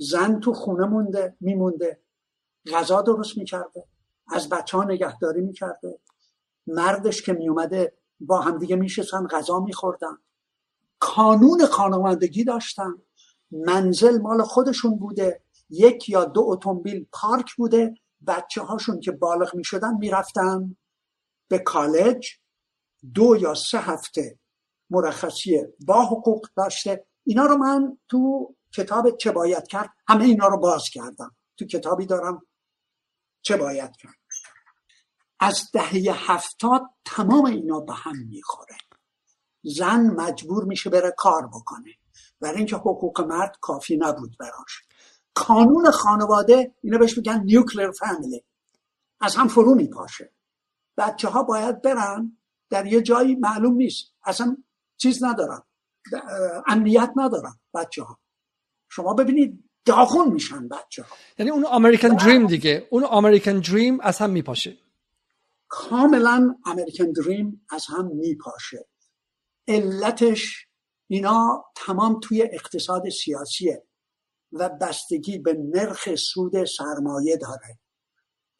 زن 0.00 0.40
تو 0.40 0.52
خونه 0.52 0.86
مونده 0.86 1.36
میمونده. 1.40 2.00
غذا 2.72 3.02
درست 3.02 3.38
می‌کرده. 3.38 3.84
از 4.28 4.48
بچه 4.48 4.76
ها 4.78 4.84
نگهداری 4.84 5.40
می‌کرده. 5.40 5.98
مردش 6.66 7.22
که 7.22 7.32
میومده 7.32 7.96
با 8.20 8.40
همدیگه 8.40 8.76
میشستن 8.76 9.26
غذا 9.26 9.60
میخوردن. 9.60 10.18
کانون 10.98 11.66
خانوادگی 11.66 12.44
داشتن. 12.44 12.94
منزل 13.50 14.18
مال 14.18 14.42
خودشون 14.42 14.96
بوده. 14.96 15.42
یک 15.70 16.08
یا 16.08 16.24
دو 16.24 16.44
اتومبیل 16.46 17.06
پارک 17.12 17.56
بوده. 17.56 17.94
بچه 18.26 18.62
هاشون 18.62 19.00
که 19.00 19.12
بالغ 19.12 19.54
می 19.54 19.64
شدن 19.64 19.96
می 19.96 20.10
رفتن 20.10 20.76
به 21.48 21.58
کالج. 21.58 22.28
دو 23.14 23.36
یا 23.36 23.54
سه 23.54 23.78
هفته 23.78 24.38
مرخصی 24.90 25.64
با 25.86 26.04
حقوق 26.04 26.46
داشته. 26.56 27.06
اینا 27.24 27.46
رو 27.46 27.56
من 27.56 27.98
تو 28.08 28.54
کتاب 28.74 29.16
چه 29.16 29.32
باید 29.32 29.66
کرد؟ 29.66 29.90
همه 30.08 30.24
اینا 30.24 30.46
رو 30.46 30.56
باز 30.56 30.84
کردم. 30.92 31.36
تو 31.56 31.66
کتابی 31.66 32.06
دارم 32.06 32.46
چه 33.42 33.56
باید 33.56 33.96
کرد. 33.96 34.14
از 35.40 35.70
دهه 35.72 36.30
هفتاد 36.30 36.82
تمام 37.04 37.44
اینا 37.44 37.80
به 37.80 37.94
هم 37.94 38.16
می‌خوره. 38.18 38.76
زن 39.62 40.00
مجبور 40.00 40.64
میشه 40.64 40.90
بره 40.90 41.14
کار 41.16 41.46
بکنه. 41.46 41.94
برای 42.40 42.56
اینکه 42.56 42.76
حقوق 42.76 43.20
مرد 43.20 43.58
کافی 43.60 43.96
نبود 43.96 44.36
براش. 44.38 44.82
کانون 45.34 45.90
خانواده 45.90 46.74
اینا 46.82 46.98
بهش 46.98 47.16
میگن 47.16 47.40
نیوکلیر 47.40 47.90
فامیلی 47.90 48.44
از 49.20 49.36
هم 49.36 49.48
فرو 49.48 49.74
میپاشه. 49.74 50.32
بچه 50.96 51.28
ها 51.28 51.42
باید 51.42 51.82
برن. 51.82 52.36
در 52.70 52.86
یه 52.86 53.02
جایی 53.02 53.34
معلوم 53.34 53.74
نیست. 53.74 54.12
اصلا 54.24 54.56
چیز 54.96 55.24
ندارن. 55.24 55.62
امنیت 56.66 57.12
ندارن 57.16 57.58
بچه 57.74 58.02
ها 58.02 58.18
شما 58.90 59.14
ببینید 59.14 59.64
داغون 59.84 60.32
میشن 60.32 60.68
بچه 60.68 61.02
ها 61.02 61.16
یعنی 61.38 61.50
اون 61.50 61.66
امریکن 61.72 62.08
دریم 62.08 62.46
دیگه 62.46 62.88
اون 62.90 63.04
امریکن 63.10 63.58
دریم 63.58 64.00
از 64.00 64.18
هم 64.18 64.30
میپاشه. 64.30 64.78
کاملا 65.68 66.54
امریکن 66.66 67.12
دریم 67.12 67.66
از 67.70 67.86
هم 67.86 68.06
میپاشه. 68.06 68.88
علتش 69.68 70.66
اینا 71.06 71.64
تمام 71.76 72.20
توی 72.20 72.42
اقتصاد 72.42 73.08
سیاسیه 73.08 73.86
و 74.52 74.68
بستگی 74.68 75.38
به 75.38 75.54
نرخ 75.74 76.14
سود 76.14 76.64
سرمایه 76.64 77.36
داره. 77.36 77.78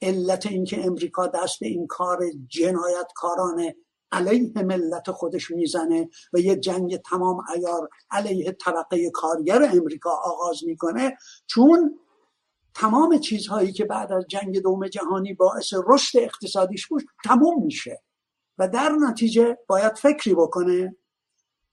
علت 0.03 0.47
اینکه 0.47 0.85
امریکا 0.85 1.27
دست 1.27 1.61
به 1.61 1.67
این 1.67 1.87
کار 1.87 2.19
جنایتکارانه 2.49 3.77
علیه 4.13 4.63
ملت 4.63 5.11
خودش 5.11 5.51
می‌زنه 5.51 6.09
و 6.33 6.39
یه 6.39 6.57
جنگ 6.57 6.97
تمام 6.97 7.45
ایار 7.57 7.89
علیه 8.11 8.53
طبقه 8.53 9.11
کارگر 9.11 9.63
امریکا 9.63 10.11
آغاز 10.11 10.65
می‌کنه. 10.67 11.17
چون 11.47 11.99
تمام 12.75 13.19
چیزهایی 13.19 13.73
که 13.73 13.85
بعد 13.85 14.13
از 14.13 14.25
جنگ 14.29 14.59
دوم 14.59 14.89
جهانی 14.89 15.35
باعث 15.35 15.75
رشد 15.87 16.19
اقتصادیش 16.19 16.87
بود 16.87 17.05
تموم 17.25 17.65
میشه. 17.65 18.03
و 18.59 18.69
در 18.69 18.89
نتیجه 18.89 19.59
باید 19.67 19.99
فکری 19.99 20.35
بکنه 20.35 20.97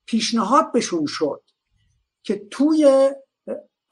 پیشنهاد 0.05 0.72
بشون 0.72 1.05
شد 1.05 1.43
که 2.23 2.47
توی 2.51 3.11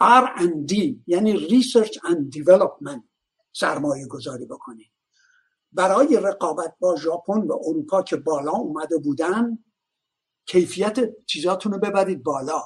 R&D 0.04 0.96
یعنی 1.08 1.48
Research 1.48 1.94
and 1.94 2.38
Development 2.38 3.04
سرمایه 3.54 4.08
گذاری 4.08 4.46
بکنید. 4.46 4.95
برای 5.76 6.20
رقابت 6.24 6.76
با 6.80 6.96
ژاپن 6.96 7.42
و 7.42 7.58
اروپا 7.66 8.02
که 8.02 8.16
بالا 8.16 8.52
اومده 8.52 8.98
بودن 8.98 9.58
کیفیت 10.46 11.26
چیزاتون 11.26 11.72
رو 11.72 11.80
ببرید 11.80 12.24
بالا 12.24 12.62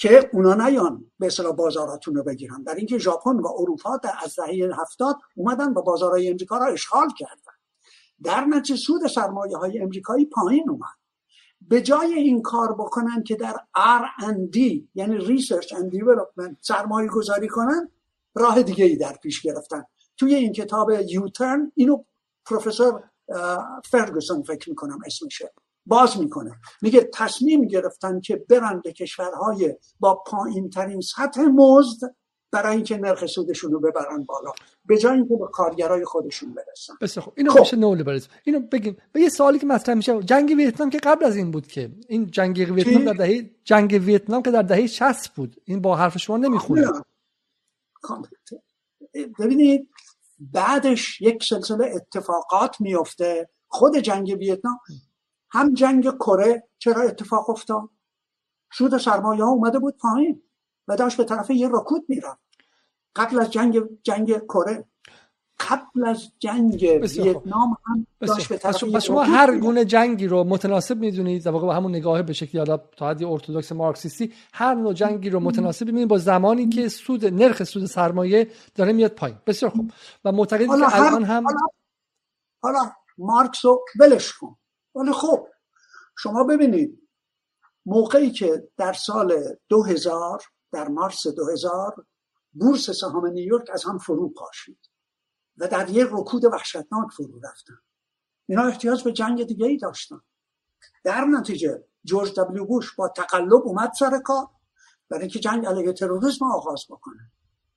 که 0.00 0.30
اونا 0.32 0.54
نیان 0.54 1.10
به 1.18 1.26
اصطلاح 1.26 1.52
بازاراتون 1.52 2.14
رو 2.14 2.22
بگیرن. 2.22 2.62
در 2.62 2.74
اینکه 2.74 2.98
ژاپن 2.98 3.36
و 3.36 3.48
اروپا 3.58 3.96
در 3.96 4.12
از 4.24 4.36
دهه 4.36 4.80
هفتاد 4.82 5.16
اومدن 5.36 5.72
و 5.72 5.82
بازارهای 5.82 6.28
امریکا 6.28 6.58
را 6.58 6.66
اشغال 6.66 7.08
کردن. 7.18 7.52
در 8.22 8.44
نتیجه 8.44 8.76
سود 8.76 9.06
سرمایه 9.06 9.56
های 9.56 9.82
امریکایی 9.82 10.24
پایین 10.24 10.70
اومد. 10.70 11.00
به 11.60 11.82
جای 11.82 12.14
این 12.14 12.42
کار 12.42 12.72
بکنن 12.72 13.22
که 13.22 13.36
در 13.36 13.56
R&D 13.76 14.58
یعنی 14.94 15.18
Research 15.18 15.68
and 15.68 15.94
Development 15.94 16.56
سرمایه 16.60 17.08
گذاری 17.08 17.48
کنن 17.48 17.90
راه 18.34 18.62
دیگه 18.62 18.84
ای 18.84 18.96
در 18.96 19.16
پیش 19.22 19.42
گرفتن. 19.42 19.84
توی 20.20 20.34
این 20.34 20.52
کتاب 20.52 20.90
یوترن 21.08 21.72
اینو 21.74 22.04
پروفسور 22.46 23.02
فرگوسون 23.84 24.42
فکر 24.42 24.70
می‌کنم 24.70 24.98
اسمشه. 25.06 25.52
باز 25.86 26.18
می‌کنه. 26.18 26.56
میگه 26.82 27.10
تصمیم 27.14 27.66
گرفتن 27.66 28.20
که 28.20 28.36
برن 28.48 28.80
به 28.84 28.92
کشورهای 28.92 29.76
با 30.00 30.14
پایین 30.26 30.70
ترین 30.70 31.00
سطح 31.00 31.40
مزد 31.40 32.14
برای 32.52 32.76
اینکه 32.76 32.96
نرخ 32.96 33.26
سودشون 33.26 33.72
رو 33.72 33.80
ببرن 33.80 34.22
بالا. 34.22 34.52
به 34.84 34.98
جای 34.98 35.16
اینکه 35.16 35.36
به 35.36 35.46
کارگرای 35.52 36.04
خودشون 36.04 36.54
برسن. 36.54 36.94
بسیار 37.00 37.24
خوب. 37.24 37.34
اینو 37.36 37.50
خب. 37.50 37.58
میشه 37.60 37.76
نولیبرالیسم 37.76 38.30
اینو 38.44 38.60
بگیم. 38.60 38.96
به 39.12 39.20
یه 39.20 39.28
سوالی 39.28 39.58
که 39.58 39.66
مطرح 39.66 39.94
میشه. 39.94 40.22
جنگ 40.22 40.54
ویتنام 40.56 40.90
که 40.90 40.98
قبل 40.98 41.24
از 41.24 41.36
این 41.36 41.50
بود 41.50 41.66
که. 41.66 41.90
این 42.08 42.26
جنگ 42.26 42.56
ویتنام 42.74 43.04
در 43.04 43.12
دهه 43.12 43.50
جنگ 43.64 44.00
ویتنام 44.04 44.42
که 44.42 44.50
در 44.50 44.62
دهه 44.62 44.86
60 44.86 45.34
بود. 45.34 45.56
این 45.64 45.80
با 45.80 45.96
حرف 45.96 46.18
شما 46.18 46.36
نمی‌خونه. 46.36 46.88
ببینید 49.38 49.88
بعدش 50.40 51.20
یک 51.20 51.44
سلسله 51.44 51.92
اتفاقات 51.94 52.80
میفته 52.80 53.50
خود 53.68 53.96
جنگ 53.96 54.36
ویتنام. 54.38 54.78
هم 55.50 55.74
جنگ 55.74 56.10
کره 56.10 56.68
چرا 56.78 57.02
اتفاق 57.02 57.50
افتاد؟ 57.50 57.88
سود 58.72 58.98
سرمایه 58.98 59.44
ها 59.44 59.50
اومده 59.50 59.78
بود 59.78 59.96
پایین 59.96 60.42
و 60.88 60.96
داشت 60.96 61.16
به 61.16 61.24
طرف 61.24 61.50
یه 61.50 61.68
رکود 61.72 62.04
می‌رفت. 62.08 62.40
قبل 63.16 63.40
از 63.40 63.50
جنگ 63.50 63.80
جنگ 64.02 64.38
کره. 64.38 64.84
قبل 65.68 66.06
از 66.06 66.32
جنگ 66.38 67.00
ویتنام 67.02 67.76
هم 67.84 68.06
داشت 68.20 68.48
به 68.48 68.58
طرف 68.58 68.84
پس 68.84 69.04
شما 69.04 69.22
هر 69.22 69.58
گونه 69.58 69.84
جنگی 69.84 70.26
رو 70.26 70.44
متناسب 70.44 70.98
می‌دونید 70.98 71.44
در 71.44 71.50
واقع 71.50 71.66
با 71.66 71.74
همون 71.74 71.94
نگاه 71.94 72.22
به 72.22 72.32
شکلی 72.32 72.58
حالا 72.58 72.76
تا 72.76 73.08
حدی 73.08 73.24
ارتدوکس 73.24 73.72
مارکسیستی 73.72 74.32
هر 74.52 74.74
نوع 74.74 74.92
جنگی 74.92 75.30
رو 75.30 75.40
متناسب 75.40 75.86
می‌دونید 75.86 76.08
با 76.08 76.18
زمانی 76.18 76.68
که 76.68 76.88
سود 76.88 77.24
نرخ 77.26 77.64
سود 77.64 77.86
سرمایه 77.86 78.50
داره 78.74 78.92
میاد 78.92 79.10
پایین. 79.10 79.38
بسیار 79.46 79.70
خوب. 79.70 79.90
و 80.24 80.32
معتقدید 80.32 80.68
که 80.68 80.74
الان 80.74 81.24
هم 81.24 81.44
حالا, 81.44 81.60
حالا 82.62 82.92
مارکس 83.18 83.64
رو 83.64 83.84
ولش 84.00 84.32
کن. 84.32 84.56
ولی 84.94 85.12
خب 85.12 85.46
شما 86.18 86.44
ببینید 86.44 87.08
موقعی 87.86 88.30
که 88.30 88.68
در 88.76 88.92
سال 88.92 89.34
2000 89.68 90.42
در 90.72 90.88
مارس 90.88 91.26
2000 91.26 91.94
بورس 92.52 92.90
سهام 92.90 93.26
نیویورک 93.26 93.70
از 93.72 93.84
هم 93.84 93.98
فرو 93.98 94.28
پاشید. 94.28 94.89
و 95.60 95.68
در 95.68 95.90
یک 95.90 96.08
رکود 96.10 96.44
وحشتناک 96.44 97.10
فرو 97.16 97.40
رفتن. 97.44 97.78
اینا 98.46 98.62
احتیاج 98.62 99.04
به 99.04 99.12
جنگ 99.12 99.44
دیگه 99.44 99.66
ای 99.66 99.76
داشتن. 99.76 100.20
در 101.04 101.24
نتیجه 101.24 101.84
جورج 102.04 102.40
دبلیو 102.40 102.64
بوش 102.64 102.94
با 102.94 103.08
تقلب 103.08 103.62
اومد 103.64 103.92
سر 103.92 104.20
کار 104.24 104.48
برای 105.08 105.22
اینکه 105.22 105.38
جنگ 105.38 105.66
علیه 105.66 105.92
تروریسم 105.92 106.44
آغاز 106.44 106.84
بکنه. 106.90 107.32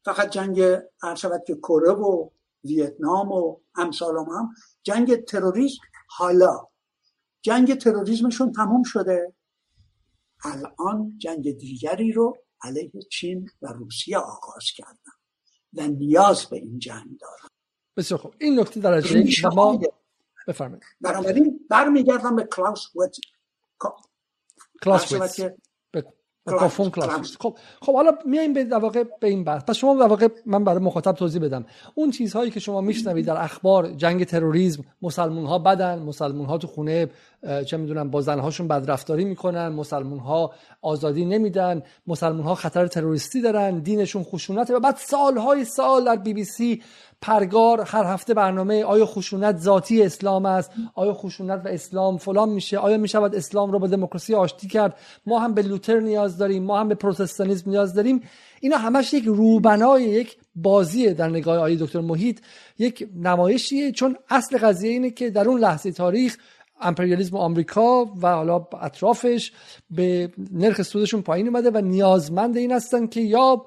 فقط 0.06 0.30
جنگ 0.30 0.62
هر 1.02 1.16
که 1.48 1.56
کره 1.56 1.92
و 1.92 2.30
ویتنام 2.64 3.32
و 3.32 3.58
امثال 3.76 4.18
هم 4.18 4.54
جنگ 4.84 5.24
تروریسم 5.26 5.82
حالا. 6.08 6.68
جنگ 7.42 7.78
تروریسمشون 7.78 8.52
تموم 8.52 8.84
شده. 8.84 9.34
الان 10.44 11.18
جنگ 11.18 11.58
دیگری 11.58 12.12
رو 12.12 12.38
علیه 12.62 13.02
چین 13.12 13.50
و 13.62 13.68
روسیه 13.68 14.18
آغاز 14.18 14.64
کردن 14.76 15.14
و 15.74 15.88
نیاز 15.88 16.46
به 16.46 16.56
این 16.56 16.80
جنگ 16.80 17.18
دارن. 17.20 17.53
بسیار 17.98 18.20
خوب. 18.20 18.34
این 18.40 18.60
نکته 18.60 18.80
درجه 18.80 19.20
یک 19.20 19.46
ما 19.46 19.80
بفرمایید. 20.48 20.84
بنابراین 21.02 21.60
برمیگردم 21.70 22.36
به 22.36 22.44
کلاس 22.44 22.96
ویت. 22.96 23.18
کلاس 24.84 25.12
ویت. 25.12 25.56
کافون 26.46 26.90
کلاس 26.90 27.38
خب 27.40 27.58
خب 27.82 27.96
حالا 27.96 28.12
میایم 28.26 28.54
به 28.54 28.64
در 28.64 28.78
واقع 28.78 29.04
به 29.20 29.28
این 29.28 29.44
بحث. 29.44 29.64
پس 29.64 29.76
شما 29.76 29.96
در 29.96 30.08
واقع 30.08 30.28
من 30.46 30.64
برای 30.64 30.80
مخاطب 30.80 31.12
توضیح 31.12 31.42
بدم. 31.42 31.66
اون 31.96 32.12
چیزهایی 32.12 32.52
که 32.52 32.60
شما 32.60 32.82
میشنوید 32.82 33.26
در 33.26 33.44
اخبار 33.44 33.92
جنگ 33.92 34.24
تروریسم 34.24 34.84
مسلمون 35.02 35.46
ها 35.46 35.60
بدن 35.60 36.00
مسلمون 36.00 36.46
ها 36.46 36.58
تو 36.58 36.68
خونه 36.68 37.10
چه 37.66 37.78
می‌دونم 37.78 38.10
با 38.10 38.22
زنهاشون 38.22 38.68
بدرفتاری 38.68 39.26
می‌کنن 39.26 39.68
مسلمون 39.68 40.20
ها 40.20 40.54
آزادی 40.82 41.26
نمیدن 41.26 41.84
مسلمون 42.08 42.44
ها 42.44 42.56
خطر 42.56 42.88
تروریستی 42.88 43.42
دارن 43.42 43.80
دینشون 43.80 44.24
خشونته. 44.24 44.76
و 44.76 44.80
بعد 44.80 44.96
سالهای 44.96 45.66
سال 45.66 46.06
در 46.06 46.16
بی 46.16 46.34
بی 46.34 46.44
سی 46.44 46.84
پرگار 47.24 47.82
هر 47.82 48.04
هفته 48.04 48.34
برنامه 48.34 48.84
آیا 48.84 49.06
خشونت 49.06 49.58
ذاتی 49.58 50.04
اسلام 50.04 50.46
است؟ 50.46 50.72
آیا 50.96 51.14
خشونت 51.14 51.62
و 51.66 51.68
اسلام 51.68 52.18
فلان 52.18 52.50
میشه؟ 52.50 52.78
آیا 52.78 52.98
می‌شود 52.98 53.36
اسلام 53.36 53.72
رو 53.72 53.80
با 53.80 53.88
دموکراسی 53.88 54.36
آشتی 54.36 54.68
کرد؟ 54.68 54.96
ما 55.26 55.40
هم 55.40 55.54
به 55.54 55.62
لوتر 55.62 56.00
نیاز 56.00 56.38
داریم 56.38 56.64
ما 56.64 56.80
هم 56.80 56.88
به 56.88 56.96
پروتستانیسم 56.96 57.70
نیاز 57.70 57.94
داریم. 57.94 58.22
اینا 58.62 58.78
همش 58.78 59.14
یک 59.14 59.24
روبنای 59.26 60.04
یک 60.04 60.38
بازیه 60.56 61.14
در 61.14 61.30
نگاه 61.30 61.58
آقای 61.58 61.76
دکتر 61.76 62.02
محیط. 62.02 62.40
یک 62.80 63.08
نمایشیه 63.16 63.92
چون 63.92 64.18
اصل 64.30 64.58
قضیه 64.58 64.92
اینه 64.92 65.10
که 65.10 65.30
در 65.30 65.50
اون 65.50 65.60
لحظه 65.60 65.92
تاریخ 65.92 66.38
امپریالیسم 66.84 67.38
آمریکا 67.38 68.06
و 68.22 68.36
حالا 68.36 68.68
اطرافش 68.82 69.52
به 69.90 70.30
نرخ 70.52 70.82
سودشون 70.82 71.22
پایین 71.22 71.48
اومده 71.48 71.72
و 71.74 71.82
نیازمند 71.82 72.58
این 72.58 72.72
هستن 72.72 73.08
که 73.08 73.22
یا 73.22 73.66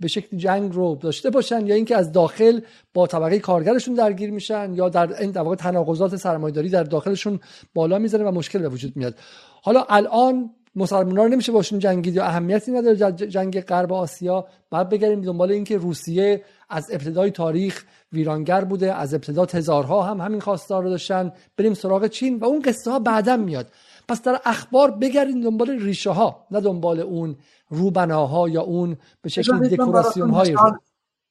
به 0.00 0.08
شکل 0.08 0.36
جنگ 0.36 0.74
رو 0.74 0.98
داشته 1.00 1.30
باشن 1.30 1.66
یا 1.66 1.74
اینکه 1.74 1.96
از 1.96 2.12
داخل 2.12 2.60
با 2.94 3.06
طبقه 3.06 3.38
کارگرشون 3.38 3.94
درگیر 3.94 4.30
میشن 4.30 4.74
یا 4.74 4.88
در 4.88 5.20
این 5.20 5.30
واقع 5.30 5.56
تناقضات 5.56 6.16
سرمایه‌داری 6.16 6.68
در 6.68 6.82
داخلشون 6.82 7.40
بالا 7.74 7.98
می‌زنه 7.98 8.24
و 8.24 8.30
مشکل 8.30 8.58
به 8.58 8.68
وجود 8.68 8.96
میاد. 8.96 9.14
حالا 9.62 9.86
الان 9.88 10.50
مسلمان 10.76 11.16
رو 11.16 11.28
نمیشه 11.28 11.52
باشون 11.52 11.78
جنگید 11.78 12.14
یا 12.14 12.24
اهمیتی 12.24 12.72
نداره 12.72 13.12
جنگ 13.12 13.60
غرب 13.60 13.92
آسیا. 13.92 14.46
بعد 14.70 14.88
بگردیم 14.88 15.20
دنبال 15.20 15.50
اینکه 15.52 15.76
روسیه 15.76 16.42
از 16.68 16.90
ابتدای 16.90 17.30
تاریخ 17.30 17.84
ویرانگر 18.12 18.64
بوده 18.64 18.94
از 18.94 19.14
ابتدا 19.14 19.46
تزارها 19.46 20.02
هم 20.02 20.20
همین 20.20 20.40
خواستار 20.40 20.82
رو 20.82 20.90
داشتن. 20.90 21.32
بریم 21.56 21.74
سراغ 21.74 22.06
چین 22.06 22.38
و 22.38 22.44
اون 22.44 22.62
قصه 22.62 22.90
ها 22.90 22.98
بعدا 22.98 23.36
میاد. 23.36 23.66
پس 24.08 24.22
در 24.22 24.40
اخبار 24.44 24.90
بگردیم 24.90 25.40
دنبال 25.40 25.70
ریشه 25.70 26.10
ها 26.10 26.46
نه 26.50 26.60
دنبال 26.60 27.00
اون 27.00 27.36
روبناها 27.68 28.48
یا 28.48 28.62
اون 28.62 28.96
به 29.22 29.28
شکل 29.28 29.68
دکوراسیون 29.68 30.30
های 30.30 30.52
رو. 30.52 30.78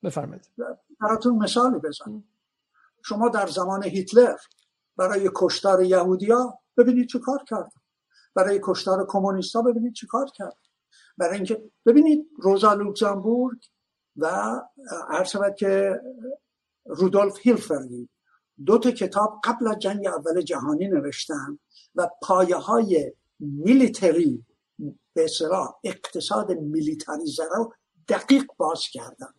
بفرمایید. 0.03 0.49
براتون 1.01 1.35
مثالی 1.35 1.79
بزن 1.79 2.23
شما 3.03 3.29
در 3.29 3.47
زمان 3.47 3.83
هیتلر 3.83 4.35
برای 4.97 5.29
کشتار 5.35 5.83
یهودیا 5.83 6.59
ببینید 6.77 7.07
چه 7.07 7.19
کار 7.19 7.43
کرد. 7.47 7.71
برای 8.35 8.59
کشتار 8.63 9.05
کمونیستا 9.09 9.61
ببینید 9.61 9.93
چه 9.93 10.07
کار 10.07 10.25
کرد. 10.35 10.57
برای 11.17 11.35
اینکه 11.35 11.61
ببینید 11.85 12.27
روزا 12.37 12.73
لوکزامبورگ 12.73 13.57
و 14.17 14.55
عرض 15.09 15.29
شود 15.29 15.55
که 15.55 16.01
رودولف 16.85 17.37
هیلفردی 17.41 18.09
دو 18.65 18.77
تا 18.77 18.91
کتاب 18.91 19.41
قبل 19.43 19.67
از 19.67 19.79
جنگ 19.79 20.07
اول 20.07 20.41
جهانی 20.41 20.87
نوشتن 20.87 21.59
و 21.95 22.09
پایه 22.21 22.55
های 22.55 23.13
میلیتری 23.39 24.45
به 25.13 25.23
اصطلاح 25.23 25.75
اقتصاد 25.83 26.51
میلیتریزه 26.51 27.43
رو 27.55 27.73
دقیق 28.09 28.45
باز 28.57 28.81
کردن 28.91 29.33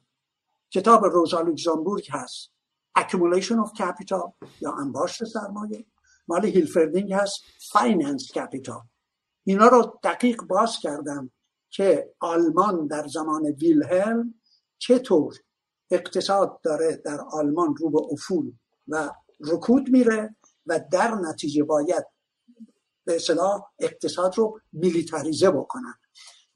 کتاب 0.70 1.05
روزا 1.05 1.40
لوکزامبورگ 1.40 2.09
هست. 2.10 2.50
Accumulation 2.98 3.56
of 3.64 3.70
capital 3.78 4.32
یا 4.60 4.72
انباشت 4.72 5.24
سرمایه. 5.24 5.86
مال 6.28 6.44
هیلفردینگ 6.44 7.12
هست. 7.12 7.42
Finance 7.72 8.32
capital 8.32 8.82
اینا 9.44 9.68
رو 9.68 10.00
دقیق 10.02 10.42
باز 10.42 10.78
کردن 10.82 11.30
که 11.70 12.14
آلمان 12.20 12.86
در 12.86 13.06
زمان 13.06 13.46
ویلهلم 13.46 14.34
چطور 14.78 15.34
اقتصاد 15.90 16.60
داره 16.60 17.02
در 17.05 17.20
آلمان 17.20 17.76
رو 17.76 17.90
به 17.90 18.00
افول 18.12 18.52
و 18.88 19.10
رکود 19.40 19.88
میره 19.88 20.36
و 20.66 20.80
در 20.92 21.14
نتیجه 21.14 21.64
باید 21.64 22.06
به 23.05 23.16
اصطلاح 23.16 23.62
اقتصاد 23.78 24.38
رو 24.38 24.60
میلیتاریزه 24.72 25.50
بکنن. 25.50 25.94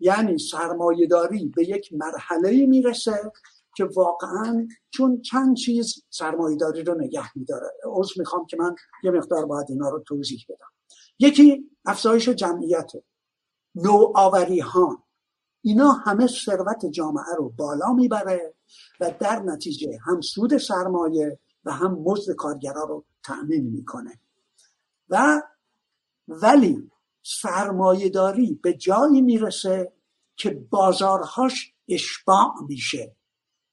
یعنی 0.01 0.39
سرمایهداری 0.39 1.49
به 1.49 1.69
یک 1.69 1.93
مرحله 1.93 2.67
می‌رسه 2.67 3.33
که 3.77 3.85
واقعا 3.85 4.69
چون 4.91 5.23
چند 5.23 5.57
چیز 5.57 6.05
سرمایهداری 6.11 6.83
رو 6.83 6.95
نگه 6.95 7.39
میداره. 7.39 7.67
عضو 7.85 8.15
می‌خوام 8.19 8.47
که 8.47 8.57
من 8.57 8.75
یه 9.05 9.11
مقدار 9.11 9.47
باید 9.47 9.67
اینا 9.69 9.89
رو 9.89 9.99
توضیح 9.99 10.45
بدم. 10.49 10.73
یکی 11.19 11.71
افزایش 11.85 12.29
جمعیت 12.29 12.93
نوآوری 13.75 14.61
ها 14.61 15.05
اینا 15.63 15.93
همه 15.93 16.27
ثروت 16.27 16.87
جامعه 16.87 17.35
رو 17.39 17.49
بالا 17.49 17.93
می‌بره 17.93 18.55
و 19.01 19.11
در 19.21 19.43
نتیجه 19.43 19.99
هم 20.07 20.21
سود 20.21 20.59
سرمایه 20.59 21.39
و 21.65 21.73
هم 21.73 21.95
مزد 21.95 22.35
کارگرا 22.35 22.85
رو 22.85 23.05
تأمین 23.25 23.65
می‌کنه. 23.65 24.21
و 25.09 25.43
ولی 26.29 26.91
سرمایه 27.23 28.09
داری 28.09 28.61
به 28.63 28.75
جایی 28.75 29.23
می‌رسه 29.23 29.93
که 30.37 30.51
بازارهاش 30.71 31.75
اشباع 31.89 32.53
میشه. 32.69 33.17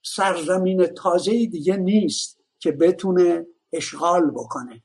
سرزمین 0.03 0.85
تازه 0.85 1.31
دیگه 1.31 1.77
نیست 1.77 2.39
که 2.59 2.71
بتونه 2.71 3.45
اشغال 3.73 4.31
بکنه. 4.31 4.83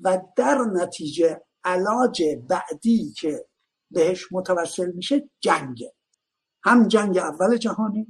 و 0.00 0.22
در 0.36 0.58
نتیجه 0.58 1.42
علاج 1.64 2.22
بعدی 2.48 3.12
که 3.12 3.46
بهش 3.90 4.32
متوسل 4.32 4.92
میشه 4.92 5.30
جنگه. 5.40 5.94
هم 6.64 6.88
جنگ 6.88 7.18
اول 7.18 7.56
جهانی 7.56 8.06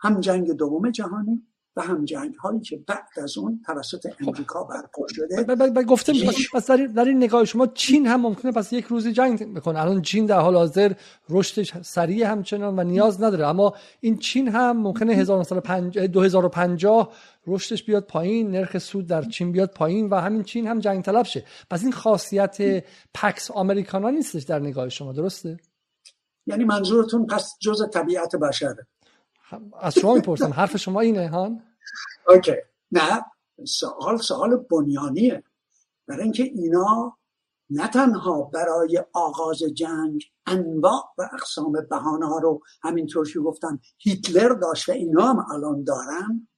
هم 0.00 0.20
جنگ 0.20 0.52
دوم 0.52 0.90
جهانی 0.90 1.42
و 1.76 1.80
هم 1.80 2.04
جنگ 2.04 2.34
هایی 2.34 2.60
که 2.60 2.76
بعد 2.86 3.08
از 3.22 3.38
اون 3.38 3.62
توسط 3.66 4.06
امریکا 4.20 4.64
برپا 4.64 5.06
شده. 5.08 5.82
گفته 5.82 6.12
پس 6.52 6.70
در 6.70 7.04
این 7.04 7.16
نگاه 7.16 7.44
شما 7.44 7.66
چین 7.66 8.06
هم 8.06 8.20
ممکنه 8.20 8.52
پس 8.52 8.72
یک 8.72 8.84
روزی 8.84 9.12
جنگ 9.12 9.54
بکنه 9.54 9.80
الان 9.80 10.02
چین 10.02 10.26
در 10.26 10.40
حال 10.40 10.56
حاضر 10.56 10.92
رشدش 11.28 11.72
سریع 11.82 12.26
همچنان 12.26 12.78
و 12.78 12.84
نیاز 12.84 13.22
نداره. 13.22 13.46
اما 13.46 13.74
این 14.00 14.16
چین 14.16 14.48
هم 14.48 14.76
ممکنه 14.76 15.24
2050 15.24 17.12
رشدش 17.46 17.84
بیاد 17.84 18.06
پایین 18.06 18.50
نرخ 18.50 18.78
سود 18.78 19.06
در 19.06 19.22
چین 19.22 19.52
بیاد 19.52 19.70
پایین 19.70 20.08
و 20.08 20.14
همین 20.14 20.42
چین 20.42 20.66
هم 20.66 20.78
جنگ 20.78 21.04
طلب 21.04 21.24
شه. 21.24 21.44
پس 21.70 21.82
این 21.82 21.92
خاصیت 21.92 22.84
پکس 23.14 23.50
آمریکانا 23.50 24.10
نیستش 24.10 24.42
در 24.42 24.58
نگاه 24.58 24.88
شما 24.88 25.12
درسته؟ 25.12 25.58
یعنی 26.48 26.64
منظورتون 26.64 27.26
پس 27.26 27.56
جز 27.60 27.90
طبیعت 27.92 28.36
بشره 28.36 28.86
از 29.80 29.94
شما 29.94 30.14
می‌پرسم 30.14 30.50
حرف 30.50 30.76
شما 30.76 31.00
اینه 31.00 31.28
هان؟ 31.28 31.62
اوکی. 32.28 32.54
نه 32.92 33.24
سوال 33.66 34.16
سوال 34.16 34.56
بنیانیه. 34.56 35.44
برای 36.06 36.22
اینکه 36.22 36.42
اینا 36.42 37.18
نه 37.70 37.88
تنها 37.88 38.42
برای 38.42 39.04
آغاز 39.12 39.58
جنگ 39.58 40.24
انواع 40.46 41.02
و 41.18 41.28
اقسام 41.32 41.72
بهانه 41.90 42.26
ها 42.26 42.38
رو 42.38 42.62
همینطور 42.82 43.32
که 43.32 43.40
گفتن 43.40 43.78
هیتلر 43.98 44.48
داشت 44.48 44.88
و 44.88 44.92
اینا 44.92 45.22
هم 45.22 45.46
الان 45.52 45.84
دارن 45.84 46.48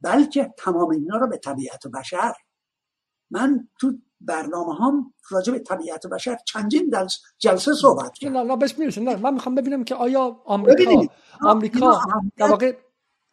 بلکه 0.00 0.54
تمام 0.58 0.90
اینا 0.90 1.16
رو 1.16 1.28
به 1.28 1.36
طبیعت 1.36 1.86
بشر. 1.86 2.34
من 3.30 3.68
تو 3.80 3.92
برنامه 4.20 4.74
هم 4.74 5.14
راجع 5.30 5.52
به 5.52 5.58
طبیعت 5.58 6.06
بشر 6.06 6.36
چندین 6.44 6.94
جلسه 7.38 7.74
صحبت 7.74 8.14
کردم 8.14 8.38
نه 8.38 8.56
بهش 8.56 8.78
می‌رسیم 8.78 9.08
نه 9.08 9.16
من 9.16 9.34
می‌خوام 9.34 9.54
ببینم 9.54 9.84
که 9.84 9.94
آیا 9.94 10.40
آمریکا 10.44 11.08
آمریکا 11.40 12.00
در 12.36 12.50
واقع 12.50 12.76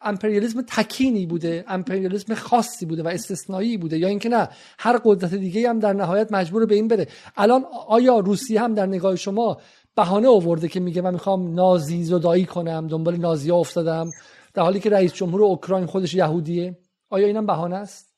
امپریالیسم 0.00 0.62
تکینی 0.62 1.26
بوده 1.26 1.64
امپریالیسم 1.68 2.34
خاصی 2.34 2.86
بوده 2.86 3.02
و 3.02 3.08
استثنایی 3.08 3.76
بوده 3.76 3.98
یا 3.98 4.08
اینکه 4.08 4.28
نه 4.28 4.48
هر 4.78 5.00
قدرت 5.04 5.34
دیگه 5.34 5.68
هم 5.68 5.78
در 5.78 5.92
نهایت 5.92 6.32
مجبور 6.32 6.66
به 6.66 6.74
این 6.74 6.88
بره. 6.88 7.08
الان 7.36 7.64
آیا 7.88 8.18
روسیه 8.18 8.60
هم 8.60 8.74
در 8.74 8.86
نگاه 8.86 9.16
شما 9.16 9.60
بهانه 9.96 10.28
آورده 10.28 10.68
که 10.68 10.80
میگه 10.80 11.02
من 11.02 11.12
می‌خوام 11.12 11.54
نازی 11.54 12.04
زدایی 12.04 12.46
کنم 12.46 12.86
دنبال 12.86 13.16
نازی 13.16 13.50
افتادم 13.50 14.10
در 14.54 14.62
حالی 14.62 14.80
که 14.80 14.90
رئیس 14.90 15.12
جمهور 15.12 15.42
اوکراین 15.42 15.86
خودش 15.86 16.14
یهودیه؟ 16.14 16.78
آیا 17.10 17.26
اینم 17.26 17.46
بهانه 17.46 17.76
است؟ 17.76 18.14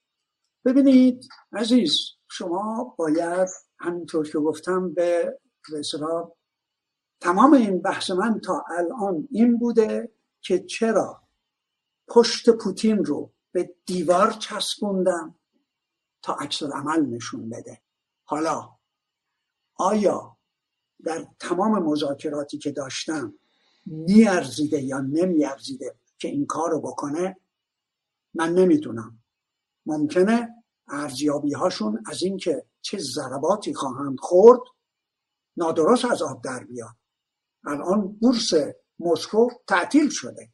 ببینید 0.64 1.28
عزیز 1.52 2.17
شما 2.30 2.94
باید 2.98 3.48
همینطور 3.78 4.30
که 4.30 4.38
گفتم 4.38 4.94
به 4.94 5.38
رسرا 5.68 6.36
تمام 7.20 7.52
این 7.52 7.82
بحث 7.82 8.10
من 8.10 8.40
تا 8.40 8.64
الان 8.78 9.28
این 9.30 9.58
بوده 9.58 10.12
که 10.40 10.58
چرا 10.58 11.22
پشت 12.08 12.50
پوتین 12.50 13.04
رو 13.04 13.32
به 13.52 13.74
دیوار 13.86 14.30
چسبوندم 14.32 15.34
تا 16.22 16.34
عکس 16.34 16.62
عمل 16.62 17.06
نشون 17.06 17.48
بده. 17.48 17.82
حالا 18.24 18.76
آیا 19.74 20.38
در 21.04 21.26
تمام 21.40 21.82
مذاکراتی 21.82 22.58
که 22.58 22.70
داشتم 22.70 23.34
میارزیده 23.86 24.82
یا 24.82 25.00
نمیارزیده 25.00 25.94
که 26.18 26.28
این 26.28 26.46
کار 26.46 26.70
رو 26.70 26.80
بکنه؟ 26.80 27.40
من 28.34 28.54
نمی‌دونم. 28.54 29.18
ممکنه؟ 29.86 30.57
ارزیابی 30.90 31.54
هاشون 31.54 32.02
از 32.06 32.22
اینکه 32.22 32.66
چه 32.80 32.98
ضرباتی 32.98 33.74
خواهند 33.74 34.16
خورد 34.20 34.60
نادرست 35.56 36.04
از 36.04 36.22
آب 36.22 36.44
در 36.44 36.64
بیاد. 36.64 36.96
الان 37.64 38.08
بورس 38.08 38.50
مسکو 38.98 39.48
تعطیل 39.68 40.08
شده. 40.10 40.52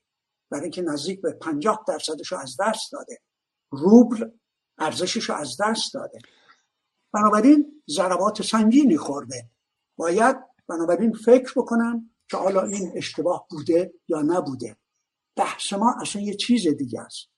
برای 0.51 0.62
اینکه 0.62 0.82
نزدیک 0.82 1.20
به 1.23 1.32
پنجاه 1.32 1.85
درصدش 1.89 2.32
رو 2.32 2.39
از 2.39 2.56
دست 2.61 2.93
داده. 2.93 3.20
روبل 3.70 4.31
ارزشش 4.78 5.31
رو 5.31 5.35
از 5.35 5.56
دست 5.61 5.94
داده. 5.94 6.19
بنابراین 7.12 7.82
ضربات 7.90 8.43
سنگینی 8.43 8.97
خورده. 8.97 9.51
باید 9.97 10.36
بنابراین 10.69 11.12
فکر 11.12 11.52
بکنم 11.56 12.11
که 12.31 12.36
حالا 12.36 12.62
این 12.62 12.93
اشتباه 12.94 13.47
بوده 13.51 13.94
یا 14.09 14.23
نبوده. 14.23 14.77
بحث 15.36 15.73
ما 15.73 15.94
اصلا 16.01 16.23
یه 16.23 16.35
چیز 16.35 16.69
دیگه 16.69 17.01
است. 17.01 17.28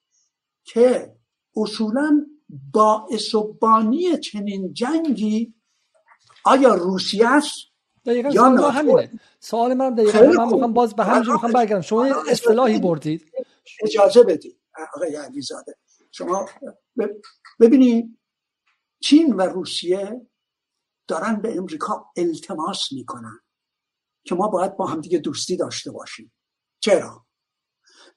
که 0.64 1.16
اصولا 1.56 2.26
باعث 2.48 3.34
و 3.34 3.52
بانی 3.52 4.18
چنین 4.18 4.72
جنگی 4.72 5.54
آیا 6.44 6.74
روسیه 6.74 7.28
است 7.28 7.54
دقیقا 8.04 8.30
سوال 8.30 8.70
همینه. 8.70 9.10
سوال 9.40 9.74
من 9.74 9.94
دقیقا 9.94 10.20
من 10.20 10.52
می‌خوام 10.52 10.72
باز 10.72 10.94
به 10.94 11.04
همینجا 11.04 11.32
می‌خوام 11.32 11.52
برگردم. 11.52 11.80
شما 11.80 12.04
اصطلاحی 12.30 12.78
بردید. 12.78 13.32
اجازه 13.82 14.22
بدید 14.22 14.60
آقای 14.94 15.16
علیزاده 15.16 15.76
شما 16.10 16.48
ببینید 17.60 18.18
چین 19.00 19.34
و 19.34 19.42
روسیه 19.42 20.26
دارن 21.08 21.40
به 21.40 21.56
امریکا 21.56 22.06
التماس 22.16 22.92
می‌کنن 22.92 23.40
که 24.24 24.34
ما 24.34 24.48
باید 24.48 24.76
با 24.76 24.86
همدیگه 24.86 25.18
دوستی 25.18 25.56
داشته 25.56 25.90
باشیم. 25.90 26.32
چرا؟ 26.80 27.26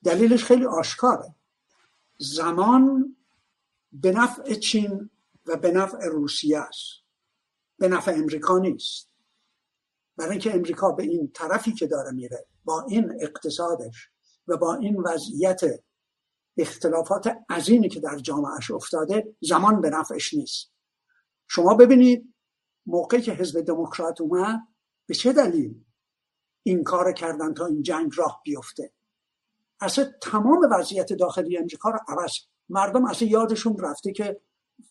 دلیلش 0.04 0.44
خیلی 0.44 0.66
آشکاره. 0.66 1.36
زمان 2.18 3.16
به 3.92 4.12
نفع 4.12 4.54
چین 4.54 5.10
و 5.46 5.58
به 5.58 5.72
نفع 5.72 6.08
روسیه 6.08 6.60
است. 6.60 7.04
به 7.78 7.88
نفع 7.88 8.12
امریکا 8.12 8.58
نیست. 8.58 9.10
برای 10.18 10.32
اینکه 10.32 10.56
امریکا 10.56 10.92
به 10.92 11.04
این 11.04 11.32
طرفی 11.34 11.74
که 11.74 11.88
داره 11.88 12.12
میره 12.12 12.48
با 12.66 12.86
این 12.90 13.18
اقتصادش 13.22 14.10
و 14.48 14.58
با 14.58 14.76
این 14.76 15.02
وضعیت 15.02 15.62
اختلافات 16.58 17.38
عظیمی 17.50 17.90
که 17.90 18.00
در 18.00 18.18
جامعهش 18.18 18.72
افتاده 18.72 19.36
زمان 19.42 19.82
به 19.82 19.90
نفعش 19.90 20.34
نیست. 20.34 20.72
شما 21.48 21.74
ببینید 21.74 22.34
موقعی 22.86 23.22
که 23.22 23.32
حزب 23.32 23.62
دموکرات 23.62 24.22
اومد 24.22 24.60
به 25.06 25.16
چه 25.16 25.34
دلیل 25.34 25.84
این 26.64 26.84
کار 26.84 27.12
کردن 27.14 27.54
تا 27.54 27.66
این 27.66 27.84
جنگ 27.84 28.12
راه 28.16 28.42
بیفته؟ 28.44 28.94
اصلا 29.82 30.12
تمام 30.22 30.68
وضعیت 30.72 31.14
داخلی 31.14 31.58
امریکا 31.58 31.90
رو 31.90 32.00
عوض 32.08 32.32
مردم 32.70 33.06
اصلا 33.06 33.28
یادشون 33.28 33.78
رفته 33.78 34.12
که 34.12 34.42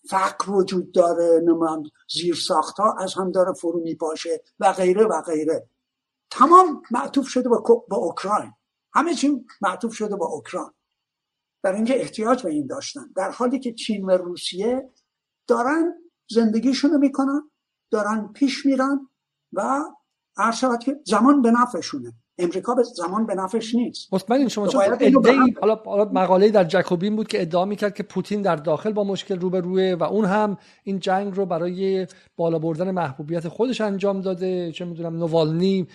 فقر 0.08 0.50
وجود 0.50 0.92
داره 0.92 1.40
نمان 1.44 1.90
زیر 2.14 2.34
ساخت 2.34 2.78
ها 2.78 2.92
از 2.92 3.14
هم 3.14 3.30
داره 3.30 3.52
فرو 3.52 3.80
میپاشه 3.80 4.42
و 4.60 4.72
غیره 4.72 5.04
و 5.04 5.22
غیره. 5.22 5.68
تمام 6.30 6.82
معطوف 6.90 7.28
شده 7.28 7.48
با, 7.48 7.84
با 7.88 7.96
اوکراین. 7.96 8.52
همه 8.94 9.14
چی 9.14 9.44
معطوف 9.60 9.94
شده 9.94 10.16
با 10.16 10.26
اوکراین. 10.26 10.70
برای 11.62 11.76
اینکه 11.76 12.00
احتیاج 12.00 12.42
به 12.42 12.50
این 12.50 12.66
داشتن. 12.66 13.12
در 13.16 13.30
حالی 13.30 13.58
که 13.58 13.72
چین 13.72 14.04
و 14.04 14.10
روسیه 14.10 14.90
دارن 15.46 15.94
زندگیشونو 16.30 16.98
می‌کنن 16.98 17.50
دارن 17.90 18.32
پیش 18.32 18.66
میرن 18.66 19.08
و 19.52 19.84
شود 20.54 20.78
که 20.78 21.00
زمان 21.06 21.42
به 21.42 21.50
نفعشونه. 21.50 22.12
امریکا 22.38 22.74
به 22.74 22.82
زمان 22.82 23.26
به 23.26 23.34
نفعش 23.34 23.74
نیست. 23.74 24.14
مطمئن 24.14 24.48
شما 24.48 24.68
چون 24.68 24.82
حالا 25.60 25.74
حالا 25.84 26.04
مقاله 26.04 26.50
در 26.50 26.64
جکوبین 26.64 27.16
بود 27.16 27.28
که 27.28 27.42
ادعا 27.42 27.64
می‌کرد 27.64 27.94
که 27.94 28.02
پوتین 28.02 28.42
در 28.42 28.56
داخل 28.56 28.92
با 28.92 29.04
مشکل 29.04 29.40
روبروه 29.40 29.96
و 30.00 30.04
اون 30.04 30.24
هم 30.24 30.56
این 30.84 30.98
جنگ 30.98 31.36
رو 31.36 31.46
برای 31.46 32.06
بالا 32.36 32.58
بردن 32.58 32.90
محبوبیت 32.90 33.48
خودش 33.48 33.80
انجام 33.80 34.20
داده. 34.20 34.72
چه 34.72 34.84
می‌دونم 34.84 35.16
نوالنی 35.16 35.86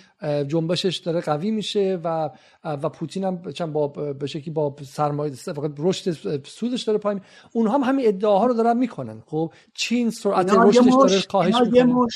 جنبشش 0.47 0.97
داره 0.97 1.21
قوی 1.21 1.51
میشه 1.51 1.99
و 2.03 2.29
و 2.63 2.89
پوتین 2.89 3.23
هم 3.23 3.51
چند 3.51 3.73
با 3.73 3.87
به 3.87 4.27
شکلی 4.27 4.53
با 4.53 4.75
سرمایه 4.85 5.33
فقط 5.33 5.71
رشد 5.77 6.11
سودش 6.45 6.83
داره 6.83 6.97
پایین. 6.99 7.21
اونها 7.53 7.73
هم 7.77 7.83
همین 7.83 8.07
ادعاها 8.07 8.45
رو 8.45 8.53
دارن 8.53 8.77
می‌کنن. 8.77 9.23
خب 9.25 9.51
چین 9.73 10.09
سرعت 10.09 10.53
رشدش 10.53 10.93
داره 10.93 11.21
کاهش 11.21 11.55
می‌کنه. 11.55 12.07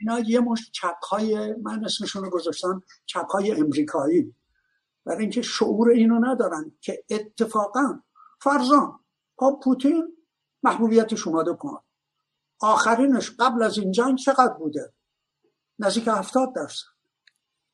اینا 0.00 0.18
یه 0.18 0.40
مش 0.40 0.70
چپ 0.70 1.04
های 1.04 1.54
من 1.54 1.84
اسمشون 1.84 2.24
رو 2.24 2.30
گذاشتم 2.30 2.82
چپ 3.06 3.30
های 3.30 3.52
امریکایی. 3.52 4.34
برای 5.04 5.20
اینکه 5.20 5.42
شعور 5.42 5.90
اینو 5.90 6.18
ندارن 6.24 6.72
که 6.80 7.04
اتفاقا 7.10 8.00
فرزان 8.40 9.00
پا 9.36 9.56
پوتین 9.56 10.16
محبوبیتش 10.62 11.26
اومده 11.26 11.54
کن. 11.54 11.78
آخرینش 12.60 13.30
قبل 13.38 13.62
از 13.62 13.78
این 13.78 13.92
جنگ 13.92 14.18
چقدر 14.18 14.52
بوده؟ 14.52 14.92
نزدیک 15.78 16.08
هفتاد 16.08 16.54
درصد. 16.54 16.86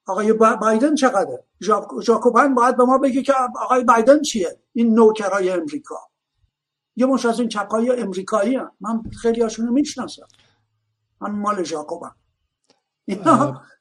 آقای 0.07 0.33
بایدن 0.33 0.95
چقدره؟ 0.95 1.45
جاکوبن 2.03 2.55
باید 2.55 2.77
به 2.77 2.85
ما 2.85 2.99
بگه 2.99 3.23
که 3.23 3.33
آقای 3.61 3.85
بایدن 3.85 4.23
چیه؟ 4.23 4.61
این 4.73 4.95
نوکرای 4.95 5.51
امریکا. 5.51 5.99
یه 6.97 7.07
مش 7.07 7.27
از 7.27 7.41
این 7.41 7.49
چپهای 7.49 7.91
امریکایی 7.91 8.57
هم. 8.57 8.73
من 8.81 9.03
خیلی 9.03 9.43
هاشون 9.43 9.69
می‌شناسم. 9.69 10.27
من 11.25 11.31
مال 11.31 11.63
ژاکوبم. 11.65 12.15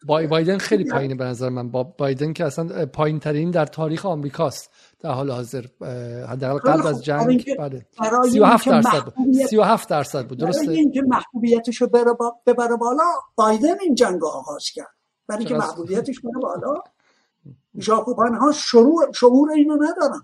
با 0.08 0.28
بایدن 0.28 0.58
خیلی 0.58 0.84
پایینه 0.84 1.16
به 1.16 1.24
نظر 1.24 1.50
من. 1.50 1.72
با 1.72 1.84
بایدن 1.84 2.34
که 2.34 2.46
اصلا 2.46 2.86
پایین 2.86 3.20
ترین 3.20 3.52
در 3.52 3.66
تاریخ 3.66 4.06
آمریکاست. 4.06 4.70
در 5.00 5.12
حال 5.12 5.32
حاضر 5.32 5.66
حداقل 6.30 6.72
قبل 6.72 6.88
از 6.88 7.04
جنگ 7.04 7.46
بله. 7.60 7.86
37 8.24 8.70
درصد 8.70 9.04
بود. 9.04 9.34
37 9.34 9.90
درصد 9.90 10.28
بود. 10.28 10.38
درسته؟ 10.38 10.72
اینکه 10.72 11.02
محبوبیتش 11.02 11.82
رو 11.82 11.88
ببره 12.46 12.76
بالا 12.76 13.04
بایدن 13.36 13.76
این 13.82 13.96
جنگ 13.96 14.24
آغاز 14.24 14.70
کرد. 14.74 14.94
برای 15.28 15.40
اینکه 15.40 15.56
محبوبیتش 15.56 16.20
بره 16.20 16.42
بالا 16.42 16.82
ژاکوبان 17.80 18.36
ها 18.36 18.52
شعور 18.52 19.12
شعور 19.14 19.52
اینو 19.52 19.76
ندارن. 19.76 20.22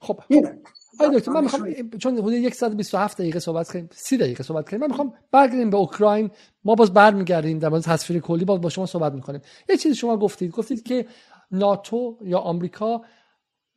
خب. 0.00 0.20
اینه. 0.28 0.58
آی 1.00 1.18
دکتر 1.18 1.32
من 1.32 1.42
می‌خوام 1.42 1.90
چون 1.98 2.18
حدود 2.18 2.52
127 2.52 3.18
دقیقه 3.18 3.38
صحبت 3.38 3.66
کردیم 3.72 3.88
30 3.92 4.16
دقیقه 4.16 4.42
صحبت 4.42 4.64
کردیم 4.64 4.80
من 4.80 4.86
می‌خوام 4.86 5.12
برگردیم 5.32 5.70
به 5.70 5.76
اوکراین 5.76 6.30
ما 6.64 6.74
باز 6.74 6.92
برمیگردیم 6.92 7.58
در 7.58 7.68
مورد 7.68 7.82
تصویر 7.82 8.20
کلی 8.20 8.44
باز 8.44 8.60
با 8.60 8.68
شما 8.68 8.86
صحبت 8.86 9.12
می‌کنیم. 9.12 9.40
یه 9.68 9.76
چیزی 9.76 9.94
شما 9.94 10.16
گفتید 10.16 10.50
گفتید 10.50 10.82
که 10.82 11.06
ناتو 11.50 12.18
یا 12.22 12.38
آمریکا 12.38 13.02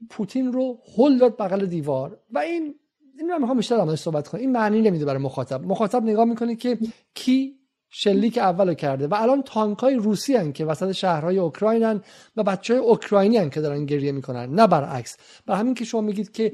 پوتین 0.10 0.54
رو 0.54 0.78
هل 0.98 1.18
داد 1.18 1.38
بغل 1.38 1.66
دیوار. 1.66 2.20
و 2.32 2.40
این 2.40 2.76
این 3.20 3.30
رو 3.30 3.40
می‌خوام 3.40 3.58
بیشتر 3.58 3.86
در 3.86 3.95
صحبت 3.95 4.28
کنم. 4.28 4.41
این 4.41 4.52
معنی 4.52 4.82
نمیده 4.82 5.06
برای 5.06 5.22
مخاطب. 5.22 5.66
مخاطب 5.66 6.04
نگاه 6.04 6.26
می‌کنه 6.26 6.56
که 6.56 6.78
کی 7.14 7.60
شلیک 7.95 8.38
اول 8.38 8.74
کرده. 8.74 9.08
و 9.08 9.14
الان 9.14 9.44
تانک 9.44 9.80
های 9.80 9.95
روسی 9.95 10.36
هن 10.36 10.52
که 10.52 10.66
وسط 10.66 10.91
شهرهای 10.91 11.38
اوکراینن 11.38 12.02
و 12.38 12.44
بچه 12.44 12.74
های 12.74 12.84
اوکراینی 12.84 13.38
هن 13.38 13.50
که 13.50 13.62
دارن 13.62 13.86
گریه 13.86 14.12
می‌کنن 14.12 14.45
نه 14.45 14.68
برعکس. 14.68 15.18
بر 15.45 15.56
همین 15.56 15.74
که 15.74 15.86
شما 15.86 16.02
میگید 16.02 16.32
که 16.32 16.54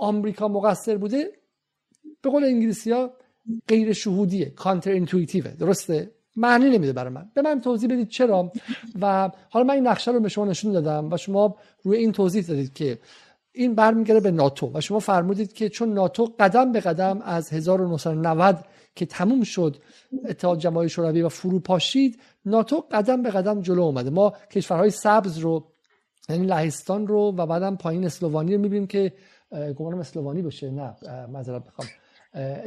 آمریکا 0.00 0.48
مقصر 0.48 0.96
بوده 0.96 1.32
به 2.22 2.30
قول 2.30 2.44
انگلیسی 2.44 2.90
ها 2.90 3.10
غیر 3.68 3.92
شهودیه 3.92 4.50
کانتر 4.50 4.92
انتویتیوه 4.92 5.50
درسته؟ 5.50 6.10
معنی 6.36 6.70
نمیده 6.70 6.92
برای 6.92 7.12
من. 7.12 7.30
به 7.34 7.42
من 7.42 7.60
توضیح 7.60 7.88
بدید 7.88 8.08
چرا. 8.08 8.52
و 9.00 9.30
حالا 9.50 9.66
من 9.66 9.74
این 9.74 9.86
نقشه 9.86 10.10
رو 10.10 10.20
به 10.20 10.28
شما 10.28 10.44
نشون 10.44 10.72
دادم 10.72 11.12
و 11.12 11.16
شما 11.16 11.56
روی 11.82 11.98
این 11.98 12.12
توضیح 12.12 12.44
دادید 12.44 12.72
که 12.72 12.98
این 13.52 13.74
برمیگرده 13.74 14.20
به 14.20 14.30
ناتو 14.30 14.70
و 14.74 14.80
شما 14.80 14.98
فرمودید 14.98 15.52
که 15.52 15.68
چون 15.68 15.92
ناتو 15.92 16.34
قدم 16.38 16.72
به 16.72 16.80
قدم 16.80 17.20
از 17.24 17.52
1990 17.52 18.64
که 18.94 19.06
تموم 19.06 19.42
شد 19.42 19.76
اتحاد 20.28 20.58
جماهیر 20.58 20.90
شوروی 20.90 21.22
و 21.22 21.28
فروپاشید 21.28 22.20
ناتو 22.46 22.84
قدم 22.90 23.22
به 23.22 23.30
قدم 23.30 23.60
جلو 23.60 23.82
اومده. 23.82 24.10
ما 24.10 24.32
کشورهای 24.50 24.90
سبز 24.90 25.38
رو 25.38 25.64
یعنی 26.28 26.46
لهستان 26.46 27.06
رو 27.06 27.34
و 27.36 27.46
بعدم 27.46 27.76
پایین 27.76 28.04
اسلوانی 28.04 28.54
رو 28.54 28.60
می‌بینیم 28.60 28.86
که 28.86 29.12
گمانم 29.52 29.98
اسلوانی 29.98 30.42
باشه. 30.42 30.70
نه 30.70 30.94
معذرت 31.26 31.64
می‌خوام. 31.64 31.88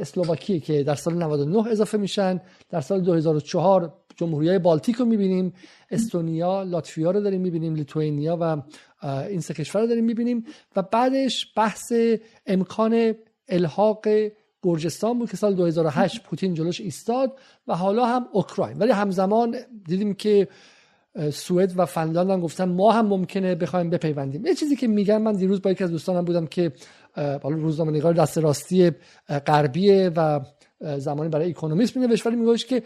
اسلوواکی 0.00 0.60
که 0.60 0.82
در 0.82 0.94
سال 0.94 1.14
99 1.14 1.68
اضافه 1.70 1.98
میشن. 1.98 2.40
در 2.70 2.80
سال 2.80 3.00
2004 3.00 3.92
جمهوری 4.16 4.48
های 4.48 4.58
بالتیک 4.58 4.96
رو 4.96 5.04
می‌بینیم. 5.04 5.52
استونیا 5.90 6.62
لاتویا 6.62 7.10
رو 7.10 7.20
داریم 7.20 7.40
می‌بینیم. 7.40 7.74
لیتوانیا 7.74 8.38
و 8.40 8.62
این 9.06 9.40
سه 9.40 9.54
کشور 9.54 9.80
رو 9.80 9.86
داریم 9.86 10.04
می‌بینیم. 10.04 10.44
و 10.76 10.82
بعدش 10.82 11.52
بحث 11.56 11.92
امکان 12.46 13.14
الحاق 13.48 14.06
گرجستان 14.62 15.18
بود 15.18 15.30
که 15.30 15.36
سال 15.36 15.54
2008 15.54 16.22
پوتین 16.26 16.54
جلوش 16.54 16.80
ایستاد 16.80 17.38
و 17.66 17.76
حالا 17.76 18.06
هم 18.06 18.28
اوکراین. 18.32 18.78
ولی 18.78 18.92
همزمان 18.92 19.56
دیدیم 19.86 20.14
که 20.14 20.48
سوئد 21.32 21.72
و 21.76 21.86
فنلاند 21.86 22.30
هم 22.30 22.40
گفتن 22.40 22.64
ما 22.64 22.92
هم 22.92 23.06
ممکنه 23.06 23.54
بخوایم 23.54 23.90
بپیوندیم. 23.90 24.46
یه 24.46 24.54
چیزی 24.54 24.76
که 24.76 24.88
میگن 24.88 25.16
من 25.16 25.32
دیروز 25.32 25.62
با 25.62 25.70
یکی 25.70 25.84
از 25.84 25.90
دوستانم 25.90 26.24
بودم 26.24 26.46
که 26.46 26.72
حالا 27.16 27.56
روزنامه 27.56 27.92
نگار 27.92 28.12
دست 28.12 28.38
راستی 28.38 28.90
غربیه 29.46 30.10
و 30.16 30.40
زمانی 30.98 31.28
برای 31.28 31.50
اکونومیست 31.50 31.96
مینوشت 31.96 32.26
ولی 32.26 32.36
میگوش 32.36 32.66
که 32.66 32.82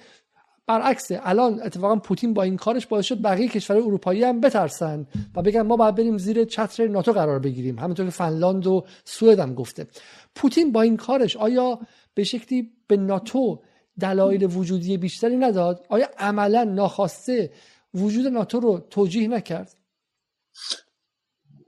برعکسه. 0.66 1.20
الان 1.22 1.60
اتفاقا 1.62 1.96
پوتین 1.96 2.34
با 2.34 2.42
این 2.42 2.56
کارش 2.56 2.86
باعث 2.86 3.04
شد 3.04 3.22
بقیه 3.22 3.48
کشورهای 3.48 3.86
اروپایی 3.86 4.24
هم 4.24 4.40
بترسن 4.40 5.06
و 5.36 5.42
بگن 5.42 5.62
ما 5.62 5.76
باید 5.76 5.94
بریم 5.94 6.18
زیر 6.18 6.44
چتر 6.44 6.86
ناتو 6.86 7.12
قرار 7.12 7.38
بگیریم. 7.38 7.78
همونطور 7.78 8.06
که 8.06 8.12
فنلاند 8.12 8.66
و 8.66 8.84
سوئد 9.04 9.38
هم 9.38 9.54
گفته. 9.54 9.86
پوتین 10.34 10.72
با 10.72 10.82
این 10.82 10.96
کارش 10.96 11.36
آیا 11.36 11.78
به 12.14 12.24
شکلی 12.24 12.70
به 12.86 12.96
ناتو 12.96 13.60
دلایل 14.00 14.56
وجودی 14.56 14.96
بیشتری 14.96 15.36
نداد؟ 15.36 15.86
آیا 15.88 16.08
عملا 16.18 16.64
ناخواسته 16.64 17.50
وجود 17.94 18.26
ناتو 18.26 18.60
رو 18.60 18.78
توجیه 18.78 19.28
نکرد. 19.28 19.76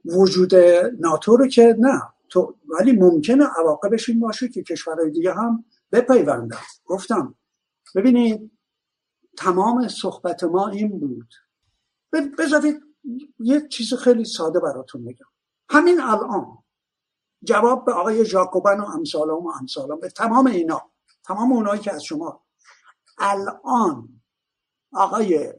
وجود 0.05 0.55
ناتو 0.98 1.36
رو 1.36 1.47
که 1.47 1.76
نه. 1.78 2.02
تو 2.28 2.56
ولی 2.80 2.92
ممکنه 2.92 3.44
عواقبش 3.59 4.09
این 4.09 4.20
باشه 4.20 4.48
که 4.48 4.62
کشورهای 4.62 5.10
دیگه 5.10 5.34
هم 5.34 5.64
بپیوندم 5.92 6.60
گفتم 6.84 7.34
ببینید 7.94 8.51
تمام 9.36 9.88
صحبت 9.88 10.44
ما 10.44 10.68
این 10.68 10.98
بود. 10.98 11.34
بذارید 12.38 12.82
یه 13.38 13.68
چیز 13.68 13.94
خیلی 13.94 14.24
ساده 14.24 14.60
براتون 14.60 15.02
میگم 15.02 15.26
همین 15.70 16.01
الان 16.01 16.59
جواب 17.42 17.84
به 17.84 17.92
آقای 17.92 18.24
جاکوبن 18.24 18.80
و 18.80 18.84
امثالام 18.84 19.47
و 19.47 19.52
امثالام 19.60 20.01
به 20.01 20.09
تمام 20.09 20.47
اینا 20.47 20.90
تمام 21.24 21.52
اونایی 21.52 21.80
که 21.80 21.94
از 21.94 22.05
شما 22.05 22.44
الان 23.18 24.22
آقای 24.92 25.55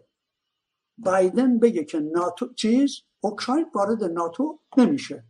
بایدن 1.04 1.60
بگه 1.60 1.84
که 1.84 2.00
ناتو 2.00 2.54
چیز 2.54 3.02
اوکراین 3.20 3.66
وارد 3.76 4.04
ناتو 4.04 4.60
نمیشه. 4.78 5.26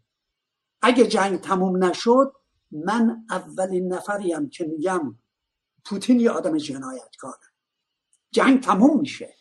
اگه 0.82 1.08
جنگ 1.08 1.42
تموم 1.42 1.84
نشد 1.84 2.34
من 2.72 3.26
اولین 3.30 3.94
نفریم 3.94 4.50
که 4.50 4.66
میگم 4.66 5.18
پوتین 5.86 6.20
یه 6.20 6.32
آدم 6.32 6.58
جنایتکاره 6.58 7.48
جنگ 8.32 8.62
تموم 8.64 9.00
میشه. 9.00 9.36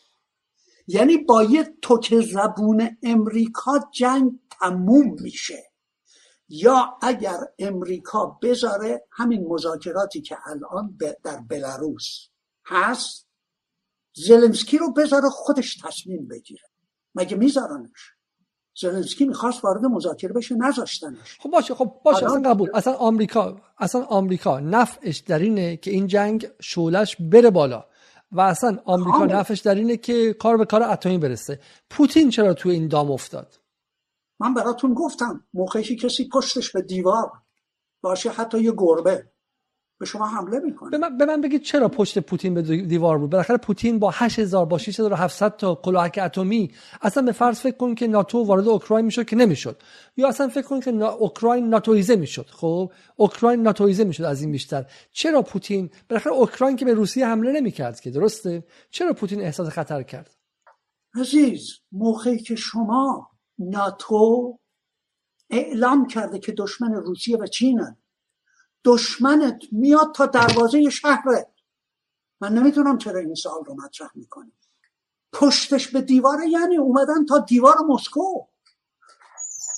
یعنی 0.86 1.16
با 1.16 1.42
یه 1.42 1.74
توک 1.82 2.20
زبون 2.20 2.96
امریکا 3.02 3.80
جنگ 3.92 4.32
تموم 4.60 5.16
میشه. 5.20 5.70
یا 6.48 6.98
اگر 7.02 7.38
امریکا 7.58 8.26
بذاره 8.26 9.06
همین 9.10 9.46
مذاکراتی 9.48 10.20
که 10.20 10.36
الان 10.46 10.98
در 11.24 11.40
بلاروس 11.40 12.28
هست 12.66 13.29
زلنسکی 14.12 14.78
رو 14.78 14.92
بذاره 14.92 15.28
خودش 15.28 15.76
تصمیم 15.76 16.28
بگیره. 16.28 16.62
مگه 17.14 17.36
میذارنش؟ 17.36 18.14
زلنسکی 18.80 19.24
می‌خواست 19.24 19.64
وارد 19.64 19.84
مذاکره 19.84 20.32
بشه 20.32 20.54
نذاشتنش. 20.54 21.38
خب 21.40 21.50
باشه 21.50 21.74
خب 21.74 22.00
باشه 22.04 22.26
اصلا 22.26 22.50
قبول. 22.50 22.70
اصلا 22.74 22.94
آمریکا 22.94 23.60
اصلا 23.78 24.04
آمریکا 24.04 24.60
نفعش 24.60 25.18
در 25.18 25.38
اینه 25.38 25.76
که 25.76 25.90
این 25.90 26.06
جنگ 26.06 26.48
شولش 26.60 27.16
بره 27.20 27.50
بالا. 27.50 27.84
و 28.32 28.40
اصلا 28.40 28.78
آمریکا 28.84 29.26
نفعش 29.26 29.60
در 29.60 29.74
اینه 29.74 29.96
که 29.96 30.32
کار 30.32 30.56
به 30.56 30.64
کار 30.64 30.82
اتمی 30.82 31.18
برسه. 31.18 31.60
پوتین 31.90 32.30
چرا 32.30 32.54
تو 32.54 32.68
این 32.68 32.88
دام 32.88 33.10
افتاد؟ 33.10 33.60
من 34.40 34.54
براتون 34.54 34.94
گفتم 34.94 35.44
موقعی 35.54 35.96
کسی 35.96 36.28
پشتش 36.32 36.72
به 36.72 36.82
دیوار 36.82 37.32
باشه 38.00 38.30
حتی 38.30 38.60
یه 38.60 38.72
گربه. 38.76 39.30
به 40.00 40.06
شما 40.06 40.26
حمله 40.26 40.58
می‌کنه. 40.58 40.90
به 40.90 40.98
من, 40.98 41.16
به 41.16 41.24
من 41.24 41.40
بگید 41.40 41.62
چرا 41.62 41.88
پشت 41.88 42.18
پوتین 42.18 42.54
به 42.54 42.62
دیوار 42.62 43.18
بود؟ 43.18 43.30
بالاخره 43.30 43.56
پوتین 43.56 43.98
با 43.98 44.10
8000 44.10 44.66
با 44.66 44.78
6700 44.78 45.56
تا 45.56 45.74
کلاهک 45.74 46.18
اتمی 46.22 46.70
اصلا 47.02 47.22
به 47.22 47.32
فرض 47.32 47.60
فکر 47.60 47.76
کن 47.76 47.94
که 47.94 48.06
ناتو 48.06 48.44
وارد 48.44 48.68
اوکراین 48.68 49.04
می‌شد 49.04 49.24
که 49.26 49.36
نمی‌شد. 49.36 49.82
یا 50.16 50.28
اصلا 50.28 50.48
فکر 50.48 50.66
کن 50.66 50.80
که 50.80 50.90
اوکراین 50.90 51.68
ناتویزه 51.68 52.16
می‌شد. 52.16 52.46
خب؟ 52.50 52.92
اوکراین 53.16 53.62
ناتویزه 53.62 54.04
می‌شد 54.04 54.22
از 54.22 54.42
این 54.42 54.52
بیشتر. 54.52 54.86
چرا 55.12 55.42
پوتین 55.42 55.90
بالاخره 56.08 56.32
اوکراین 56.32 56.76
که 56.76 56.84
به 56.84 56.94
روسیه 56.94 57.26
حمله 57.26 57.52
نمی‌کرد 57.52 58.00
که 58.00 58.10
درسته؟ 58.10 58.64
چرا 58.90 59.12
پوتین 59.12 59.40
احساس 59.40 59.68
خطر 59.68 60.02
کرد؟ 60.02 60.36
عزیز 61.14 61.70
موقعی 61.92 62.38
که 62.38 62.54
شما 62.54 63.30
ناتو 63.58 64.58
اعلام 65.50 66.06
کرده 66.06 66.38
که 66.38 66.52
دشمن 66.52 66.92
روسیه 66.92 67.36
و 67.36 67.46
چینه 67.46 67.96
دشمنت 68.84 69.62
میاد 69.72 70.14
تا 70.14 70.26
دروازه 70.26 70.90
شهرت 70.90 71.50
من 72.40 72.54
نمی‌تونم 72.54 72.98
چرا 72.98 73.20
این 73.20 73.34
سال 73.34 73.64
رو 73.64 73.74
مطرح 73.74 74.10
می‌کنی. 74.14 74.52
پشتش 75.32 75.88
به 75.88 76.00
دیوار 76.00 76.42
یعنی 76.44 76.76
اومدن 76.76 77.24
تا 77.24 77.38
دیوار 77.38 77.76
مسکو. 77.88 78.46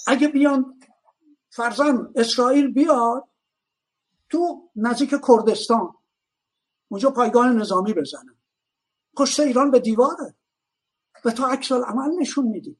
اگه 0.06 0.28
بیان 0.28 0.80
فرزن 1.50 2.12
اسرائیل 2.16 2.72
بیاد 2.72 3.28
تو 4.30 4.70
نزدیک 4.76 5.14
کردستان 5.28 5.94
اونجا 6.88 7.10
پایگاه 7.10 7.52
نظامی 7.52 7.92
بزنن. 7.92 8.36
پشت 9.16 9.40
ایران 9.40 9.70
به 9.70 9.80
دیواره. 9.80 10.34
و 11.24 11.30
تا 11.30 11.46
عکس 11.46 11.72
عمل 11.72 12.10
نشون 12.20 12.46
میدی. 12.46 12.76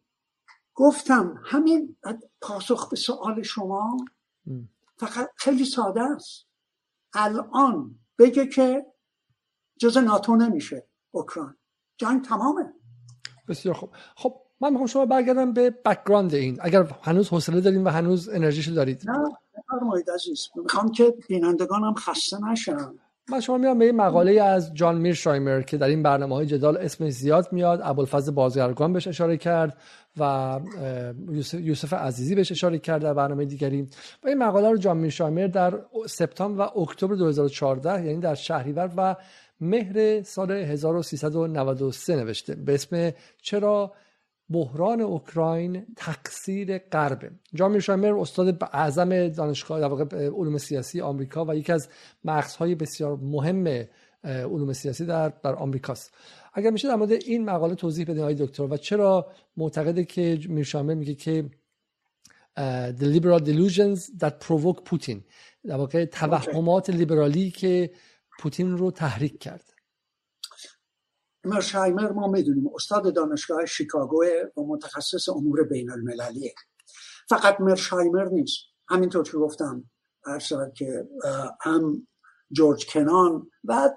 گفتم 0.74 1.42
همین 1.44 1.96
پاسخ 2.40 2.88
به 2.88 2.96
سوال 2.96 3.42
شما 3.42 3.96
فقط 5.02 5.30
خیلی 5.36 5.64
ساده 5.64 6.02
است. 6.02 6.46
الان 7.14 7.98
بگه 8.18 8.46
که 8.46 8.86
جز 9.78 9.96
ناتو 9.96 10.36
نمیشه 10.36 10.88
اوکراین. 11.10 11.54
جنگ 11.96 12.24
تمامه. 12.24 12.72
بسیار 13.48 13.74
خوب. 13.74 13.90
خب 14.16 14.40
من 14.60 14.70
می‌خوام 14.70 14.86
شما 14.86 15.06
برگردم 15.06 15.52
به 15.52 15.70
background 15.70 16.34
این. 16.34 16.58
اگر 16.60 16.82
هنوز 17.02 17.28
حوصله 17.28 17.60
داریم 17.60 17.84
و 17.84 17.88
هنوز 17.88 18.28
انرژیش 18.28 18.68
دارید. 18.68 19.10
نه 19.10 19.36
بفرمایید 19.58 20.10
عزیز. 20.10 20.48
می‌خوام 20.56 20.90
که 20.92 21.14
بینندگانم 21.28 21.94
خسته 21.94 22.44
نشن. 22.44 22.98
من 23.30 23.40
شما 23.40 23.58
میام 23.58 23.78
به 23.78 23.84
این 23.84 23.96
مقاله 23.96 24.42
از 24.42 24.74
جان 24.74 24.98
میرشایمر 24.98 25.62
که 25.62 25.76
در 25.76 25.86
این 25.86 26.02
برنامه 26.02 26.34
های 26.34 26.46
جدال 26.46 26.76
اسمش 26.76 27.12
زیاد 27.12 27.52
میاد 27.52 27.80
ابوالفضل 27.84 28.32
بازرگان 28.32 28.92
بهش 28.92 29.08
اشاره 29.08 29.36
کرد 29.36 29.76
و 30.16 30.60
یوسف 31.52 31.92
عزیزی 31.92 32.34
بهش 32.34 32.52
اشاره 32.52 32.78
کرد 32.78 33.02
در 33.02 33.14
برنامه 33.14 33.44
دیگری. 33.44 33.82
و 34.24 34.28
این 34.28 34.38
مقاله 34.38 34.70
رو 34.70 34.76
جان 34.76 34.96
میرشایمر 34.96 35.46
در 35.46 35.78
سپتامبر 36.06 36.64
و 36.64 36.78
اکتبر 36.78 37.14
2014 37.14 38.06
یعنی 38.06 38.20
در 38.20 38.34
شهریور 38.34 38.90
و 38.96 39.16
مهر 39.60 40.22
سال 40.22 40.50
1393 40.50 42.16
نوشته. 42.16 42.54
به 42.54 42.74
اسم 42.74 43.12
چرا 43.42 43.92
بحران 44.52 45.00
اوکراین 45.00 45.86
تقصیر 45.96 46.78
غربه. 46.78 47.30
جان 47.54 47.80
شامر 47.80 48.12
استاد 48.12 48.62
اعظم 48.72 49.28
دانشگاه 49.28 49.80
در 49.80 49.86
واقع 49.86 50.04
علوم 50.16 50.58
سیاسی 50.58 51.00
آمریکا 51.00 51.44
و 51.44 51.56
یکی 51.56 51.72
از 51.72 51.88
مغزهای 52.24 52.74
بسیار 52.74 53.16
مهم 53.16 53.84
علوم 54.24 54.72
سیاسی 54.72 55.06
در 55.06 55.28
در 55.28 55.54
آمریکاست. 55.54 56.14
اگر 56.54 56.70
میشه 56.70 56.88
در 56.88 56.96
مورد 56.96 57.12
این 57.12 57.44
مقاله 57.44 57.74
توضیح 57.74 58.04
بدین 58.04 58.22
های 58.22 58.34
دکتر 58.34 58.62
و 58.62 58.76
چرا 58.76 59.26
معتقده 59.56 60.04
که 60.04 60.38
میرشامر 60.48 60.94
میگه 60.94 61.14
که 61.14 61.50
the 62.98 63.06
liberal 63.16 63.40
delusions 63.40 64.00
that 64.20 64.34
provoke 64.46 64.84
Putin. 64.84 65.16
در 65.64 65.76
واقع 65.76 66.04
توهمات 66.04 66.90
لیبرالی 66.90 67.50
که 67.50 67.90
پوتین 68.38 68.76
رو 68.76 68.90
تحریک 68.90 69.38
کرد. 69.38 69.71
مرشایمر 71.44 72.12
ما 72.12 72.28
می‌دونیم 72.28 72.70
استاد 72.74 73.14
دانشگاه 73.14 73.66
شیکاگو 73.66 74.24
و 74.56 74.62
متخصص 74.66 75.28
امور 75.28 75.64
بین 75.64 75.90
المللیه 75.90 76.54
فقط 77.28 77.60
مرشایمر 77.60 78.24
نیست. 78.24 78.58
همینطور 78.88 79.22
که 79.22 79.36
گفتم 79.36 79.84
که 80.74 81.08
هم 81.60 82.08
جورج 82.50 82.86
کنان 82.86 83.50
و 83.64 83.90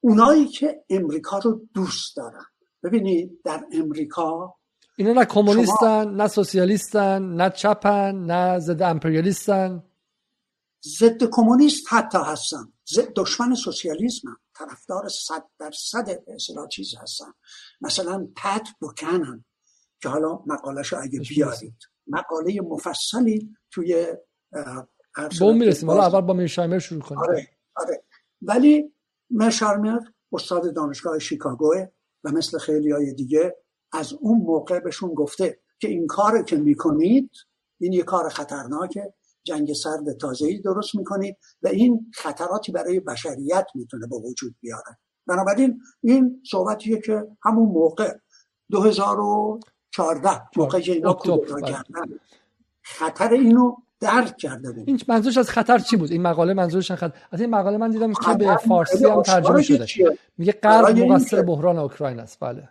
اونایی 0.00 0.48
که 0.48 0.84
امریکا 0.90 1.38
رو 1.38 1.68
دوست 1.74 2.16
دارن. 2.16 2.44
ببینید 2.82 3.40
در 3.44 3.64
امریکا 3.72 4.54
اینا 4.96 5.12
نه 5.12 5.24
کمونیستن 5.24 6.14
نه 6.14 6.28
سوسیالیستن 6.28 7.22
نه 7.22 7.50
چپن 7.50 8.14
نه 8.14 8.58
ضد 8.58 8.82
امپریالیستن. 8.82 9.82
ضد 10.98 11.24
کمونیست 11.30 11.86
حتی 11.90 12.18
هستن. 12.18 12.72
دشمن 13.16 13.54
سوسیالیسم 13.54 14.36
طرفدار 14.56 15.08
صد 15.08 15.44
درصد 15.58 16.22
اصلا 16.26 16.66
چیز 16.66 16.94
هستن. 17.02 17.32
مثلا 17.80 18.28
پت 18.36 18.68
بکنن 18.82 19.44
که 20.02 20.08
حالا 20.08 20.42
مقالش 20.46 20.92
رو 20.92 21.02
اگه 21.02 21.20
بیارید. 21.20 21.76
مقاله 22.06 22.60
مفصلی 22.60 23.56
توی 23.70 24.06
با 25.40 25.46
اون 25.46 25.58
می‌رسیم. 25.58 25.90
حالا 25.90 26.06
اول 26.06 26.20
با 26.20 26.34
میرشایمر 26.34 26.78
شروع 26.78 27.02
کنیم. 27.02 27.18
آره 27.18 27.48
آره. 27.76 28.04
ولی 28.42 28.94
میرشایمر 29.30 30.00
استاد 30.32 30.74
دانشگاه 30.74 31.18
شیکاگوه 31.18 31.86
و 32.24 32.30
مثل 32.30 32.58
خیلی 32.58 32.92
های 32.92 33.14
دیگه 33.14 33.56
از 33.92 34.12
اون 34.12 34.38
موقع 34.38 34.80
بهشون 34.80 35.14
گفته 35.14 35.60
که 35.80 35.88
این 35.88 36.06
کار 36.06 36.42
که 36.42 36.56
می‌کنید 36.56 37.30
این 37.80 37.92
یه 37.92 38.02
کار 38.02 38.28
خطرناکه. 38.28 39.14
جنگ 39.44 39.72
سرد 39.72 40.12
تازه‌ای 40.12 40.58
درست 40.58 40.94
می‌کنید 40.94 41.36
و 41.62 41.68
این 41.68 42.10
خطراتی 42.14 42.72
برای 42.72 43.00
بشریت 43.00 43.66
می‌تونه 43.74 44.06
به 44.06 44.16
وجود 44.16 44.54
بیاره. 44.60 44.98
بنابراین 45.26 45.80
این 46.02 46.42
صحبتیه 46.50 47.00
که 47.00 47.26
همون 47.42 47.68
موقع 47.68 48.14
2014 48.70 50.42
موقع 50.56 50.78
اینا 50.86 51.12
بله. 51.12 51.62
کردن 51.62 52.18
خطر 52.82 53.32
اینو 53.32 53.76
درک 54.00 54.36
کرده 54.36 54.72
بود. 54.72 54.88
این 54.88 55.00
منظورش 55.08 55.38
از 55.38 55.50
خطر 55.50 55.78
چی 55.78 55.96
بود؟ 55.96 56.12
این 56.12 56.22
مقاله 56.22 56.54
منظورش 56.54 56.92
خطر 56.92 57.12
از 57.32 57.40
این 57.40 57.50
مقاله 57.50 57.76
من 57.76 57.90
دیدم 57.90 58.12
که 58.12 58.34
به 58.38 58.56
فارسی 58.56 59.04
هم 59.04 59.22
ترجمه 59.22 59.62
شده. 59.62 60.18
میگه 60.38 60.52
غرب 60.52 60.98
مقصر 60.98 61.42
بحران 61.42 61.78
اوکراین 61.78 62.20
است. 62.20 62.40
بله. 62.40 62.68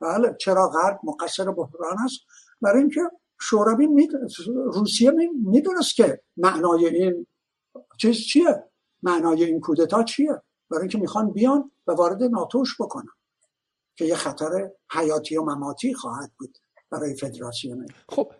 بله 0.00 0.36
چرا 0.40 0.68
غرب 0.68 1.00
مقصر 1.04 1.50
بحران 1.50 1.96
است؟ 2.04 2.20
برای 2.62 2.80
اینکه 2.80 3.00
شوروی 3.40 3.86
می‌دونست 3.86 4.36
روسیه 4.74 5.12
می‌دونست 5.44 5.94
که 5.94 6.20
معنای 6.36 6.86
این 6.86 7.26
چیز 8.00 8.16
چیه؟ 8.16 8.64
معنای 9.02 9.44
این 9.44 9.60
کودتا 9.60 10.02
چیه؟ 10.02 10.42
برای 10.70 10.80
اینکه 10.80 10.98
می‌خوان 10.98 11.32
بیان 11.32 11.70
و 11.86 11.92
وارد 11.92 12.22
ناتوش 12.22 12.80
بکنن 12.80 13.12
که 13.96 14.04
یه 14.04 14.14
خطر 14.14 14.70
حیاتی 14.92 15.36
و 15.36 15.42
مماتی 15.42 15.94
خواهد 15.94 16.32
بود 16.38 16.58
برای 16.90 17.14
فدراسیون 17.14 17.86
خب 18.08 18.32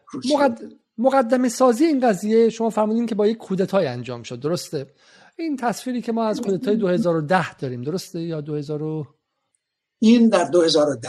مقدمه 0.99 1.49
سازی 1.49 1.85
این 1.85 2.01
قضیه 2.01 2.49
شما 2.49 2.71
فرمودین 2.71 3.07
که 3.07 3.15
با 3.15 3.27
یک 3.27 3.39
کودتای 3.39 3.87
انجام 3.87 4.23
شد 4.23 4.41
درسته؟ 4.41 4.95
این 5.37 5.57
تصویری 5.57 6.03
که 6.03 6.13
ما 6.13 6.25
از 6.25 6.41
کودتای 6.41 6.77
2010 6.77 7.55
داریم 7.55 7.83
درسته؟ 7.83 8.21
یا 8.21 8.41
2000 8.41 9.15
این 9.99 10.29
در 10.29 10.45
2010 10.45 11.09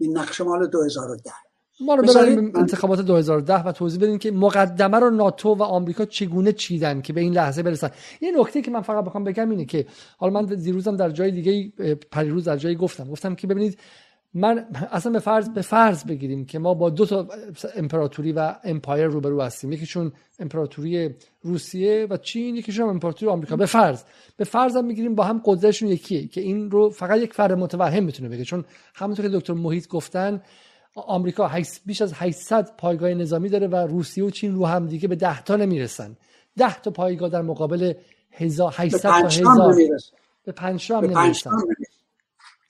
این 0.00 0.18
نقشه 0.18 0.44
مال 0.44 0.66
2010 0.66 1.30
ما 1.80 1.94
رو 1.94 2.02
ببریم 2.02 2.52
انتخابات 2.56 3.00
2010 3.00 3.62
و 3.62 3.72
توضیح 3.72 4.00
بدین 4.00 4.18
که 4.18 4.30
مقدمه 4.30 4.98
رو 4.98 5.10
ناتو 5.10 5.48
و 5.48 5.62
آمریکا 5.62 6.04
چگونه 6.04 6.52
چیدن 6.52 7.00
که 7.00 7.12
به 7.12 7.20
این 7.20 7.32
لحظه 7.32 7.62
برسن. 7.62 7.90
یه 8.20 8.40
نکته 8.40 8.62
که 8.62 8.70
من 8.70 8.80
فقط 8.80 9.04
بخوام 9.04 9.24
بگم 9.24 9.50
اینه 9.50 9.64
که 9.64 9.86
حالا 10.16 10.32
من 10.32 10.44
دیروزم 10.44 10.96
در 10.96 11.10
جای 11.10 11.30
دیگه 11.30 11.72
پریروز 12.10 12.44
در 12.44 12.56
جایی 12.56 12.74
گفتم. 12.74 13.10
گفتم 13.10 13.34
که 13.34 13.46
ببینید 13.46 13.78
من 14.34 14.66
اصلا 14.92 15.12
به 15.12 15.18
فرض 15.18 15.48
به 15.48 15.62
فرض 15.62 16.04
بگیریم 16.04 16.44
که 16.44 16.58
ما 16.58 16.74
با 16.74 16.90
دو 16.90 17.06
تا 17.06 17.28
امپراتوری 17.76 18.32
و 18.32 18.54
امپایر 18.64 19.06
روبرو 19.06 19.40
هستیم. 19.40 19.72
یکیشون 19.72 20.12
امپراتوری 20.38 21.14
روسیه 21.42 22.06
و 22.10 22.16
چین 22.16 22.56
یکیشون 22.56 22.88
امپراتوری 22.88 23.32
آمریکا. 23.32 23.56
به 23.56 23.66
فرض 23.66 24.02
به 24.36 24.44
فرض 24.44 24.76
هم 24.76 24.84
می‌گیریم 24.84 25.14
با 25.14 25.24
هم 25.24 25.40
قدرتشون 25.44 25.88
یکیه 25.88 26.28
که 26.28 26.40
این 26.40 26.70
رو 26.70 26.90
فقط 26.90 27.20
یک 27.20 27.34
فرد 27.34 27.52
متوهم 27.52 28.04
می‌تونه 28.04 28.28
بگه. 28.28 28.44
چون 28.44 28.64
همونطور 28.94 29.28
که 29.30 29.36
دکتر 29.36 29.52
محیط 29.52 29.88
گفتن 29.88 30.40
آمریکا 31.06 31.50
بیش 31.86 32.02
از 32.02 32.12
800 32.14 32.76
پایگاه 32.76 33.14
نظامی 33.14 33.48
داره 33.48 33.66
و 33.66 33.76
روسیه 33.76 34.24
و 34.24 34.30
چین 34.30 34.54
رو 34.54 34.66
هم 34.66 34.86
دیگه 34.86 35.08
به 35.08 35.16
10 35.16 35.42
تا 35.42 35.56
نمی‌رسن. 35.56 36.16
10 36.56 36.80
تا 36.80 36.90
پایگاه 36.90 37.28
در 37.28 37.42
مقابل 37.42 37.92
800 38.32 39.02
تا 39.02 39.28
1000 39.28 39.74
به 40.44 40.52
5 40.52 40.92
هم 40.92 41.04
نمی‌رسن. 41.04 41.50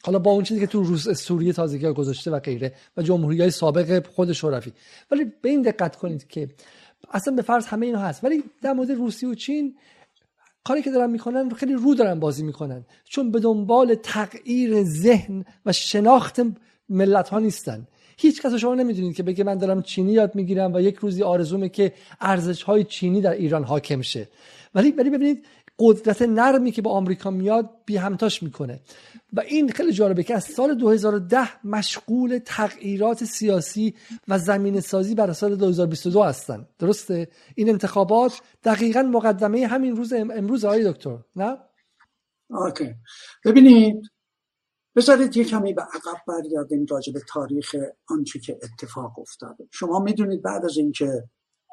حالا 0.02 0.18
با 0.18 0.30
اون 0.30 0.44
چیزی 0.44 0.60
که 0.60 0.66
تو 0.66 0.82
روس 0.82 1.08
سوریه 1.08 1.52
تازگی 1.52 1.92
گذاشته 1.92 2.30
و 2.30 2.38
غیره 2.38 2.74
و 2.96 3.02
جمهوری 3.02 3.40
های 3.40 3.50
سابق 3.50 4.06
خود 4.06 4.32
شوروی. 4.32 4.72
ولی 5.10 5.24
به 5.42 5.48
این 5.48 5.62
دقت 5.62 5.96
کنید 5.96 6.28
که 6.28 6.48
اصلا 7.10 7.34
به 7.34 7.42
فرض 7.42 7.66
همه 7.66 7.86
اینا 7.86 7.98
هست. 7.98 8.24
ولی 8.24 8.44
در 8.62 8.72
مورد 8.72 8.90
روسیه 8.90 9.28
و 9.28 9.34
چین 9.34 9.76
کاری 10.64 10.82
که 10.82 10.90
دارن 10.90 11.10
می‌کنن 11.10 11.50
خیلی 11.50 11.74
رو 11.74 11.94
دارن 11.94 12.20
بازی 12.20 12.42
می‌کنن. 12.42 12.84
چون 13.04 13.30
به 13.30 13.40
دنبال 13.40 13.94
تغییر 13.94 14.84
ذهن 14.84 15.44
و 15.66 15.72
شناخت 15.72 16.40
ملت 16.88 17.28
ها 17.28 17.38
نیستن. 17.38 17.86
هیچ 18.18 18.42
کس 18.42 18.54
شما 18.54 18.74
نمی‌دونید 18.74 19.16
که 19.16 19.22
بگه 19.22 19.44
من 19.44 19.58
دارم 19.58 19.82
چینی 19.82 20.12
یاد 20.12 20.34
می‌گیرم 20.34 20.74
و 20.74 20.80
یک 20.80 20.96
روزی 20.96 21.22
آرزومه 21.22 21.68
که 21.68 21.92
ارزش 22.20 22.62
های 22.62 22.84
چینی 22.84 23.20
در 23.20 23.32
ایران 23.32 23.64
حاکم 23.64 24.02
شه. 24.02 24.28
ولی 24.74 24.90
ولی 24.90 25.10
ببینید 25.10 25.46
قدرت 25.78 26.22
نرمی 26.22 26.70
که 26.70 26.82
با 26.82 26.90
آمریکا 26.90 27.30
میاد 27.30 27.70
بی 27.86 27.96
همتاش 27.96 28.42
می‌کنه. 28.42 28.80
و 29.32 29.40
این 29.40 29.72
خیلی 29.72 29.92
جالبه 29.92 30.22
که 30.22 30.34
از 30.34 30.44
سال 30.44 30.74
2010 30.74 31.66
مشغول 31.66 32.38
تغییرات 32.44 33.24
سیاسی 33.24 33.94
و 34.28 34.38
زمین 34.38 34.80
سازی 34.80 35.14
برای 35.14 35.34
سال 35.34 35.56
2022 35.56 36.22
هستن. 36.22 36.66
درسته؟ 36.78 37.28
این 37.54 37.68
انتخابات 37.68 38.40
دقیقا 38.64 39.02
مقدمه 39.02 39.66
همین 39.66 39.96
روز 39.96 40.12
امروز 40.12 40.64
آقای 40.64 40.92
دکتر 40.92 41.18
نه؟ 41.36 41.56
اوکی. 42.50 42.94
ببینید 43.44 44.10
بذارید 44.98 45.36
یه 45.36 45.44
کمی 45.44 45.74
به 45.74 45.82
عقب 45.82 46.22
برگردیم 46.26 46.86
راجع 46.90 47.12
به 47.12 47.20
تاریخ 47.28 47.76
آنچه 48.08 48.38
که 48.38 48.58
اتفاق 48.62 49.18
افتاده. 49.18 49.68
شما 49.72 49.98
می‌دونید 49.98 50.42
بعد 50.42 50.64
از 50.64 50.76
اینکه 50.76 51.24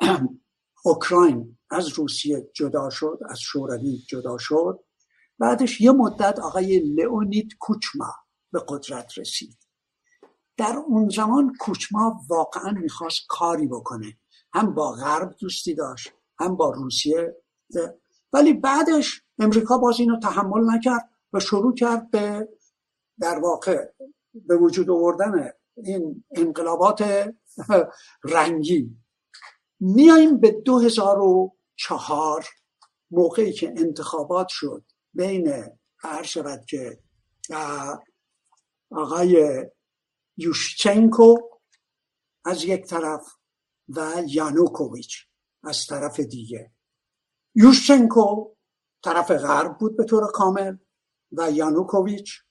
اوکراین 0.85 1.57
از 1.69 1.87
روسیه 1.87 2.49
جدا 2.53 2.89
شد 2.89 3.19
از 3.29 3.39
شوروی 3.39 3.97
جدا 4.09 4.37
شد 4.37 4.79
بعدش 5.39 5.81
یه 5.81 5.91
مدت 5.91 6.39
آقای 6.39 6.79
لئونید 6.79 7.57
کوچما 7.59 8.13
به 8.51 8.63
قدرت 8.67 9.17
رسید. 9.17 9.57
در 10.57 10.75
اون 10.87 11.09
زمان 11.09 11.53
کوچما 11.59 12.21
واقعا 12.29 12.71
می‌خواست 12.71 13.19
کاری 13.29 13.67
بکنه. 13.67 14.17
هم 14.53 14.73
با 14.73 14.91
غرب 14.91 15.35
دوستی 15.39 15.75
داشت 15.75 16.13
هم 16.39 16.55
با 16.55 16.71
روسیه 16.71 17.35
ولی 18.33 18.53
بعدش 18.53 19.21
امریکا 19.39 19.77
باز 19.77 19.99
اینو 19.99 20.19
تحمل 20.19 20.75
نکرد 20.75 21.09
و 21.33 21.39
شروع 21.39 21.73
کرد 21.73 22.11
به 22.11 22.49
در 23.19 23.39
واقع 23.39 23.91
به 24.33 24.57
وجود 24.57 24.89
آوردن 24.89 25.49
این 25.77 26.23
انقلابات 26.31 27.29
رنگی. 28.23 28.97
میایم 29.79 30.37
به 30.37 30.51
2004 30.51 32.45
موقعی 33.11 33.53
که 33.53 33.73
انتخابات 33.77 34.47
شد 34.49 34.83
بین 35.13 35.53
هر 35.97 36.23
شود 36.23 36.65
که 36.65 36.99
آقای 38.91 39.65
یوشچنکو 40.37 41.35
از 42.45 42.63
یک 42.63 42.85
طرف 42.85 43.35
و 43.89 44.23
یانوکوویچ 44.27 45.27
از 45.63 45.85
طرف 45.89 46.19
دیگه. 46.19 46.71
یوشچنکو 47.55 48.55
طرف 49.03 49.31
غرب 49.31 49.77
بود 49.77 49.97
به 49.97 50.03
طور 50.03 50.31
کامل 50.31 50.77
و 51.31 51.51
یانوکوویچ 51.51 52.44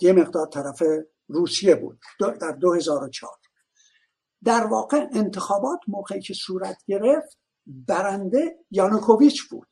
یه 0.00 0.12
مقدار 0.12 0.46
طرف 0.46 0.82
روسیه 1.28 1.74
بود 1.74 2.00
در 2.40 2.52
2004 2.52 3.30
در 4.44 4.66
واقع 4.66 5.06
انتخابات 5.12 5.80
موقعی 5.88 6.20
که 6.20 6.34
صورت 6.34 6.82
گرفت 6.86 7.38
برنده 7.66 8.58
یانوکوویچ 8.70 9.48
بود. 9.48 9.68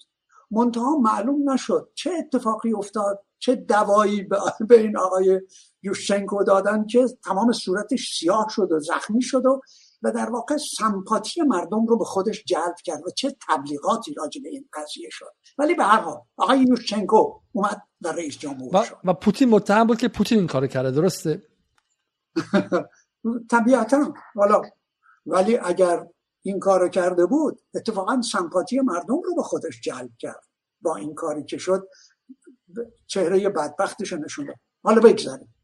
منتها 0.51 0.97
معلوم 0.97 1.53
نشد 1.53 1.91
چه 1.95 2.11
اتفاقی 2.19 2.73
افتاد 2.73 3.25
چه 3.39 3.55
دوایی 3.55 4.23
به 4.69 4.81
این 4.81 4.97
آقای 4.99 5.41
یوشچنکو 5.83 6.45
دادن 6.45 6.87
که 6.87 7.07
تمام 7.25 7.53
صورتش 7.53 8.19
سیاه 8.19 8.47
شد 8.51 8.73
و 8.73 8.81
زخمی 8.81 9.23
شد 9.23 9.47
و 9.47 9.61
و 10.03 10.13
در 10.13 10.31
واقع 10.31 10.57
سمپاتی 10.79 11.41
مردم 11.41 11.87
رو 11.87 11.99
به 11.99 12.05
خودش 12.05 12.45
جلب 12.45 12.75
کرد 12.85 13.07
و 13.07 13.11
چه 13.11 13.37
تبلیغاتی 13.49 14.15
راجع 14.15 14.43
به 14.43 14.49
این 14.49 14.69
قضیه 14.73 15.09
شد. 15.11 15.35
ولی 15.59 15.75
به 15.75 15.85
هر 15.85 16.01
حال 16.01 16.21
آقای 16.37 16.61
یوشچنکو 16.61 17.40
اومد 17.53 17.83
و 18.01 18.09
رئیس 18.09 18.39
جمهور 18.39 18.85
شد. 18.85 18.97
و 19.05 19.15
پوتین 19.15 19.49
متهم 19.49 19.87
بود 19.87 19.99
که 19.99 20.09
پوتین 20.09 20.39
این 20.39 20.47
کار 20.47 20.67
کرده 20.67 20.91
درسته؟ 20.91 21.43
طبیعتا. 23.51 24.15
حالا 24.35 24.63
ولی 25.27 25.57
اگر 25.57 26.07
این 26.43 26.61
کار 26.61 26.89
کرده 26.89 27.27
بود 27.27 27.61
اتفاقا 27.75 28.23
سمپاتی 28.23 28.81
مردم 28.81 29.21
رو 29.25 29.35
به 29.37 29.43
خودش 29.43 29.81
جلب 29.81 30.11
کرد 30.19 30.45
با 30.81 30.97
این 30.97 31.15
کاری 31.15 31.45
که 31.45 31.59
شد 31.59 31.89
چهره 33.07 33.49
بدبختش 33.49 34.13
نشون 34.13 34.47
داد. 34.47 34.57
حالا 34.83 35.01
بگذاریم. 35.01 35.55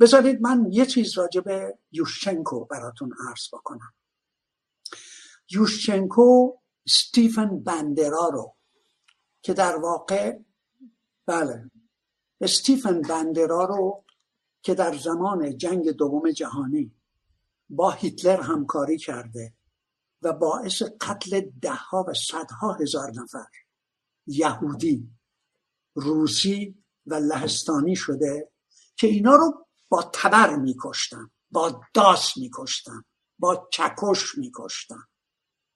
بذارید 0.00 0.42
من 0.42 0.66
یه 0.70 0.86
چیز 0.86 1.18
راجع 1.18 1.40
به 1.40 1.78
یوشچنکو 1.92 2.64
براتون 2.64 3.12
عرض 3.28 3.48
بکنم. 3.52 3.92
یوشچنکو 5.50 6.52
ستیفن 6.88 7.62
بندرا 7.62 8.28
رو 8.32 8.56
که 9.42 9.54
در 9.54 9.76
واقع 9.76 10.38
بله. 11.30 11.70
استیفن 12.40 13.02
بندرا 13.02 13.64
رو 13.64 14.04
که 14.62 14.74
در 14.74 14.96
زمان 14.96 15.56
جنگ 15.56 15.90
دوم 15.90 16.30
جهانی 16.30 16.94
با 17.68 17.90
هیتلر 17.90 18.40
همکاری 18.40 18.98
کرده 18.98 19.54
و 20.22 20.32
باعث 20.32 20.82
قتل 20.82 21.40
دهها 21.62 22.04
و 22.08 22.14
صدها 22.14 22.72
هزار 22.72 23.10
نفر 23.14 23.46
یهودی 24.26 25.10
روسی 25.94 26.84
و 27.06 27.14
لهستانی 27.14 27.96
شده 27.96 28.50
که 28.96 29.06
اینا 29.06 29.34
رو 29.34 29.66
با 29.88 30.10
تبر 30.14 30.56
میکشتن 30.56 31.30
با 31.50 31.80
داس 31.94 32.36
میکشتن 32.36 33.04
با 33.38 33.68
چکش 33.72 34.38
میکشتن. 34.38 35.04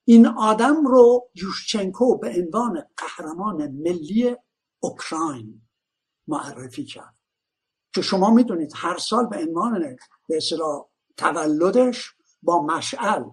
این 0.05 0.27
آدم 0.27 0.87
رو 0.87 1.31
یوشچنکو 1.35 2.19
به 2.19 2.29
عنوان 2.29 2.83
قهرمان 2.97 3.71
ملی 3.71 4.37
اوکراین 4.85 5.63
معرفی 6.29 6.85
کرد. 6.85 7.15
که 7.95 8.03
شما 8.03 8.31
می‌دونید 8.31 8.73
هر 8.75 8.99
سال 8.99 9.27
به 9.27 9.37
عنوان 9.37 9.97
به 10.29 10.37
اصطلاح 10.37 10.87
تولدش 11.17 12.15
با 12.43 12.63
مشعل 12.63 13.25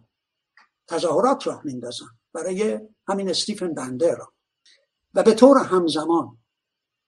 تظاهرات 0.87 1.47
راه 1.47 1.61
میندازن 1.65 2.09
برای 2.33 2.79
همین 3.07 3.29
استیفن 3.29 3.73
بندر. 3.73 4.17
و 5.13 5.23
به 5.23 5.33
طور 5.33 5.57
همزمان 5.57 6.37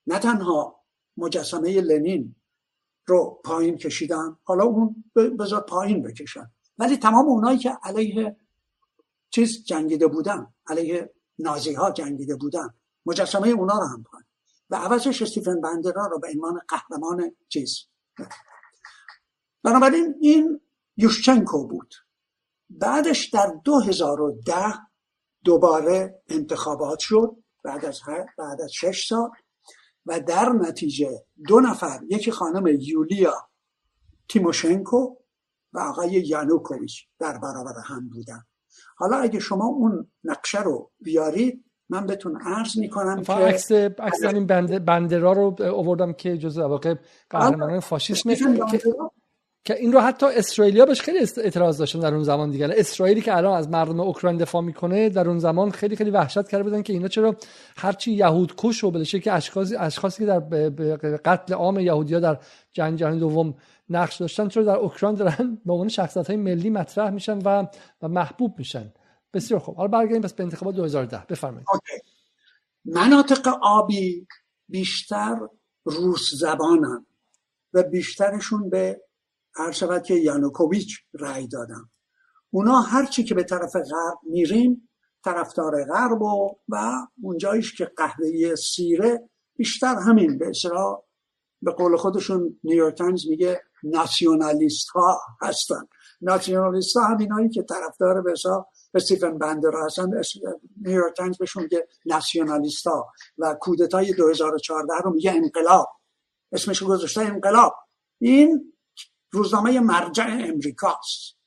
نه 0.07 0.19
تنها 0.19 0.83
مجسمه 1.17 1.81
لنین 1.81 2.35
رو 3.05 3.41
پایین 3.45 3.77
کشیدن 3.77 4.37
حالا 4.43 4.63
اون 4.63 5.03
بذار 5.15 5.61
پایین 5.61 6.01
بکشن 6.01 6.51
ولی 6.77 6.97
تمام 6.97 7.25
اونایی 7.25 7.57
که 7.57 7.77
علیه 7.83 8.37
چیز 9.29 9.63
جنگیده 9.65 10.07
بودن 10.07 10.53
علیه 10.67 11.13
نازی 11.39 11.73
ها 11.73 11.91
جنگیده 11.91 12.35
بودن 12.35 12.73
مجسمه 13.05 13.47
اونا 13.47 13.79
رو 13.79 13.85
هم 13.85 14.03
پایین 14.03 14.27
و 14.73 14.75
عوضش 14.75 15.21
استیفن 15.21 15.61
بندرا 15.61 16.07
رو 16.07 16.19
به 16.19 16.27
عنوان 16.35 16.61
قهرمان 16.67 17.35
چیز 17.49 17.85
بنابراین 19.63 20.15
این 20.21 20.61
یوشچنکو 20.97 21.67
بود. 21.67 21.93
بعدش 22.69 23.29
در 23.29 23.55
2010 23.65 24.55
دوباره 25.43 26.21
انتخابات 26.27 26.99
شد 26.99 27.43
بعد 27.63 27.85
از 27.85 28.01
بعد 28.37 28.61
از 28.61 28.71
شش 28.73 29.07
سال 29.07 29.29
و 30.05 30.19
در 30.19 30.49
نتیجه 30.49 31.25
دو 31.47 31.59
نفر 31.59 31.99
یکی 32.09 32.31
خانم 32.31 32.67
یولیا 32.67 33.49
تیموشنکو 34.29 35.15
و 35.73 35.79
آقای 35.79 36.11
یانوکوویچ 36.11 37.07
در 37.19 37.37
برابر 37.37 37.79
هم 37.85 38.09
بودن. 38.09 38.43
حالا 38.97 39.17
اگه 39.17 39.39
شما 39.39 39.65
اون 39.65 40.11
نقشه 40.23 40.61
رو 40.61 40.91
بیارید 40.99 41.65
من 41.89 42.05
بهتون 42.05 42.41
عرض 42.41 42.77
می‌کنم 42.77 43.23
که 43.23 43.33
عکس 43.33 43.71
عکس 43.71 44.23
همین 44.23 44.47
بندرا 44.85 45.33
رو 45.33 45.55
آوردم 45.73 46.13
که 46.13 46.37
جزء 46.37 46.67
واقع 46.67 46.95
قهرمانان 47.29 47.79
فاشیسم 47.79 48.33
که 49.65 49.79
این 49.79 49.91
رو 49.91 49.99
حتی 49.99 50.25
اسرائیلیا 50.25 50.85
بهش 50.85 51.01
خیلی 51.01 51.17
اعتراض 51.37 51.77
داشتن 51.77 51.99
در 51.99 52.13
اون 52.13 52.23
زمان 52.23 52.49
دیگه. 52.49 52.69
اسرائیلی 52.77 53.21
که 53.21 53.37
الان 53.37 53.57
از 53.57 53.69
مردم 53.69 53.99
اوکراین 53.99 54.37
دفاع 54.37 54.61
می‌کنه 54.61 55.09
در 55.09 55.27
اون 55.27 55.39
زمان 55.39 55.71
خیلی 55.71 55.95
خیلی 55.95 56.09
وحشت 56.09 56.47
کرده 56.47 56.63
بودن 56.63 56.81
که 56.81 56.93
اینا 56.93 57.07
چرا 57.07 57.35
هرچی 57.77 58.11
یهود 58.11 58.53
کش 58.57 58.83
و 58.83 58.91
بلشه 58.91 59.19
که 59.19 59.33
اشخاصی 59.33 59.75
اشخاصی 59.75 60.19
که 60.19 60.25
در 60.25 60.39
قتل 61.17 61.53
عام 61.53 61.79
یهودیا 61.79 62.19
در 62.19 62.37
جنگ 62.73 62.97
جهانی 62.97 63.19
دوم 63.19 63.53
نقش 63.89 64.15
داشتن 64.15 64.47
چرا 64.47 64.63
در 64.63 64.75
اوکراین 64.75 65.15
دارن 65.15 65.57
به 65.65 65.73
عنوان 65.73 65.87
شخصیت 65.87 66.27
های 66.27 66.37
ملی 66.37 66.69
مطرح 66.69 67.09
میشن 67.09 67.37
و, 67.37 67.65
و 68.01 68.07
محبوب 68.07 68.55
میشن. 68.57 68.91
بسیار 69.33 69.59
خوب. 69.59 69.75
حالا 69.75 69.87
برگردیم 69.87 70.21
پس 70.21 70.33
به 70.33 70.43
انتخابات 70.43 70.75
2010 70.75 71.25
بفرمایید. 71.29 71.67
مناطق 72.85 73.47
آبی 73.61 74.27
بیشتر 74.69 75.39
روس 75.85 76.35
زبانن 76.35 77.05
و 77.73 77.83
بیشترشون 77.83 78.69
به 78.69 79.01
هر 79.55 79.71
شود 79.71 80.03
که 80.03 80.13
یانوکوویچ 80.13 80.97
رأی 81.13 81.47
دادن. 81.47 81.89
اونا 82.49 82.81
هرچی 82.81 83.23
که 83.23 83.35
به 83.35 83.43
طرف 83.43 83.75
غرب 83.75 84.17
میریم 84.23 84.89
طرفدار 85.23 85.85
غرب 85.85 86.21
و 86.21 86.55
و 86.69 86.91
اونجایش 87.21 87.75
که 87.75 87.85
قهوه‌ای 87.97 88.55
سیره 88.55 89.29
بیشتر 89.55 89.95
همین. 89.95 90.37
به 90.37 90.49
اصرا 90.49 91.03
به 91.61 91.71
قول 91.71 91.97
خودشون 91.97 92.59
نیویورک 92.63 92.97
تایمز 92.97 93.27
میگه 93.29 93.61
ناسیونالیست 93.83 94.89
ها 94.89 95.19
هستن. 95.41 95.87
ناسیونالیست 96.21 96.97
ها 96.97 97.03
همینایی 97.03 97.49
که 97.49 97.63
طرفدار 97.63 98.21
به 98.21 98.31
استپان 98.93 99.37
باندرا 99.37 99.71
هستن 99.85 100.21
نیویورک 100.81 101.15
تایمز 101.15 101.37
بهشون 101.37 101.63
میگه 101.63 101.87
ناسیونالیست 102.05 102.87
ها 102.87 103.11
و 103.37 103.57
کودتای 103.61 104.13
2014 104.13 104.93
رو 105.03 105.13
میگه 105.13 105.31
انقلاب. 105.31 105.89
اسمش 106.51 106.83
گذاشته 106.83 107.21
انقلاب. 107.21 107.75
این 108.21 108.73
روزنامه 109.31 109.79
مرجع 109.79 110.37
امریکاست 110.39 111.37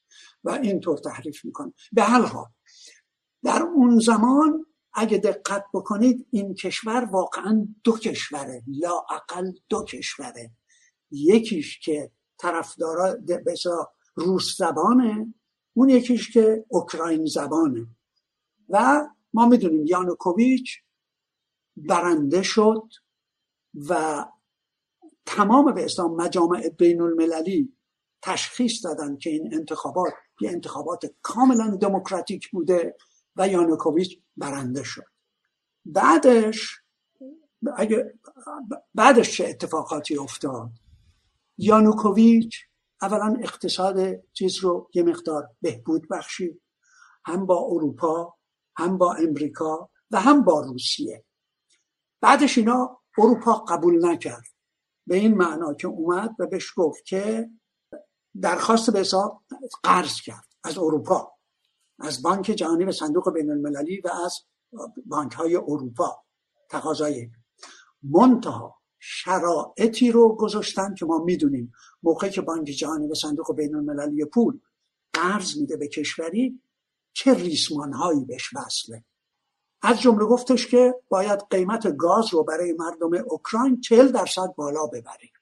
و 0.44 0.51
اینطور 0.51 0.98
تحریف 0.98 1.44
می‌کنه. 1.44 1.73
به 1.93 2.02
هر 2.02 2.20
حال 2.20 2.47
در 3.44 3.62
اون 3.62 3.98
زمان 3.98 4.66
اگه 4.94 5.18
دقت 5.18 5.64
بکنید 5.74 6.27
این 6.31 6.55
کشور 6.55 7.05
واقعا 7.05 7.68
دو 7.85 7.98
کشوره 7.98 8.62
لا 8.66 9.05
اقل 9.10 9.52
دو 9.68 9.85
کشوره. 9.85 10.51
یکیش 11.10 11.81
که 11.81 12.10
طرفدارا 12.39 13.16
روس 14.14 14.56
زبانه 14.56 15.35
اون 15.77 15.89
یکیش 15.89 16.31
که 16.31 16.65
اوکراین 16.69 17.27
زبانه. 17.27 17.86
و 18.69 19.07
ما 19.32 19.47
می‌دونیم 19.47 19.86
یانوکوویچ 19.86 20.82
برنده 21.77 22.43
شد 22.43 22.82
و 23.89 24.24
تمام 25.27 25.74
به 25.74 25.85
اسلام 25.85 26.15
مجامع 26.15 26.69
بین 26.69 27.01
المللی 27.01 27.77
تشخیص 28.23 28.85
دادن 28.85 29.16
که 29.16 29.31
این 29.31 29.55
انتخابات 29.55 30.12
یه 30.40 30.51
انتخابات 30.51 31.15
کاملا 31.23 31.77
دموکراتیک 31.77 32.51
بوده 32.51 32.97
و 33.36 33.48
یانوکوویچ 33.48 34.19
برنده 34.36 34.82
شد. 34.82 35.07
بعدش 35.85 36.81
اگه 37.77 38.15
بعدش 38.94 39.36
چه 39.36 39.47
اتفاقاتی 39.48 40.19
افتاد؟ 40.19 40.70
یانوکوویچ 41.59 42.66
اولا 43.02 43.36
اقتصاد 43.43 43.98
چیز 44.32 44.59
رو 44.59 44.90
یه 44.94 45.02
مقدار 45.02 45.48
بهبود 45.60 46.09
بخشید 46.10 46.62
هم 47.24 47.47
با 47.47 47.66
اروپا 47.70 48.35
هم 48.77 48.98
با 48.98 49.14
امریکا 49.14 49.90
و 50.10 50.20
هم 50.20 50.44
با 50.44 50.60
روسیه. 50.60 51.24
بعدش 52.20 52.59
اینا 52.59 53.01
اروپا 53.18 53.52
قبول 53.52 54.06
نکرد. 54.06 54.44
به 55.06 55.16
این 55.16 55.35
معنا 55.35 55.74
که 55.74 55.89
اومد 55.89 56.35
و 56.39 56.47
بهش 56.47 56.73
گفت 56.77 57.05
که 57.05 57.51
درخواست 58.40 58.90
به 58.90 59.01
حساب 59.01 59.43
قرض 59.82 60.20
کرد 60.20 60.47
از 60.64 60.78
اروپا 60.78 61.32
از 61.98 62.23
بانک 62.23 62.44
جهانی 62.44 62.85
و 62.85 62.93
صندوق 62.93 63.32
بین 63.32 63.51
المللی 63.51 64.01
و 64.01 64.09
از 64.24 64.39
بانک 65.06 65.32
های 65.32 65.56
اروپا 65.56 66.24
تقاضای. 66.70 67.31
منتها 68.02 68.81
شرایطی 69.09 70.11
رو 70.11 70.37
گذاشتن 70.37 70.95
که 70.95 71.07
ما 71.07 71.19
می‌دونیم. 71.19 71.73
موقعی 72.03 72.31
که 72.31 72.41
بانک 72.41 72.66
جهانی 72.66 73.07
و 73.07 73.15
صندوق 73.15 73.57
بین 73.57 73.74
المللی 73.74 74.24
پول 74.24 74.59
قرض 75.12 75.57
میده 75.57 75.77
به 75.77 75.89
کشوری 75.89 76.61
چه 77.12 77.35
ریسمان 77.35 77.93
هایی 77.93 78.24
بهش 78.24 78.55
وصله؟ 78.55 79.05
از 79.83 80.01
جمله 80.01 80.24
گفتش 80.24 80.66
که 80.66 80.95
باید 81.09 81.41
قیمت 81.51 81.97
گاز 81.97 82.35
رو 82.35 82.45
برای 82.45 82.73
مردم 82.73 83.11
اوکراین 83.27 83.81
40 83.81 84.09
درصد 84.09 84.55
بالا 84.57 84.87
ببریم. 84.87 85.33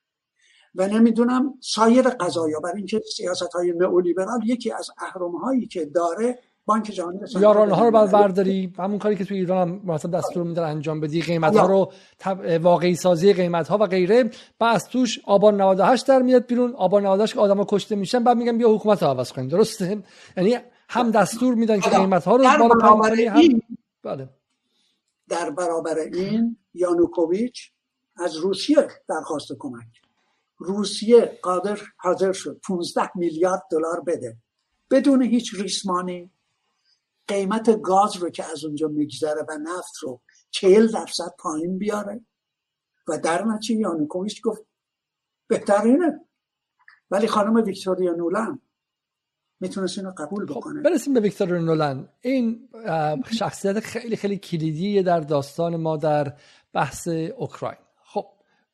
و 0.74 0.88
نمی‌دونم 0.88 1.58
سایر 1.60 2.02
قضایا 2.02 2.60
برای 2.60 2.76
اینکه 2.76 3.02
سیاست 3.16 3.52
های 3.54 3.72
نئولیبرال 3.72 4.40
یکی 4.44 4.72
از 4.72 4.90
اهرم 4.98 5.36
هایی 5.36 5.66
که 5.66 5.84
داره 5.84 6.38
بانک 6.66 6.84
جهانی 6.84 7.18
یاران 7.40 7.70
ها 7.70 7.84
رو 7.84 7.90
باید 7.90 8.10
برداری 8.10 8.72
همون 8.78 8.98
کاری 8.98 9.16
که 9.16 9.24
تو 9.24 9.34
ایران 9.34 9.68
هم 9.68 9.92
مثلا 9.92 10.10
دستور 10.10 10.44
میدن 10.44 10.62
انجام 10.62 11.00
بدی 11.00 11.22
قیمت 11.22 11.56
ها 11.56 11.66
رو 11.66 11.92
واقعی 12.58 12.94
سازی 12.94 13.32
قیمت 13.32 13.68
ها 13.68 13.78
و 13.78 13.86
غیره. 13.86 14.30
بعد 14.58 14.76
از 14.76 14.88
توش 14.88 15.18
آبان 15.24 15.60
98 15.60 16.06
در 16.06 16.22
میاد 16.22 16.46
بیرون. 16.46 16.74
آبان 16.74 17.06
98 17.06 17.34
که 17.34 17.40
آدما 17.40 17.66
کشته 17.68 17.96
میشن 17.96 18.24
بعد 18.24 18.36
میگن 18.36 18.58
بیا 18.58 18.74
حکومت 18.74 19.02
رو 19.02 19.08
عوض 19.08 19.32
کنیم. 19.32 19.48
درسته؟ 19.48 20.02
یعنی 20.36 20.56
هم 20.88 21.10
دستور 21.10 21.54
میدن 21.54 21.80
که 21.80 21.90
قیمت 21.90 22.24
ها 22.24 22.36
رو 22.36 22.44
بالا 22.58 22.98
پایین 22.98 23.28
هم 23.28 23.60
بله. 24.02 24.28
در 25.28 25.50
برابر 25.50 25.98
این 25.98 26.56
یانوکوویچ 26.74 27.70
از 28.16 28.36
روسیه 28.36 28.88
درخواست 29.08 29.52
کمک. 29.58 29.86
روسیه 30.58 31.38
قادر 31.42 31.78
حاضر 31.96 32.32
شد 32.32 32.60
15 32.68 33.10
میلیارد 33.14 33.62
دلار 33.70 34.00
بده. 34.00 34.36
بدون 34.90 35.22
هیچ 35.22 35.54
ریسمانی 35.54 36.30
قیمت 37.28 37.82
گاز 37.82 38.16
رو 38.16 38.30
که 38.30 38.44
از 38.44 38.64
اونجا 38.64 38.88
میگذره 38.88 39.46
و 39.48 39.58
نفت 39.62 39.92
رو 40.02 40.20
چهل 40.50 40.86
درصد 40.86 41.34
پایین 41.38 41.78
بیاره. 41.78 42.26
و 43.08 43.18
در 43.18 43.44
نتیجه 43.44 43.80
یانوکوویچ 43.80 44.42
گفت 44.42 44.62
بهتر 45.48 45.82
اینه. 45.82 46.20
ولی 47.10 47.26
خانم 47.26 47.54
ویکتوریا 47.54 48.12
نولان 48.12 48.60
می‌تونست 49.60 49.98
اینو 49.98 50.12
قبول 50.18 50.46
خب، 50.46 50.54
بکنه. 50.54 50.82
برسیم 50.82 51.14
به 51.14 51.20
ویکتوریا 51.20 51.60
نولان. 51.60 52.08
این 52.20 52.68
شخصیت 53.32 53.80
خیلی 53.80 54.16
خیلی 54.16 54.38
کلیدی 54.38 55.02
در 55.02 55.20
داستان 55.20 55.76
ما 55.76 55.96
در 55.96 56.36
بحث 56.72 57.08
اوکراین. 57.08 57.78
خب 58.04 58.26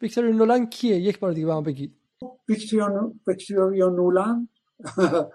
ویکتوریا 0.03 0.33
نولان 0.33 0.67
کیه؟ 0.67 0.97
یک 0.97 1.19
بار 1.19 1.33
دیگه 1.33 1.47
به 1.47 1.53
ما 1.53 1.61
بگید. 1.61 1.97
ویکتوریا 3.27 3.89
نولان 3.89 4.49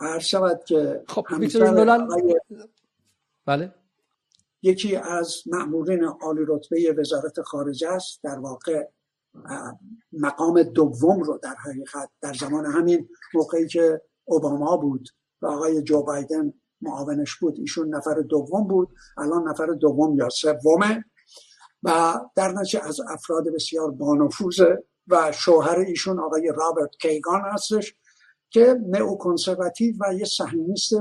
هر 0.00 0.18
شود 0.18 0.64
که 0.64 1.04
خب 1.08 1.26
نولان 1.54 2.08
بله. 3.46 3.74
یکی 4.62 4.96
از 4.96 5.42
مأمورین 5.46 6.04
عالی 6.04 6.44
رتبه 6.48 6.94
وزارت 6.98 7.42
خارجه 7.42 7.88
است. 7.88 8.20
در 8.22 8.38
واقع 8.38 8.88
مقام 10.12 10.62
دوم 10.62 11.22
رو 11.22 11.38
در 11.42 11.54
حقیقت 11.54 12.10
در 12.20 12.32
زمان 12.32 12.66
همین 12.66 13.08
موقعی 13.34 13.68
که 13.68 14.02
اوباما 14.24 14.76
بود 14.76 15.08
و 15.42 15.46
آقای 15.46 15.82
جو 15.82 16.02
بایدن 16.02 16.52
معاونش 16.80 17.36
بود 17.36 17.58
ایشون 17.58 17.94
نفر 17.94 18.14
دوم 18.20 18.68
بود 18.68 18.88
الان 19.18 19.48
نفر 19.48 19.66
دوم 19.66 20.18
یا 20.18 20.28
سومه 20.28 21.04
و 21.82 22.20
در 22.36 22.52
نتیجه 22.52 22.84
از 22.84 23.00
افراد 23.00 23.44
بسیار 23.54 23.90
بانفوذه 23.90 24.84
و 25.08 25.32
شوهر 25.32 25.78
ایشون 25.78 26.20
آقای 26.20 26.52
رابرت 26.56 26.90
کیگان 27.00 27.40
هستش. 27.52 27.94
که 28.54 28.76
neoconservative 28.86 29.94
و 30.00 30.14
یه 30.14 30.24
صهیونیست 30.24 30.94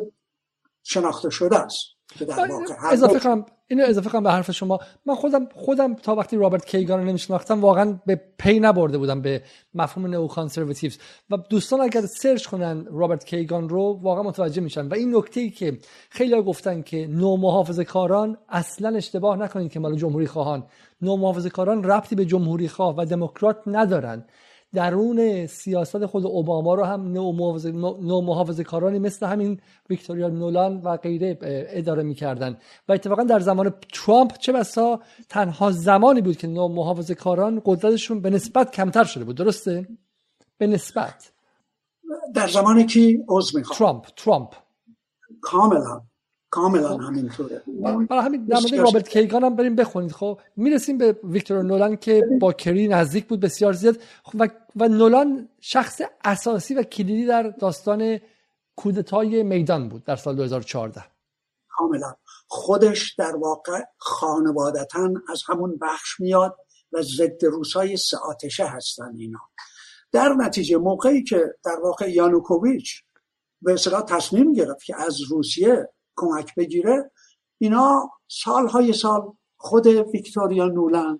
شناخته 0.84 1.30
شده 1.30 1.60
است 1.60 1.86
که 2.20 2.26
در 2.26 2.48
واقع 2.52 2.64
اضافه 2.92 3.20
کنم 3.20 3.46
اینو 3.68 3.84
اضافه 3.88 4.10
کنم 4.10 4.24
به 4.24 4.32
حرف 4.32 4.52
شما. 4.52 4.80
من 5.06 5.16
خودم 5.16 5.48
خودم 5.56 5.96
تا 5.96 6.16
وقتی 6.16 6.38
رابرت 6.38 6.66
کیگان 6.66 7.00
رو 7.00 7.06
نمیشناختم 7.06 7.62
واقعا 7.62 8.00
به 8.06 8.22
پی 8.38 8.60
نبرده 8.60 8.98
بودم 8.98 9.22
به 9.22 9.44
مفهوم 9.74 10.08
neoconservatives 10.08 10.98
و 11.30 11.38
دوستان 11.38 11.82
اگر 11.82 12.02
search 12.02 12.48
کنن 12.48 12.86
رابرت 12.86 13.26
کیگان 13.26 13.70
رو 13.70 14.00
واقعا 14.02 14.24
متوجه 14.24 14.62
میشن. 14.62 14.88
و 14.88 14.94
این 14.94 15.16
نکته 15.16 15.42
ای 15.42 15.50
که 15.50 15.80
خیلی 16.10 16.42
گفتن 16.42 16.82
که 16.82 17.08
نو 17.08 17.38
محافظه 17.38 17.84
کاران 17.84 18.38
اصلا 18.50 18.98
اشتباه 18.98 19.38
نکنید 19.38 19.72
که 19.72 19.80
مال 19.80 19.96
جمهوری 19.96 20.28
خواهان. 20.28 20.68
نو 21.02 21.18
محافظه 21.18 21.50
کاران 21.50 21.84
ربطی 21.84 22.16
به 22.16 22.26
جمهوری 22.26 22.68
خواه 22.68 22.96
و 22.98 23.06
دموکرات 23.06 23.58
ندارن. 23.68 24.26
درون 24.74 25.46
سیاست 25.46 26.06
خود 26.06 26.26
اوباما 26.26 26.76
رو 26.76 26.84
هم 26.84 27.12
نو 27.12 28.22
محافظه 28.22 28.64
کارانی 28.64 29.00
مثل 29.00 29.26
همین 29.26 29.60
ویکتوریا 29.90 30.28
نولان 30.30 30.82
و 30.82 30.98
غیره 30.98 31.38
اداره 31.70 32.04
می‌کردن. 32.04 32.58
و 32.88 32.94
اتفاقا 32.94 33.24
در 33.24 33.40
زمان 33.40 33.74
ترامپ 33.94 34.38
چه 34.38 34.52
بسا 34.52 35.00
تنها 35.30 35.72
زمانی 35.72 36.22
بود 36.22 36.38
که 36.38 36.48
نو 36.48 36.68
محافظه 36.68 37.16
کاران 37.16 37.62
قدرتشون 37.66 38.22
به 38.22 38.30
نسبت 38.30 38.72
کمتر 38.72 39.04
شده 39.04 39.24
بود. 39.24 39.38
درسته؟ 39.38 39.88
به 40.58 40.68
نسبت. 40.68 41.32
در 42.34 42.48
زمانی 42.48 42.86
که 42.86 43.00
می‌خوام 43.56 43.64
ترامپ 43.78 44.06
ترامپ. 44.16 44.54
کاملا. 45.42 46.02
کاملا. 46.54 46.98
همینطوره. 46.98 47.62
برای 48.10 48.24
همین 48.24 48.46
در 48.46 48.60
مورد 48.60 48.74
رابرت 48.76 49.10
کیگان 49.10 49.44
هم 49.44 49.56
بریم 49.56 49.76
بخونید. 49.76 50.12
خب 50.12 50.40
می‌رسیم 50.56 50.98
به 50.98 51.20
ویکتور 51.24 51.64
نولان 51.64 51.98
که 51.98 52.24
با 52.42 52.54
کری 52.54 52.88
نزدیک 52.88 53.26
بود 53.28 53.40
بسیار 53.40 53.74
زیاد. 53.74 53.98
خب، 54.24 54.36
و, 54.40 54.48
و 54.76 54.88
نولان 54.88 55.50
شخص 55.62 56.02
اساسی 56.24 56.74
و 56.74 56.84
کلیدی 56.84 57.26
در 57.26 57.44
داستان 57.44 58.20
کودتای 58.76 59.44
میدان 59.44 59.90
بود 59.90 60.04
در 60.04 60.16
سال 60.16 60.36
2014 60.36 61.04
کاملا. 61.70 62.16
خودش 62.48 63.16
در 63.18 63.36
واقع 63.36 63.82
خانوادتا 63.98 65.10
از 65.30 65.42
همون 65.48 65.78
بخش 65.82 66.20
میاد 66.20 66.56
و 66.92 67.02
ضد 67.02 67.46
روسای 67.46 67.98
سه 67.98 68.18
آتشه 68.18 68.66
هستن 68.66 69.12
اینا. 69.18 69.40
در 70.12 70.34
نتیجه 70.34 70.78
موقعی 70.78 71.24
که 71.24 71.56
در 71.66 71.80
واقع 71.84 72.12
یانوکوویچ 72.12 73.04
به 73.62 73.74
اصطلاح 73.74 74.02
تصمیم 74.02 74.54
گرفت 74.54 74.84
که 74.86 75.02
از 75.02 75.22
روسیه 75.22 75.90
کمک 76.16 76.56
بگیره. 76.56 77.12
اینا 77.58 78.10
سالهای 78.28 78.94
سال 78.94 79.22
خود 79.58 79.88
ویکتوریا 79.88 80.66
نولند 80.66 81.20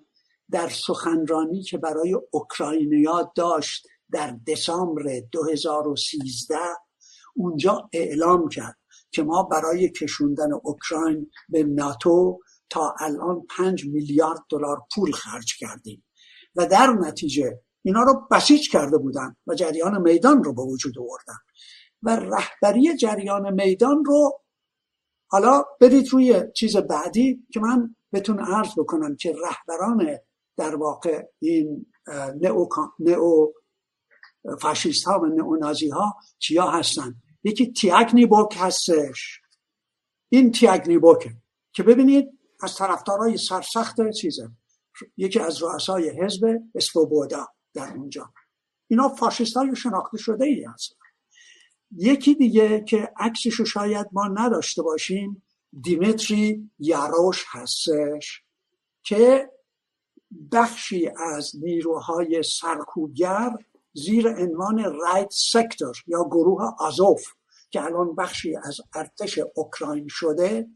در 0.50 0.68
سخنرانی 0.68 1.62
که 1.62 1.78
برای 1.78 2.16
اوکراینیا 2.30 3.32
داشت 3.36 3.86
در 4.12 4.36
دسامبر 4.48 5.20
2013 5.32 6.56
اونجا 7.34 7.88
اعلام 7.92 8.48
کرد 8.48 8.78
که 9.10 9.22
ما 9.22 9.42
برای 9.42 9.90
کشوندن 9.90 10.52
اوکراین 10.52 11.30
به 11.48 11.62
ناتو 11.62 12.40
تا 12.70 12.94
الان 13.00 13.46
پنج 13.56 13.86
میلیارد 13.86 14.40
دلار 14.50 14.82
پول 14.94 15.12
خرج 15.12 15.58
کردیم. 15.58 16.04
و 16.56 16.66
در 16.66 16.86
نتیجه 16.86 17.60
اینا 17.82 18.02
رو 18.02 18.28
بسیج 18.30 18.70
کرده 18.70 18.98
بودن 18.98 19.36
و 19.46 19.54
جریان 19.54 20.02
میدان 20.02 20.44
رو 20.44 20.54
به 20.54 20.62
وجود 20.62 20.98
آوردن. 20.98 21.38
و 22.02 22.16
رهبری 22.16 22.96
جریان 22.96 23.54
میدان 23.54 24.04
رو 24.04 24.43
حالا 25.34 25.64
برید 25.80 26.08
روی 26.08 26.42
چیز 26.54 26.76
بعدی 26.76 27.46
که 27.52 27.60
من 27.60 27.96
بتون 28.12 28.38
عرض 28.38 28.68
بکنم 28.78 29.16
که 29.16 29.34
رهبران 29.44 30.18
در 30.56 30.76
واقع 30.76 31.22
این 31.38 31.86
نئو, 32.40 32.68
نئو 32.98 33.52
فاشیست 34.60 35.04
ها 35.04 35.20
و 35.20 35.26
نئو 35.26 35.56
نازی 35.56 35.88
ها 35.88 36.14
چیا 36.38 36.70
هستن؟ 36.70 37.14
یکی 37.44 37.72
تیاگنی 37.72 38.26
بوک 38.26 38.54
هستش. 38.58 39.40
این 40.28 40.52
تیاگنی 40.52 40.98
بوکه 40.98 41.30
که 41.72 41.82
ببینید 41.82 42.38
از 42.62 42.76
طرفدارای 42.76 43.36
سرسخت 43.36 44.10
چیزه. 44.10 44.50
یکی 45.16 45.40
از 45.40 45.62
رؤسای 45.62 46.10
حزب 46.22 46.46
اسپوبودا 46.74 47.46
در 47.74 47.94
اونجا. 47.96 48.32
اینا 48.90 49.08
فاشیست 49.08 49.56
های 49.56 49.76
شناخته 49.76 50.18
شده 50.18 50.44
ای 50.44 50.64
هستن. 50.64 51.03
یکی 51.96 52.34
دیگه 52.34 52.80
که 52.80 53.12
عکسش 53.16 53.60
شاید 53.60 54.06
ما 54.12 54.28
نداشته 54.28 54.82
باشیم 54.82 55.42
دیمتری 55.80 56.70
یاروش 56.78 57.44
هستش 57.48 58.42
که 59.02 59.50
بخشی 60.52 61.10
از 61.16 61.52
نیروهای 61.62 62.42
سرکوبگر 62.42 63.50
زیر 63.92 64.28
عنوان 64.28 64.84
رایت 64.84 65.28
سکتور 65.30 65.96
یا 66.06 66.24
گروه 66.24 66.74
آزوف 66.78 67.22
که 67.70 67.84
الان 67.84 68.14
بخشی 68.14 68.56
از 68.56 68.80
ارتش 68.94 69.38
اوکراین 69.54 70.06
شده 70.08 70.68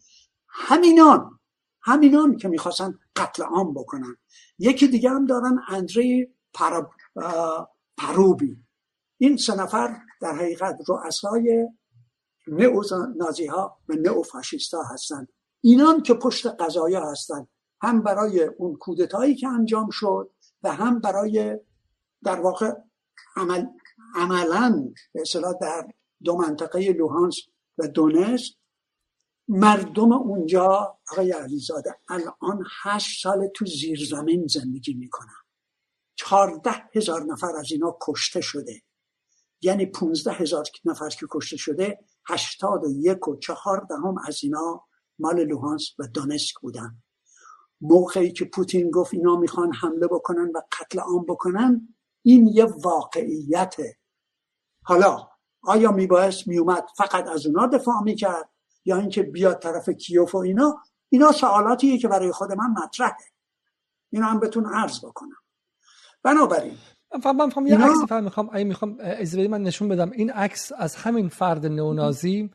همینان 0.49 1.39
همینان 1.83 2.37
که 2.37 2.49
می‌خواستن 2.49 2.99
قتل 3.17 3.43
عام 3.43 3.75
بکنن. 3.75 4.17
یکی 4.59 4.89
دیگه 4.89 5.11
هم 5.11 5.27
دارن 5.27 5.59
اندری 5.69 6.35
پروبی 7.97 8.68
این 9.19 9.37
سه 9.37 9.55
نفر 9.55 9.97
در 10.21 10.35
حقیقت 10.35 10.79
رؤسای 10.89 11.69
نئو 12.47 12.83
نازی 13.17 13.47
ها 13.47 13.79
و 13.89 13.93
نئو 13.93 14.23
فاشیست 14.23 14.75
ها 14.75 14.83
هستن. 14.83 15.27
اینان 15.61 16.03
که 16.03 16.15
پشت 16.15 16.47
قضایا 16.47 17.11
هستن. 17.11 17.47
هم 17.83 18.03
برای 18.03 18.43
اون 18.43 18.77
کودتایی 18.77 19.35
که 19.35 19.49
انجام 19.49 19.91
شد 19.91 20.31
و 20.63 20.73
هم 20.73 21.01
برای 21.01 21.59
در 22.25 22.41
واقع 22.41 22.73
عمل 23.37 23.67
عملا 24.15 24.93
به 25.13 25.21
اصطلاح 25.21 25.55
در 25.61 25.89
دو 26.25 26.37
منطقه 26.37 26.93
لوهانس 26.93 27.37
و 27.79 27.89
دونست 27.89 28.55
مردم 29.49 30.13
اونجا 30.13 30.99
آقای 31.13 31.33
علیزاده 31.33 31.95
الان 32.09 32.65
هشت 32.83 33.23
سال 33.23 33.49
تو 33.55 33.67
زیرزمین 33.67 34.47
زندگی 34.47 34.95
می‌کنن. 34.95 35.37
چهارده 36.17 36.71
هزار 36.95 37.25
نفر 37.25 37.57
از 37.57 37.73
اینا 37.73 37.99
کشته 38.01 38.41
شده. 38.41 38.83
یعنی 39.61 39.87
پونزده 39.87 40.33
هزار 40.33 40.65
نفر 40.85 41.09
که 41.09 41.27
کشته 41.31 41.57
شده 41.57 41.99
هشتاد 42.27 42.85
و 42.85 42.91
یک 42.91 43.29
و 43.29 43.37
چهار 43.37 43.87
دهم 43.91 44.19
از 44.27 44.41
اینا 44.43 44.85
مال 45.19 45.45
لوهانس 45.45 45.91
و 45.99 46.07
دانسک 46.15 46.55
بودن. 46.61 47.03
موقعی 47.81 48.33
که 48.33 48.45
پوتین 48.45 48.91
گفت 48.91 49.15
اینا 49.15 49.37
می‌خوان 49.37 49.73
حمله 49.73 50.07
بکنن 50.07 50.51
و 50.55 50.61
قتل 50.73 50.99
عام 50.99 51.25
بکنن 51.29 51.95
این 52.23 52.47
یه 52.49 52.65
واقعیته 52.65 53.97
حالا 54.85 55.29
آیا 55.63 55.93
میبایست 55.93 56.49
میومد 56.49 56.87
فقط 56.97 57.29
از 57.29 57.47
اونا 57.47 57.67
دفاع 57.67 58.03
می‌کرد؟ 58.03 58.49
یا 58.85 58.97
اینکه 58.97 59.23
بیاد 59.23 59.59
طرف 59.63 59.89
کیوف 59.89 60.35
و 60.35 60.39
اینا؟ 60.39 60.83
اینا 61.09 61.33
سوالاتیه 61.33 61.99
که 61.99 62.09
برای 62.09 62.33
خود 62.33 62.53
من 62.53 62.71
مطرحه. 62.71 63.33
اینا 64.11 64.27
هم 64.27 64.41
بتون 64.41 64.67
عرض 64.67 65.05
بکنم. 65.05 65.37
بنابراین 66.23 66.79
من 67.25 67.51
من 67.57 67.67
یه 67.67 67.79
عکس 67.79 68.05
فهم 68.09 68.25
می‌خوام 68.25 68.51
ای 68.55 68.65
می‌خوام 68.65 68.99
من 69.51 69.63
نشون 69.63 69.89
بدم. 69.89 70.11
این 70.11 70.31
عکس 70.31 70.73
از 70.79 70.95
همین 70.97 71.29
فرد 71.29 71.67
نئونازی 71.67 72.51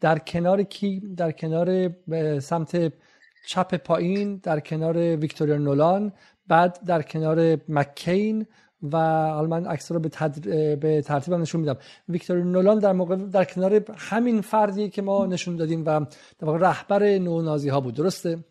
در 0.00 0.18
کنار 0.18 0.62
کی؟ 0.62 1.00
در 1.16 1.32
کنار 1.32 1.90
سمت 2.40 2.92
چپ 3.48 3.74
پایین 3.74 4.36
در 4.36 4.60
کنار 4.60 5.16
ویکتوریا 5.16 5.56
نولان 5.56 6.12
بعد 6.46 6.80
در 6.86 7.02
کنار 7.02 7.58
مکین 7.68 8.46
و 8.92 8.98
حالا 9.30 9.46
من 9.46 9.66
عکس 9.66 9.92
رو 9.92 10.00
به, 10.00 10.08
تدر... 10.08 10.76
به 10.76 11.02
ترتیب 11.02 11.34
نشون 11.34 11.60
میدم. 11.60 11.76
ویکتور 12.08 12.42
نولان 12.42 12.78
در 12.78 12.92
موقع 12.92 13.16
در 13.16 13.44
کنار 13.44 13.84
همین 13.96 14.40
فردی 14.40 14.90
که 14.90 15.02
ما 15.02 15.26
نشون 15.26 15.56
دادیم 15.56 15.80
و 15.86 16.00
در 16.38 16.46
واقع 16.46 16.58
رهبر 16.58 17.18
نازی 17.18 17.68
ها 17.68 17.80
بود. 17.80 17.94
درسته؟ 17.94 18.44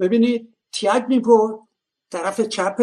ببینید 0.00 0.54
تیاگ 0.72 1.02
میپو 1.08 1.66
طرف 2.10 2.40
چپ 2.40 2.82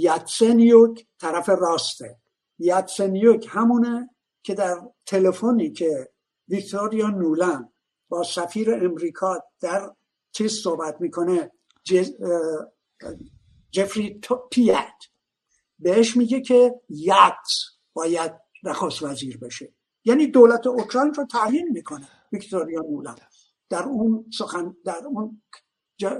یاتسنیوک 0.00 1.06
طرف 1.20 1.48
راسته. 1.48 2.16
یاتسنیوک 2.58 3.46
همونه 3.50 4.10
که 4.42 4.54
در 4.54 4.80
تلفنی 5.06 5.70
که 5.70 6.12
ویکتوریا 6.48 7.08
نولان 7.08 7.72
با 8.08 8.22
سفیر 8.22 8.74
امریکا 8.74 9.42
در 9.60 9.94
چیز 10.32 10.52
صحبت 10.52 11.00
می‌کنه 11.00 11.52
جفری 13.70 14.20
پیت 14.50 14.98
بهش 15.78 16.16
میگه 16.16 16.40
که 16.40 16.80
یات 16.88 17.48
باید 17.92 18.32
نخست 18.62 19.02
وزیر 19.02 19.38
بشه. 19.38 19.74
یعنی 20.04 20.26
دولت 20.26 20.66
اوکراین 20.66 21.14
رو 21.14 21.26
تعیین 21.26 21.68
می‌کنه 21.68 22.08
ویکتوریا 22.32 22.80
نولان 22.80 23.18
در 23.68 23.82
اون 23.82 24.30
سخن 24.38 24.76
در 24.84 25.02
اون 25.06 25.42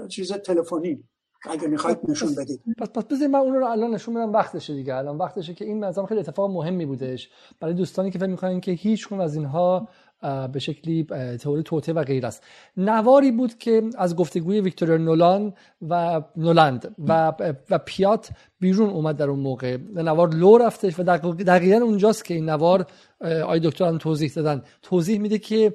چیز 0.09 0.33
تلفنی. 0.33 1.09
اگه 1.49 1.67
می‌خواید 1.67 1.97
نشون 2.07 2.35
بدید. 2.35 2.61
پس 2.77 2.89
پس 2.89 3.03
بذارید 3.03 3.29
من 3.29 3.39
اون 3.39 3.53
رو 3.53 3.65
الان 3.65 3.91
نشون 3.91 4.13
بدم 4.13 4.33
وقتشه 4.33 4.73
دیگه. 4.73 4.95
الان 4.95 5.17
وقتشه 5.17 5.53
که 5.53 5.65
این 5.65 5.85
مثلا 5.85 6.05
خیلی 6.05 6.19
اتفاق 6.19 6.51
مهمی 6.51 6.85
بودش. 6.85 7.29
برای 7.59 7.73
دوستانی 7.73 8.11
که 8.11 8.19
فکر 8.19 8.29
می‌کنن 8.29 8.59
که 8.59 8.71
هیچ 8.71 9.13
از 9.13 9.35
اینها 9.35 9.87
به 10.53 10.59
شکلی 10.59 11.03
تئوری 11.39 11.63
توته 11.63 11.93
و 11.93 12.03
غیر 12.03 12.25
است. 12.25 12.43
نواری 12.77 13.31
بود 13.31 13.57
که 13.57 13.83
از 13.97 14.15
گفتگوی 14.15 14.61
ویکتوریا 14.61 14.97
نولان 14.97 15.53
و 15.89 16.21
نولند 16.37 16.95
و 17.07 17.33
و 17.69 17.77
پیات 17.77 18.29
بیرون 18.59 18.89
اومد 18.89 19.17
در 19.17 19.29
اون 19.29 19.39
موقع. 19.39 19.77
نوار 19.95 20.29
لو 20.29 20.57
رفتش 20.57 20.99
و 20.99 21.03
دقیقا 21.03 21.77
اونجاست 21.77 22.25
که 22.25 22.33
این 22.33 22.49
نوار 22.49 22.85
آی 23.45 23.59
دکتر 23.59 23.85
هم 23.85 23.97
توضیح 23.97 24.31
دادن. 24.35 24.61
توضیح 24.81 25.19
میده 25.19 25.39
که 25.39 25.73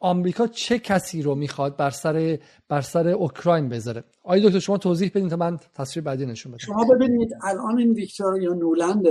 آمریکا 0.00 0.46
چه 0.46 0.78
کسی 0.78 1.22
رو 1.22 1.34
می‌خواد 1.34 1.76
بر 1.76 1.90
سر 1.90 2.38
بر 2.68 2.80
سر 2.80 3.08
اوکراین 3.08 3.68
بذاره؟ 3.68 4.04
آی 4.22 4.46
دکتر 4.46 4.58
شما 4.58 4.78
توضیح 4.78 5.10
بدین 5.14 5.28
تا 5.28 5.36
من 5.36 5.58
تصویر 5.74 6.04
بعدی 6.04 6.26
نشون 6.26 6.52
بدم. 6.52 6.58
شما 6.58 6.84
ببینید 6.84 7.30
الان 7.42 7.78
این 7.78 7.92
ویکتوریا 7.92 8.52
نولند 8.52 9.04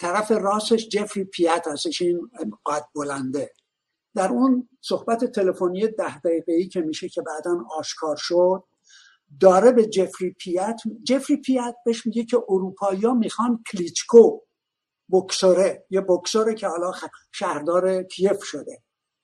طرف 0.00 0.30
راستش 0.30 0.88
جفری 0.88 1.24
پیات 1.24 1.68
هستش 1.68 2.02
این 2.02 2.30
قد 2.66 2.84
بلنده. 2.94 3.52
در 4.14 4.28
اون 4.28 4.68
صحبت 4.80 5.24
تلفنی 5.24 5.88
ده 5.88 6.18
دقیقه 6.18 6.64
که 6.64 6.80
میشه 6.80 7.08
که 7.08 7.22
بعدا 7.22 7.64
آشکار 7.78 8.16
شد 8.18 8.64
داره 9.40 9.72
به 9.72 9.86
جفری 9.86 10.30
پیات 10.30 10.80
جفری 11.04 11.36
پیات 11.36 11.74
بهش 11.84 12.06
میگه 12.06 12.24
که 12.24 12.36
اروپایی 12.48 13.12
می‌خوان 13.18 13.62
کلیچکو 13.72 14.40
بکسوره 15.12 15.86
یه 15.90 16.00
بکسوره 16.00 16.54
که 16.54 16.68
حالا 16.68 16.92
شهردار 17.32 18.02
کیف 18.02 18.42
شده. 18.42 18.82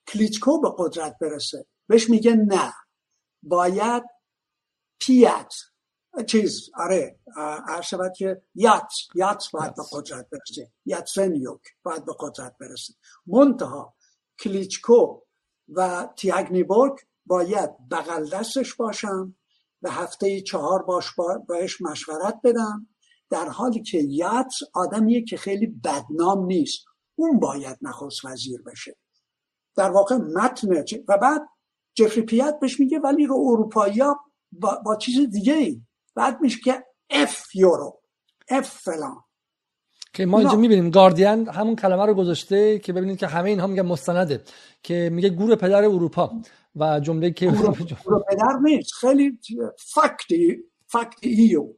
کلیچکو 0.09 0.60
به 0.60 0.74
قدرت 0.78 1.16
برسه. 1.20 1.66
بهش 1.86 2.10
میگه 2.10 2.35
نه. 2.35 2.74
باید 3.43 4.02
پیات 5.01 5.55
چیز 6.26 6.70
آره 6.74 7.18
عرض 7.68 7.94
که 8.16 8.43
یات 8.55 8.93
یات 9.14 9.44
باید 9.52 9.74
به 9.74 9.82
قدرت 9.93 10.31
برسه. 10.31 10.72
یات 10.86 11.18
باید 11.82 12.05
به 12.05 12.14
قدرت 12.20 12.56
برسه. 12.60 12.94
منتها 13.26 13.94
کلیچکو 14.39 15.20
و 15.68 16.09
تیاگنیبوک 16.16 17.06
باید 17.26 17.70
بغل 17.90 18.28
دستش 18.31 18.74
باشم 18.74 19.36
به 19.82 19.90
هفته 19.90 20.40
چهار 20.40 20.82
باش 20.82 21.14
باش 21.48 21.81
مشورت 21.81 22.40
بدم 22.44 22.89
در 23.31 23.48
حالی 23.48 23.82
که 23.82 23.98
یاتس 23.98 24.59
آدمیه 24.74 25.24
که 25.24 25.36
خیلی 25.36 25.66
بدنام 25.66 26.47
نیست. 26.47 26.85
اون 27.14 27.40
باید 27.40 27.78
نخست 27.82 28.24
وزیر 28.24 28.62
بشه. 28.62 28.97
در 29.76 29.90
واقع 29.90 30.16
متن 30.16 30.84
و 31.09 31.18
بعد 31.18 31.48
جفری 31.94 32.22
پیت 32.22 32.59
بهش 32.60 32.80
میگه 32.80 32.98
ولی 32.98 33.26
رو 33.26 33.36
اروپایی 33.51 34.02
با, 34.52 34.82
با 34.84 34.96
چیز 34.96 35.30
دیگه 35.30 35.55
ای. 35.55 35.82
بعد 36.14 36.40
میشه 36.40 36.60
که 36.64 36.84
اف 37.10 37.55
یورو 37.55 38.01
اف 38.48 38.68
فلان. 38.68 39.24
که 40.12 40.26
ما 40.26 40.38
اینجا 40.38 40.56
می‌بینیم 40.56 40.90
گاردین 40.90 41.48
همون 41.48 41.76
کلمه 41.76 42.06
رو 42.06 42.14
گذاشته 42.14 42.78
که 42.78 42.92
ببینید 42.92 43.18
که 43.18 43.26
همه 43.26 43.51
اینها 43.51 43.66
میگه 43.66 43.82
مستنده 43.82 44.42
که 44.82 45.10
میگه 45.12 45.28
گور 45.28 45.56
پدر 45.56 45.84
اروپا 45.84 46.32
و 46.76 47.01
جمله 47.01 47.30
که 47.30 47.46
گور 47.46 47.74
پدر 48.30 48.59
نیست 48.62 48.92
خیلی 48.94 49.38
فکتی 49.78 50.64
فکتی 50.86 51.28
ایو 51.28 51.68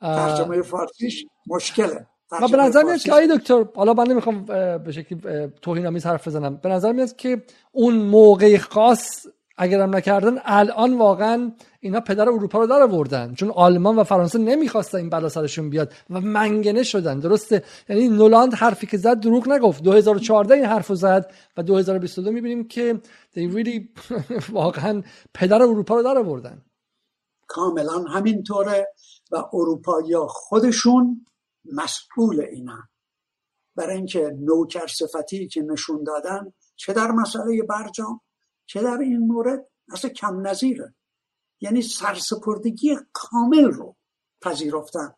ترجمه 0.00 0.62
فارسیش 0.62 1.26
مشکله. 1.46 2.06
و 2.42 2.48
به 2.48 2.56
نظر 2.56 2.82
میاد 2.82 2.98
که 2.98 3.12
آی 3.12 3.28
دکتر 3.36 3.64
حالا 3.74 3.92
من 3.92 4.06
نمی‌خوام 4.06 4.44
به 4.84 4.92
شکلی 4.92 5.48
توهین 5.62 5.86
آمیز 5.86 6.06
حرف 6.06 6.28
بزنم. 6.28 6.56
به 6.56 6.68
نظر 6.68 6.92
میاد 6.92 7.16
که 7.16 7.42
اون 7.72 7.94
موقع 7.94 8.56
خاص 8.56 9.26
اگرم 9.56 9.96
نکردن 9.96 10.38
الان 10.44 10.98
واقعا 10.98 11.52
اینا 11.80 12.00
پدر 12.00 12.28
اروپا 12.28 12.58
رو 12.58 12.66
در 12.66 12.82
آوردن 12.82 13.34
چون 13.34 13.50
آلمان 13.50 13.96
و 13.96 14.04
فرانسه 14.04 14.38
نمی‌خواستن 14.38 14.98
این 14.98 15.10
بلا 15.10 15.28
سرشون 15.28 15.70
بیاد 15.70 15.92
و 16.10 16.20
منگنه 16.20 16.82
شدن. 16.82 17.18
درسته؟ 17.18 17.62
یعنی 17.88 18.08
نولاند 18.08 18.54
حرفی 18.54 18.86
که 18.86 18.96
زد 18.96 19.20
دروغ 19.20 19.48
نگفت. 19.48 19.82
2014 19.82 20.54
این 20.54 20.64
حرفو 20.64 20.94
زد 20.94 21.32
و 21.56 21.62
2022 21.62 22.30
می‌بینیم 22.30 22.68
که 22.68 23.00
they 23.36 23.54
really 23.54 23.88
واقعا 24.52 25.02
پدر 25.34 25.62
اروپا 25.62 25.94
رو 25.94 26.02
در 26.02 26.18
آوردن 26.18 26.62
کاملا 27.46 27.98
همینطوره 27.98 28.88
و 29.30 29.36
اروپایی 29.52 30.14
خودشون 30.28 31.26
مسئول 31.72 32.40
اینن 32.40 32.88
برای 33.76 33.96
اینکه 33.96 34.36
نوکر 34.40 34.86
صفتی 34.86 35.48
که 35.48 35.62
نشون 35.62 36.04
دادن 36.04 36.52
چه 36.76 36.92
در 36.92 37.10
مسئله 37.10 37.62
برجام 37.62 38.20
چه 38.66 38.82
در 38.82 38.98
این 38.98 39.18
مورد 39.18 39.66
اصلا 39.92 40.10
کم 40.10 40.46
نظیره. 40.46 40.94
یعنی 41.60 41.82
سرسپردگی 41.82 42.96
کامل 43.12 43.64
رو 43.64 43.96
پذیرفتن. 44.42 45.14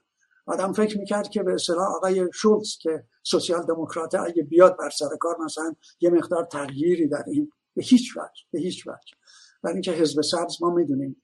آدم 0.46 0.72
فکر 0.72 0.98
می‌کرد 0.98 1.28
که 1.28 1.42
به 1.42 1.54
اصطلاح 1.54 1.96
آقای 1.96 2.28
شولز 2.34 2.76
که 2.80 3.04
سوسیال 3.22 3.66
دموکرات 3.66 4.14
اگه 4.14 4.42
بیاد 4.42 4.76
بر 4.76 4.90
سر 4.90 5.16
کار 5.20 5.36
مثلا 5.44 5.74
یه 6.00 6.10
مقدار 6.10 6.44
تغییری 6.44 7.08
در 7.08 7.24
این 7.26 7.52
به 7.74 7.82
هیچ 7.82 8.16
وجه 8.16 8.42
به 8.50 8.60
هیچ 8.60 8.86
وجه. 8.86 9.16
برای 9.62 9.74
اینکه 9.74 9.92
حزب 9.92 10.22
سبز 10.22 10.62
ما 10.62 10.70
می‌دونیم 10.70 11.22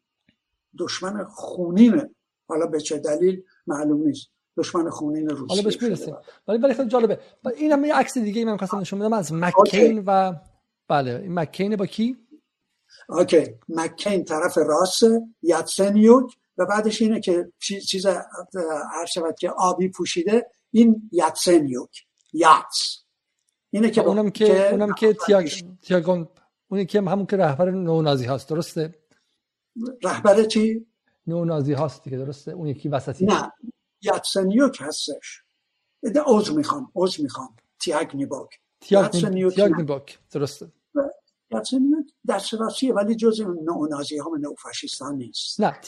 دشمن 0.79 1.25
خونینه. 1.25 2.15
حالا 2.49 2.67
به 2.67 2.81
چه 2.81 2.99
دلیل؟ 2.99 3.45
معلوم 3.67 4.03
نیست. 4.03 4.29
دشمن 4.57 4.91
خونین 4.91 5.29
روسیه 5.29 5.47
حالا 5.49 5.63
بهش 5.63 5.83
می‌رسیم. 5.83 6.17
ولی 6.49 6.59
ولی 6.59 6.75
خیلی 6.75 6.89
جالبه. 6.89 7.21
این 7.57 7.73
هم 7.73 7.85
یه 7.85 7.95
عکس 7.95 8.19
دیگه 8.19 8.45
من 8.45 8.57
خواستم 8.57 8.79
نشون 8.79 8.99
بدم 8.99 9.13
از 9.13 9.33
مکین 9.33 10.03
و 10.07 10.35
بله 10.89 11.21
این 11.23 11.35
مکین 11.35 11.77
با 11.77 11.87
کی؟ 11.87 12.17
اوکی 13.09 13.55
مکین 13.69 14.25
طرف 14.25 14.59
راست 14.59 15.03
یاتسنیوک 15.43 16.37
و 16.59 16.67
بعدش 16.67 17.03
اینه 17.03 17.21
که 17.21 17.53
چیز 17.89 18.07
هر 18.07 19.07
شود 19.15 19.35
که 19.39 19.51
آبی 19.51 19.89
پوشیده 19.89 20.47
این 20.71 21.11
یاتسنیوک 21.13 22.07
یاتس 22.33 23.05
اینه 23.71 23.91
که 23.91 24.01
اونم 24.01 24.31
که 24.31 24.71
اونم 24.71 24.95
که 24.95 25.17
تیاگ 25.27 25.51
تیاگون 25.83 26.29
اونی 26.69 26.87
که 26.87 26.99
همون 26.99 27.27
که 27.27 27.37
رهبر 27.37 27.71
نو 27.71 28.03
نازی 28.03 28.25
هاست 28.25 28.49
درسته؟ 28.49 28.95
رهبر 30.03 30.45
چی؟ 30.45 30.87
نو 31.27 31.45
نازی 31.45 31.73
هاست 31.73 32.05
دیگه 32.05 32.17
درسته؟ 32.17 32.53
اون 32.53 32.67
یکی 32.67 32.89
وسطی. 32.89 33.25
نه. 33.25 33.53
یاتسنیوک 34.03 34.79
هستش. 34.81 35.43
اوز 36.27 36.53
می‌خوام 36.53 36.91
اوز 36.93 37.21
می‌خوام. 37.21 37.57
تیاگنیبوک 37.81 38.59
تیاگنیبوک 38.81 40.19
درسته. 40.31 40.67
دست 42.29 42.55
راستیه 42.55 42.95
ولی 42.95 43.15
جز 43.15 43.41
نئونازی 43.41 44.19
ها 44.19 44.31
و 44.31 44.37
نئوفاشیستان 44.37 45.15
نیست. 45.15 45.61
نه 45.61 45.79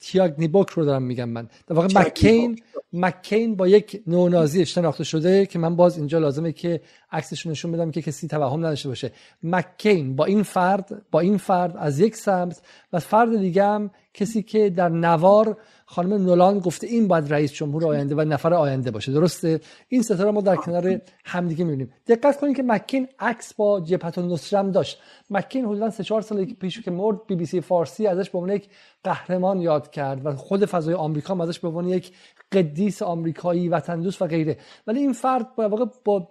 تیاگ 0.00 0.34
نیبوک 0.38 0.70
رو 0.70 0.84
دارم 0.84 1.02
میگم 1.02 1.28
من. 1.28 1.48
در 1.66 1.74
واقع 1.76 1.88
مکین 1.94 2.62
مکین 2.92 3.56
با 3.56 3.68
یک 3.68 4.02
نئونازی 4.06 4.66
شناخته 4.66 5.04
شده 5.04 5.46
که 5.46 5.58
من 5.58 5.76
باز 5.76 5.96
اینجا 5.96 6.18
لازمه 6.18 6.52
که 6.52 6.80
عکسش 7.10 7.46
نشون 7.46 7.72
بدم 7.72 7.90
که 7.90 8.02
کسی 8.02 8.28
توهم 8.28 8.66
نداشته 8.66 8.88
باشه. 8.88 9.12
مکین 9.42 10.16
با 10.16 10.24
این 10.24 10.42
فرد 10.42 11.06
با 11.10 11.20
این 11.20 11.38
فرد 11.38 11.76
از 11.76 12.00
یک 12.00 12.16
سمت 12.16 12.62
و 12.92 13.00
فرد 13.00 13.36
دیگه 13.36 13.64
هم 13.64 13.90
کسی 14.14 14.42
که 14.42 14.70
در 14.70 14.88
نوار 14.88 15.56
خانم 15.86 16.22
نولان 16.22 16.58
گفته 16.58 16.86
این 16.86 17.08
باید 17.08 17.32
رئیس 17.32 17.52
جمهور 17.52 17.86
آینده 17.86 18.14
و 18.14 18.20
نفر 18.20 18.54
آینده 18.54 18.90
باشه 18.90 19.12
درسته؟ 19.12 19.60
این 19.88 20.02
ستاره 20.02 20.30
ما 20.30 20.40
در 20.40 20.56
کنار 20.56 21.00
همدیگه 21.24 21.64
می‌بینیم. 21.64 21.92
دقت 22.06 22.40
کنید 22.40 22.56
که 22.56 22.62
مکین 22.62 23.08
عکس 23.18 23.54
با 23.54 23.80
جبهت 23.80 24.18
نصرم 24.18 24.70
داشت. 24.70 25.00
مکین 25.30 25.64
حدودا 25.64 25.90
سه 25.90 26.04
چهار 26.04 26.22
سال 26.22 26.44
پیش 26.44 26.80
که 26.80 26.90
مرد 26.90 27.26
بی 27.26 27.34
بی 27.34 27.46
سی 27.46 27.60
فارسی 27.60 28.06
ازش 28.06 28.30
به 28.30 28.38
عنوان 28.38 28.56
یک 28.56 28.68
قهرمان 29.04 29.60
یاد 29.60 29.90
کرد 29.90 30.26
و 30.26 30.36
خود 30.36 30.64
فضای 30.64 30.94
آمریکا 30.94 31.42
ازش 31.42 31.58
به 31.58 31.68
عنوان 31.68 31.88
یک 31.88 32.12
قدیس 32.52 33.02
آمریکایی 33.02 33.68
وطن 33.68 34.00
دوست 34.00 34.22
و 34.22 34.26
غیره. 34.26 34.58
ولی 34.86 35.00
این 35.00 35.12
فرد 35.12 35.54
با 35.56 35.90
با 36.04 36.28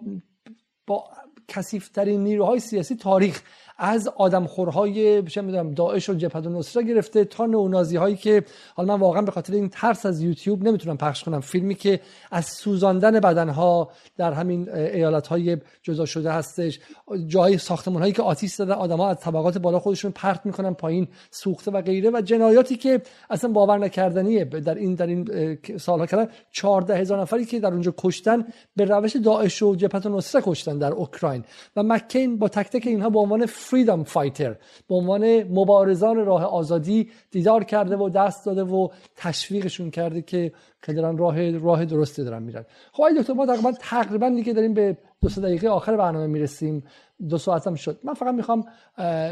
با 0.86 1.04
کثیفترین 1.48 2.24
نیروهای 2.24 2.60
سیاسی 2.60 2.96
تاریخ 2.96 3.42
از 3.78 4.08
آدمخورهای 4.08 5.22
چه 5.22 5.42
می‌دونم 5.42 5.74
داعش 5.74 6.10
و 6.10 6.14
جبهه 6.14 6.48
نصره 6.48 6.82
گرفته 6.82 7.24
تا 7.24 7.46
نونازی 7.46 7.96
هایی 7.96 8.16
که 8.16 8.44
حالا 8.74 8.96
من 8.96 9.00
واقعا 9.00 9.22
به 9.22 9.30
خاطر 9.30 9.52
این 9.52 9.68
ترس 9.68 10.06
از 10.06 10.22
یوتیوب 10.22 10.62
نمی‌تونم 10.62 10.96
پخش 10.96 11.24
کنم. 11.24 11.40
فیلمی 11.40 11.74
که 11.74 12.00
از 12.30 12.46
سوزاندن 12.46 13.20
بدنها 13.20 13.90
در 14.16 14.32
همین 14.32 14.70
ایالت 14.70 15.26
های 15.26 15.56
جدا 15.82 16.04
شده 16.04 16.32
هستش. 16.32 16.80
جای 17.26 17.58
ساختمان 17.58 18.02
هایی 18.02 18.12
که 18.12 18.22
آتیش 18.22 18.52
زدن 18.52 18.74
ها 18.74 19.10
از 19.10 19.20
طبقات 19.20 19.58
بالا 19.58 19.78
خودشون 19.78 20.10
پرت 20.10 20.46
می‌کنن 20.46 20.74
پایین 20.74 21.08
سوخته 21.30 21.70
و 21.70 21.82
غیره 21.82 22.10
و 22.10 22.20
جنایاتی 22.20 22.76
که 22.76 23.02
اصلا 23.30 23.50
باور 23.50 23.78
نکردنیه. 23.78 24.44
در 24.44 24.74
این 24.74 24.94
در 24.94 25.06
این 25.06 25.58
سالها 25.78 26.06
کردن 26.06 26.28
14 26.50 26.96
هزار 26.96 27.20
نفری 27.20 27.44
که 27.44 27.60
در 27.60 27.72
اونجا 27.72 27.94
کشتن 27.98 28.44
به 28.76 28.84
روش 28.84 29.16
داعش 29.16 29.62
و 29.62 29.74
جبهه 29.74 30.08
نصره 30.08 30.42
کشتن 30.44 30.78
در 30.78 30.92
اوکراین. 30.92 31.44
و 31.76 31.82
مکین 31.82 32.38
با 32.38 32.48
تک 32.48 32.70
تک 32.70 32.86
اینها 32.86 33.10
به 33.10 33.18
عنوان 33.18 33.46
فریدم 33.62 34.02
فایتر 34.04 34.56
به 34.88 34.94
عنوان 34.94 35.42
مبارزان 35.42 36.16
راه 36.16 36.44
آزادی 36.44 37.10
دیدار 37.30 37.64
کرده 37.64 37.96
و 37.96 38.08
دست 38.08 38.46
داده 38.46 38.62
و 38.62 38.88
تشویقشون 39.16 39.90
کرده 39.90 40.22
که 40.22 40.52
که 40.82 40.92
دارن 40.92 41.18
راه 41.18 41.50
راه 41.50 41.84
درستی 41.84 42.24
دارن 42.24 42.42
میرن. 42.42 42.64
خب 42.92 43.04
دکتر 43.18 43.32
ما 43.32 43.46
تقریبا 43.46 43.72
تقریبا 43.72 44.28
دیگه 44.28 44.52
داریم 44.52 44.74
به 44.74 44.98
دو 45.20 45.28
سه 45.28 45.40
دقیقه 45.40 45.68
آخر 45.68 45.96
برنامه 45.96 46.26
می‌رسیم. 46.26 46.84
دو 47.28 47.38
ساعت 47.38 47.66
هم 47.66 47.74
شد. 47.74 48.00
من 48.04 48.14
فقط 48.14 48.34
می‌خوام 48.34 48.64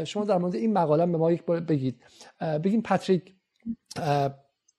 شما 0.03 0.25
در 0.25 0.37
مورد 0.37 0.55
این 0.55 0.73
مقاله 0.73 1.05
به 1.05 1.17
ما 1.17 1.31
یک 1.31 1.45
بار 1.45 1.59
بگید. 1.59 2.03
بگیم 2.63 2.81
پاتریک 2.81 3.35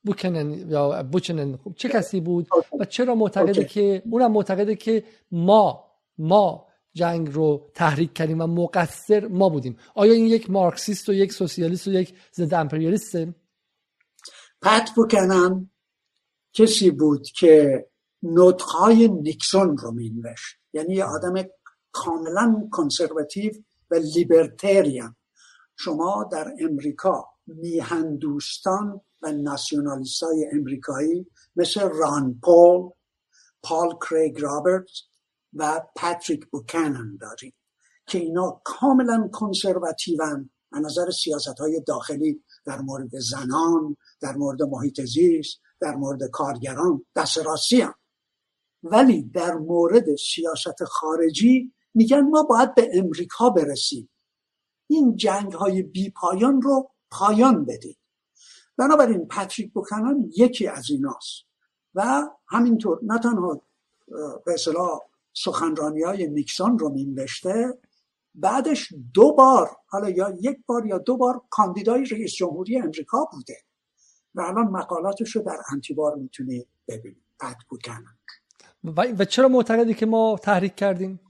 بوکنن 0.04 0.70
یا 0.70 1.02
بوچنن 1.02 1.56
خب 1.56 1.72
چه 1.76 1.88
کسی 1.88 2.20
بود 2.20 2.48
و 2.80 2.84
چرا 2.84 3.14
معتقده 3.14 3.64
که 3.64 4.02
اونم 4.10 4.32
معتقده 4.32 4.76
که 4.76 5.04
ما 5.32 5.84
ما 6.18 6.66
جنگ 6.94 7.32
رو 7.32 7.70
تحریک 7.74 8.12
کردیم 8.12 8.40
و 8.40 8.46
مقصر 8.46 9.28
ما 9.28 9.48
بودیم. 9.48 9.76
آیا 9.94 10.12
این 10.12 10.26
یک 10.26 10.50
مارکسیست 10.50 11.08
و 11.08 11.12
یک 11.12 11.32
سوسیالیست 11.32 11.86
و 11.86 11.92
یک 11.92 12.14
ضد 12.34 12.54
امپریالیسته؟ 12.54 13.34
پت 14.62 14.90
بوکانن 14.96 15.70
کسی 16.52 16.90
بود 16.90 17.26
که 17.26 17.86
نطقهای 18.22 19.08
نیکسون 19.08 19.76
رو 19.76 19.90
مینوشت. 19.90 20.56
یعنی 20.72 20.94
یه 20.94 21.04
آدم 21.04 21.34
کاملا 21.92 22.68
conservative 22.70 23.52
و 23.90 23.94
libertarian 23.94 25.16
شما 25.76 26.28
در 26.32 26.52
امریکا 26.60 27.28
میهندوستان 27.46 29.00
و 29.22 29.32
ناسیونالیست 29.32 30.22
های 30.22 30.48
امریکایی 30.52 31.26
مثل 31.56 31.88
ران 31.88 32.40
پال 32.42 32.90
پال 33.62 33.98
کریگ 34.08 34.40
رابرتس 34.40 35.02
و 35.52 35.80
پاتریک 35.96 36.46
بوکانن 36.46 37.16
داریم 37.20 37.54
که 38.06 38.18
اینا 38.18 38.60
کاملا 38.64 39.28
کنسرواتیون 39.32 40.50
از 40.72 40.82
نظر 40.82 41.10
سیاست 41.10 41.60
های 41.60 41.80
داخلی 41.86 42.44
در 42.64 42.80
مورد 42.80 43.18
زنان 43.18 43.96
در 44.20 44.36
مورد 44.36 44.62
محیط 44.62 45.00
زیست 45.00 45.60
در 45.80 45.94
مورد 45.94 46.30
کارگران 46.30 47.06
دست 47.16 47.38
راستی 47.38 47.80
هم. 47.80 47.94
ولی 48.82 49.22
در 49.22 49.54
مورد 49.54 50.04
سیاست 50.16 50.84
خارجی 50.84 51.72
میگن 51.94 52.20
ما 52.20 52.42
باید 52.42 52.74
به 52.74 52.90
امریکا 52.94 53.50
برسیم 53.50 54.10
این 54.86 55.16
جنگ 55.16 55.52
های 55.52 55.82
بی 55.82 56.10
پایان 56.10 56.62
رو 56.62 56.90
پایان 57.10 57.64
بدید 57.64 57.98
بنابراین 58.76 59.28
پاتریک 59.28 59.72
بوکانن 59.72 60.30
یکی 60.36 60.68
از 60.68 60.90
ایناست 60.90 61.44
و 61.94 62.22
همینطور 62.48 62.98
نه 63.02 63.18
تنها 63.18 63.62
به 64.46 64.52
اصطلاح 64.54 65.00
سخنرانی 65.32 66.02
های 66.02 66.26
نیکسون 66.26 66.78
رو 66.78 66.88
مینوشته. 66.88 67.78
بعدش 68.34 68.92
دو 69.14 69.32
بار 69.32 69.76
حالا 69.86 70.10
یا 70.10 70.34
یک 70.40 70.58
بار 70.66 70.86
یا 70.86 70.98
دو 70.98 71.16
بار 71.16 71.42
کاندیدای 71.50 72.04
رئیس 72.04 72.32
جمهوری 72.32 72.78
امریکا 72.78 73.28
بوده. 73.32 73.56
و 74.34 74.40
الان 74.40 74.66
مقالاتش 74.66 75.36
رو 75.36 75.42
در 75.42 75.56
انتیبار 75.72 76.14
می‌تونی 76.14 76.66
ببینید 76.88 77.22
بد 77.40 77.56
بودن. 77.68 78.04
و 79.18 79.24
چرا 79.24 79.48
معتقدی 79.48 79.94
که 79.94 80.06
ما 80.06 80.38
تحریک 80.42 80.74
کردیم؟ 80.74 81.20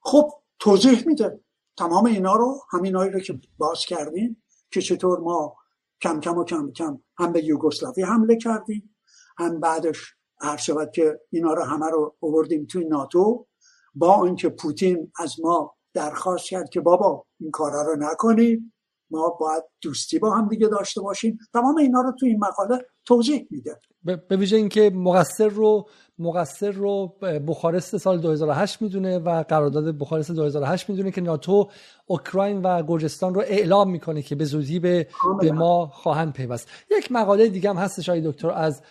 خب 0.00 0.30
توضیح 0.58 1.06
میده. 1.06 1.40
تمام 1.76 2.06
اینا 2.06 2.36
رو 2.36 2.60
همینایی 2.70 3.10
رو 3.10 3.20
که 3.20 3.40
باز 3.58 3.84
کردیم 3.84 4.42
که 4.70 4.80
چطور 4.80 5.20
ما 5.20 5.56
کم 6.00 6.20
کم 6.20 6.38
و 6.38 6.44
کم 6.44 6.72
کم 6.72 7.00
هم 7.18 7.32
به 7.32 7.44
یوگسلاوی 7.44 8.02
حمله 8.02 8.36
کردیم 8.36 8.96
هم 9.38 9.60
بعدش 9.60 10.14
هر 10.40 10.56
شود 10.56 10.90
که 10.90 11.20
اینا 11.30 11.52
رو 11.52 11.62
همه 11.62 11.86
رو 11.86 12.16
آوردیم 12.22 12.66
توی 12.66 12.84
ناتو 12.84 13.46
با 13.94 14.24
اینکه 14.24 14.48
پوتین 14.48 15.12
از 15.18 15.40
ما 15.40 15.74
درخواست 15.94 16.48
کرد 16.48 16.68
که 16.68 16.80
بابا 16.80 17.26
این 17.40 17.50
کارا 17.50 17.82
رو 17.82 17.96
نکنید 17.98 18.72
ما 19.10 19.28
باید 19.40 19.62
دوستی 19.80 20.18
با 20.18 20.30
هم 20.30 20.48
دیگه 20.48 20.68
داشته 20.68 21.00
باشیم. 21.00 21.38
تمام 21.52 21.76
اینا 21.76 22.00
رو 22.00 22.12
تو 22.20 22.26
این 22.26 22.38
مقاله 22.38 22.86
توضیح 23.04 23.46
میده. 23.50 23.80
به 24.02 24.36
ویژه 24.36 24.56
اینکه 24.56 24.90
مقصر 24.94 25.48
رو 25.48 25.88
مقصر 26.18 26.70
رو 26.70 27.06
بخارست 27.46 27.96
سال 27.96 28.18
2008 28.18 28.82
می‌دونه 28.82 29.18
و 29.18 29.42
قرارداد 29.42 29.98
بخارست 29.98 30.30
2008 30.30 30.90
می‌دونه 30.90 31.10
که 31.10 31.20
ناتو 31.20 31.68
اوکراین 32.06 32.62
و 32.62 32.82
گرجستان 32.82 33.34
رو 33.34 33.40
اعلام 33.40 33.90
می‌کنه 33.90 34.22
که 34.22 34.34
به 34.34 34.44
زودی 34.44 34.78
به, 34.78 35.06
به 35.40 35.52
ما 35.52 35.86
خواهند 35.86 36.32
پیوست. 36.32 36.68
یک 36.90 37.12
مقاله 37.12 37.48
دیگه 37.48 37.70
هم 37.70 37.76
هستش 37.76 38.08
آقای 38.08 38.20
دکتر 38.20 38.50
از 38.50 38.82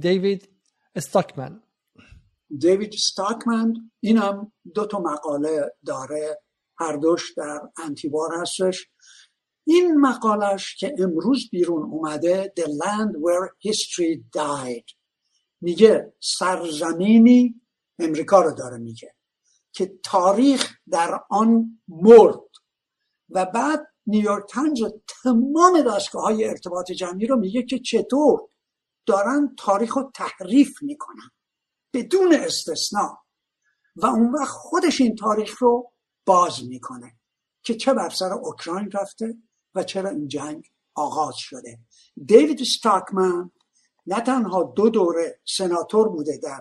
دیوید 0.00 0.48
استاکمن. 0.94 1.62
دیوید 2.58 2.94
استاکمن 2.94 3.90
اینم 4.00 4.52
دو 4.74 4.86
تا 4.86 4.98
مقاله 4.98 5.72
داره 5.86 6.40
هر 6.78 6.96
دوش 6.96 7.32
در 7.36 7.60
انتیبار 7.84 8.30
هستش. 8.40 8.86
این 9.66 10.00
مقالش 10.00 10.76
که 10.76 10.94
امروز 10.98 11.50
بیرون 11.50 11.82
اومده 11.82 12.52
The 12.60 12.62
Land 12.62 13.12
Where 13.12 13.68
History 13.68 14.20
Died. 14.36 14.94
میگه 15.60 16.12
سرزمینی 16.20 17.60
امریکا 17.98 18.42
رو 18.42 18.54
داره 18.54 18.78
میگه 18.78 19.14
که 19.72 19.98
تاریخ 20.04 20.76
در 20.90 21.20
آن 21.30 21.80
مرد. 21.88 22.40
و 23.30 23.46
بعد 23.46 23.86
نیویورک 24.06 24.56
و 24.56 24.90
تمام 25.22 25.82
دستگاه 25.82 26.22
های 26.22 26.44
ارتباط 26.44 26.92
جمعی 26.92 27.26
رو 27.26 27.36
میگه 27.36 27.62
که 27.62 27.78
چطور 27.78 28.48
دارن 29.06 29.54
تاریخ 29.58 29.96
رو 29.96 30.10
تحریف 30.14 30.82
می‌کنن 30.82 31.30
بدون 31.92 32.34
استثنا. 32.34 33.18
و 33.96 34.06
اون 34.06 34.32
وقت 34.32 34.48
خودش 34.48 35.00
این 35.00 35.14
تاریخ 35.14 35.62
رو 35.62 35.92
باز 36.26 36.64
می‌کنه 36.68 37.18
که 37.62 37.74
چه 37.74 37.94
بر 37.94 38.08
سر 38.08 38.32
اوکراین 38.32 38.90
رفته 38.90 39.34
و 39.74 39.82
چرا 39.82 40.10
این 40.10 40.28
جنگ 40.28 40.64
آغاز 40.94 41.34
شده. 41.36 41.78
دیوید 42.26 42.62
ستاکمن 42.62 43.50
نه 44.06 44.20
تنها 44.20 44.72
دو 44.76 44.88
دوره 44.90 45.40
سناتور 45.44 46.08
بوده 46.08 46.40
در 46.42 46.60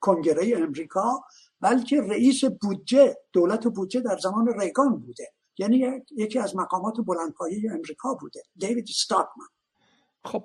کنگره 0.00 0.52
امریکا 0.56 1.24
بلکه 1.60 2.00
رئیس 2.00 2.44
بودجه 2.44 3.16
دولت 3.32 3.66
بودجه 3.66 4.00
در 4.00 4.18
زمان 4.18 4.60
ریگان 4.60 4.98
بوده. 4.98 5.32
یعنی 5.58 6.02
یکی 6.16 6.38
از 6.38 6.56
مقامات 6.56 6.94
بلندپایه 7.06 7.72
امریکا 7.72 8.14
بوده 8.14 8.42
دیوید 8.56 8.86
ستاکمن 8.86 9.46
خب 10.24 10.44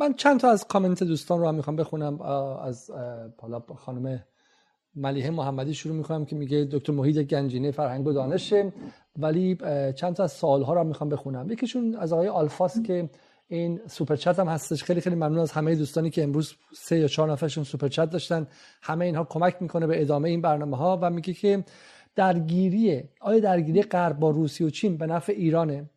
من 0.00 0.14
چند 0.16 0.40
تا 0.40 0.50
از 0.50 0.64
کامنت 0.64 1.02
دوستان 1.02 1.40
رو 1.40 1.48
هم 1.48 1.54
می‌خوام 1.54 1.76
بخونم. 1.76 2.20
از 2.62 2.90
حالا 3.40 3.60
خانم 3.60 4.24
ملیه 4.94 5.30
محمدی 5.30 5.74
شروع 5.74 5.96
می‌کنم 5.96 6.24
که 6.24 6.36
میگه 6.36 6.68
دکتر 6.72 6.92
محیط 6.92 7.18
گنجینه 7.18 7.70
فرهنگ 7.70 8.06
و 8.06 8.12
دانشه 8.12 8.72
ولی 9.18 9.58
چند 9.96 10.14
تا 10.14 10.24
از 10.24 10.32
سوال 10.32 10.62
ها 10.62 10.74
رو 10.74 10.84
می‌خوام 10.84 11.10
بخونم. 11.10 11.50
یکیشون 11.50 11.96
از 11.96 12.12
آقای 12.12 12.28
آلفاس 12.28 12.82
که 12.82 13.10
این 13.48 13.80
super 13.86 14.16
chat 14.16 14.38
هم 14.38 14.48
هستش. 14.48 14.84
خیلی 14.84 15.00
خیلی 15.00 15.16
ممنون 15.16 15.38
از 15.38 15.52
همه 15.52 15.74
دوستانی 15.74 16.10
که 16.10 16.22
امروز 16.22 16.54
سه 16.74 16.98
یا 16.98 17.08
چهار 17.08 17.32
نفرشون 17.32 17.64
super 17.64 17.88
chat 17.88 18.10
داشتن. 18.10 18.46
همه 18.82 19.04
اینها 19.04 19.24
کمک 19.24 19.56
می‌کنه 19.60 19.86
به 19.86 20.02
ادامه 20.02 20.28
این 20.28 20.40
برنامه 20.40 20.76
ها 20.76 20.98
و 21.02 21.10
میگه 21.10 21.32
که 21.32 21.64
درگیری 22.14 23.02
آیا 23.20 23.40
درگیری 23.40 23.82
غرب 23.82 24.18
با 24.18 24.30
روسیه 24.30 24.66
و 24.66 24.70
چین 24.70 24.96
به 24.96 25.06
نفع 25.06 25.32
ایرانه؟ 25.32 25.90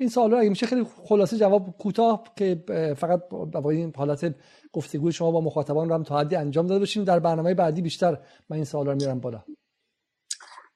این 0.00 0.08
سوال 0.08 0.34
اگه 0.34 0.48
میشه 0.50 0.66
خیلی 0.66 0.84
خلاصه 0.84 1.36
جواب 1.36 1.78
کوتاه 1.78 2.24
که 2.36 2.64
فقط 2.98 3.22
این 3.66 3.92
حالت 3.96 4.34
گفتگوی 4.72 5.12
شما 5.12 5.30
با 5.30 5.40
مخاطبان 5.40 5.88
رو 5.88 5.94
هم 5.94 6.02
تا 6.02 6.18
حدی 6.18 6.36
انجام 6.36 6.66
داده 6.66 6.78
باشیم. 6.78 7.04
در 7.04 7.18
برنامه 7.18 7.54
بعدی 7.54 7.82
بیشتر 7.82 8.18
من 8.48 8.56
این 8.56 8.64
سوالا 8.64 8.92
رو 8.92 8.96
میارم 8.96 9.20
بالا. 9.20 9.44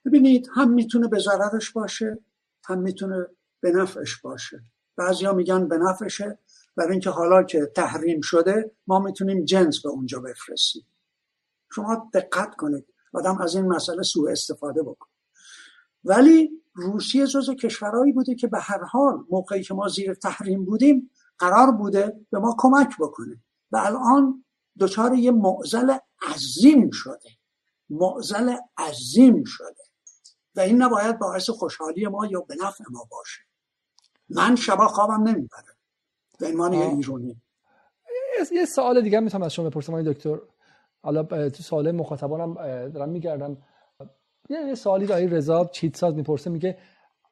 ببینید 0.05 0.49
هم 0.55 0.71
می‌تونه 0.71 1.09
به 1.09 1.19
ضررش 1.19 1.71
باشه 1.71 2.19
هم 2.65 2.79
می‌تونه 2.79 3.27
به 3.61 3.71
نفعش 3.71 4.21
باشه. 4.21 4.63
بعضیا 4.97 5.33
میگن 5.33 5.69
به 5.69 5.79
نفعشه 5.79 6.39
برای 6.77 6.91
اینکه 6.91 7.11
حالا 7.11 7.43
که 7.43 7.67
تحریم 7.77 8.21
شده 8.21 8.71
ما 8.87 8.99
می‌تونیم 8.99 9.45
جنس 9.45 9.83
به 9.83 9.89
اونجا 9.89 10.21
بفرستیم. 10.21 10.87
شما 11.75 12.11
دقت 12.15 12.55
کنید 12.55 12.87
آدم 13.15 13.39
از 13.41 13.55
این 13.55 13.67
مسئله 13.67 14.03
سوء 14.03 14.31
استفاده 14.31 14.83
بکن 14.83 15.09
ولی 16.05 16.62
روسیه 16.75 17.27
جز 17.27 17.51
کشورهایی 17.51 18.13
بوده 18.13 18.35
که 18.35 18.47
به 18.47 18.61
هر 18.61 18.85
حال 18.85 19.25
موقعی 19.31 19.63
که 19.63 19.75
ما 19.75 19.89
زیر 19.89 20.15
تحریم 20.15 20.65
بودیم 20.65 21.11
قرار 21.39 21.71
بوده 21.71 22.21
به 22.31 22.39
ما 22.39 22.57
کمک 22.59 22.97
بکنه. 23.01 23.39
و 23.73 23.77
الان 23.77 24.45
دچار 24.81 25.15
یه 25.15 25.31
معزل 25.31 25.97
عظیم 26.35 26.91
شده. 26.91 27.31
معزل 27.91 28.57
عظیم 28.79 29.45
شده. 29.45 29.83
و 30.57 30.61
این 30.61 30.83
نباید 30.83 31.19
باعث 31.19 31.51
خوشحالی 31.51 32.07
ما 32.07 32.27
یا 32.27 32.41
به 32.41 32.57
نفع 32.65 32.85
ما 32.91 33.09
باشه. 33.11 33.41
من 34.29 34.57
شبا 34.57 34.89
خوابم 34.89 35.23
نمی‌بره. 35.23 35.77
به 36.39 36.47
عنوان 36.47 36.73
یه 36.73 36.87
ایرونی. 36.87 37.37
یه 38.53 38.65
سوال 38.65 39.01
دیگه 39.01 39.21
می‌تونم 39.21 39.43
از 39.43 39.53
شما 39.53 39.71
بپرسم 39.71 40.03
دکتر. 40.03 40.39
حالا 41.03 41.23
تو 41.49 41.63
سوال 41.63 41.91
مخاطبانم 41.91 42.55
دارم 42.89 43.09
میگردم. 43.09 43.57
یه 44.51 44.75
سوالی 44.75 45.07
دایی 45.07 45.29
رضا 45.29 45.65
چیتساز 45.65 46.15
می‌پرسه 46.15 46.51
میگه 46.51 46.77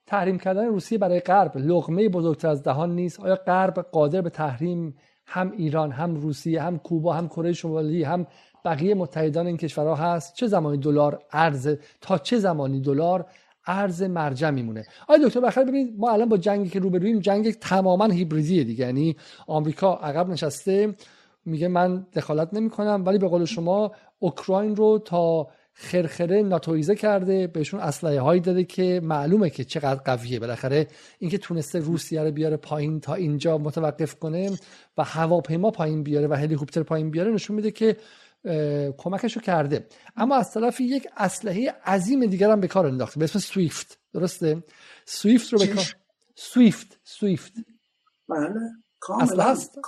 تحریم 0.06 0.38
کردن 0.38 0.66
روسیه 0.66 0.98
برای 0.98 1.20
غرب 1.20 1.56
لغمه 1.56 2.08
بزرگتر 2.08 2.48
از 2.48 2.62
دهان 2.62 2.94
نیست. 2.94 3.20
آیا 3.20 3.34
غرب 3.34 3.74
قادر 3.74 4.20
به 4.20 4.30
تحریم 4.30 4.96
هم 5.26 5.52
ایران 5.56 5.92
هم 5.92 6.14
روسیه 6.14 6.62
هم 6.62 6.78
کوبا 6.78 7.12
هم 7.12 7.28
کره 7.28 7.52
شمالی 7.52 8.02
هم 8.02 8.26
بقیه 8.64 8.94
متحدان 8.94 9.46
این 9.46 9.56
کشورها 9.56 9.94
هست؟ 9.94 10.34
چه 10.34 10.46
زمانی 10.46 10.78
دلار 10.78 11.22
ارز 11.32 11.76
تا 12.00 12.18
چه 12.18 12.38
زمانی 12.38 12.80
دلار 12.80 13.26
ارز 13.66 14.02
مرجع 14.02 14.50
میمونه؟ 14.50 14.84
آیا 15.08 15.28
دکتر 15.28 15.40
بخیر 15.40 15.64
ببینید 15.64 15.94
ما 15.98 16.10
الان 16.10 16.28
با 16.28 16.36
جنگی 16.36 16.68
که 16.68 16.78
روبرویم 16.78 17.18
جنگ 17.18 17.50
تماما 17.50 18.06
هیبریدیه 18.06 18.64
دیگه. 18.64 18.86
یعنی 18.86 19.16
آمریکا 19.46 19.94
عقب 19.94 20.28
نشسته 20.28 20.94
میگه 21.44 21.68
من 21.68 22.06
دخالت 22.14 22.54
نمی‌کنم 22.54 23.02
ولی 23.06 23.18
به 23.18 23.28
قول 23.28 23.44
شما 23.44 23.92
اوکراین 24.18 24.76
رو 24.76 24.98
تا 24.98 25.48
خرخره 25.72 26.42
ناتویزه 26.42 26.94
کرده 26.94 27.46
بهشون 27.46 27.80
اسلحه 27.80 28.20
هایی 28.20 28.40
داده 28.40 28.64
که 28.64 29.00
معلومه 29.04 29.50
که 29.50 29.64
چقدر 29.64 30.00
قویه. 30.00 30.40
بالاخره 30.40 30.86
اینکه 31.18 31.38
تونسته 31.38 31.78
روسیه 31.78 32.22
رو 32.22 32.30
بیاره 32.30 32.56
پایین 32.56 33.00
تا 33.00 33.14
اینجا 33.14 33.58
متوقف 33.58 34.14
کنه 34.14 34.50
و 34.98 35.04
هواپیما 35.04 35.70
پایین 35.70 36.02
بیاره 36.02 36.26
و 36.26 36.34
هلیکوپتر 36.34 36.82
پایین 36.82 37.10
بیاره 37.10 37.32
نشون 37.32 37.56
میده 37.56 37.70
که 37.70 37.96
کمکش 38.98 39.32
رو 39.36 39.42
کرده. 39.42 39.86
اما 40.16 40.36
از 40.36 40.52
طرفی 40.52 40.84
یک 40.84 41.08
اسلحه 41.16 41.74
عظیم 41.86 42.26
دیگر 42.26 42.50
هم 42.50 42.60
به 42.60 42.68
کار 42.68 42.86
انداخته 42.86 43.18
به 43.18 43.24
اسم 43.24 43.38
سویفت. 43.38 43.98
درسته؟ 44.12 44.62
سویفت 45.04 45.52
رو 45.52 45.58
به 45.58 45.66
کار 45.66 45.84
سویفت. 46.34 47.00
سویفت. 47.04 47.52
بله. 48.28 48.60
اسلحه 49.20 49.50
هست؟ 49.50 49.78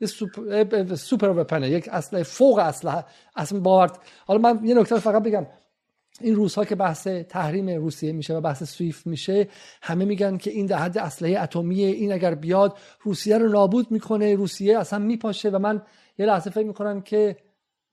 یه 0.00 0.06
super 0.06 0.94
super 0.94 1.28
weapon 1.28 1.64
ه 1.64 1.70
یک 1.70 1.88
اسلحه 1.92 2.22
فوق 2.22 2.58
اسلحه 2.58 3.04
اصلا 3.36 3.60
باورد 3.60 3.98
حالا 4.26 4.40
من 4.40 4.64
یه 4.64 4.74
نکته 4.74 4.98
فقط 4.98 5.22
بگم. 5.22 5.46
این 6.20 6.34
روزها 6.34 6.64
که 6.64 6.74
بحث 6.74 7.06
تحریم 7.06 7.70
روسیه 7.70 8.12
میشه 8.12 8.34
و 8.34 8.40
بحث 8.40 8.62
سویفت 8.62 9.06
میشه 9.06 9.48
همه 9.82 10.04
میگن 10.04 10.36
که 10.36 10.50
این 10.50 10.66
در 10.66 10.78
حد 10.78 10.98
اسلحه 10.98 11.42
اتمی 11.42 11.84
این 11.84 12.12
اگر 12.12 12.34
بیاد 12.34 12.78
روسیه 13.02 13.38
رو 13.38 13.48
نابود 13.48 13.90
می‌کنه. 13.90 14.34
روسیه 14.34 14.78
اصلا 14.78 14.98
میپاشه 14.98 15.50
و 15.50 15.58
من 15.58 15.82
یه 16.18 16.26
لحظه 16.26 16.50
فکر 16.50 16.66
می‌کنم 16.66 17.00
که 17.00 17.36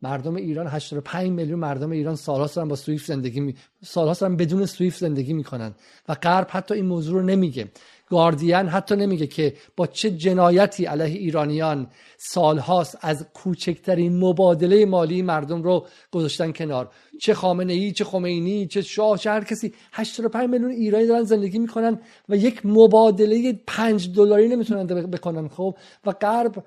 مردم 0.02 0.36
ایران 0.36 0.68
85 0.68 1.30
میلیون 1.30 1.60
مردم 1.60 1.92
ایران 1.92 2.16
سالها 2.16 2.48
دارن 2.48 2.68
با 2.68 2.76
سویفت 2.76 3.06
زندگی 3.06 3.40
می... 3.40 3.56
سالها 3.84 4.14
دارن 4.14 4.36
بدون 4.36 4.66
سویفت 4.66 5.00
زندگی 5.00 5.34
می‌کنن 5.34 5.76
و 6.08 6.14
غرب 6.14 6.48
حتی 6.50 6.74
این 6.74 6.86
موضوع 6.86 7.20
رو 7.22 7.26
نمیگه. 7.26 7.68
گاردین 8.10 8.56
حتی 8.56 8.96
نمیگه 8.96 9.28
که 9.28 9.54
با 9.76 9.88
چه 9.88 10.12
جنایتی 10.12 10.86
علیه 10.86 11.20
ایرانیان 11.20 11.88
سالهاست 12.18 12.98
از 13.02 13.26
کوچکترین 13.34 14.20
مبادله 14.20 14.86
مالی 14.86 15.22
مردم 15.22 15.64
رو 15.64 15.86
گذاشتن 16.12 16.52
کنار. 16.52 16.90
چه 17.22 17.34
خامنه 17.34 17.74
ای 17.74 17.92
چه 17.92 18.04
خمینی 18.04 18.68
چه 18.68 18.82
شاه 18.82 19.18
چه 19.18 19.30
هر 19.30 19.44
کسی. 19.44 19.74
85 19.94 20.50
میلیون 20.50 20.72
ایرانی 20.72 21.08
دارن 21.08 21.24
زندگی 21.24 21.60
می‌کنن 21.60 22.00
و 22.30 22.36
یک 22.36 22.66
مبادله 22.66 23.54
5 23.68 24.16
دلاری 24.16 24.48
نمی‌تونن 24.48 24.86
بکنن 24.86 25.48
خب؟ 25.48 25.78
و 26.06 26.12
غرب 26.12 26.64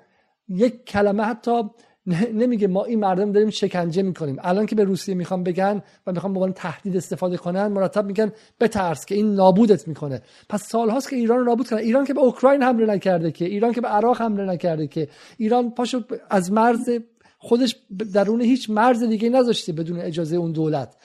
یک 0.49 0.85
کلمه 0.85 1.23
حتی 1.23 1.63
نمیگه 2.33 2.67
ما 2.67 2.83
این 2.83 2.99
مردم 2.99 3.31
داریم 3.31 3.49
شکنجه 3.49 4.01
می‌کنیم. 4.01 4.37
الان 4.39 4.65
که 4.65 4.75
به 4.75 4.83
روسیه 4.83 5.15
می‌خوام 5.15 5.43
بگن 5.43 5.81
و 6.07 6.11
می‌خوام 6.11 6.33
به 6.33 6.51
تهدید 6.51 6.97
استفاده 6.97 7.37
کنن 7.37 7.67
مرتب 7.67 8.05
میگن 8.05 8.31
بترس 8.59 9.05
که 9.05 9.15
این 9.15 9.35
نابودت 9.35 9.87
می‌کنه. 9.87 10.21
پس 10.49 10.63
سالهاست 10.67 11.09
که 11.09 11.15
ایران 11.15 11.37
رو 11.37 11.43
نابود 11.43 11.67
کنه 11.67 11.81
ایران 11.81 12.05
که 12.05 12.13
به 12.13 12.21
اوکراین 12.21 12.63
حمله 12.63 12.85
نکرده 12.85 13.31
که 13.31 13.45
ایران 13.45 13.73
که 13.73 13.81
به 13.81 13.87
عراق 13.87 14.21
حمله 14.21 14.45
نکرده 14.45 14.87
که. 14.87 15.07
ایران 15.37 15.71
پاشو 15.71 16.01
از 16.29 16.51
مرز 16.51 16.89
خودش 17.37 17.75
درون 18.13 18.41
هیچ 18.41 18.69
مرز 18.69 19.03
دیگه 19.03 19.29
نذاشته 19.29 19.73
بدون 19.73 19.99
اجازه 19.99 20.35
اون 20.35 20.51
دولت. 20.51 20.95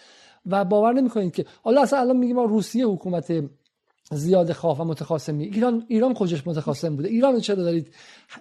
و 0.47 0.64
باور 0.64 0.93
نمی‌کنید 0.93 1.35
که 1.35 1.44
حالا 1.62 1.82
اصلا 1.82 2.01
الان 2.01 2.16
میگیم 2.16 2.36
ما 2.36 2.44
روسیه 2.44 2.86
حکومت 2.86 3.32
زیاد 4.12 4.52
خواه 4.52 4.81
و 4.81 4.85
متخاصمی. 4.85 5.44
ایران 5.44 5.85
ایران 5.89 6.14
کجاش 6.14 6.47
متخاصم 6.47 6.97
بوده؟ 6.97 7.09
ایران 7.09 7.40
چرا 7.40 7.62
دارید 7.62 7.94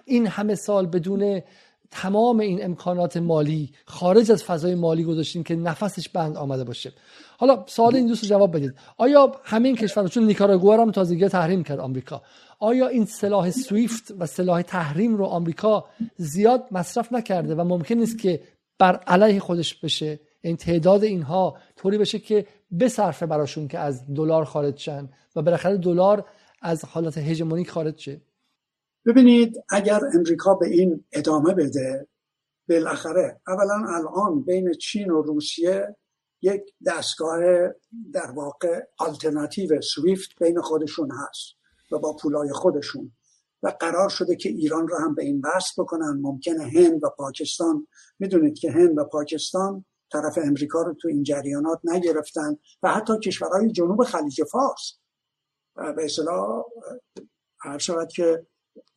این 0.04 0.26
همه 0.26 0.54
سال 0.54 0.86
بدون 0.86 1.42
تمام 1.90 2.40
این 2.40 2.64
امکانات 2.64 3.16
مالی 3.16 3.72
خارج 3.84 4.32
از 4.32 4.44
فضای 4.44 4.74
مالی 4.74 5.04
گذاشتیم 5.04 5.42
که 5.42 5.56
نفسش 5.56 6.08
بند 6.08 6.36
آمده 6.36 6.64
باشه. 6.64 6.92
حالا 7.38 7.64
سوال 7.66 7.96
این 7.96 8.06
دوست 8.06 8.24
جواب 8.24 8.56
بدید. 8.56 8.74
آیا 8.96 9.32
همین 9.44 9.76
کشور 9.76 10.08
چون 10.08 10.24
نیکاراگوآ 10.26 10.76
هم 10.76 10.90
تازگی 10.90 11.28
تحریم 11.28 11.64
کرد 11.64 11.80
آمریکا. 11.80 12.22
آیا 12.58 12.88
این 12.88 13.04
سلاح 13.04 13.50
سویفت 13.50 14.12
و 14.18 14.26
سلاح 14.26 14.62
تحریم 14.62 15.16
رو 15.16 15.24
آمریکا 15.24 15.84
زیاد 16.16 16.64
مصرف 16.70 17.12
نکرده 17.12 17.54
و 17.54 17.64
ممکن 17.64 17.94
نیست 17.94 18.18
که 18.18 18.40
بر 18.78 18.96
علیه 18.96 19.40
خودش 19.40 19.74
بشه؟ 19.74 20.20
این 20.40 20.56
تعداد 20.56 21.04
اینها 21.04 21.56
طوری 21.76 21.98
بشه 21.98 22.18
که 22.18 22.46
بصرفه 22.80 23.26
براشون 23.26 23.68
که 23.68 23.78
از 23.78 24.14
دلار 24.14 24.44
خارج 24.44 24.78
شن 24.78 25.08
و 25.36 25.42
بالاخره 25.42 25.76
دلار 25.76 26.24
از 26.62 26.84
حالت 26.84 27.18
هژمونیک 27.18 27.70
خارج 27.70 27.98
شه. 27.98 28.20
ببینید 29.06 29.64
اگر 29.68 30.00
امریکا 30.14 30.54
به 30.54 30.66
این 30.66 31.04
ادامه 31.12 31.54
بده 31.54 32.08
بالاخره 32.68 33.40
اولا 33.46 33.86
الان 33.88 34.42
بین 34.42 34.72
چین 34.72 35.10
و 35.10 35.22
روسیه 35.22 35.96
یک 36.42 36.62
دستگاه 36.86 37.40
در 38.12 38.30
واقع 38.30 38.80
آلترناتیو 38.98 39.80
سویفت 39.80 40.30
بین 40.40 40.60
خودشون 40.60 41.10
هست 41.10 41.54
و 41.92 41.98
با 41.98 42.16
پولای 42.16 42.52
خودشون 42.52 43.12
و 43.62 43.68
قرار 43.80 44.08
شده 44.08 44.36
که 44.36 44.48
ایران 44.48 44.88
را 44.88 44.98
هم 44.98 45.14
به 45.14 45.24
این 45.24 45.42
وصل 45.44 45.82
بکنن. 45.82 46.18
ممکنه 46.22 46.64
هند 46.64 47.04
و 47.04 47.10
پاکستان 47.18 47.86
می‌دونید 48.18 48.58
که 48.58 48.70
هند 48.70 48.98
و 48.98 49.04
پاکستان 49.04 49.84
طرف 50.12 50.38
امریکا 50.44 50.82
رو 50.82 50.94
تو 50.94 51.08
این 51.08 51.22
جریانات 51.22 51.80
نگرفتن 51.84 52.56
و 52.82 52.94
حتی 52.94 53.18
کشورهای 53.18 53.70
جنوب 53.70 54.04
خلیج 54.04 54.44
فارس. 54.44 54.98
به 55.74 56.04
اصطلاح 56.04 56.64
هر 57.60 57.78
شود 57.78 58.08
که 58.08 58.46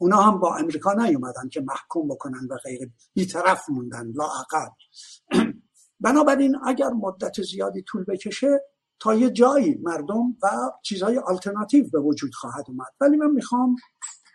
اونا 0.02 0.18
هم 0.18 0.40
با 0.40 0.56
امریکا 0.56 0.94
نیومدن 0.94 1.50
که 1.50 1.62
محکوم 1.62 2.08
بکنن 2.08 2.48
و 2.50 2.58
غیره. 2.64 2.92
بیطرف 3.14 3.70
موندن 3.70 4.12
لاعقل. 4.12 4.70
بنابراین 6.00 6.58
اگر 6.66 6.90
مدت 6.90 7.42
زیادی 7.42 7.82
طول 7.82 8.04
بکشه 8.04 8.62
تا 9.00 9.14
یه 9.14 9.30
جایی 9.30 9.76
مردم 9.84 10.38
و 10.44 10.50
چیزهای 10.84 11.18
آلترناتیو 11.18 11.90
به 11.90 12.00
وجود 12.00 12.36
خواهد 12.36 12.66
اومد. 12.68 12.94
ولی 13.02 13.18
من 13.18 13.32
می‌خوام 13.32 13.76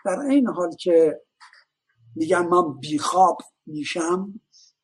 در 0.04 0.18
این 0.18 0.48
حال 0.48 0.70
که 0.70 1.20
میگم 2.16 2.48
من 2.48 2.78
بیخواب 2.78 3.38
میشم 3.66 4.40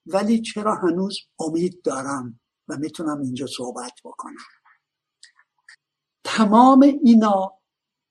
ولی 0.07 0.40
چرا 0.43 0.74
هنوز 0.74 1.19
امید 1.39 1.82
دارم 1.82 2.40
و 2.69 2.77
می‌تونم 2.77 3.20
اینجا 3.20 3.47
صحبت 3.47 3.93
بکنم؟ 4.05 4.35
تمام 6.24 6.81
اینا 6.81 7.59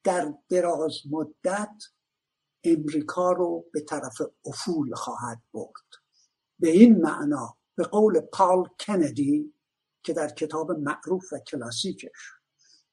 در 0.04 0.34
دراز 0.50 0.94
مدت 1.12 1.84
امریکا 2.64 3.32
رو 3.32 3.66
به 3.74 3.82
طرف 3.82 4.22
افول 4.46 4.94
خواهد 4.94 5.42
برد. 5.54 5.86
به 6.60 6.70
این 6.70 7.02
معنا 7.02 7.58
به 7.76 7.84
قول 7.84 8.20
پال 8.20 8.64
کندی 8.80 9.54
که 10.04 10.14
در 10.14 10.30
کتاب 10.30 10.72
معروف 10.72 11.34
و 11.34 11.40
کلاسیکش 11.40 12.32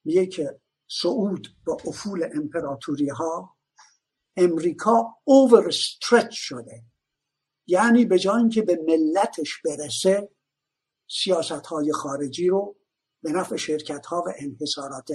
میگه 0.03 0.25
که 0.25 0.59
صعود 0.89 1.47
با 1.65 1.77
افول 1.85 2.29
امپراتوری 2.35 3.09
ها 3.09 3.57
امریکا 4.37 5.15
اوور 5.23 5.69
شده. 6.31 6.83
یعنی 7.67 8.05
به 8.05 8.19
جای 8.19 8.37
اینکه 8.37 8.61
به 8.61 8.79
ملتش 8.87 9.61
برسه 9.65 10.29
سیاست 11.09 11.51
های 11.51 11.91
خارجی 11.91 12.47
رو 12.47 12.75
به 13.23 13.31
نفع 13.31 13.55
شرکت 13.55 14.05
ها 14.05 14.23
و 14.27 14.33
انحصارات 14.37 15.09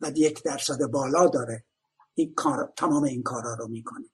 و 0.00 0.12
یک 0.16 0.42
درصد 0.42 0.86
بالا 0.92 1.26
داره. 1.26 1.64
این 2.16 2.34
کار، 2.34 2.72
تمام 2.76 3.02
این 3.02 3.22
کارا 3.22 3.54
رو 3.54 3.68
می‌کنه. 3.68 4.06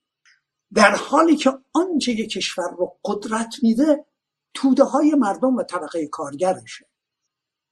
در 0.75 0.97
حالی 0.97 1.37
که 1.37 1.59
آنچه 1.73 2.13
یک 2.13 2.31
کشور 2.31 2.71
رو 2.79 2.99
قدرت 3.05 3.55
میده 3.63 4.07
توده 4.55 4.85
های 4.85 5.15
مردم 5.15 5.57
و 5.57 5.63
طبقه 5.63 6.07
کارگرشه. 6.07 6.89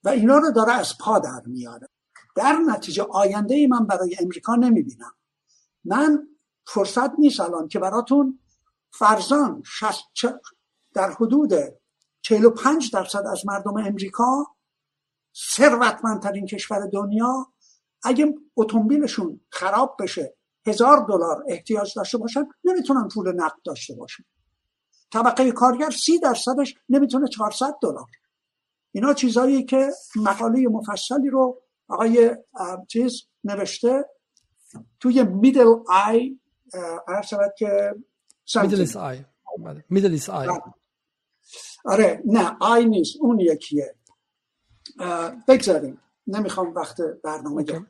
و 0.04 0.08
اینا 0.08 0.38
رو 0.38 0.50
داره 0.50 0.72
از 0.72 0.98
پا 0.98 1.18
در 1.18 1.42
میاره. 1.46 1.88
در 2.36 2.58
نتیجه 2.66 3.02
آینده 3.02 3.54
ای 3.54 3.66
من 3.66 3.86
برای 3.86 4.16
امریکا 4.20 4.54
نمی‌بینم. 4.54 5.14
من 5.84 6.28
فرصت 6.66 7.18
نیست 7.18 7.40
الان 7.40 7.68
که 7.68 7.78
براتون 7.78 8.38
فرزان 8.90 9.62
در 10.94 11.10
حدود 11.10 11.52
45 12.22 12.92
درصد 12.92 13.26
از 13.26 13.46
مردم 13.46 13.76
امریکا 13.76 14.46
ثروتمندترین 15.36 16.46
کشور 16.46 16.86
دنیا 16.86 17.52
اگه 18.02 18.34
اتومبیلشون 18.56 19.40
خراب 19.50 19.96
بشه 20.00 20.36
هزار 20.66 21.06
دلار 21.08 21.44
احتیاج 21.48 21.92
داشته 21.96 22.18
باشن 22.18 22.44
نمی‌تونن 22.64 23.08
پول 23.08 23.32
نقد 23.36 23.62
داشته 23.64 23.94
باشن. 23.94 24.24
طبقه 25.12 25.52
کارگر 25.52 25.90
سی 25.90 26.18
درصدش 26.18 26.74
نمی‌تونه 26.88 27.28
400 27.28 27.74
دلار. 27.82 28.06
اینا 28.92 29.14
چیزایی 29.14 29.64
که 29.64 29.90
مقاله 30.16 30.68
مفصلی 30.68 31.30
رو 31.30 31.62
آقای 31.88 32.36
چیز 32.88 33.22
نوشته 33.44 34.04
توی 35.00 35.22
میدل 35.22 35.66
آی 35.88 36.38
هر 37.08 37.22
شود 37.22 37.54
که 37.58 37.94
میدل 38.62 38.98
آی 38.98 39.24
میدل 39.90 40.18
آی 40.30 40.48
آره 41.84 42.22
نه 42.26 42.56
آی 42.60 42.84
نیست. 42.84 43.16
اون 43.20 43.40
یکیه. 43.40 43.94
بگذاریم. 45.48 46.00
نمی‌خوام 46.26 46.74
وقت 46.74 46.96
برنامه 47.24 47.64
okay. 47.64 47.82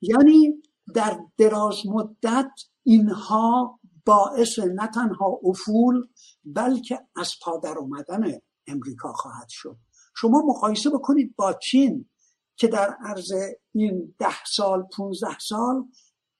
یعنی 0.00 0.62
در 0.94 1.20
دراز 1.36 1.86
مدت 1.86 2.50
اینها 2.82 3.80
باعث 4.06 4.58
نه 4.58 4.86
تنها 4.86 5.40
افول 5.44 6.08
بلکه 6.44 7.00
از 7.16 7.34
پا 7.42 7.58
در 7.58 7.78
اومدن 7.78 8.40
امریکا 8.66 9.12
خواهد 9.12 9.48
شد. 9.48 9.76
شما 10.16 10.42
مقایسه 10.46 10.90
بکنید 10.90 11.36
با 11.36 11.52
چین 11.52 12.08
که 12.56 12.68
در 12.68 12.96
عرض 13.00 13.32
این 13.72 14.14
ده 14.18 14.44
سال 14.44 14.82
15 14.82 15.38
سال 15.38 15.84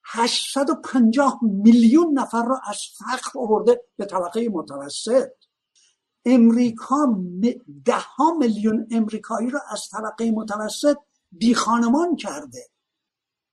850 0.05 1.39
میلیون 1.43 2.19
نفر 2.19 2.43
را 2.43 2.61
از 2.67 2.79
فقر 2.99 3.41
آورده 3.41 3.83
به 3.97 4.05
طبقه 4.05 4.49
متوسط. 4.49 5.29
امریکا 6.25 6.97
ده 7.85 7.99
ها 8.17 8.35
میلیون 8.39 8.89
امریکایی 8.91 9.51
را 9.51 9.61
از 9.71 9.89
طبقه 9.93 10.31
متوسط 10.31 10.97
بی 11.39 11.55
خانمان 11.55 12.17
کرده. 12.17 12.67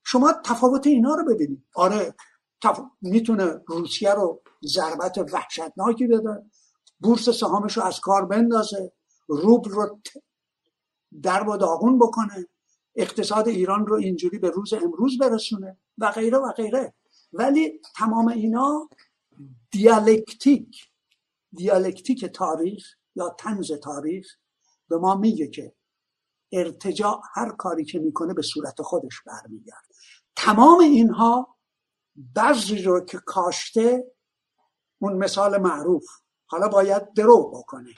شما 0.04 0.34
تفاوت 0.46 0.88
اینا 0.88 1.16
رو 1.16 1.26
ببینید. 1.26 1.66
آره 1.76 2.16
تف... 2.62 2.80
می‌تونه 3.02 3.62
روسیه 3.68 4.14
رو 4.14 4.42
ضربت 4.66 5.18
وحشتناکی 5.34 6.08
بده. 6.08 6.46
بورس 7.00 7.30
سهامش 7.30 7.78
رو 7.78 7.84
از 7.84 8.00
کار 8.00 8.26
بندازه. 8.26 8.92
روبل 9.28 9.72
رو 9.72 10.00
در 11.22 11.50
و 11.50 11.58
داغون 11.58 12.00
بکنه. 12.00 12.48
اقتصاد 12.96 13.48
ایران 13.48 13.88
رو 13.88 13.96
اینجوری 13.96 14.40
به 14.40 14.50
روز 14.50 14.74
امروز 14.74 15.18
برسونه 15.18 15.78
و 15.98 16.12
غیره 16.12 16.38
و 16.38 16.52
غیره. 16.52 16.94
ولی 17.34 17.82
تمام 17.96 18.28
اینا 18.28 18.90
دیالکتیک 19.72 20.90
دیالکتیک 21.52 22.26
تاریخ 22.26 22.96
یا 23.16 23.30
تنز 23.30 23.72
تاریخ 23.72 24.38
به 24.90 24.98
ما 24.98 25.16
میگه 25.16 25.48
که 25.48 25.74
ارتجاع 26.54 27.22
هر 27.34 27.52
کاری 27.52 27.86
که 27.86 28.00
می‌کنه 28.00 28.34
به 28.34 28.42
صورت 28.42 28.82
خودش 28.82 29.22
برمیگرد 29.26 29.84
تمام 30.36 30.80
اینها 30.80 31.58
بعضی 32.36 32.82
رو 32.82 33.06
که 33.06 33.20
کاشته 33.26 34.04
اون 35.02 35.14
مثال 35.14 35.62
معروف. 35.62 36.06
حالا 36.46 36.68
باید 36.68 37.14
درو 37.14 37.52
بکنه. 37.52 37.90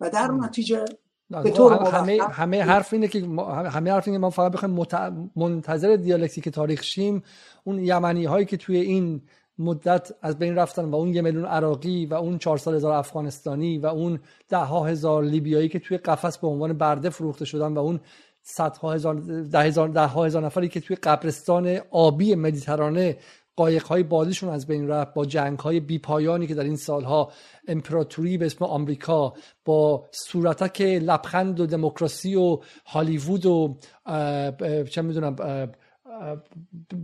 و 0.00 0.10
در 0.10 0.30
نتیجه 0.30 0.84
به 1.30 1.50
طور 1.50 1.72
همه 1.72 2.22
همه 2.22 2.62
حرف 2.62 2.92
اینه 2.92 3.08
که 3.08 3.20
همه 3.70 3.92
حرف 3.92 4.08
اینه 4.08 4.18
که 4.18 4.20
ما 4.20 4.30
فقط 4.30 4.52
بخوایم 4.52 5.30
منتظر 5.36 5.96
دیالکتیک 5.96 6.48
تاریخ 6.48 6.82
شیم. 6.82 7.22
اون 7.64 7.78
یمنی 7.78 8.24
هایی 8.24 8.46
که 8.46 8.56
توی 8.56 8.76
این 8.76 9.22
مدت 9.58 10.12
از 10.22 10.38
بین 10.38 10.54
رفتن 10.54 10.84
و 10.84 10.94
اون 10.94 11.14
یه 11.14 11.22
میلیون 11.22 11.44
عراقی 11.44 12.06
و 12.06 12.14
اون 12.14 12.38
چهار 12.38 12.58
سال 12.58 12.74
هزار 12.74 12.92
افغانستانی 12.92 13.78
و 13.78 13.86
اون 13.86 14.20
ده 14.48 14.56
ها 14.56 14.84
هزار 14.84 15.24
لیبیایی 15.24 15.68
که 15.68 15.78
توی 15.78 15.98
قفس 15.98 16.38
به 16.38 16.46
عنوان 16.46 16.72
برده 16.72 17.10
فروخته 17.10 17.44
شدن 17.44 17.74
و 17.74 17.78
اون 17.78 18.00
صدها 18.42 18.92
هزار 18.92 19.14
ده 19.52 19.60
هزار 19.60 19.88
ده 19.88 20.06
ها 20.06 20.24
هزار 20.24 20.46
نفری 20.46 20.68
که 20.68 20.80
توی 20.80 20.96
قبرستان 20.96 21.80
آبی 21.90 22.34
مدیترانه 22.34 23.16
قایق 23.56 23.86
های 23.86 24.02
بازیشون 24.02 24.48
از 24.48 24.66
بین 24.66 24.88
رفت 24.88 25.14
با 25.14 25.24
جنگ 25.24 25.58
های 25.58 25.80
بیپایانی 25.80 26.46
که 26.46 26.54
در 26.54 26.64
این 26.64 26.76
سالها 26.76 27.32
امپراتوری 27.68 28.38
به 28.38 28.46
اسم 28.46 28.64
آمریکا 28.64 29.34
با 29.64 30.08
صورتک 30.10 30.80
لبخند 30.80 31.60
و 31.60 31.66
دموکراسی 31.66 32.34
و 32.34 32.58
هالیوود 32.86 33.46
و 33.46 33.78
چه 34.90 35.02
می‌دونم 35.02 35.36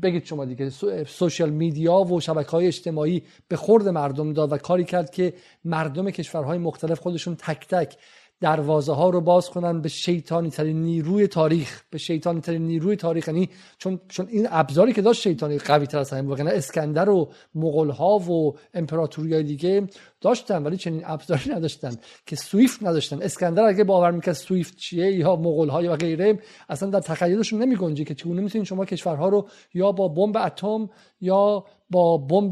بگید 0.03 0.25
شما 0.25 0.45
دیگه. 0.45 0.71
سوشال 1.05 1.51
میدیا 1.51 1.95
و 1.95 2.21
شبکه 2.21 2.51
های 2.51 2.67
اجتماعی 2.67 3.23
به 3.49 3.57
خورد 3.57 3.89
مردم 3.89 4.33
داد 4.33 4.53
و 4.53 4.57
کاری 4.57 4.85
کرد 4.85 5.11
که 5.11 5.35
مردم 5.65 6.11
کشورهای 6.11 6.59
مختلف 6.59 7.01
خودشون 7.01 7.37
تک 7.37 7.69
تک 7.69 7.97
دروازه 8.41 8.93
ها 8.93 9.11
رو 9.11 9.21
باز 9.21 9.51
کنن 9.51 9.81
به 9.81 9.89
شیطانی 9.89 10.51
ترین 10.51 10.83
نیروی 10.83 11.27
تاریخ. 11.27 11.83
به 11.91 11.99
شیطانی 11.99 12.41
ترین 12.41 12.67
نیروی 12.67 12.97
تاریخ. 12.97 13.29
یعنی 13.29 13.49
چون 13.79 14.01
چون 14.09 14.29
این 14.31 14.49
ابزاری 14.51 14.93
که 14.93 15.03
داشت 15.03 15.23
شیطانی 15.23 15.59
قوی 15.59 15.87
تر 15.87 15.99
از 15.99 16.11
همین 16.11 16.31
وگرنه 16.31 16.51
اسکندر 16.51 17.09
و 17.09 17.33
مغول 17.55 17.91
ها 17.91 18.19
و 18.19 18.57
امپراتوری 18.75 19.35
های 19.35 19.43
دیگه 19.43 19.87
داشتن 20.21 20.63
ولی 20.63 20.77
چنین 20.77 21.03
ابزاری 21.05 21.51
نداشتن 21.51 21.97
که 22.27 22.37
سویفت 22.37 22.83
نداشتن. 22.83 23.23
اسکندر 23.23 23.63
اگه 23.63 23.85
باور 23.85 24.11
می‌کرد 24.11 24.35
سویفت 24.35 24.77
چیه 24.77 25.13
یا 25.13 25.37
مغول 25.37 25.69
ها 25.69 25.83
یا 25.83 25.97
غیره 25.97 26.39
اصلا 26.69 26.91
در 26.91 27.01
تخیلشون 27.01 27.63
نمی 27.63 27.77
گنجه 27.77 28.05
که 28.05 28.15
چگونه 28.15 28.43
می‌تونید 28.43 28.67
شما 28.67 28.85
کشورها 28.85 29.29
رو 29.29 29.49
یا 29.75 29.93
با 29.93 30.09
بمب 30.09 30.37
اتم 30.37 30.91
یا 31.25 31.65
با 31.91 32.19
بمب 32.19 32.51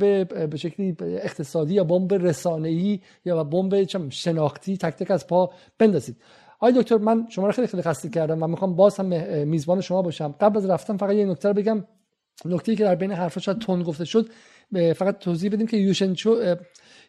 به 0.51 0.57
شکلی 0.57 0.97
اقتصادی 1.01 1.75
یا 1.75 1.85
بمب 1.85 2.15
رسانه‌ای 2.15 3.01
یا 3.25 3.45
بمب 3.45 4.09
شناختی 4.11 4.77
تک 4.77 4.95
تک 4.95 5.11
از 5.11 5.27
پا 5.27 5.51
بندازید. 5.79 6.17
آقای 6.61 6.73
دکتر 6.83 6.97
من 6.97 7.27
شما 7.29 7.47
رو 7.47 7.53
خیلی 7.53 7.67
خیلی 7.67 7.83
خسته 7.83 8.09
کردم 8.09 8.43
و 8.43 8.47
می‌خوام 8.47 8.77
باز 8.77 8.97
هم 8.97 9.07
میزبان 9.49 9.81
شما 9.81 10.03
باشم. 10.03 10.35
قبل 10.41 10.57
از 10.57 10.71
رفتن 10.71 10.97
فقط 10.97 11.15
یه 11.15 11.27
نکته 11.27 11.49
رو 11.49 11.55
بگم. 11.55 11.85
نکته 12.45 12.77
که 12.77 12.85
در 12.85 12.95
بین 12.95 13.13
حرفا 13.13 13.41
شاید 13.41 13.59
تون 13.59 13.83
گفته 13.83 14.05
شد 14.05 14.29
فقط 14.97 15.19
توضیح 15.19 15.51
بدیم 15.51 15.67
که 15.67 15.77
یوشنچو 15.77 16.57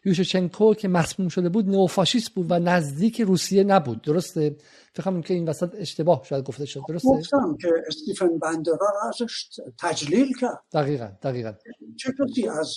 یوشچنکو 0.04 0.74
که 0.74 0.88
مسموم 0.88 1.28
شده 1.28 1.48
بود 1.48 1.68
نوفاشیست 1.68 2.30
بود 2.30 2.46
و 2.50 2.58
نزدیک 2.58 3.20
روسیه 3.20 3.64
نبود. 3.64 4.02
درسته؟ 4.02 4.56
فکر 4.92 5.20
که 5.20 5.34
این 5.34 5.48
وسط 5.48 5.74
اشتباه 5.78 6.22
شاید 6.24 6.44
گفته 6.44 6.66
شد. 6.66 6.80
درسته؟ 6.88 7.08
گفتم 7.08 7.56
که 7.60 7.68
استیفن 7.86 8.38
بندرا 8.38 8.76
را 8.76 9.08
ازش 9.08 9.48
تجلیل 9.80 10.28
کرد. 10.40 10.60
دقیقا 10.72 11.08
دقیقا. 11.22 11.52
چه 11.96 12.12
کسی 12.20 12.48
از 12.48 12.74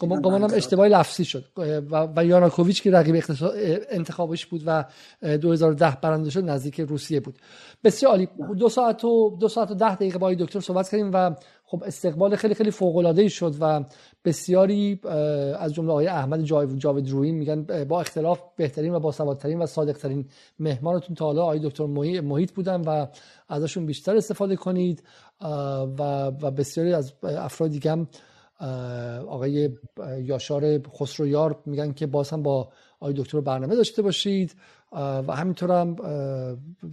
گمانم 0.00 0.54
اشتباه 0.54 0.88
لفظی 0.88 1.24
شد. 1.24 1.44
و, 1.56 2.08
و 2.16 2.24
یاناکوویچ 2.24 2.82
که 2.82 2.90
رقیب 2.90 3.24
انتخابش 3.90 4.46
بود 4.46 4.62
و 4.66 4.84
2010 5.22 5.98
برنده 6.02 6.30
شد 6.30 6.44
نزدیک 6.44 6.80
روسیه 6.80 7.20
بود. 7.20 7.38
بسیار 7.84 8.12
عالی. 8.12 8.28
دو 8.58 8.68
ساعت 8.68 9.04
و 9.04 9.36
دو 9.40 9.48
ساعت 9.48 9.70
و 9.70 9.74
ده 9.74 9.94
دقیقه 9.94 10.18
با 10.18 10.34
دکتر 10.34 10.60
صحبت 10.60 10.88
کردیم 10.88 11.10
و 11.14 11.34
خب 11.70 11.82
استقبال 11.86 12.36
خیلی 12.36 12.54
خیلی 12.54 12.70
فوق 12.70 12.96
العاده 12.96 13.28
شد 13.28 13.54
و 13.60 13.84
بسیاری 14.24 15.00
از 15.58 15.74
جمله 15.74 15.90
آقای 15.90 16.06
احمد 16.06 16.42
جاوید 16.76 17.10
روی 17.10 17.32
میگن 17.32 17.84
با 17.84 18.00
اختلاف 18.00 18.40
بهترین 18.56 18.94
و 18.94 19.00
باسوادترین 19.00 19.58
و 19.58 19.66
صادقترین 19.66 20.24
مهمانتون 20.58 21.14
تا 21.14 21.24
حالا 21.24 21.42
آقای 21.42 21.58
دکتر 21.58 21.86
محیط 22.20 22.52
بودن 22.52 22.80
و 22.80 23.06
ازشون 23.48 23.86
بیشتر 23.86 24.16
استفاده 24.16 24.56
کنید 24.56 25.02
و 25.98 26.26
و 26.26 26.50
بسیاری 26.50 26.92
از 26.92 27.12
افراد 27.22 27.70
دیگه 27.70 27.90
هم 27.90 28.08
آقای 29.28 29.70
یاشار 30.22 30.80
خسرویار 31.00 31.62
میگن 31.66 31.92
که 31.92 32.06
باز 32.06 32.30
هم 32.30 32.42
با 32.42 32.68
آقای 33.00 33.14
دکتر 33.16 33.40
برنامه 33.40 33.76
داشته 33.76 34.02
باشید 34.02 34.54
و 34.92 35.36
همینطور 35.36 35.80
هم 35.80 35.96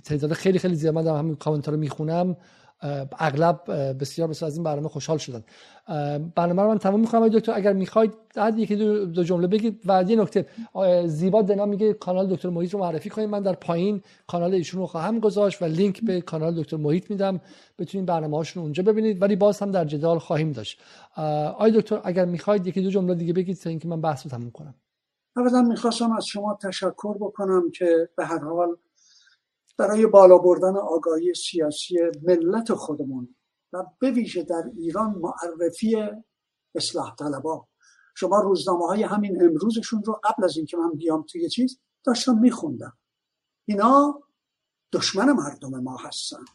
تعداد 0.06 0.34
خیلی 0.34 0.60
خیلی 0.60 0.76
زیاد 0.76 0.94
من 0.94 1.08
همین 1.08 1.36
کامنت 1.36 1.70
رو 1.70 1.78
می‌خونم. 1.78 2.36
اغلب 3.20 3.72
بسیار 4.00 4.28
بسیار 4.28 4.48
از 4.48 4.56
این 4.56 4.64
برنامه 4.64 4.90
خوشحال 4.90 5.18
شدن. 5.18 5.44
برنامه 6.36 6.62
رو 6.62 6.68
من 6.68 6.78
تمام 6.78 7.00
می‌کنم. 7.00 7.28
دکتر 7.28 7.52
اگر 7.56 7.74
می‌خواید 7.74 8.14
بعد 8.36 8.60
یکی 8.60 8.76
دو, 8.76 9.06
دو 9.06 9.24
جمله 9.24 9.48
بگید. 9.48 9.82
و 9.86 10.04
یه 10.08 10.16
نکته 10.16 10.46
زیبا 11.06 11.42
دنا 11.42 11.66
میگه 11.66 11.94
کانال 11.94 12.36
دکتر 12.36 12.50
محیط 12.50 12.74
رو 12.74 12.80
معرفی 12.80 13.10
کنید 13.10 13.30
من 13.30 13.42
در 13.42 13.54
پایین 13.54 14.02
کانال 14.28 14.54
ایشون 14.54 14.80
رو 14.80 14.88
خواهم 14.88 15.20
گذاشت 15.20 15.62
و 15.62 15.66
لینک 15.66 16.02
به 16.04 16.22
کانال 16.22 16.62
دکتر 16.62 16.78
محیط 16.78 17.12
میدم. 17.12 17.40
بتونید 17.80 18.08
برنامه 18.08 18.38
هاشون 18.38 18.64
اونجا 18.64 18.84
ببینید. 18.84 19.22
ولی 19.22 19.36
باز 19.36 19.60
هم 19.60 19.72
در 19.72 19.86
جدال 19.86 20.20
خواهیم 20.20 20.52
داشت. 20.52 20.82
آی 21.58 21.72
دکتر 21.72 22.02
اگر 22.04 22.26
می‌خواید 22.26 22.68
یکی 22.68 22.82
دو 22.82 22.90
جمله 22.90 23.16
دیگه 23.16 23.34
بگید 23.34 23.58
تا 23.58 23.70
اینکه 23.70 23.88
من 23.88 24.02
بحث 24.02 24.26
رو 24.26 24.32
تموم 24.32 24.52
کنم. 24.52 24.74
اولا 25.38 25.62
می‌خواستم 25.62 26.12
از 26.12 26.26
شما 26.26 26.60
تشکر 26.64 27.18
بکنم 27.18 27.72
که 27.72 28.10
به 28.18 28.26
هر 28.26 28.40
حال 28.40 28.76
برای 29.78 30.08
بالا 30.08 30.38
بردن 30.38 30.78
آگاهی 30.78 31.34
سیاسی 31.34 31.98
ملت 32.24 32.74
خودمون 32.74 33.36
و 33.74 33.84
به 34.00 34.12
ویژه 34.12 34.44
در 34.44 34.72
ایران 34.78 35.16
معرفی 35.16 35.98
اصلاح 36.76 37.16
طلبا. 37.16 37.68
شما 38.16 38.40
روزنامه 38.40 38.88
های 38.88 39.04
همین 39.04 39.44
امروزشون 39.44 40.04
رو 40.04 40.20
قبل 40.24 40.44
از 40.44 40.58
اینکه 40.58 40.78
من 40.78 40.94
بیام 40.94 41.24
توی 41.24 41.50
چیز 41.50 41.80
داشتم 42.04 42.40
میخوندم. 42.40 42.98
اینا 43.66 44.24
دشمن 44.94 45.32
مردم 45.32 45.80
ما 45.80 45.98
هستن 45.98 46.46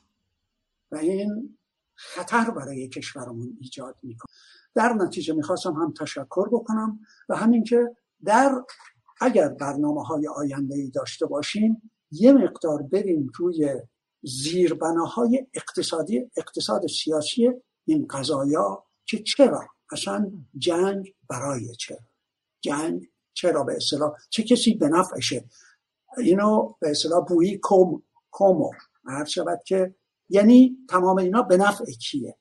و 0.93 0.97
این 0.97 1.59
خطر 1.94 2.51
برای 2.51 2.89
کشورمون 2.89 3.59
ایجاد 3.61 3.97
می‌کنه. 4.03 4.32
در 4.74 4.93
نتیجه 4.93 5.35
می‌خواستم 5.35 5.73
هم 5.73 5.94
تشکر 6.01 6.49
بکنم 6.49 7.01
و 7.28 7.36
همین 7.36 7.65
که 7.65 7.97
در 8.24 8.62
اگر 9.20 9.49
برنامه 9.49 10.03
های 10.03 10.28
آینده 10.28 10.74
ای 10.74 10.90
داشته 10.90 11.27
باشیم 11.27 11.93
یه 12.12 12.32
مقدار 12.32 12.82
بریم 12.82 13.30
روی 13.39 13.74
زیربناهای 14.22 15.47
اقتصادی 15.55 16.30
اقتصاد 16.36 16.86
سیاسی 16.86 17.51
این 17.84 18.06
قضایا 18.10 18.84
که 19.05 19.22
چرا؟ 19.22 19.68
اصلا 19.93 20.32
جنگ 20.59 21.14
برای 21.28 21.74
چرا؟ 21.74 21.98
جنگ 22.60 23.09
چرا 23.34 23.62
به 23.62 23.76
اصطلاح؟ 23.76 24.12
چه 24.30 24.43
کسی 24.43 24.74
به 24.74 24.89
نفعشه؟ 24.89 25.44
اینو 26.18 26.74
به 26.80 26.90
اصطلاح 26.90 27.24
بویی 27.24 27.59
کوم 27.59 28.02
کومو 28.30 28.70
هر 29.05 29.24
شود 29.24 29.59
که 29.66 29.94
یعنی 30.28 30.76
تمام 30.89 31.18
اینا 31.18 31.43
به 31.43 31.56
نفع 31.56 31.84
کیه؟ 31.84 32.36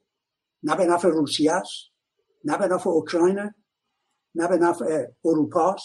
نه 0.64 0.76
به 0.76 0.86
نفع 0.86 1.08
روسیه 1.08 1.52
است 1.52 1.92
نه 2.46 2.58
به 2.58 2.68
نفع 2.68 2.90
اوکراین 2.90 3.40
نه 4.36 4.48
به 4.48 4.58
نفع 4.58 5.06
اروپا 5.26 5.76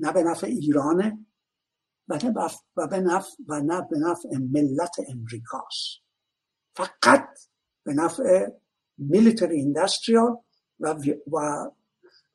نه 0.00 0.12
به 0.12 0.22
نفع 0.22 0.46
ایرانه. 0.46 1.26
و 2.08 2.18
نه 2.24 2.50
و 2.76 2.86
به 2.86 3.00
نفع 3.00 3.30
و 3.48 3.60
نه 3.60 3.86
به 3.90 3.98
نفع 3.98 4.28
ملت 4.52 4.96
امریکاست. 5.08 6.00
فقط 6.76 7.28
به 7.84 7.94
نفع 7.94 8.48
military 8.98 9.62
industrial 9.62 10.36
و, 10.80 10.94
و 11.32 11.70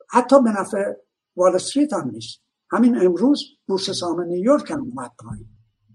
حتی 0.09 0.41
به 0.41 0.51
نفع 0.51 0.93
وال 1.35 1.55
استریت 1.55 1.93
هم 1.93 2.09
نیست. 2.09 2.41
همین 2.71 2.97
امروز 3.05 3.43
بورس 3.67 3.89
سهام 3.89 4.21
نیویورک 4.21 4.71
هم 4.71 4.81
اومد 4.81 5.11
پایین. 5.19 5.49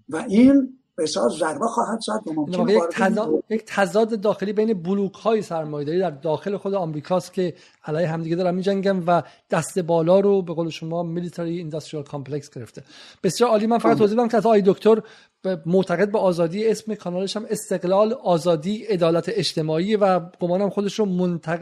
و 0.09 0.15
این 0.15 0.78
بسیار 0.99 1.29
ضربه 1.29 1.67
خواهد 1.67 1.99
زد 2.01 2.27
و 2.27 2.33
ممکن 2.33 2.69
یک, 2.69 2.83
تضاد، 2.91 3.43
یک 3.49 3.63
تضاد 3.65 4.21
داخلی 4.21 4.53
بین 4.53 4.73
بلوک 4.73 5.13
های 5.13 5.41
سرمایه‌داری 5.41 5.99
در 5.99 6.09
داخل 6.09 6.57
خود 6.57 6.73
آمریکاست 6.73 7.33
که 7.33 7.53
علیه 7.85 8.07
همدیگه 8.07 8.35
دارن 8.35 8.55
میجنگن 8.55 9.03
و 9.07 9.21
دست 9.51 9.79
بالا 9.79 10.19
رو 10.19 10.41
به 10.41 10.53
قول 10.53 10.69
شما 10.69 11.03
military 11.03 11.61
industrial 11.61 12.03
complex 12.03 12.49
گرفته. 12.49 12.83
بسیار 13.23 13.49
عالی. 13.49 13.67
من 13.67 13.77
فقط 13.77 13.97
توضیح 13.97 14.17
بدم 14.17 14.27
که 14.27 14.37
آقای 14.37 14.63
دکتر 14.65 15.01
معتقد 15.65 16.11
به 16.11 16.19
آزادی 16.19 16.67
اسم 16.67 16.95
کانالش 16.95 17.35
هم 17.35 17.45
استقلال 17.49 18.13
آزادی 18.13 18.83
عدالت 18.83 19.29
اجتماعی 19.29 19.95
و 19.95 20.19
گمانم 20.19 20.69
خودش 20.69 20.99
رو 20.99 21.05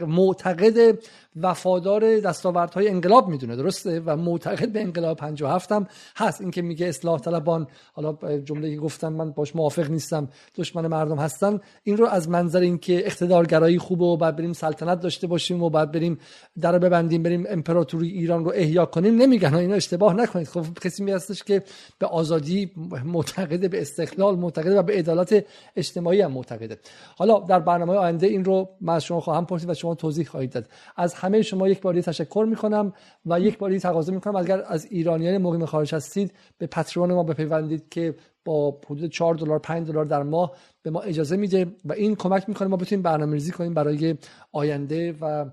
معتقد 0.06 0.98
وفادار 1.36 2.20
دستاوردهای 2.20 2.88
انقلاب 2.88 3.28
می‌دونه 3.28 3.56
درسته؟ 3.56 4.00
و 4.06 4.16
معتقد 4.16 4.72
به 4.72 4.80
انقلاب 4.80 5.16
57 5.16 5.72
هم 5.72 5.86
هست. 6.16 6.40
اینکه 6.40 6.62
میگه 6.62 6.86
اصلاح 6.86 7.20
طلبان 7.20 7.66
حالا 7.92 8.38
جمله 8.38 8.76
گفتم 8.76 9.12
من 9.12 9.30
باش 9.30 9.56
موافق 9.56 9.90
نیستم 9.90 10.28
دشمن 10.56 10.86
مردم 10.86 11.18
هستن 11.18 11.60
این 11.82 11.96
رو 11.96 12.06
از 12.06 12.28
منظر 12.28 12.60
اینکه 12.60 13.06
اقتدارگرایی 13.06 13.78
خوبه 13.78 14.04
و 14.04 14.16
بعد 14.16 14.36
بریم 14.36 14.52
سلطنت 14.52 15.00
داشته 15.00 15.26
باشیم 15.26 15.62
و 15.62 15.70
بعد 15.70 15.92
بریم 15.92 16.18
در 16.60 16.78
ببندیم 16.78 17.22
بریم 17.22 17.44
امپراتوری 17.48 18.08
ایران 18.08 18.44
رو 18.44 18.52
احیا 18.54 18.86
کنیم 18.86 19.16
نمیگن 19.16 19.54
اینا 19.54 19.74
اشتباه 19.74 20.14
نکنید. 20.14 20.48
خب 20.48 20.66
کسی 20.80 21.10
هستش 21.10 21.42
که 21.42 21.62
به 21.98 22.06
آزادی 22.06 22.70
معتقد 23.04 23.67
به 23.68 23.80
استقلال 23.80 24.36
معتقده 24.36 24.78
و 24.78 24.82
به 24.82 24.92
عدالت 24.92 25.44
اجتماعی 25.76 26.20
هم 26.20 26.32
معتقده. 26.32 26.78
حالا 27.16 27.38
در 27.38 27.60
برنامه 27.60 27.92
آینده 27.94 28.26
این 28.26 28.44
رو 28.44 28.68
من 28.80 28.94
از 28.94 29.04
شما 29.04 29.20
خواهم 29.20 29.46
پرسید 29.46 29.70
و 29.70 29.74
شما 29.74 29.94
توضیح 29.94 30.26
خواهید 30.26 30.52
داد. 30.52 30.68
از 30.96 31.14
همه 31.14 31.42
شما 31.42 31.68
یک 31.68 31.80
باری 31.80 32.02
تشکر 32.02 32.46
می‌کنم 32.48 32.92
و 33.26 33.40
یک 33.40 33.58
باری 33.58 33.78
تقاضا 33.78 34.12
می‌کنم. 34.12 34.36
اگر 34.36 34.62
از 34.66 34.86
ایرانیان 34.90 35.38
مقیم 35.38 35.64
خارج 35.66 35.94
هستید 35.94 36.32
به 36.58 36.66
پترون 36.66 37.12
ما 37.12 37.22
بپیوندید 37.22 37.88
که 37.88 38.14
با 38.44 38.80
حدود 38.86 39.10
4 39.10 39.34
دلار 39.34 39.58
5 39.58 39.86
دلار 39.86 40.04
در 40.04 40.22
ماه 40.22 40.52
به 40.82 40.90
ما 40.90 41.00
اجازه 41.00 41.36
میده 41.36 41.66
و 41.84 41.92
این 41.92 42.16
کمک 42.16 42.48
می‌کنه 42.48 42.68
ما 42.68 42.76
بتونیم 42.76 43.02
برنامه‌ریزی 43.02 43.52
کنیم 43.52 43.74
برای 43.74 44.16
آینده 44.52 45.14
و 45.20 45.44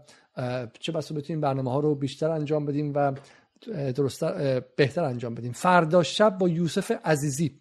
چه 0.80 0.92
بسا 0.92 1.16
بتونیم 1.16 1.42
برنامه 1.42 1.72
ها 1.72 1.80
رو 1.80 1.96
بیشتر 1.96 2.30
انجام 2.30 2.66
بدیم 2.66 2.92
و 2.96 3.14
درست 3.96 4.24
بهتر 4.76 5.04
انجام 5.04 5.36
بدیم. 5.36 5.52
فردا 5.52 6.04
شب 6.04 6.38
با 6.38 6.50
یوسف 6.50 6.92
عزیزی. 7.06 7.60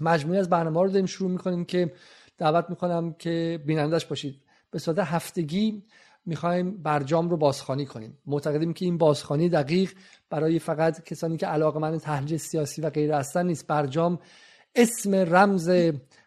مجموعی 0.00 0.38
از 0.38 0.48
برنامه 0.48 0.82
رو 0.82 0.88
داریم 0.88 1.06
شروع 1.06 1.30
می‌کنیم 1.30 1.64
که 1.64 1.92
دعوت 2.38 2.70
می‌کنم 2.70 3.12
که 3.12 3.60
بینندش 3.66 4.06
باشید. 4.06 4.42
به 4.70 4.78
صورت 4.78 4.98
هفتگی 4.98 5.82
می‌خوایم 6.26 6.82
برجام 6.82 7.30
رو 7.30 7.36
بازخوانی 7.36 7.86
کنیم. 7.86 8.18
معتقدیم 8.26 8.72
که 8.72 8.84
این 8.84 8.98
بازخوانی 8.98 9.48
دقیق 9.48 9.92
برای 10.30 10.58
فقط 10.58 11.04
کسانی 11.04 11.36
که 11.36 11.46
علاقمند 11.46 12.00
تحلیل 12.00 12.38
سیاسی 12.38 12.80
و 12.82 12.90
غیره 12.90 13.16
هستن 13.16 13.46
نیست. 13.46 13.66
برجام 13.66 14.18
اسم 14.74 15.14
رمز 15.14 15.70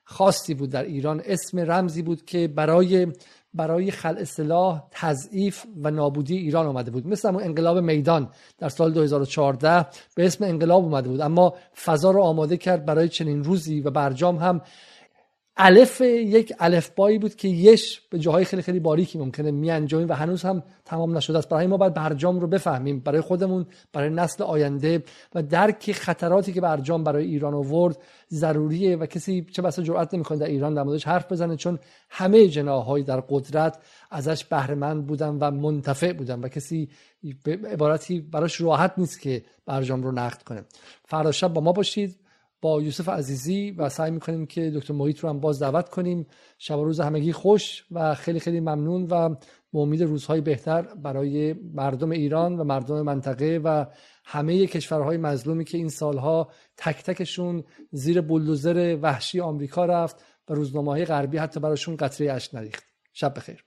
خاصی 0.03 0.53
بود 0.53 0.69
در 0.69 0.84
ایران. 0.84 1.22
اسم 1.26 1.60
رمزی 1.60 2.02
بود 2.02 2.26
که 2.26 2.48
برای 2.48 3.07
برای 3.53 3.91
خل 3.91 4.17
اصلاح 4.17 4.83
تضعیف 4.91 5.65
و 5.83 5.91
نابودی 5.91 6.37
ایران 6.37 6.65
آمده 6.65 6.91
بود. 6.91 7.07
مثل 7.07 7.29
همون 7.29 7.43
انقلاب 7.43 7.77
میدان 7.77 8.29
در 8.57 8.69
سال 8.69 8.93
2014 8.93 9.85
به 10.15 10.25
اسم 10.25 10.43
انقلاب 10.43 10.83
اومده 10.83 11.09
بود. 11.09 11.21
اما 11.21 11.53
فضا 11.83 12.11
رو 12.11 12.21
آماده 12.21 12.57
کرد 12.57 12.85
برای 12.85 13.09
چنین 13.09 13.43
روزی 13.43 13.81
و 13.81 13.91
برجام 13.91 14.37
هم 14.37 14.61
الف 15.63 16.01
یک 16.01 16.53
الفبایی 16.59 17.19
بود 17.19 17.35
که 17.35 17.47
یش 17.47 18.01
به 18.09 18.19
جاهای 18.19 18.45
خیلی 18.45 18.61
خیلی 18.61 18.79
باریکی 18.79 19.17
ممکنه 19.17 19.51
میانجامیم 19.51 20.09
و 20.09 20.13
هنوز 20.13 20.43
هم 20.43 20.63
تمام 20.85 21.17
نشده 21.17 21.38
است. 21.38 21.49
برای 21.49 21.67
ما 21.67 21.77
باید 21.77 21.93
برجام 21.93 22.39
رو 22.39 22.47
بفهمیم. 22.47 22.99
برای 22.99 23.21
خودمون 23.21 23.65
برای 23.93 24.09
نسل 24.09 24.43
آینده 24.43 25.03
و 25.35 25.43
درک 25.43 25.91
خطراتی 25.91 26.53
که 26.53 26.61
برجام 26.61 27.03
برای 27.03 27.25
ایران 27.25 27.53
آورد 27.53 27.97
ضروریه 28.29 28.95
و 28.95 29.05
کسی 29.05 29.45
چه 29.51 29.61
بسا 29.61 29.81
جرئت 29.81 30.13
نمی‌کنه 30.13 30.38
در 30.38 30.45
ایران 30.45 30.73
در 30.73 30.83
موردش 30.83 31.07
حرف 31.07 31.31
بزنه 31.31 31.55
چون 31.55 31.79
همه 32.09 32.47
جناهای 32.47 33.03
در 33.03 33.19
قدرت 33.29 33.79
ازش 34.11 34.45
بهرهمند 34.45 35.07
بودن 35.07 35.38
و 35.39 35.51
منتفع 35.51 36.13
بودن 36.13 36.39
و 36.39 36.47
کسی 36.47 36.89
به 37.43 37.59
عبارتی 37.71 38.21
براش 38.21 38.61
راحت 38.61 38.93
نیست 38.97 39.21
که 39.21 39.43
برجام 39.65 40.03
رو 40.03 40.11
نقد 40.11 40.41
کنه. 40.43 40.63
فردا 41.05 41.31
شب 41.31 41.53
با 41.53 41.61
ما 41.61 41.71
باشید. 41.71 42.20
با 42.61 42.81
یوسف 42.81 43.09
عزیزی 43.09 43.71
و 43.71 43.89
سعی 43.89 44.11
می‌کنیم 44.11 44.45
که 44.45 44.71
دکتر 44.75 44.93
محیط 44.93 45.19
رو 45.19 45.29
هم 45.29 45.39
باز 45.39 45.61
دعوت 45.61 45.89
کنیم. 45.89 46.27
شب 46.57 46.77
و 46.77 46.83
روز 46.83 46.99
همگی 46.99 47.33
خوش 47.33 47.85
و 47.91 48.15
خیلی 48.15 48.39
خیلی 48.39 48.59
ممنون 48.59 49.03
و 49.03 49.29
به 49.73 49.79
امید 49.79 50.03
روزهای 50.03 50.41
بهتر 50.41 50.81
برای 50.81 51.53
مردم 51.73 52.11
ایران 52.11 52.59
و 52.59 52.63
مردم 52.63 53.01
منطقه 53.01 53.61
و 53.63 53.85
همه 54.25 54.67
کشورهای 54.67 55.17
مظلومی 55.17 55.65
که 55.65 55.77
این 55.77 55.89
سالها 55.89 56.49
تک 56.77 57.03
تکشون 57.03 57.63
زیر 57.91 58.21
بلدوزر 58.21 58.97
وحشی 59.01 59.39
آمریکا 59.39 59.85
رفت 59.85 60.15
و 60.49 60.53
روزنامه 60.53 61.05
غربی 61.05 61.38
حتی 61.38 61.59
براشون 61.59 61.95
قطره 61.95 62.31
اش 62.31 62.53
نریخت. 62.53 62.83
شب 63.13 63.33
بخیر. 63.35 63.65